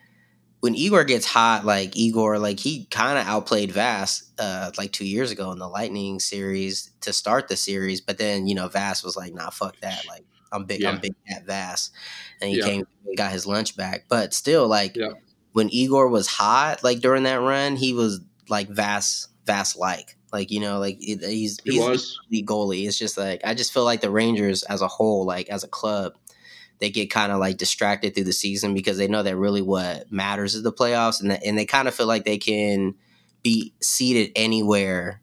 when 0.60 0.74
Igor 0.74 1.04
gets 1.04 1.26
hot, 1.26 1.64
like 1.64 1.96
Igor, 1.96 2.38
like 2.38 2.60
he 2.60 2.86
kind 2.90 3.18
of 3.18 3.26
outplayed 3.26 3.72
Vass 3.72 4.30
uh, 4.38 4.70
like 4.78 4.92
two 4.92 5.06
years 5.06 5.30
ago 5.30 5.50
in 5.52 5.58
the 5.58 5.68
Lightning 5.68 6.20
series 6.20 6.92
to 7.00 7.12
start 7.12 7.48
the 7.48 7.56
series, 7.56 8.00
but 8.00 8.18
then 8.18 8.46
you 8.46 8.54
know 8.54 8.68
Vass 8.68 9.02
was 9.02 9.16
like, 9.16 9.32
"Nah, 9.34 9.50
fuck 9.50 9.80
that." 9.80 10.06
Like 10.06 10.24
I'm 10.52 10.64
big, 10.66 10.82
Yeah. 10.82 10.90
I'm 10.90 11.00
big 11.00 11.14
at 11.34 11.46
Vass, 11.46 11.90
and 12.40 12.50
he 12.50 12.58
Yeah. 12.58 12.64
came 12.64 12.86
and 13.06 13.16
got 13.16 13.32
his 13.32 13.46
lunch 13.46 13.76
back. 13.76 14.04
But 14.08 14.34
still, 14.34 14.68
like 14.68 14.96
Yeah. 14.96 15.12
when 15.52 15.70
Igor 15.70 16.08
was 16.08 16.26
hot, 16.26 16.84
like 16.84 17.00
during 17.00 17.22
that 17.24 17.40
run, 17.40 17.76
he 17.76 17.92
was 17.94 18.20
like 18.48 18.68
Vass, 18.68 19.28
Vass 19.46 19.76
like, 19.76 20.16
like 20.32 20.50
you 20.50 20.60
know, 20.60 20.78
like 20.78 20.98
he's 21.00 21.58
He 21.64 21.72
he's 21.72 21.80
was. 21.80 22.18
the 22.30 22.42
goalie. 22.42 22.86
It's 22.86 22.98
just 22.98 23.16
like 23.16 23.40
I 23.44 23.54
just 23.54 23.72
feel 23.72 23.84
like 23.84 24.00
the 24.02 24.10
Rangers 24.10 24.62
as 24.64 24.82
a 24.82 24.88
whole, 24.88 25.24
like 25.24 25.48
as 25.48 25.64
a 25.64 25.68
club, 25.68 26.14
they 26.80 26.90
get 26.90 27.10
kind 27.10 27.30
of 27.30 27.38
like 27.38 27.58
distracted 27.58 28.14
through 28.14 28.24
the 28.24 28.32
season 28.32 28.74
because 28.74 28.98
they 28.98 29.06
know 29.06 29.22
that 29.22 29.36
really 29.36 29.62
what 29.62 30.10
matters 30.10 30.54
is 30.54 30.62
the 30.62 30.72
playoffs, 30.72 31.20
and 31.20 31.30
that, 31.30 31.44
and 31.44 31.56
they 31.56 31.66
kind 31.66 31.88
of 31.88 31.94
feel 31.94 32.06
like 32.06 32.24
they 32.24 32.38
can 32.38 32.94
be 33.42 33.74
seated 33.80 34.32
anywhere 34.34 35.20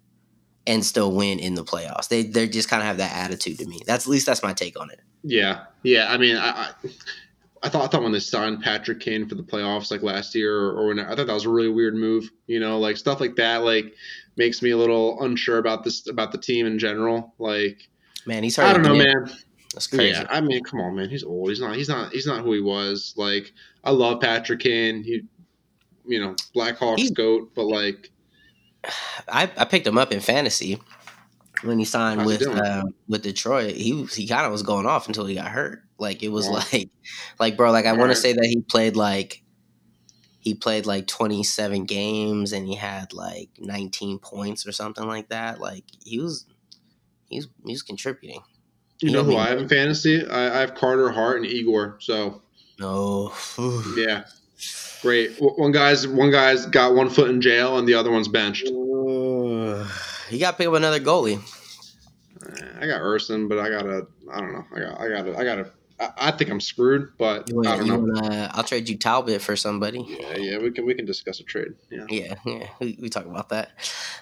and 0.65 0.85
still 0.85 1.11
win 1.11 1.39
in 1.39 1.55
the 1.55 1.63
playoffs. 1.63 2.09
They 2.09 2.23
they 2.23 2.47
just 2.47 2.69
kind 2.69 2.81
of 2.81 2.87
have 2.87 2.97
that 2.97 3.15
attitude 3.15 3.59
to 3.59 3.65
me. 3.65 3.81
That's 3.85 4.05
at 4.05 4.11
least 4.11 4.25
that's 4.25 4.43
my 4.43 4.53
take 4.53 4.79
on 4.79 4.91
it. 4.91 5.01
Yeah, 5.23 5.65
yeah. 5.83 6.07
I 6.09 6.17
mean, 6.17 6.37
I, 6.37 6.49
I, 6.49 6.69
I 7.63 7.69
thought 7.69 7.83
I 7.83 7.87
thought 7.87 8.03
when 8.03 8.11
they 8.11 8.19
signed 8.19 8.61
Patrick 8.61 8.99
Kane 8.99 9.27
for 9.27 9.35
the 9.35 9.43
playoffs 9.43 9.89
like 9.89 10.03
last 10.03 10.35
year 10.35 10.55
or, 10.55 10.73
or 10.73 10.87
when 10.87 10.99
I 10.99 11.15
thought 11.15 11.27
that 11.27 11.33
was 11.33 11.45
a 11.45 11.49
really 11.49 11.69
weird 11.69 11.95
move. 11.95 12.29
You 12.45 12.59
know, 12.59 12.79
like 12.79 12.97
stuff 12.97 13.19
like 13.19 13.35
that, 13.37 13.63
like 13.63 13.93
makes 14.35 14.61
me 14.61 14.71
a 14.71 14.77
little 14.77 15.21
unsure 15.23 15.57
about 15.57 15.83
this 15.83 16.07
about 16.07 16.31
the 16.31 16.37
team 16.37 16.67
in 16.67 16.77
general. 16.77 17.33
Like 17.39 17.89
Man, 18.27 18.43
he's 18.43 18.59
I 18.59 18.73
don't 18.73 18.83
know, 18.83 18.95
man. 18.95 19.31
That's 19.77 19.85
crazy. 19.87 20.19
Yeah, 20.19 20.25
I 20.31 20.41
mean, 20.41 20.63
come 20.63 20.81
on, 20.81 20.95
man. 20.95 21.07
He's 21.07 21.23
old. 21.23 21.49
He's 21.49 21.59
not. 21.61 21.75
He's 21.75 21.87
not. 21.87 22.11
He's 22.11 22.25
not 22.25 22.41
who 22.43 22.51
he 22.53 22.61
was. 22.61 23.13
Like 23.15 23.53
I 23.83 23.91
love 23.91 24.19
Patrick 24.21 24.59
Kane. 24.61 25.03
He, 25.03 25.21
you 26.07 26.19
know, 26.19 26.35
Blackhawks 26.55 26.97
He- 26.97 27.11
goat, 27.11 27.51
but 27.55 27.65
like 27.65 28.09
I, 29.29 29.43
I 29.55 29.65
picked 29.65 29.85
him 29.85 29.99
up 29.99 30.11
in 30.11 30.19
fantasy 30.19 30.81
when 31.63 31.77
he 31.77 31.85
signed 31.85 32.25
with 32.25 32.41
uh, 32.47 32.85
with 33.07 33.21
Detroit. 33.21 33.75
He 33.75 33.93
was- 33.93 34.15
he 34.15 34.27
kind 34.27 34.47
of 34.47 34.51
was 34.51 34.63
going 34.63 34.87
off 34.87 35.05
until 35.07 35.27
he 35.27 35.35
got 35.35 35.47
hurt. 35.49 35.83
Like 35.99 36.23
it 36.23 36.29
was 36.29 36.47
Wow. 36.47 36.63
like 36.73 36.89
like 37.39 37.55
bro, 37.55 37.71
like 37.71 37.85
I 37.85 37.91
want 37.91 38.01
Alright. 38.01 38.15
to 38.15 38.21
say 38.21 38.33
that 38.33 38.45
he 38.45 38.61
played 38.61 38.95
like 38.95 39.43
he 40.39 40.55
played 40.55 40.87
like 40.87 41.05
27 41.05 41.85
games 41.85 42.51
and 42.51 42.67
he 42.67 42.73
had 42.75 43.13
like 43.13 43.49
19 43.59 44.17
points 44.17 44.65
or 44.65 44.71
something 44.71 45.05
like 45.05 45.29
that. 45.29 45.59
Like 45.59 45.83
he 46.03 46.19
was 46.19 46.47
he 47.29 47.37
was 47.37 47.47
he 47.63 47.73
was 47.73 47.83
contributing. 47.83 48.41
You 48.99 49.09
You 49.09 49.11
know 49.11 49.19
know 49.19 49.23
who 49.25 49.31
me. 49.31 49.37
I 49.37 49.49
have 49.49 49.59
in 49.59 49.69
fantasy? 49.69 50.25
I, 50.27 50.57
I 50.57 50.59
have 50.61 50.75
Carter 50.75 51.09
Hart 51.09 51.37
and 51.37 51.45
Igor. 51.45 51.97
So 51.99 52.41
No. 52.79 53.33
yeah, 53.97 54.23
great. 55.01 55.35
One 55.39 55.71
guy's 55.71 56.07
one 56.07 56.31
guy's 56.31 56.65
got 56.65 56.93
one 56.95 57.09
foot 57.09 57.29
in 57.29 57.41
jail 57.41 57.77
and 57.77 57.87
the 57.87 57.93
other 57.95 58.11
one's 58.11 58.27
benched. 58.27 58.67
He 60.29 60.39
got 60.39 60.51
to 60.51 60.57
pick 60.57 60.67
up 60.67 60.73
another 60.73 60.99
goalie. 60.99 61.39
I 62.79 62.85
got 62.85 63.01
Urson, 63.01 63.47
but 63.47 63.59
I 63.59 63.69
gotta. 63.69 64.07
I 64.31 64.39
don't 64.39 64.53
know. 64.53 64.65
I 64.75 64.79
got. 64.79 65.01
I 65.01 65.09
gotta. 65.09 65.37
I 65.37 65.43
gotta. 65.43 65.71
I, 65.99 66.11
I 66.17 66.31
think 66.31 66.49
I'm 66.49 66.61
screwed, 66.61 67.17
but 67.17 67.49
You 67.49 67.61
I 67.65 67.77
don't 67.77 67.87
know. 67.87 67.99
wanna, 67.99 68.51
I'll 68.53 68.63
trade 68.63 68.87
you 68.89 68.97
Talbot 68.97 69.41
for 69.41 69.55
somebody. 69.55 70.05
Yeah, 70.07 70.37
yeah. 70.37 70.57
We 70.59 70.71
can. 70.71 70.85
We 70.85 70.93
can 70.93 71.05
discuss 71.05 71.39
a 71.39 71.43
trade. 71.43 71.73
Yeah. 71.89 72.05
Yeah, 72.09 72.35
yeah. 72.45 72.67
We, 72.79 72.97
we 73.01 73.09
talk 73.09 73.25
about 73.25 73.49
that. 73.49 73.71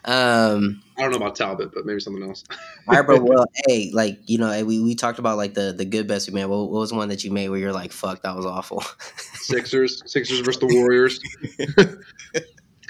Um, 0.06 0.82
I 0.98 1.02
don't 1.02 1.12
know 1.12 1.18
about 1.18 1.36
Talbot, 1.36 1.72
but 1.74 1.86
maybe 1.86 2.00
something 2.00 2.24
else. 2.24 2.44
all 2.88 2.96
right, 2.96 3.06
bro. 3.06 3.20
Well, 3.22 3.46
hey, 3.68 3.92
like 3.94 4.20
you 4.26 4.38
know, 4.38 4.64
we, 4.64 4.82
we 4.82 4.96
talked 4.96 5.20
about 5.20 5.38
like 5.38 5.54
the 5.54 5.74
the 5.74 5.86
good 5.86 6.08
bets 6.08 6.28
we 6.28 6.34
made. 6.34 6.46
What, 6.46 6.72
what 6.72 6.80
was 6.80 6.94
one 6.94 7.10
that 7.10 7.24
you 7.24 7.32
made 7.32 7.50
where 7.50 7.60
you're 7.60 7.74
like, 7.74 7.92
"Fuck, 7.92 8.22
that 8.24 8.36
was 8.36 8.46
awful." 8.46 8.82
Sixers. 9.34 10.02
Sixers 10.06 10.40
versus 10.40 10.60
the 10.60 10.68
Warriors. 10.68 11.20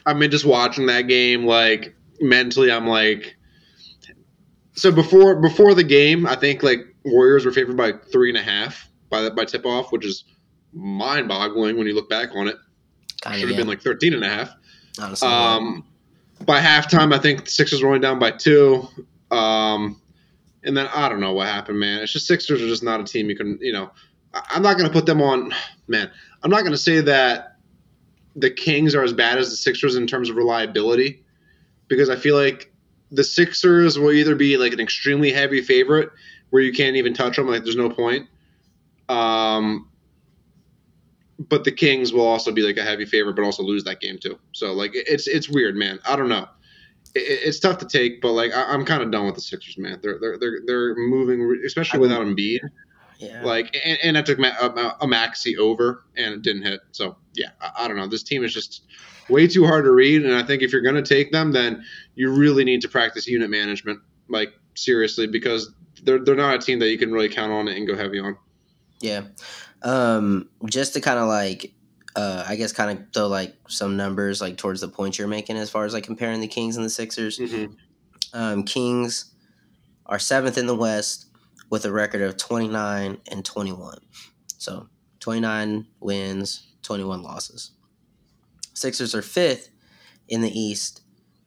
I 0.05 0.13
mean, 0.13 0.29
just 0.29 0.45
watching 0.45 0.85
that 0.87 1.03
game, 1.07 1.45
like 1.45 1.95
mentally, 2.19 2.71
I'm 2.71 2.87
like. 2.87 3.35
So 4.73 4.91
before 4.91 5.41
before 5.41 5.73
the 5.73 5.83
game, 5.85 6.25
I 6.27 6.35
think 6.35 6.61
like 6.61 6.94
Warriors 7.05 7.45
were 7.45 7.51
favored 7.51 7.77
by 7.77 7.93
three 8.11 8.29
and 8.29 8.37
a 8.37 8.41
half 8.43 8.89
by 9.09 9.21
that 9.21 9.35
by 9.35 9.45
tip 9.45 9.65
off, 9.65 9.91
which 9.91 10.05
is 10.05 10.25
mind 10.73 11.27
boggling 11.27 11.77
when 11.77 11.87
you 11.87 11.95
look 11.95 12.09
back 12.09 12.29
on 12.35 12.47
it. 12.47 12.57
Kind 13.21 13.39
Should 13.39 13.49
have 13.49 13.57
yeah, 13.57 13.61
been 13.61 13.67
like 13.67 13.81
13 13.81 14.13
and 14.13 14.23
a 14.23 14.29
half. 14.29 14.51
honestly. 14.99 15.27
Um, 15.27 15.85
by 16.45 16.59
halftime, 16.59 17.13
I 17.13 17.19
think 17.19 17.45
the 17.45 17.51
Sixers 17.51 17.81
were 17.81 17.87
only 17.89 17.99
down 18.01 18.19
by 18.19 18.31
two. 18.31 18.87
Um, 19.31 20.01
and 20.63 20.75
then 20.75 20.87
I 20.93 21.07
don't 21.07 21.19
know 21.21 21.33
what 21.33 21.47
happened, 21.47 21.79
man. 21.79 22.01
It's 22.01 22.11
just 22.11 22.27
Sixers 22.27 22.61
are 22.61 22.67
just 22.67 22.83
not 22.83 22.99
a 22.99 23.03
team 23.03 23.29
you 23.29 23.35
can, 23.37 23.57
you 23.61 23.71
know. 23.71 23.91
I- 24.33 24.43
I'm 24.49 24.61
not 24.63 24.77
going 24.77 24.87
to 24.87 24.93
put 24.93 25.05
them 25.05 25.21
on, 25.21 25.53
man. 25.87 26.11
I'm 26.43 26.49
not 26.51 26.61
going 26.61 26.71
to 26.73 26.77
say 26.77 27.01
that 27.01 27.57
the 28.35 28.49
Kings 28.51 28.95
are 28.95 29.03
as 29.03 29.13
bad 29.13 29.37
as 29.37 29.49
the 29.49 29.55
Sixers 29.55 29.95
in 29.95 30.07
terms 30.07 30.29
of 30.29 30.35
reliability 30.35 31.23
because 31.87 32.09
I 32.09 32.15
feel 32.17 32.35
like 32.35 32.73
the 33.11 33.23
Sixers 33.23 33.97
will 33.97 34.11
either 34.11 34.35
be 34.35 34.57
like 34.57 34.73
an 34.73 34.79
extremely 34.81 35.31
heavy 35.31 35.61
favorite 35.61 36.09
where 36.55 36.63
you 36.63 36.71
can't 36.71 36.95
even 36.95 37.13
touch 37.13 37.35
them, 37.35 37.49
like 37.49 37.65
there's 37.65 37.75
no 37.75 37.89
point. 37.89 38.29
Um, 39.09 39.89
but 41.37 41.65
the 41.65 41.71
Kings 41.73 42.13
will 42.13 42.25
also 42.25 42.49
be 42.53 42.61
like 42.61 42.77
a 42.77 42.81
heavy 42.81 43.03
favorite, 43.03 43.35
but 43.35 43.43
also 43.43 43.61
lose 43.61 43.83
that 43.83 43.99
game 43.99 44.17
too. 44.17 44.39
So 44.53 44.71
like 44.71 44.91
it's 44.93 45.27
it's 45.27 45.49
weird, 45.49 45.75
man. 45.75 45.99
I 46.07 46.15
don't 46.15 46.29
know. 46.29 46.47
It, 47.13 47.41
it's 47.43 47.59
tough 47.59 47.79
to 47.79 47.85
take, 47.85 48.21
but 48.21 48.31
like 48.31 48.53
I, 48.53 48.73
am 48.73 48.85
kind 48.85 49.03
of 49.03 49.11
done 49.11 49.25
with 49.25 49.35
the 49.35 49.41
Sixers, 49.41 49.77
man. 49.77 49.99
They're 50.01 50.17
they're 50.17 50.37
they're, 50.39 50.61
they're 50.65 50.95
moving, 50.95 51.61
especially 51.65 51.99
without 51.99 52.21
Embiid. 52.21 52.61
Yeah. 53.19 53.43
Like 53.43 53.75
and, 53.83 53.97
and 54.01 54.17
I 54.17 54.21
took 54.21 54.39
a, 54.39 54.95
a, 55.01 55.07
Maxey 55.07 55.57
over 55.57 56.05
and 56.15 56.35
it 56.35 56.41
didn't 56.41 56.63
hit. 56.63 56.79
So 56.93 57.17
yeah, 57.33 57.49
I, 57.59 57.71
I 57.79 57.87
don't 57.89 57.97
know. 57.97 58.07
This 58.07 58.23
team 58.23 58.45
is 58.45 58.53
just 58.53 58.85
way 59.27 59.45
too 59.45 59.65
hard 59.65 59.83
to 59.83 59.91
read, 59.91 60.23
and 60.23 60.33
I 60.33 60.43
think 60.43 60.61
if 60.61 60.71
you're 60.71 60.81
going 60.81 60.95
to 60.95 61.03
take 61.03 61.33
them, 61.33 61.51
then 61.51 61.83
you 62.15 62.31
really 62.31 62.63
need 62.63 62.79
to 62.83 62.87
practice 62.87 63.27
unit 63.27 63.49
management, 63.49 63.99
like 64.29 64.53
seriously, 64.75 65.27
because 65.27 65.73
they're 66.05 66.23
they're 66.23 66.35
not 66.35 66.55
a 66.55 66.59
team 66.59 66.79
that 66.79 66.89
you 66.89 66.97
can 66.97 67.11
really 67.11 67.29
count 67.29 67.51
on 67.51 67.67
and 67.67 67.87
go 67.87 67.95
heavy 67.95 68.19
on. 68.19 68.37
Yeah. 69.01 69.23
Um, 69.81 70.49
just 70.65 70.93
to 70.93 71.01
kind 71.01 71.19
of 71.19 71.27
like, 71.27 71.73
uh, 72.15 72.45
I 72.47 72.55
guess, 72.55 72.71
kind 72.71 72.97
of 72.97 73.05
throw 73.13 73.27
like 73.27 73.55
some 73.67 73.97
numbers 73.97 74.41
like 74.41 74.57
towards 74.57 74.81
the 74.81 74.87
point 74.87 75.17
you're 75.17 75.27
making 75.27 75.57
as 75.57 75.69
far 75.69 75.85
as 75.85 75.93
like 75.93 76.03
comparing 76.03 76.41
the 76.41 76.47
Kings 76.47 76.77
and 76.77 76.85
the 76.85 76.89
Sixers. 76.89 77.39
Mm-hmm. 77.39 77.73
Um, 78.33 78.63
Kings 78.63 79.33
are 80.05 80.19
seventh 80.19 80.57
in 80.57 80.67
the 80.67 80.75
West 80.75 81.27
with 81.69 81.85
a 81.85 81.91
record 81.91 82.21
of 82.21 82.37
29 82.37 83.17
and 83.31 83.45
21. 83.45 83.97
So 84.57 84.87
29 85.19 85.87
wins, 85.99 86.67
21 86.83 87.21
losses. 87.21 87.71
Sixers 88.73 89.15
are 89.15 89.21
fifth 89.21 89.69
in 90.27 90.41
the 90.41 90.59
East 90.59 91.01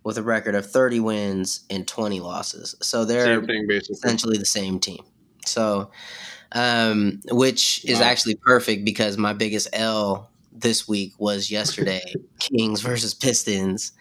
with 0.09 0.17
a 0.17 0.23
record 0.23 0.55
of 0.55 0.65
30 0.65 1.01
wins 1.01 1.67
and 1.69 1.87
20 1.87 2.21
losses. 2.21 2.75
So 2.81 3.05
they're 3.05 3.43
thing, 3.43 3.69
essentially 3.71 4.39
the 4.39 4.47
same 4.47 4.81
team. 4.81 5.05
So 5.45 5.91
um, 6.53 7.21
which 7.31 7.85
is 7.85 8.01
actually 8.01 8.37
perfect 8.37 8.87
because 8.87 9.19
my 9.19 9.35
biggest 9.35 9.69
L 9.75 10.31
this 10.51 10.89
week 10.89 11.13
was 11.19 11.51
yesterday 11.51 12.01
Kings 12.39 12.81
versus 12.81 13.13
Pistons. 13.13 13.93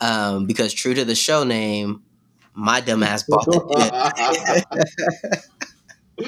Um, 0.00 0.46
because 0.46 0.74
true 0.74 0.92
to 0.92 1.04
the 1.04 1.14
show 1.14 1.44
name, 1.44 2.02
my 2.54 2.80
dumbass 2.80 3.24
bought 3.28 3.44
the 3.46 3.60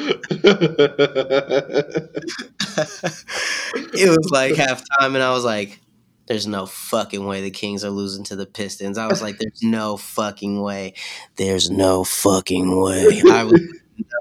it 3.93 4.09
was 4.09 4.31
like 4.31 4.53
halftime, 4.55 5.15
and 5.15 5.19
I 5.19 5.33
was 5.33 5.45
like, 5.45 5.81
"There's 6.27 6.47
no 6.47 6.67
fucking 6.67 7.25
way 7.25 7.43
the 7.43 7.51
Kings 7.51 7.85
are 7.85 7.91
losing 7.91 8.25
to 8.25 8.37
the 8.37 8.47
Pistons." 8.47 8.99
I 8.99 9.07
was 9.07 9.23
like, 9.23 9.39
"There's 9.39 9.63
no 9.63 9.97
fucking 9.97 10.61
way. 10.61 10.95
There's 11.37 11.71
no 11.71 12.05
fucking 12.05 12.81
way. 12.81 13.23
I 13.31 13.45
was 13.45 13.61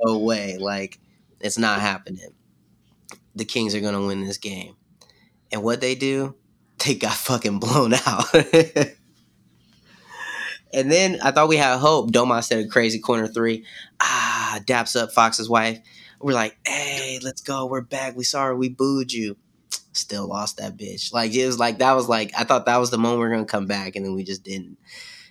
no 0.04 0.20
way. 0.20 0.58
Like, 0.58 1.00
it's 1.40 1.58
not 1.58 1.82
happening. 1.82 2.34
The 3.36 3.46
Kings 3.46 3.76
are 3.76 3.82
going 3.82 3.94
to 3.96 4.06
win 4.08 4.24
this 4.26 4.38
game. 4.38 4.76
And 5.52 5.64
what 5.64 5.82
they 5.82 5.96
do, 5.96 6.36
they 6.86 6.96
got 6.96 7.14
fucking 7.14 7.60
blown 7.60 7.94
out. 7.94 8.34
and 10.74 10.92
then 10.92 11.20
I 11.22 11.32
thought 11.32 11.50
we 11.50 11.58
had 11.58 11.78
hope. 11.78 12.12
Domas 12.12 12.46
said 12.46 12.66
a 12.66 12.68
crazy 12.68 13.00
corner 13.00 13.28
three. 13.28 13.66
Ah, 14.00 14.60
daps 14.66 15.00
up 15.00 15.12
Fox's 15.12 15.50
wife. 15.50 15.80
We're 16.20 16.34
like, 16.34 16.58
hey, 16.66 17.20
let's 17.22 17.42
go. 17.42 17.66
We're 17.66 17.82
back. 17.82 18.16
We 18.16 18.24
sorry 18.24 18.56
we 18.56 18.70
booed 18.70 19.12
you. 19.14 19.38
Still 19.96 20.28
lost 20.28 20.58
that 20.58 20.78
bitch. 20.78 21.14
Like 21.14 21.34
it 21.34 21.46
was 21.46 21.60
like 21.60 21.80
that 21.80 21.94
was 21.94 22.08
like 22.08 22.32
I 22.38 22.44
thought 22.44 22.66
that 22.66 22.78
was 22.78 22.92
the 22.92 22.98
moment 22.98 23.20
we 23.22 23.26
are 23.28 23.32
gonna 23.32 23.46
come 23.46 23.66
back, 23.66 23.96
and 23.96 24.06
then 24.06 24.14
we 24.14 24.24
just 24.24 24.44
didn't. 24.44 24.78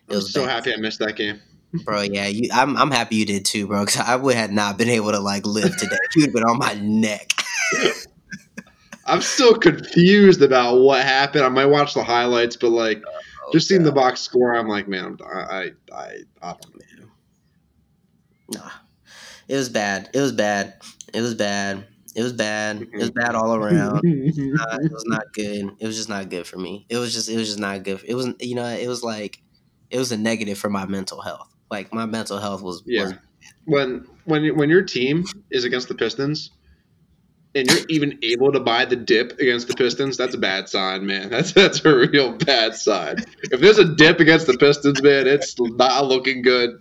It 0.08 0.14
was 0.14 0.32
so 0.32 0.44
bad. 0.44 0.50
happy 0.50 0.74
I 0.74 0.76
missed 0.76 0.98
that 0.98 1.16
game 1.16 1.40
bro. 1.82 2.02
Yeah, 2.02 2.26
you, 2.26 2.48
I'm 2.52 2.76
I'm 2.76 2.90
happy 2.90 3.16
you 3.16 3.26
did 3.26 3.44
too, 3.44 3.66
bro. 3.66 3.84
Because 3.84 4.00
I 4.00 4.16
would 4.16 4.36
have 4.36 4.52
not 4.52 4.78
been 4.78 4.88
able 4.88 5.10
to 5.12 5.20
like 5.20 5.46
live 5.46 5.76
today. 5.76 5.96
You'd 6.16 6.32
been 6.32 6.44
on 6.44 6.58
my 6.58 6.74
neck. 6.74 7.32
I'm 9.06 9.20
still 9.20 9.54
confused 9.54 10.40
about 10.42 10.78
what 10.78 11.02
happened. 11.02 11.44
I 11.44 11.48
might 11.48 11.66
watch 11.66 11.94
the 11.94 12.02
highlights, 12.02 12.56
but 12.56 12.70
like, 12.70 13.02
oh, 13.06 13.52
just 13.52 13.68
seeing 13.68 13.82
the 13.82 13.92
box 13.92 14.20
score, 14.20 14.54
I'm 14.54 14.68
like, 14.68 14.88
man, 14.88 15.18
I 15.24 15.38
I 15.38 15.70
I, 15.92 16.18
I 16.42 16.54
don't 16.54 16.74
know. 16.98 18.60
Nah, 18.60 18.70
it 19.48 19.56
was 19.56 19.68
bad. 19.68 20.10
It 20.14 20.20
was 20.20 20.32
bad. 20.32 20.74
It 21.12 21.20
was 21.20 21.34
bad. 21.34 21.86
It 22.14 22.22
was 22.22 22.32
bad. 22.32 22.82
It 22.82 22.92
was 22.92 23.10
mm-hmm. 23.10 23.20
bad 23.20 23.34
all 23.34 23.54
around. 23.54 24.02
Uh, 24.54 24.78
it 24.82 24.92
was 24.92 25.04
not 25.06 25.32
good. 25.32 25.70
It 25.78 25.86
was 25.86 25.96
just 25.96 26.08
not 26.08 26.28
good 26.28 26.46
for 26.46 26.56
me. 26.56 26.86
It 26.88 26.96
was 26.96 27.12
just 27.12 27.28
it 27.28 27.36
was 27.36 27.48
just 27.48 27.58
not 27.58 27.82
good. 27.82 28.02
It 28.06 28.14
was 28.14 28.28
you 28.40 28.54
know 28.54 28.66
it 28.66 28.86
was 28.86 29.02
like 29.02 29.42
it 29.90 29.98
was 29.98 30.12
a 30.12 30.16
negative 30.16 30.58
for 30.58 30.70
my 30.70 30.86
mental 30.86 31.20
health. 31.20 31.52
Like 31.70 31.92
my 31.92 32.06
mental 32.06 32.38
health 32.38 32.62
was 32.62 32.82
yeah. 32.86 33.04
Was, 33.04 33.14
when 33.64 34.06
when 34.24 34.56
when 34.56 34.70
your 34.70 34.82
team 34.82 35.24
is 35.50 35.64
against 35.64 35.88
the 35.88 35.94
Pistons 35.94 36.50
and 37.54 37.70
you're 37.70 37.86
even 37.88 38.18
able 38.22 38.52
to 38.52 38.60
buy 38.60 38.84
the 38.84 38.96
dip 38.96 39.38
against 39.38 39.68
the 39.68 39.74
Pistons, 39.74 40.16
that's 40.16 40.34
a 40.34 40.38
bad 40.38 40.68
sign, 40.68 41.06
man. 41.06 41.30
That's 41.30 41.52
that's 41.52 41.84
a 41.84 41.96
real 41.96 42.36
bad 42.36 42.74
sign. 42.74 43.16
If 43.44 43.60
there's 43.60 43.78
a 43.78 43.94
dip 43.94 44.20
against 44.20 44.46
the 44.46 44.56
Pistons, 44.56 45.02
man, 45.02 45.26
it's 45.26 45.54
not 45.58 46.06
looking 46.06 46.42
good, 46.42 46.80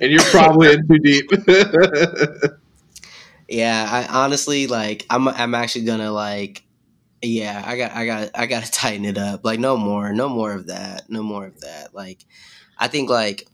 and 0.00 0.10
you're 0.10 0.22
probably 0.22 0.72
in 0.72 0.86
too 0.86 0.98
deep. 0.98 1.30
yeah, 3.48 3.86
I 3.90 4.24
honestly 4.24 4.66
like. 4.66 5.06
I'm 5.10 5.28
I'm 5.28 5.54
actually 5.54 5.84
gonna 5.84 6.12
like. 6.12 6.62
Yeah, 7.22 7.62
I 7.64 7.76
got 7.76 7.92
I 7.92 8.06
got 8.06 8.30
I 8.34 8.46
got 8.46 8.64
to 8.64 8.70
tighten 8.72 9.04
it 9.04 9.18
up. 9.18 9.44
Like 9.44 9.58
no 9.58 9.76
more, 9.76 10.12
no 10.12 10.28
more 10.28 10.52
of 10.52 10.66
that, 10.68 11.08
no 11.08 11.22
more 11.22 11.46
of 11.46 11.60
that. 11.60 11.94
Like, 11.94 12.24
I 12.78 12.88
think 12.88 13.10
like 13.10 13.46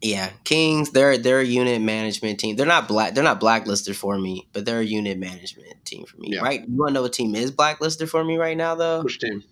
yeah, 0.00 0.30
Kings. 0.44 0.90
They're 0.90 1.18
they're 1.18 1.40
a 1.40 1.44
unit 1.44 1.80
management 1.82 2.38
team. 2.38 2.56
They're 2.56 2.66
not 2.66 2.86
black. 2.86 3.14
They're 3.14 3.24
not 3.24 3.40
blacklisted 3.40 3.96
for 3.96 4.16
me, 4.16 4.48
but 4.52 4.64
they're 4.64 4.80
a 4.80 4.84
unit 4.84 5.18
management 5.18 5.84
team 5.84 6.04
for 6.06 6.16
me. 6.18 6.28
Yeah. 6.32 6.40
Right? 6.40 6.60
You 6.68 6.76
want 6.76 6.90
to 6.90 6.94
know 6.94 7.02
what 7.02 7.12
team 7.12 7.34
is 7.34 7.50
blacklisted 7.50 8.08
for 8.08 8.22
me 8.22 8.36
right 8.36 8.56
now, 8.56 8.76
though? 8.76 9.02
Which 9.02 9.18
team? 9.18 9.42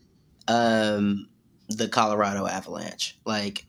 Um, 0.46 1.28
the 1.68 1.88
Colorado 1.88 2.46
Avalanche. 2.46 3.18
Like, 3.24 3.66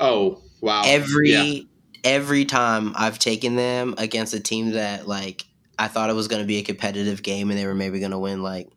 oh 0.00 0.42
wow! 0.60 0.82
Every 0.84 1.30
yeah. 1.30 1.60
Every 2.04 2.44
time 2.44 2.94
I've 2.96 3.18
taken 3.18 3.56
them 3.56 3.94
against 3.98 4.34
a 4.34 4.40
team 4.40 4.72
that 4.72 5.06
like 5.06 5.44
I 5.78 5.88
thought 5.88 6.10
it 6.10 6.14
was 6.14 6.28
going 6.28 6.42
to 6.42 6.46
be 6.46 6.58
a 6.58 6.62
competitive 6.62 7.22
game 7.22 7.50
and 7.50 7.58
they 7.58 7.66
were 7.66 7.74
maybe 7.74 7.98
going 8.00 8.12
to 8.12 8.18
win 8.18 8.42
like 8.42 8.68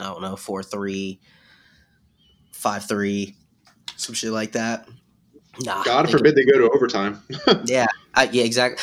I 0.00 0.04
don't 0.04 0.22
know 0.22 0.36
four 0.36 0.62
three, 0.62 1.20
five 2.52 2.86
three, 2.86 3.36
some 3.96 4.14
shit 4.14 4.32
like 4.32 4.52
that 4.52 4.88
Nah, 5.60 5.82
God 5.82 6.10
forbid 6.10 6.34
they 6.34 6.44
go 6.44 6.58
to 6.58 6.70
overtime. 6.70 7.22
yeah, 7.64 7.86
I, 8.14 8.24
yeah, 8.24 8.44
exactly. 8.44 8.82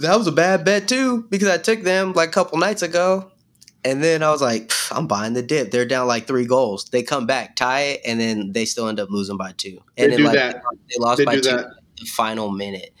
That 0.00 0.16
was 0.16 0.26
a 0.26 0.32
bad 0.32 0.64
bet 0.64 0.88
too 0.88 1.26
because 1.30 1.48
I 1.48 1.58
took 1.58 1.82
them 1.82 2.12
like 2.12 2.28
a 2.30 2.32
couple 2.32 2.58
nights 2.58 2.82
ago, 2.82 3.30
and 3.84 4.02
then 4.02 4.22
I 4.22 4.30
was 4.30 4.42
like, 4.42 4.72
I'm 4.90 5.06
buying 5.06 5.34
the 5.34 5.42
dip. 5.42 5.70
They're 5.70 5.86
down 5.86 6.06
like 6.06 6.26
three 6.26 6.46
goals. 6.46 6.86
They 6.86 7.02
come 7.02 7.26
back, 7.26 7.56
tie 7.56 7.80
it, 7.80 8.00
and 8.04 8.20
then 8.20 8.52
they 8.52 8.64
still 8.64 8.88
end 8.88 9.00
up 9.00 9.10
losing 9.10 9.36
by 9.36 9.52
two. 9.56 9.78
And 9.96 10.12
they 10.12 10.16
then 10.16 10.26
like 10.26 10.34
that. 10.34 10.62
they 10.88 10.96
lost 10.98 11.18
they 11.18 11.24
by 11.24 11.36
two 11.36 11.64
the 11.98 12.06
final 12.06 12.50
minute. 12.50 12.94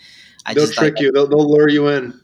I 0.44 0.54
they'll 0.54 0.66
trick 0.66 0.94
like, 0.94 1.00
you. 1.00 1.12
They'll, 1.12 1.26
they'll 1.26 1.50
lure 1.50 1.68
you 1.68 1.88
in. 1.88 2.20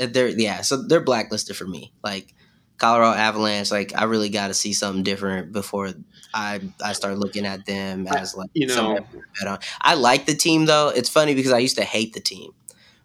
Uh, 0.00 0.06
they're 0.06 0.28
yeah, 0.28 0.62
so 0.62 0.82
they're 0.82 1.00
blacklisted 1.00 1.56
for 1.56 1.66
me. 1.66 1.92
Like 2.02 2.34
Colorado 2.78 3.16
Avalanche, 3.16 3.70
like 3.70 3.92
I 3.96 4.04
really 4.04 4.28
got 4.28 4.48
to 4.48 4.54
see 4.54 4.72
something 4.72 5.02
different 5.02 5.52
before 5.52 5.92
I 6.34 6.60
I 6.84 6.92
start 6.92 7.18
looking 7.18 7.46
at 7.46 7.64
them 7.64 8.06
as 8.06 8.36
like 8.36 8.50
you 8.52 8.66
know. 8.66 8.98
I 9.80 9.94
like 9.94 10.26
the 10.26 10.34
team 10.34 10.66
though. 10.66 10.92
It's 10.94 11.08
funny 11.08 11.34
because 11.34 11.52
I 11.52 11.58
used 11.58 11.76
to 11.76 11.84
hate 11.84 12.12
the 12.12 12.20
team, 12.20 12.52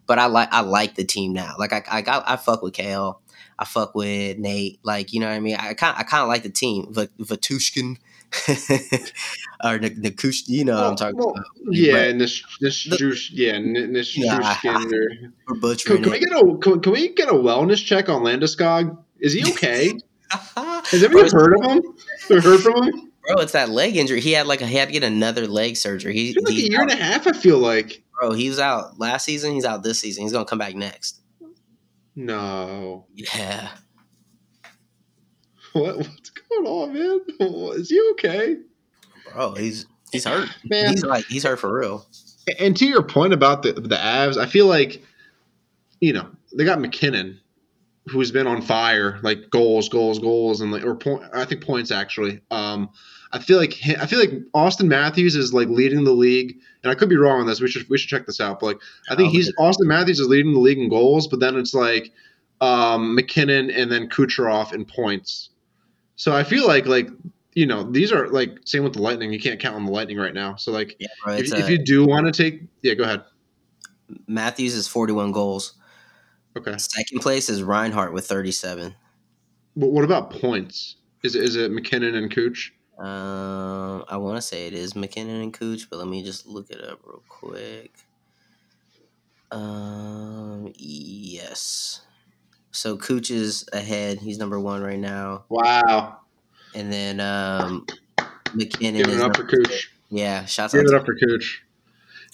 but 0.08 0.20
I 0.20 0.26
like 0.26 0.50
I 0.52 0.62
like 0.62 0.96
the 0.96 1.06
team 1.06 1.34
now. 1.34 1.56
Like 1.58 1.72
I 1.72 1.84
I 1.90 2.02
got 2.02 2.24
I 2.28 2.36
fuck 2.36 2.62
with 2.62 2.74
Cale. 2.74 3.22
I 3.58 3.66
fuck 3.66 3.96
with 3.96 4.38
Nate. 4.38 4.80
Like 4.84 5.14
you 5.14 5.20
know 5.20 5.28
what 5.28 5.36
I 5.36 5.40
mean. 5.40 5.56
I 5.56 5.74
kind 5.74 5.96
I 5.98 6.04
kind 6.04 6.24
of 6.24 6.28
like 6.28 6.44
the 6.44 6.50
team. 6.50 6.94
V- 6.94 7.10
Vatushkin. 7.20 7.98
or 9.64 9.78
Nakush, 9.80 10.44
you 10.48 10.64
know 10.64 10.76
well, 10.76 10.84
what 10.84 10.90
I'm 10.92 10.96
talking 10.96 11.18
well, 11.18 11.32
about. 11.32 11.46
Yeah, 11.70 12.14
Nish, 12.14 12.46
Nish, 12.62 12.86
the, 12.86 13.28
yeah, 13.34 13.58
Nish, 13.58 14.18
nah, 14.18 14.38
or, 14.38 15.76
can, 15.76 16.02
can 16.02 16.12
we 16.12 16.20
get 16.20 16.32
a 16.32 16.58
can, 16.60 16.80
can, 16.80 16.94
we 16.94 17.10
get 17.10 17.28
a 17.28 17.34
wellness 17.34 17.84
check 17.84 18.08
on 18.08 18.22
Landeskog? 18.22 18.98
Is 19.20 19.34
he 19.34 19.44
okay? 19.52 20.00
Has 20.32 21.04
anyone 21.04 21.30
heard 21.30 21.56
of 21.58 21.72
him? 21.72 21.84
Or 22.30 22.40
heard 22.40 22.62
from 22.62 22.84
him? 22.84 23.12
Bro, 23.28 23.42
it's 23.42 23.52
that 23.52 23.70
leg 23.70 23.98
injury. 23.98 24.22
He 24.22 24.32
had 24.32 24.48
like 24.48 24.62
a, 24.62 24.68
he 24.68 24.78
had 24.78 24.88
to 24.88 24.94
get 24.94 25.04
another 25.04 25.46
leg 25.46 25.76
surgery. 25.76 26.14
He, 26.14 26.38
like 26.42 26.54
a 26.54 26.54
year 26.54 26.82
and 26.82 26.92
a 26.92 26.96
half. 26.96 27.28
I 27.28 27.34
feel 27.34 27.60
like. 27.60 28.02
Bro, 28.20 28.34
he 28.34 28.48
was 28.48 28.60
out 28.60 28.98
last 28.98 29.26
season. 29.26 29.52
He's 29.52 29.66
out 29.66 29.84
this 29.84 30.00
season. 30.00 30.24
He's 30.24 30.32
gonna 30.32 30.46
come 30.46 30.60
back 30.60 30.76
next. 30.76 31.20
No. 32.16 33.08
Yeah. 33.14 33.70
What 35.80 35.98
what's 36.00 36.30
going 36.32 36.66
on, 36.66 36.94
man? 36.94 37.22
Is 37.80 37.90
he 37.90 38.02
okay? 38.12 38.58
Bro, 39.32 39.56
he's 39.56 39.86
he's 40.12 40.26
hurt. 40.26 40.50
Man. 40.70 40.90
He's 40.90 41.04
like 41.06 41.26
he's 41.26 41.44
hurt 41.44 41.60
for 41.60 41.80
real. 41.80 42.06
And 42.60 42.76
to 42.76 42.86
your 42.86 43.04
point 43.04 43.32
about 43.32 43.64
the 43.64 43.72
the 43.72 43.96
Avs, 43.96 44.38
I 44.38 44.48
feel 44.48 44.66
like 44.66 45.02
you 46.02 46.12
know 46.12 46.28
they 46.54 46.66
got 46.66 46.82
MacKinnon, 46.82 47.40
who's 48.08 48.32
been 48.32 48.48
on 48.48 48.62
fire, 48.62 49.20
like 49.24 49.50
goals, 49.50 49.88
goals, 49.88 50.20
goals, 50.20 50.60
and 50.60 50.74
like 50.74 50.84
or 50.84 50.94
point. 50.94 51.24
I 51.34 51.46
think 51.46 51.64
points 51.64 51.90
actually. 51.90 52.42
Um, 52.52 52.90
I 53.32 53.40
feel 53.40 53.58
like 53.58 53.76
I 53.98 54.06
feel 54.08 54.20
like 54.20 54.32
Auston 54.54 54.88
Matthews 54.88 55.36
is 55.36 55.54
like 55.54 55.70
leading 55.70 56.04
the 56.04 56.12
league, 56.12 56.58
and 56.84 56.92
I 56.92 56.96
could 56.96 57.08
be 57.08 57.16
wrong 57.16 57.40
on 57.40 57.48
this. 57.48 57.62
We 57.62 57.70
should 57.70 57.90
we 57.90 57.98
should 57.98 58.10
check 58.10 58.26
this 58.26 58.42
out. 58.42 58.60
But 58.60 58.66
like 58.66 58.78
I 59.10 59.16
think 59.16 59.32
he's 59.32 59.54
Auston 59.56 59.86
Matthews 59.86 60.20
is 60.20 60.28
leading 60.28 60.54
the 60.54 60.60
league 60.60 60.80
in 60.80 60.90
goals, 60.90 61.28
but 61.28 61.40
then 61.40 61.56
it's 61.56 61.74
like 61.74 62.12
um, 62.60 63.16
MacKinnon, 63.16 63.72
and 63.72 63.92
then 63.92 64.10
Kucherov 64.10 64.74
in 64.74 64.86
points. 64.86 65.50
So 66.16 66.36
I 66.36 66.44
feel 66.44 66.68
like 66.68 66.86
like 66.86 67.10
you 67.54 67.66
know 67.66 67.84
these 67.84 68.12
are 68.12 68.28
like 68.30 68.60
same 68.66 68.84
with 68.84 68.94
the 68.94 69.02
Lightning. 69.02 69.34
You 69.34 69.40
can't 69.40 69.60
count 69.60 69.76
on 69.76 69.86
the 69.86 69.92
Lightning 69.92 70.18
right 70.18 70.34
now. 70.34 70.56
So 70.56 70.72
like 70.72 70.96
Yeah, 71.00 71.08
bro, 71.24 71.34
if, 71.34 71.42
it's 71.42 71.52
if 71.54 71.70
you 71.70 71.78
do 71.78 72.06
want 72.06 72.26
to 72.28 72.32
take, 72.32 72.64
yeah, 72.82 72.94
go 72.94 73.04
ahead. 73.04 73.24
Matthews 74.28 74.74
is 74.74 74.88
41 74.88 75.32
goals. 75.32 75.74
Okay. 76.58 76.78
Second 76.78 77.22
place 77.22 77.50
is 77.50 77.64
Reinhart 77.64 78.14
with 78.14 78.28
37. 78.28 78.94
But 79.76 79.88
what 79.88 80.04
about 80.04 80.32
points? 80.32 80.98
Is 81.24 81.36
it, 81.36 81.44
is 81.44 81.56
it 81.56 81.72
MacKinnon 81.72 82.16
and 82.16 82.30
Cooch? 82.30 82.74
Um, 83.00 84.04
I 84.10 84.18
want 84.18 84.38
to 84.38 84.42
say 84.42 84.68
it 84.68 84.74
is 84.74 84.96
MacKinnon 84.96 85.42
and 85.42 85.54
Cooch, 85.54 85.90
but 85.90 85.98
let 85.98 86.08
me 86.08 86.24
just 86.24 86.46
look 86.46 86.70
it 86.70 86.84
up 86.84 87.00
real 87.06 87.24
quick. 87.30 87.92
Um, 89.52 90.72
yes. 90.76 92.02
So 92.72 92.98
Cooch 92.98 93.30
is 93.32 93.68
ahead. 93.74 94.20
He's 94.20 94.38
number 94.38 94.60
one 94.60 94.82
right 94.82 95.00
now, 95.00 95.44
Wow. 95.50 96.20
and 96.74 96.92
then 96.92 97.20
um, 97.20 97.86
MacKinnon 98.54 99.02
Give 99.04 99.10
is 99.10 99.20
it 99.20 99.22
up 99.24 99.36
for 99.36 99.44
Cooch. 99.46 99.92
yeah. 100.10 100.46
Shots 100.46 100.74
out 100.74 100.80
Give 100.80 100.88
it 100.88 100.94
up 100.96 101.06
for 101.06 101.16
Cooch. 101.16 101.64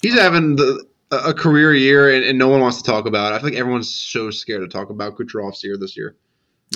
He's 0.02 0.14
having 0.14 0.56
the, 0.56 0.86
a 1.12 1.34
career 1.34 1.74
year, 1.74 2.14
and, 2.14 2.24
and 2.24 2.38
no 2.38 2.48
one 2.50 2.62
wants 2.62 2.78
to 2.78 2.84
talk 2.84 3.08
about 3.08 3.32
it. 3.34 3.36
I 3.36 3.40
feel 3.40 3.50
like 3.50 3.60
everyone's 3.60 3.94
so 3.94 4.30
scared 4.30 4.62
to 4.62 4.68
talk 4.68 4.90
about 4.92 5.18
Kucherov's 5.18 5.64
year 5.64 5.76
this 5.78 5.98
year. 5.98 6.16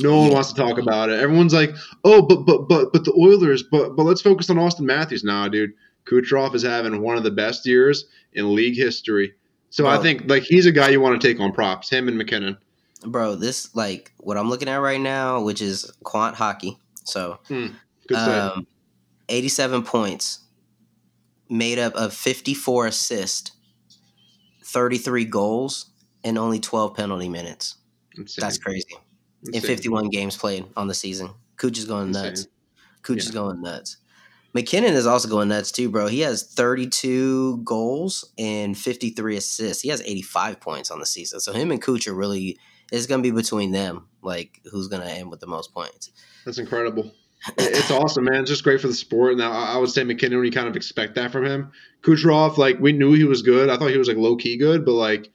No 0.02 0.18
one 0.18 0.28
Yeah. 0.30 0.34
wants 0.36 0.54
to 0.54 0.56
talk 0.56 0.80
about 0.80 1.10
it. 1.10 1.20
Everyone's 1.20 1.54
like, 1.54 1.76
"Oh, 2.06 2.22
but 2.22 2.46
but 2.46 2.68
but 2.70 2.94
but 2.94 3.04
the 3.06 3.14
Oilers." 3.14 3.62
But 3.62 3.96
but 3.98 4.04
let's 4.04 4.22
focus 4.22 4.50
on 4.50 4.56
Auston 4.56 4.82
Matthews 4.82 5.24
now, 5.24 5.48
dude. 5.50 5.74
Kucherov 6.06 6.56
is 6.56 6.64
having 6.64 7.02
one 7.02 7.18
of 7.18 7.24
the 7.24 7.30
best 7.32 7.66
years 7.68 8.06
in 8.34 8.56
league 8.56 8.76
history. 8.78 9.34
So 9.70 9.86
I 9.88 9.98
think 9.98 10.24
like 10.30 10.44
he's 10.44 10.66
a 10.66 10.72
guy 10.72 10.90
you 10.90 11.00
want 11.02 11.22
to 11.22 11.28
take 11.28 11.40
on 11.40 11.52
props. 11.52 11.90
Him 11.90 12.08
and 12.08 12.18
MacKinnon. 12.18 12.58
Bro. 13.02 13.36
This 13.36 13.76
like 13.76 14.12
what 14.18 14.38
I'm 14.38 14.50
looking 14.50 14.70
at 14.70 14.78
right 14.78 15.00
now, 15.00 15.42
which 15.42 15.62
is 15.62 15.92
quant 16.04 16.36
hockey. 16.36 16.78
So 17.04 17.40
Good 17.48 18.18
um, 18.18 18.68
87 19.30 19.84
points, 19.84 20.40
made 21.50 21.80
up 21.80 21.94
of 21.96 22.14
54 22.14 22.88
assists, 22.88 23.52
33 24.66 25.26
goals, 25.26 25.88
and 26.24 26.38
only 26.38 26.60
12 26.60 26.96
penalty 26.96 27.30
minutes. 27.30 27.76
Insane. 28.18 28.42
That's 28.42 28.58
crazy. 28.58 28.96
In 29.54 29.62
51 29.62 30.10
games 30.10 30.38
played 30.38 30.66
on 30.78 30.88
the 30.88 30.94
season, 30.94 31.32
Cooch 31.58 31.78
is 31.78 31.86
going 31.86 32.10
Insane. 32.10 32.24
nuts. 32.24 32.48
Cooch 33.02 33.20
is 33.20 33.32
going 33.32 33.62
nuts. 33.62 33.98
MacKinnon 34.54 34.94
is 34.94 35.08
also 35.08 35.30
going 35.30 35.48
nuts 35.48 35.72
too, 35.72 35.90
bro. 35.90 36.08
He 36.08 36.20
has 36.20 36.44
32 36.44 37.62
goals 37.64 38.32
and 38.38 38.78
53 38.78 39.38
assists. 39.38 39.82
He 39.82 39.90
has 39.90 40.02
85 40.02 40.60
points 40.60 40.92
on 40.92 41.00
the 41.00 41.06
season. 41.06 41.40
So 41.40 41.54
him 41.54 41.72
and 41.72 41.82
Cooch 41.82 42.08
are 42.08 42.14
really. 42.14 42.60
It's 42.92 43.08
gonna 43.08 43.24
be 43.24 43.32
between 43.32 43.72
them, 43.72 44.08
like 44.22 44.62
who's 44.72 44.88
gonna 44.88 45.06
end 45.06 45.32
with 45.32 45.40
the 45.40 45.48
most 45.48 45.74
points. 45.74 46.12
That's 46.46 46.58
incredible. 46.58 47.12
It's 47.58 47.90
awesome, 47.90 48.26
man. 48.26 48.42
It's 48.42 48.50
just 48.50 48.64
great 48.64 48.82
for 48.82 48.88
the 48.88 48.94
sport. 48.94 49.38
Now, 49.38 49.52
I 49.52 49.74
I 49.74 49.78
would 49.78 49.90
say 49.90 50.04
MacKinnon, 50.04 50.40
we 50.40 50.52
kind 50.52 50.68
of 50.68 50.76
expect 50.76 51.16
that 51.16 51.32
from 51.32 51.46
him. 51.46 51.72
Kucherov, 52.04 52.58
like, 52.58 52.80
we 52.80 52.92
knew 52.92 53.14
he 53.14 53.24
was 53.24 53.42
good. 53.42 53.70
I 53.70 53.78
thought 53.78 53.90
he 53.90 53.98
was, 53.98 54.08
like, 54.08 54.18
low 54.18 54.36
key 54.36 54.58
good, 54.58 54.86
but, 54.86 54.94
like, 54.94 55.30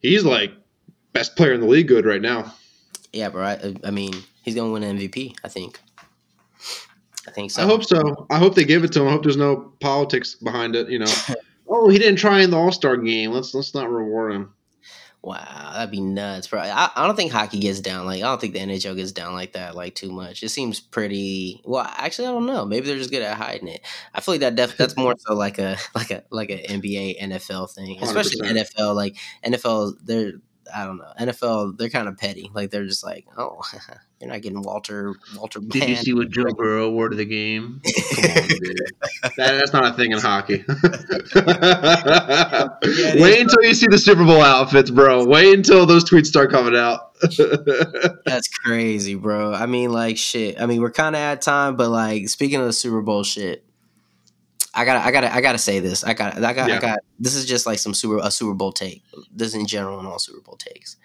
he's, 0.00 0.24
like, 0.24 0.52
best 1.12 1.36
player 1.36 1.52
in 1.52 1.60
the 1.60 1.66
league 1.66 1.88
good 1.88 2.04
right 2.04 2.22
now. 2.22 2.54
Yeah, 3.12 3.30
bro. 3.30 3.44
I, 3.44 3.74
I 3.84 3.90
mean, 3.90 4.12
he's 4.42 4.54
gonna 4.54 4.72
win 4.72 4.82
an 4.82 4.98
MVP. 4.98 5.34
I 5.44 5.48
think. 5.48 5.80
I 7.26 7.30
think 7.30 7.50
so. 7.50 7.62
I 7.62 7.66
hope 7.66 7.84
so. 7.84 8.26
I 8.30 8.38
hope 8.38 8.54
they 8.54 8.64
give 8.64 8.84
it 8.84 8.92
to 8.92 9.00
him. 9.02 9.08
I 9.08 9.12
hope 9.12 9.22
there's 9.22 9.36
no 9.36 9.72
politics 9.80 10.34
behind 10.34 10.76
it, 10.76 10.88
you 10.88 10.98
know. 10.98 11.12
oh, 11.68 11.88
he 11.88 11.98
didn't 11.98 12.18
try 12.18 12.42
in 12.42 12.50
the 12.50 12.58
All 12.58 12.72
Star 12.72 12.96
game. 12.96 13.30
Let's 13.30 13.54
let's 13.54 13.74
not 13.74 13.90
reward 13.90 14.32
him. 14.32 14.52
Wow, 15.24 15.70
that'd 15.72 15.90
be 15.90 16.02
nuts, 16.02 16.48
bro. 16.48 16.60
I, 16.60 16.90
I 16.94 17.06
don't 17.06 17.16
think 17.16 17.32
hockey 17.32 17.58
gets 17.58 17.80
down 17.80 18.04
like 18.04 18.18
I 18.18 18.26
don't 18.26 18.38
think 18.38 18.52
the 18.52 18.58
NHL 18.58 18.94
gets 18.94 19.10
down 19.10 19.32
like 19.32 19.54
that 19.54 19.74
like 19.74 19.94
too 19.94 20.12
much. 20.12 20.42
It 20.42 20.50
seems 20.50 20.80
pretty 20.80 21.62
well. 21.64 21.86
Actually, 21.96 22.28
I 22.28 22.32
don't 22.32 22.44
know. 22.44 22.66
Maybe 22.66 22.86
they're 22.86 22.98
just 22.98 23.10
good 23.10 23.22
at 23.22 23.38
hiding 23.38 23.68
it. 23.68 23.80
I 24.12 24.20
feel 24.20 24.34
like 24.34 24.42
that 24.42 24.54
def, 24.54 24.76
that's 24.76 24.98
more 24.98 25.14
so 25.18 25.34
like 25.34 25.58
a 25.58 25.78
like 25.94 26.10
a 26.10 26.24
like 26.30 26.50
a 26.50 26.62
NBA 26.66 27.22
NFL 27.22 27.70
thing, 27.70 28.02
especially 28.02 28.46
100%. 28.46 28.66
NFL. 28.76 28.94
Like 28.94 29.16
NFL, 29.42 29.94
they're 30.04 30.32
I 30.74 30.84
don't 30.84 30.98
know 30.98 31.12
NFL. 31.18 31.78
They're 31.78 31.88
kind 31.88 32.08
of 32.08 32.18
petty. 32.18 32.50
Like 32.52 32.70
they're 32.70 32.84
just 32.84 33.02
like, 33.02 33.24
oh, 33.38 33.62
you're 34.24 34.32
not 34.32 34.40
getting 34.42 34.62
Walter 34.62 35.14
Walter. 35.36 35.60
Band. 35.60 35.98
what 36.14 36.30
Joe 36.30 36.44
Burrow 36.56 36.90
wore 36.90 37.10
to 37.10 37.16
the 37.16 37.26
game? 37.26 37.82
Come 38.14 38.24
on, 38.24 38.48
dude. 38.48 38.80
That, 39.22 39.36
that's 39.36 39.72
not 39.72 39.92
a 39.92 39.92
thing 39.92 40.12
in 40.12 40.18
hockey. 40.18 40.64
it 42.82 43.20
Wait 43.20 43.40
until 43.40 43.62
you 43.62 43.74
see 43.74 43.86
the 43.86 43.98
Super 43.98 44.24
Bowl 44.24 44.40
outfits, 44.40 44.90
bro. 44.90 45.26
Wait 45.26 45.54
until 45.54 45.84
those 45.84 46.08
tweets 46.08 46.26
start 46.26 46.50
coming 46.50 46.74
out. 46.74 47.12
That's 48.24 48.48
crazy, 48.48 49.14
bro. 49.14 49.52
I 49.52 49.66
mean, 49.66 49.92
like 49.92 50.16
shit. 50.16 50.58
I 50.60 50.66
mean, 50.66 50.80
we're 50.80 50.90
kind 50.90 51.14
of 51.14 51.20
at 51.20 51.42
time, 51.42 51.76
but 51.76 51.90
like 51.90 52.28
speaking 52.28 52.60
of 52.60 52.66
the 52.66 52.72
Super 52.72 53.02
Bowl 53.02 53.24
shit, 53.24 53.64
I 54.72 54.84
gotta, 54.86 55.04
I 55.04 55.10
gotta, 55.10 55.34
I 55.34 55.40
gotta 55.42 55.58
say 55.58 55.80
this. 55.80 56.02
I 56.02 56.14
got, 56.14 56.42
I 56.42 56.52
got, 56.54 56.68
Yeah. 56.68 56.76
I 56.76 56.80
got. 56.80 56.98
This 57.18 57.34
is 57.34 57.44
just 57.44 57.66
like 57.66 57.78
some 57.78 57.92
super 57.94 58.18
a 58.22 58.30
Super 58.30 58.54
Bowl 58.54 58.72
take. 58.72 59.02
This 59.30 59.54
in 59.54 59.66
general 59.66 59.98
and 59.98 60.08
all 60.08 60.18
Super 60.18 60.40
Bowl 60.40 60.56
takes. 60.56 60.96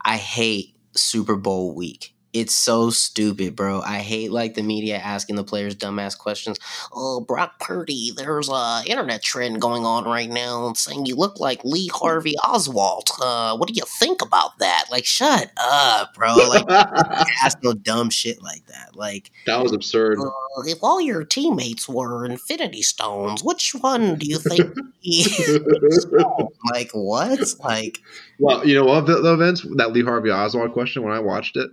I 0.00 0.16
hate 0.16 0.76
Super 0.94 1.36
Bowl 1.36 1.74
week. 1.74 2.14
It's 2.34 2.54
so 2.54 2.90
stupid, 2.90 3.56
bro. 3.56 3.80
I 3.80 3.98
hate 3.98 4.30
like 4.30 4.54
the 4.54 4.62
media 4.62 4.98
asking 4.98 5.36
the 5.36 5.44
players 5.44 5.74
dumbass 5.74 6.16
questions. 6.16 6.58
Oh, 6.92 7.20
Brock 7.20 7.58
Purdy, 7.58 8.12
there's 8.14 8.50
a 8.50 8.82
internet 8.86 9.22
trend 9.22 9.62
going 9.62 9.86
on 9.86 10.04
right 10.04 10.28
now 10.28 10.74
saying 10.74 11.06
you 11.06 11.16
look 11.16 11.40
like 11.40 11.64
Lee 11.64 11.88
Harvey 11.88 12.34
Oswald. 12.46 13.08
Uh, 13.22 13.56
what 13.56 13.68
do 13.68 13.74
you 13.74 13.84
think 13.98 14.20
about 14.20 14.58
that? 14.58 14.84
Like, 14.90 15.06
shut 15.06 15.50
up, 15.58 16.14
bro. 16.14 16.34
Like, 16.34 16.66
ask 17.42 17.58
no 17.62 17.72
dumb 17.72 18.10
shit 18.10 18.42
like 18.42 18.66
that. 18.66 18.94
Like, 18.94 19.30
that 19.46 19.62
was 19.62 19.72
absurd. 19.72 20.18
uh, 20.20 20.62
if 20.66 20.78
all 20.82 21.00
your 21.00 21.24
teammates 21.24 21.88
were 21.88 22.26
Infinity 22.26 22.82
Stones, 22.82 23.42
which 23.42 23.74
one 23.80 24.16
do 24.16 24.26
you 24.26 24.38
think? 24.38 24.68
like, 26.72 26.90
what? 26.92 27.40
Like, 27.64 27.98
Well, 28.38 28.66
you 28.66 28.74
know 28.74 28.84
what, 28.84 29.06
the 29.06 29.32
events 29.32 29.64
That 29.76 29.92
Lee 29.92 30.04
Harvey 30.04 30.30
Oswald 30.30 30.72
question 30.72 31.02
when 31.02 31.14
I 31.14 31.20
watched 31.20 31.56
it. 31.56 31.70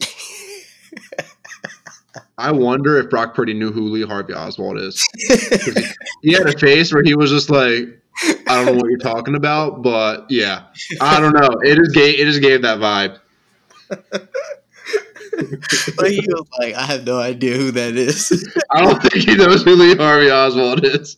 I 2.38 2.52
wonder 2.52 2.98
if 2.98 3.10
Brock 3.10 3.34
Purdy 3.34 3.54
knew 3.54 3.72
who 3.72 3.88
Lee 3.88 4.06
Harvey 4.06 4.32
Oswald 4.32 4.78
is. 4.78 5.04
He 6.22 6.32
had 6.32 6.46
a 6.46 6.56
face 6.58 6.92
where 6.92 7.02
he 7.02 7.14
was 7.14 7.30
just 7.30 7.50
like, 7.50 8.00
I 8.22 8.54
don't 8.54 8.66
know 8.66 8.74
what 8.74 8.88
you're 8.88 8.98
talking 8.98 9.34
about, 9.34 9.82
but 9.82 10.26
yeah, 10.30 10.64
I 11.00 11.20
don't 11.20 11.32
know. 11.32 11.50
It 11.62 11.76
just 11.76 11.94
gave 11.94 12.18
it 12.18 12.24
just 12.24 12.40
gave 12.40 12.62
that 12.62 12.78
vibe. 12.78 13.18
like, 15.98 16.12
he 16.12 16.26
was 16.28 16.46
like, 16.58 16.74
I 16.74 16.82
have 16.86 17.04
no 17.04 17.18
idea 17.18 17.56
who 17.56 17.70
that 17.72 17.94
is. 17.96 18.48
I 18.70 18.82
don't 18.82 19.00
think 19.02 19.24
he 19.24 19.36
knows 19.36 19.62
who 19.62 19.76
Lee 19.76 19.96
Harvey 19.96 20.30
Oswald 20.30 20.84
is. 20.84 21.16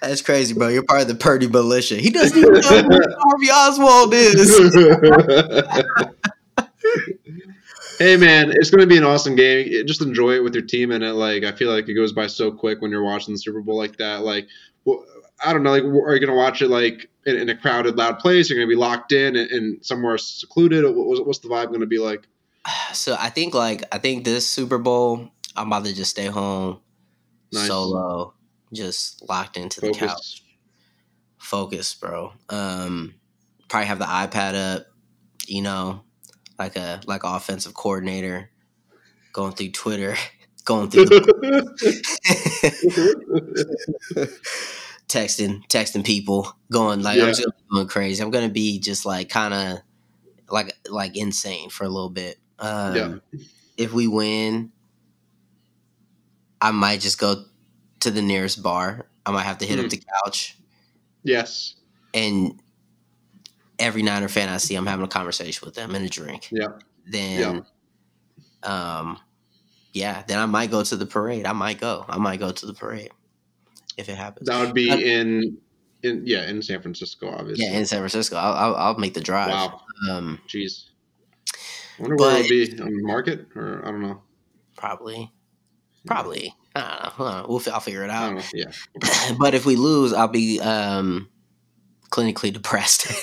That's 0.00 0.22
crazy, 0.22 0.54
bro. 0.54 0.68
You're 0.68 0.84
part 0.84 1.02
of 1.02 1.08
the 1.08 1.14
Purdy 1.14 1.48
militia. 1.48 1.96
He 1.96 2.10
doesn't 2.10 2.36
even 2.36 2.52
know 2.52 2.60
who 2.60 3.00
Harvey 3.18 3.50
Oswald 3.50 4.14
is. 4.14 4.74
hey 7.98 8.16
man, 8.16 8.50
it's 8.50 8.70
going 8.70 8.80
to 8.80 8.86
be 8.86 8.96
an 8.96 9.04
awesome 9.04 9.36
game. 9.36 9.86
Just 9.86 10.02
enjoy 10.02 10.34
it 10.34 10.42
with 10.42 10.54
your 10.54 10.64
team 10.64 10.92
in 10.92 11.02
it. 11.02 11.12
Like 11.12 11.44
I 11.44 11.52
feel 11.52 11.70
like 11.72 11.88
it 11.88 11.94
goes 11.94 12.12
by 12.12 12.26
so 12.26 12.50
quick 12.50 12.80
when 12.80 12.90
you're 12.90 13.04
watching 13.04 13.34
the 13.34 13.38
Super 13.38 13.60
Bowl 13.60 13.76
like 13.76 13.96
that. 13.96 14.22
Like, 14.22 14.46
well, 14.84 15.04
I 15.44 15.52
don't 15.52 15.62
know. 15.62 15.72
Like, 15.72 15.82
are 15.82 16.14
you 16.14 16.20
going 16.20 16.28
to 16.28 16.34
watch 16.34 16.62
it 16.62 16.68
like 16.68 17.10
in, 17.26 17.36
in 17.36 17.48
a 17.48 17.56
crowded, 17.56 17.96
loud 17.96 18.18
place? 18.18 18.48
You're 18.48 18.58
going 18.58 18.68
to 18.68 18.74
be 18.74 18.78
locked 18.80 19.12
in 19.12 19.36
and, 19.36 19.50
and 19.50 19.84
somewhere 19.84 20.16
secluded. 20.18 20.84
What, 20.84 21.26
what's 21.26 21.40
the 21.40 21.48
vibe 21.48 21.68
going 21.68 21.80
to 21.80 21.86
be 21.86 21.98
like? 21.98 22.26
So 22.92 23.16
I 23.18 23.30
think 23.30 23.54
like 23.54 23.84
I 23.92 23.98
think 23.98 24.24
this 24.24 24.46
Super 24.46 24.78
Bowl, 24.78 25.30
I'm 25.54 25.66
about 25.66 25.84
to 25.84 25.94
just 25.94 26.10
stay 26.10 26.26
home, 26.26 26.80
Nice. 27.52 27.66
solo, 27.66 28.34
just 28.72 29.26
locked 29.28 29.56
into 29.56 29.80
the 29.80 29.92
couch. 29.92 29.98
Focus. 29.98 30.42
focus, 31.38 31.94
bro. 31.94 32.32
Um, 32.48 33.14
probably 33.68 33.86
have 33.86 33.98
the 33.98 34.04
iPad 34.04 34.54
up, 34.54 34.86
you 35.46 35.62
know, 35.62 36.02
like 36.58 36.76
a 36.76 37.00
like 37.06 37.24
an 37.24 37.34
offensive 37.34 37.74
coordinator, 37.74 38.50
going 39.32 39.52
through 39.52 39.70
Twitter, 39.70 40.16
going 40.64 40.90
through 40.90 41.06
the, 41.06 41.20
texting 45.08 45.66
texting 45.68 46.04
people, 46.04 46.56
going 46.70 47.02
like 47.02 47.20
I'm 47.20 47.28
just 47.28 47.46
going 47.70 47.86
crazy. 47.88 48.22
I'm 48.22 48.30
gonna 48.30 48.48
be 48.48 48.78
just 48.80 49.06
like 49.06 49.28
kind 49.28 49.54
of 49.54 49.78
like 50.50 50.76
like 50.88 51.16
insane 51.16 51.70
for 51.70 51.84
a 51.84 51.88
little 51.88 52.10
bit. 52.10 52.38
Um, 52.58 52.96
Yeah. 52.96 53.14
If 53.76 53.92
we 53.92 54.06
win, 54.06 54.72
I 56.60 56.70
might 56.70 57.00
just 57.00 57.18
go 57.18 57.44
to 58.06 58.10
the 58.10 58.22
nearest 58.22 58.62
bar. 58.62 59.06
I 59.24 59.30
might 59.30 59.44
have 59.44 59.58
to 59.58 59.66
hit 59.66 59.78
Hmm. 59.78 59.84
up 59.84 59.90
the 59.90 60.02
couch 60.24 60.56
yes. 61.22 61.74
and 62.14 62.58
every 63.78 64.02
Niner 64.02 64.28
fan 64.28 64.48
I 64.48 64.56
see, 64.58 64.74
I'm 64.74 64.86
having 64.86 65.04
a 65.04 65.08
conversation 65.08 65.66
with 65.66 65.74
them 65.74 65.94
and 65.94 66.04
a 66.04 66.08
drink. 66.08 66.48
Yeah. 66.50 66.68
Then, 67.06 67.64
um, 68.62 69.18
yeah, 69.92 70.22
then 70.26 70.38
I 70.38 70.46
might 70.46 70.70
go 70.70 70.82
to 70.82 70.96
the 70.96 71.06
parade. 71.06 71.46
I 71.46 71.52
might 71.52 71.80
go. 71.80 72.04
I 72.08 72.18
might 72.18 72.38
go 72.40 72.50
to 72.52 72.66
the 72.66 72.74
parade 72.74 73.10
if 73.96 74.08
it 74.08 74.16
happens. 74.16 74.48
That 74.48 74.60
would 74.64 74.74
be 74.74 74.90
in 74.90 75.58
In 76.02 76.22
yeah, 76.26 76.48
in 76.48 76.62
San 76.62 76.82
Francisco, 76.82 77.28
obviously. 77.30 77.64
Yeah, 77.64 77.72
in 77.78 77.86
San 77.86 77.98
Francisco. 78.00 78.36
I'll, 78.36 78.52
I'll, 78.54 78.74
I'll 78.76 78.98
make 78.98 79.14
the 79.14 79.20
drive. 79.20 79.50
Wow. 79.50 79.80
Um, 80.10 80.40
Jeez. 80.48 80.90
I 81.98 82.02
wonder 82.02 82.16
where 82.16 82.36
it'll 82.36 82.48
be 82.48 82.80
on 82.82 82.94
the 82.94 83.02
market, 83.02 83.46
or 83.56 83.82
I 83.86 83.90
don't 83.90 84.02
know. 84.02 84.22
probably, 84.76 85.32
probably. 86.06 86.54
I 86.74 87.12
don't 87.16 87.26
know. 87.26 87.46
We'll, 87.48 87.62
I'll 87.72 87.80
figure 87.80 88.04
it 88.04 88.10
out. 88.10 88.42
Yeah. 88.52 88.70
but 89.38 89.54
if 89.54 89.64
we 89.66 89.76
lose, 89.76 90.12
I'll 90.12 90.28
be 90.28 90.60
um, 90.60 91.28
clinically 92.10 92.52
depressed. 92.52 93.06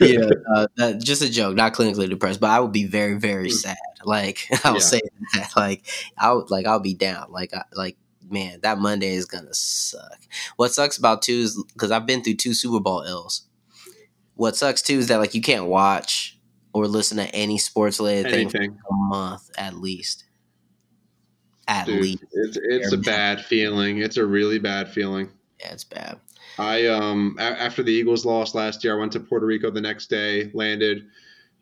yeah, 0.00 0.30
uh, 0.54 0.66
that, 0.76 1.00
just 1.02 1.22
a 1.22 1.30
joke, 1.30 1.56
not 1.56 1.74
clinically 1.74 2.08
depressed, 2.08 2.40
but 2.40 2.50
I 2.50 2.60
would 2.60 2.72
be 2.72 2.84
very, 2.86 3.14
very 3.14 3.50
sad. 3.50 3.76
Like 4.04 4.46
I 4.64 4.70
will 4.70 4.78
Yeah. 4.78 4.82
say 4.84 5.00
that, 5.34 5.50
like 5.56 5.86
I'll 6.18 6.46
like 6.48 6.66
I'll 6.66 6.80
be 6.80 6.94
down. 6.94 7.30
Like 7.30 7.54
I, 7.54 7.62
like 7.74 7.96
man, 8.28 8.60
that 8.62 8.78
Monday 8.78 9.14
is 9.14 9.24
gonna 9.26 9.54
suck. 9.54 10.20
What 10.56 10.72
sucks 10.72 10.98
about 10.98 11.22
two 11.22 11.32
is 11.40 11.64
because 11.72 11.90
I've 11.90 12.06
been 12.06 12.22
through 12.22 12.34
two 12.36 12.54
Super 12.54 12.80
Bowl 12.80 13.02
ills. 13.02 13.42
What 14.34 14.56
sucks 14.56 14.82
too 14.82 14.98
is 14.98 15.08
that 15.08 15.18
like 15.18 15.34
you 15.34 15.42
can't 15.42 15.66
watch 15.66 16.38
or 16.72 16.86
listen 16.86 17.16
to 17.18 17.26
any 17.34 17.58
sports 17.58 17.98
related 17.98 18.32
thing 18.32 18.48
for 18.50 18.94
a 18.94 18.96
month 18.96 19.50
at 19.58 19.74
least. 19.74 20.24
At 21.68 21.86
dude. 21.86 22.00
least, 22.02 22.24
It's 22.32 22.58
it's 22.60 22.92
a 22.92 22.98
bad 22.98 23.44
feeling. 23.44 23.98
It's 23.98 24.16
a 24.16 24.26
really 24.26 24.58
bad 24.58 24.88
feeling. 24.88 25.30
yeah, 25.60 25.72
it's 25.72 25.84
bad. 25.84 26.18
I 26.58 26.86
um 26.86 27.36
a- 27.38 27.42
after 27.42 27.82
the 27.82 27.92
Eagles 27.92 28.24
lost 28.24 28.54
last 28.54 28.82
year, 28.82 28.96
I 28.96 28.98
went 28.98 29.12
to 29.12 29.20
Puerto 29.20 29.46
Rico 29.46 29.70
the 29.70 29.80
next 29.80 30.10
day, 30.10 30.50
landed. 30.52 31.06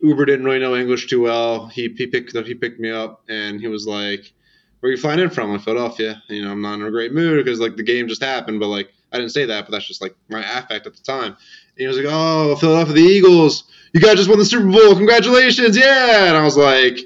Uber 0.01 0.25
didn't 0.25 0.45
really 0.47 0.61
know 0.61 0.77
English 0.77 1.09
too 1.09 1.21
well. 1.23 1.67
He 1.67 1.89
he 1.97 2.07
picked 2.07 2.35
up 2.37 2.47
he 2.47 2.55
picked 2.55 2.81
me 2.81 2.91
up 2.91 3.23
and 3.29 3.61
he 3.61 3.69
was 3.69 3.87
like, 3.87 4.33
"Where 4.81 4.89
are 4.89 4.95
you 4.95 5.01
flying 5.01 5.21
in 5.21 5.29
from?" 5.29 5.53
In 5.53 5.59
Philadelphia. 5.61 6.23
You 6.29 6.43
know, 6.45 6.53
I'm 6.53 6.63
not 6.63 6.75
in 6.75 6.87
a 6.87 6.91
great 6.91 7.13
mood 7.13 7.45
because 7.45 7.61
like 7.61 7.77
the 7.77 7.83
game 7.83 8.09
just 8.09 8.23
happened, 8.23 8.61
but 8.61 8.69
like 8.69 8.91
I 9.13 9.19
didn't 9.19 9.33
say 9.33 9.47
that, 9.47 9.65
but 9.65 9.73
that's 9.73 9.87
just 9.87 10.01
like 10.03 10.15
my 10.29 10.41
affect 10.41 10.87
at 10.87 10.95
the 10.95 11.03
time. 11.03 11.33
And 11.33 11.37
he 11.77 11.87
was 11.87 11.97
like, 11.97 12.07
"Oh, 12.09 12.57
Philadelphia, 12.57 12.95
the 12.95 13.01
Eagles, 13.01 13.65
you 13.93 14.01
guys 14.01 14.17
just 14.17 14.29
won 14.29 14.39
the 14.39 14.45
Super 14.45 14.67
Bowl, 14.67 14.95
congratulations, 14.95 15.77
yeah!" 15.77 16.27
And 16.29 16.37
I 16.37 16.43
was 16.43 16.57
like, 16.57 16.99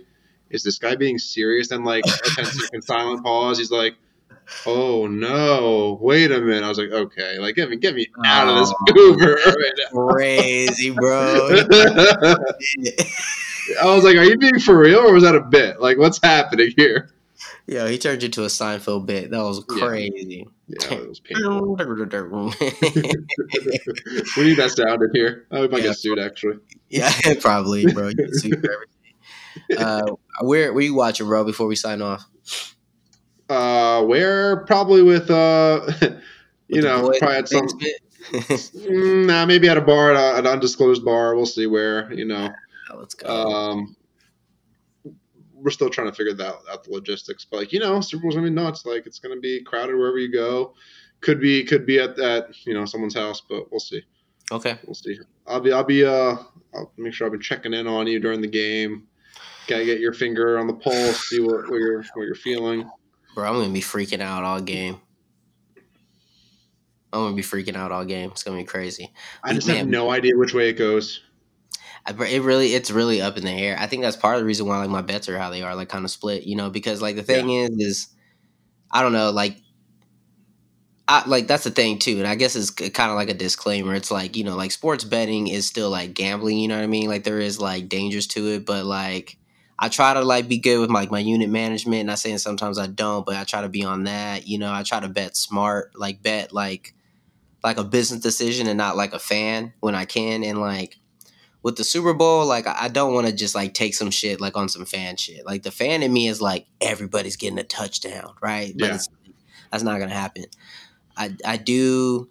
"Is 0.51 0.63
this 0.63 0.79
guy 0.79 0.97
being 0.97 1.19
serious?" 1.19 1.71
And 1.71 1.85
like 1.85 2.05
a 2.07 2.31
10 2.37 2.45
second 2.45 2.83
silent 2.83 3.23
pause. 3.25 3.59
He's 3.59 3.71
like. 3.71 3.95
Oh 4.67 5.07
no! 5.07 5.99
Wait 6.03 6.31
a 6.33 6.41
minute. 6.41 6.65
I 6.65 6.69
was 6.69 6.77
like, 6.77 6.91
okay, 6.91 7.39
like 7.39 7.55
get 7.55 7.71
me, 7.71 7.77
get 7.77 7.95
me 7.95 8.09
out 8.27 8.49
of 8.49 8.57
this 8.57 8.75
Oh. 8.91 9.17
Uber 9.17 9.39
right 9.47 10.11
Crazy, 10.11 10.91
bro. 10.91 11.49
I 13.81 13.85
was 13.87 14.05
like, 14.05 14.17
are 14.17 14.25
you 14.25 14.37
being 14.37 14.59
for 14.59 14.77
real 14.79 14.99
or 14.99 15.13
was 15.13 15.23
that 15.23 15.37
a 15.37 15.41
bit? 15.41 15.81
Like, 15.81 15.97
what's 15.97 16.19
happening 16.23 16.73
here? 16.77 17.11
Yo, 17.67 17.87
he 17.87 17.99
turned 17.99 18.23
into 18.23 18.43
a 18.43 18.47
Seinfeld 18.49 19.07
bit. 19.07 19.31
That 19.31 19.43
was 19.43 19.65
crazy. 19.65 20.47
Yeah, 20.67 20.95
it 20.95 21.09
was 21.09 21.21
painful. 21.21 21.77
yeah, 21.79 21.87
we 24.37 24.45
need 24.45 24.57
that 24.57 24.73
sound 24.75 25.03
in 25.03 25.11
here. 25.15 25.47
I 25.51 25.67
might 25.69 25.83
Yeah. 25.83 25.89
get 25.89 25.99
sued 25.99 26.19
actually. 26.19 26.59
Yeah, 26.89 27.13
probably, 27.41 27.87
bro. 27.93 28.09
You 28.09 28.17
can 28.17 28.35
sue 28.35 28.51
for 28.51 28.73
everything. 28.73 29.79
Uh, 29.79 30.03
where 30.43 30.73
where 30.73 30.83
you 30.83 30.95
watching, 30.95 31.27
bro? 31.27 31.45
Before 31.45 31.67
we 31.67 31.77
sign 31.77 32.03
off, 32.03 32.25
Uh, 33.49 34.03
where 34.05 34.65
probably 34.65 35.03
with 35.03 35.31
uh, 35.31 35.81
you 36.69 36.77
With 36.77 36.85
know, 36.85 37.13
probably 37.19 37.37
at 37.37 37.49
some. 37.49 37.67
Mm, 38.33 39.27
nah, 39.27 39.45
maybe 39.47 39.69
at 39.69 39.77
a 39.77 39.81
bar, 39.81 40.13
at 40.15 40.39
an 40.41 40.47
undisclosed 40.47 41.05
bar. 41.05 41.35
We'll 41.37 41.47
see 41.47 41.67
where. 41.67 42.13
You 42.13 42.25
know, 42.25 42.51
Oh, 42.91 42.99
Let's 42.99 43.15
go. 43.15 43.27
um, 43.29 43.97
we're 45.63 45.71
still 45.71 45.89
trying 45.89 46.09
to 46.09 46.15
figure 46.15 46.35
that 46.35 46.55
out 46.71 46.85
the 46.85 46.91
logistics. 46.91 47.45
But 47.45 47.59
like 47.59 47.73
you 47.73 47.81
know, 47.81 48.01
Super 48.01 48.23
Bowl's 48.23 48.35
gonna 48.35 48.49
be 48.49 48.55
nuts. 48.55 48.85
Like 48.85 49.07
it's 49.07 49.19
gonna 49.19 49.41
be 49.41 49.63
crowded 49.63 49.97
wherever 49.97 50.19
you 50.19 50.33
go. 50.33 50.75
Could 51.21 51.41
be 51.41 51.65
could 51.65 51.87
be 51.87 51.99
at 52.01 52.17
that 52.17 52.49
you 52.67 52.75
know 52.75 52.85
someone's 52.85 53.15
house, 53.15 53.41
but 53.49 53.71
we'll 53.71 53.81
see. 53.81 54.03
okay. 54.51 54.79
We'll 54.85 54.95
see. 54.95 55.19
I'll 55.47 55.61
be 55.61 55.73
I'll 55.73 55.85
be 55.85 56.05
uh 56.05 56.37
I'll 56.75 56.93
make 56.97 57.15
sure 57.15 57.27
I've 57.27 57.33
been 57.33 57.41
checking 57.41 57.75
in 57.75 57.87
on 57.87 58.07
you 58.07 58.19
during 58.19 58.41
the 58.41 58.49
game. 58.49 59.07
Gotta 59.69 59.85
get 59.85 60.01
your 60.01 60.13
finger 60.13 60.59
on 60.59 60.67
the 60.67 60.75
pulse, 60.75 61.29
see 61.29 61.41
what, 61.41 61.71
what 61.71 61.79
you're 61.79 62.03
what 62.15 62.25
you're 62.25 62.35
feeling. 62.35 62.91
Bro, 63.35 63.49
I'm 63.49 63.61
gonna 63.61 63.73
be 63.73 63.81
freaking 63.81 64.21
out 64.21 64.43
all 64.43 64.61
game. 64.61 65.01
I'm 67.13 67.25
gonna 67.25 67.37
be 67.37 67.43
freaking 67.43 67.77
out 67.77 67.93
all 67.93 68.05
game. 68.05 68.31
It's 68.31 68.43
gonna 68.43 68.57
be 68.57 68.65
crazy. 68.65 69.13
I 69.45 69.53
just 69.53 69.69
Man. 69.69 69.77
have 69.77 69.87
no 69.87 70.11
idea 70.11 70.33
which 70.37 70.55
way 70.55 70.71
it 70.71 70.75
goes. 70.75 71.21
It 72.07 72.43
really, 72.43 72.75
it's 72.75 72.91
really 72.91 73.23
up 73.23 73.37
in 73.37 73.45
the 73.45 73.51
air. 73.51 73.77
I 73.79 73.87
think 73.87 74.03
that's 74.03 74.17
part 74.17 74.35
of 74.35 74.41
the 74.41 74.47
reason 74.47 74.67
why 74.67 74.79
like 74.79 74.91
my 74.91 75.03
bets 75.03 75.29
are 75.29 75.39
how 75.39 75.51
they 75.51 75.63
are, 75.63 75.77
like 75.77 75.89
kind 75.89 76.05
of 76.05 76.11
split. 76.11 76.43
You 76.45 76.57
know, 76.57 76.71
because 76.71 77.01
like 77.01 77.17
the 77.17 77.23
thing 77.23 77.51
is, 77.51 77.71
is 77.79 78.09
I 78.91 79.03
don't 79.03 79.13
know, 79.13 79.31
like. 79.31 79.57
I, 81.09 81.29
like 81.29 81.49
that's 81.49 81.65
the 81.65 81.71
thing 81.71 81.99
too, 81.99 82.19
and 82.19 82.29
I 82.29 82.37
guess 82.37 82.55
it's 82.55 82.71
kind 82.71 83.11
of 83.11 83.17
like 83.17 83.29
a 83.29 83.35
disclaimer. 83.35 83.95
It's 83.95 84.11
like 84.11 84.37
you 84.37 84.45
know, 84.45 84.57
like 84.57 84.71
sports 84.71 85.03
betting 85.03 85.49
is 85.49 85.67
still 85.67 85.91
like 85.91 86.15
gambling. 86.15 86.59
You 86.59 86.69
know 86.69 86.77
what 86.77 86.85
I 86.85 86.87
mean? 86.87 87.09
Like 87.09 87.25
there 87.25 87.41
is 87.41 87.61
like 87.61 87.89
dangers 87.89 88.29
to 88.29 88.47
it, 88.53 88.65
but 88.65 88.85
like 88.85 89.37
I 89.79 89.89
try 89.89 90.15
to 90.15 90.23
like 90.23 90.49
be 90.49 90.59
good 90.59 90.79
with 90.79 90.91
like 90.91 91.11
my 91.11 91.19
unit 91.19 91.51
management. 91.51 92.07
Not 92.07 92.21
saying 92.21 92.39
sometimes 92.39 92.79
I 92.79 92.87
don't, 92.87 93.27
but 93.27 93.35
I 93.35 93.43
try 93.43 93.63
to 93.63 93.69
be 93.69 93.85
on 93.85 94.05
that. 94.05 94.47
You 94.47 94.59
know, 94.59 94.73
I 94.73 94.85
try 94.85 95.01
to 95.01 95.09
bet 95.09 95.37
smart, 95.37 95.91
like 95.97 96.23
bet 96.23 96.53
like 96.53 96.95
like 97.65 97.79
a 97.79 97.85
business 97.85 98.21
decision 98.21 98.69
and 98.69 98.79
not 98.79 98.97
like 98.97 99.13
a 99.13 99.19
fan 99.19 99.73
when 99.81 99.97
I 99.97 100.05
can. 100.05 100.45
And 100.45 100.61
like 100.61 100.97
with 101.63 101.77
the 101.77 101.85
Super 101.85 102.13
Bowl, 102.15 102.45
like 102.47 102.67
I 102.67 102.89
don't 102.89 103.15
want 103.15 103.27
to 103.29 103.33
just 103.33 103.55
like 103.55 103.73
take 103.75 103.95
some 103.95 104.11
shit 104.11 104.41
like 104.41 104.57
on 104.57 104.69
some 104.69 104.85
fan 104.85 105.17
shit. 105.17 105.47
Like 105.47 105.63
the 105.63 105.71
fan 105.71 106.03
in 106.03 106.13
me 106.13 106.27
is 106.29 106.41
like 106.41 106.67
everybody's 106.81 107.37
getting 107.37 107.59
a 107.59 107.65
touchdown, 107.65 108.35
right? 108.43 108.75
But 108.77 108.89
Yeah. 108.89 108.95
it's, 108.97 109.09
that's 109.71 109.83
not 109.85 109.99
gonna 109.99 110.13
happen. 110.15 110.45
I 111.17 111.35
I 111.45 111.57
do 111.57 112.29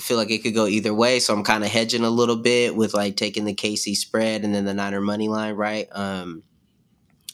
feel 0.00 0.16
like 0.18 0.30
it 0.30 0.42
could 0.42 0.54
go 0.54 0.66
either 0.66 0.92
way, 0.92 1.20
so 1.20 1.32
I'm 1.32 1.44
kind 1.44 1.64
of 1.64 1.70
hedging 1.70 2.02
a 2.04 2.10
little 2.10 2.36
bit 2.36 2.74
with 2.76 2.92
like 2.92 3.16
taking 3.16 3.44
the 3.44 3.54
KC 3.54 3.94
spread 3.96 4.44
and 4.44 4.54
then 4.54 4.64
the 4.64 4.74
Niner 4.74 5.00
money 5.00 5.28
line, 5.28 5.54
right? 5.54 5.88
Um, 5.92 6.42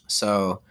so, 0.06 0.62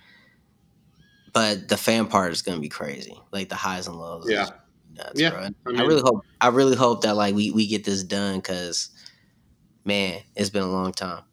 but 1.33 1.67
the 1.69 1.77
fan 1.77 2.07
part 2.07 2.31
is 2.31 2.41
gonna 2.41 2.59
be 2.59 2.69
crazy, 2.69 3.19
like 3.31 3.49
the 3.49 3.55
highs 3.55 3.87
and 3.87 3.95
lows. 3.97 4.29
Yeah. 4.29 4.49
nuts, 4.95 5.19
Yeah. 5.19 5.49
I 5.65 5.69
I, 5.69 5.83
really 5.83 6.01
hope 6.01 6.25
I 6.39 6.47
really 6.49 6.75
hope 6.75 7.01
that 7.03 7.15
like 7.15 7.33
we 7.35 7.51
we 7.51 7.67
get 7.67 7.83
this 7.83 8.03
done 8.03 8.37
because 8.37 8.89
man, 9.85 10.21
it's 10.35 10.49
been 10.49 10.63
a 10.63 10.71
long 10.71 10.91
time. 10.91 11.23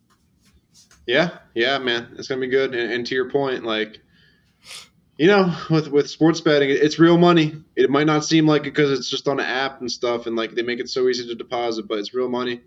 Yeah, 1.06 1.38
yeah, 1.54 1.78
man, 1.78 2.14
it's 2.18 2.28
gonna 2.28 2.40
be 2.40 2.48
good. 2.48 2.74
And, 2.74 2.92
and 2.92 3.06
to 3.06 3.14
your 3.14 3.30
point, 3.30 3.64
like, 3.64 4.00
you 5.16 5.26
know, 5.26 5.56
with 5.70 5.88
with 5.88 6.10
sports 6.10 6.40
betting, 6.40 6.68
it's 6.70 6.98
real 6.98 7.16
money. 7.16 7.56
It 7.76 7.90
might 7.90 8.06
not 8.06 8.24
seem 8.24 8.46
like 8.46 8.62
it 8.62 8.74
because 8.74 8.96
it's 8.96 9.08
just 9.08 9.26
on 9.26 9.40
an 9.40 9.46
app 9.46 9.80
and 9.80 9.90
stuff, 9.90 10.26
and 10.26 10.36
like 10.36 10.52
they 10.52 10.62
make 10.62 10.80
it 10.80 10.88
so 10.90 11.08
easy 11.08 11.26
to 11.26 11.34
deposit, 11.34 11.88
but 11.88 11.98
it's 11.98 12.12
real 12.12 12.28
money. 12.28 12.60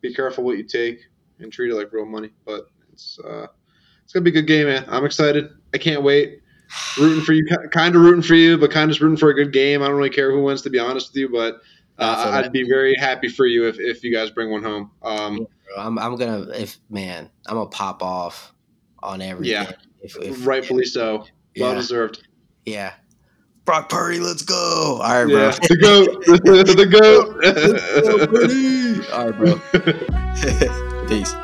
Be 0.00 0.12
careful 0.12 0.44
what 0.44 0.58
you 0.58 0.64
take 0.64 1.00
and 1.38 1.52
treat 1.52 1.70
it 1.70 1.74
like 1.74 1.92
real 1.92 2.06
money. 2.06 2.30
But 2.44 2.68
it's 2.92 3.18
uh, 3.20 3.46
it's 4.04 4.12
gonna 4.12 4.24
be 4.24 4.30
a 4.30 4.34
good 4.34 4.46
game, 4.46 4.66
man. 4.66 4.84
I'm 4.88 5.06
excited. 5.06 5.48
I 5.72 5.78
can't 5.78 6.02
wait. 6.02 6.42
Rooting 6.98 7.24
for 7.24 7.32
you, 7.32 7.46
kind 7.72 7.96
of 7.96 8.02
rooting 8.02 8.20
for 8.20 8.34
you, 8.34 8.58
but 8.58 8.70
kind 8.70 8.90
of 8.90 9.00
rooting 9.00 9.16
for 9.16 9.30
a 9.30 9.34
good 9.34 9.54
game. 9.54 9.82
I 9.82 9.86
don't 9.86 9.96
really 9.96 10.10
care 10.10 10.30
who 10.30 10.42
wins, 10.42 10.60
to 10.62 10.70
be 10.70 10.78
honest 10.78 11.10
with 11.10 11.16
you, 11.16 11.28
but. 11.30 11.60
Uh, 11.98 12.24
feel 12.24 12.32
I'd 12.34 12.52
be 12.52 12.68
very 12.68 12.94
happy 12.94 13.28
for 13.28 13.46
you 13.46 13.66
if, 13.66 13.78
if 13.80 14.04
you 14.04 14.12
guys 14.12 14.30
bring 14.30 14.50
one 14.50 14.62
home. 14.62 14.90
Um, 15.02 15.46
I'm 15.76 15.98
I'm 15.98 16.16
gonna 16.16 16.48
if 16.54 16.78
man, 16.88 17.30
I'm 17.46 17.56
gonna 17.56 17.68
pop 17.68 18.02
off 18.02 18.52
on 19.00 19.20
everything. 19.20 19.52
Yeah. 19.52 19.72
If, 20.00 20.16
if, 20.16 20.46
rightfully 20.46 20.84
so. 20.84 21.26
Well 21.58 21.72
yeah, 21.72 21.74
deserved. 21.74 22.26
yeah. 22.64 22.92
Brock 23.64 23.88
Purdy, 23.90 24.20
let's 24.20 24.42
go. 24.42 25.00
All 25.02 25.24
right, 25.24 25.24
bro. 25.24 25.46
Yeah, 25.46 25.50
the 25.50 25.76
goat, 25.76 26.24
the 26.74 26.86
goat. 28.96 29.12
All 29.12 29.30
right, 29.30 29.38
bro. 29.38 31.08
Peace. 31.08 31.34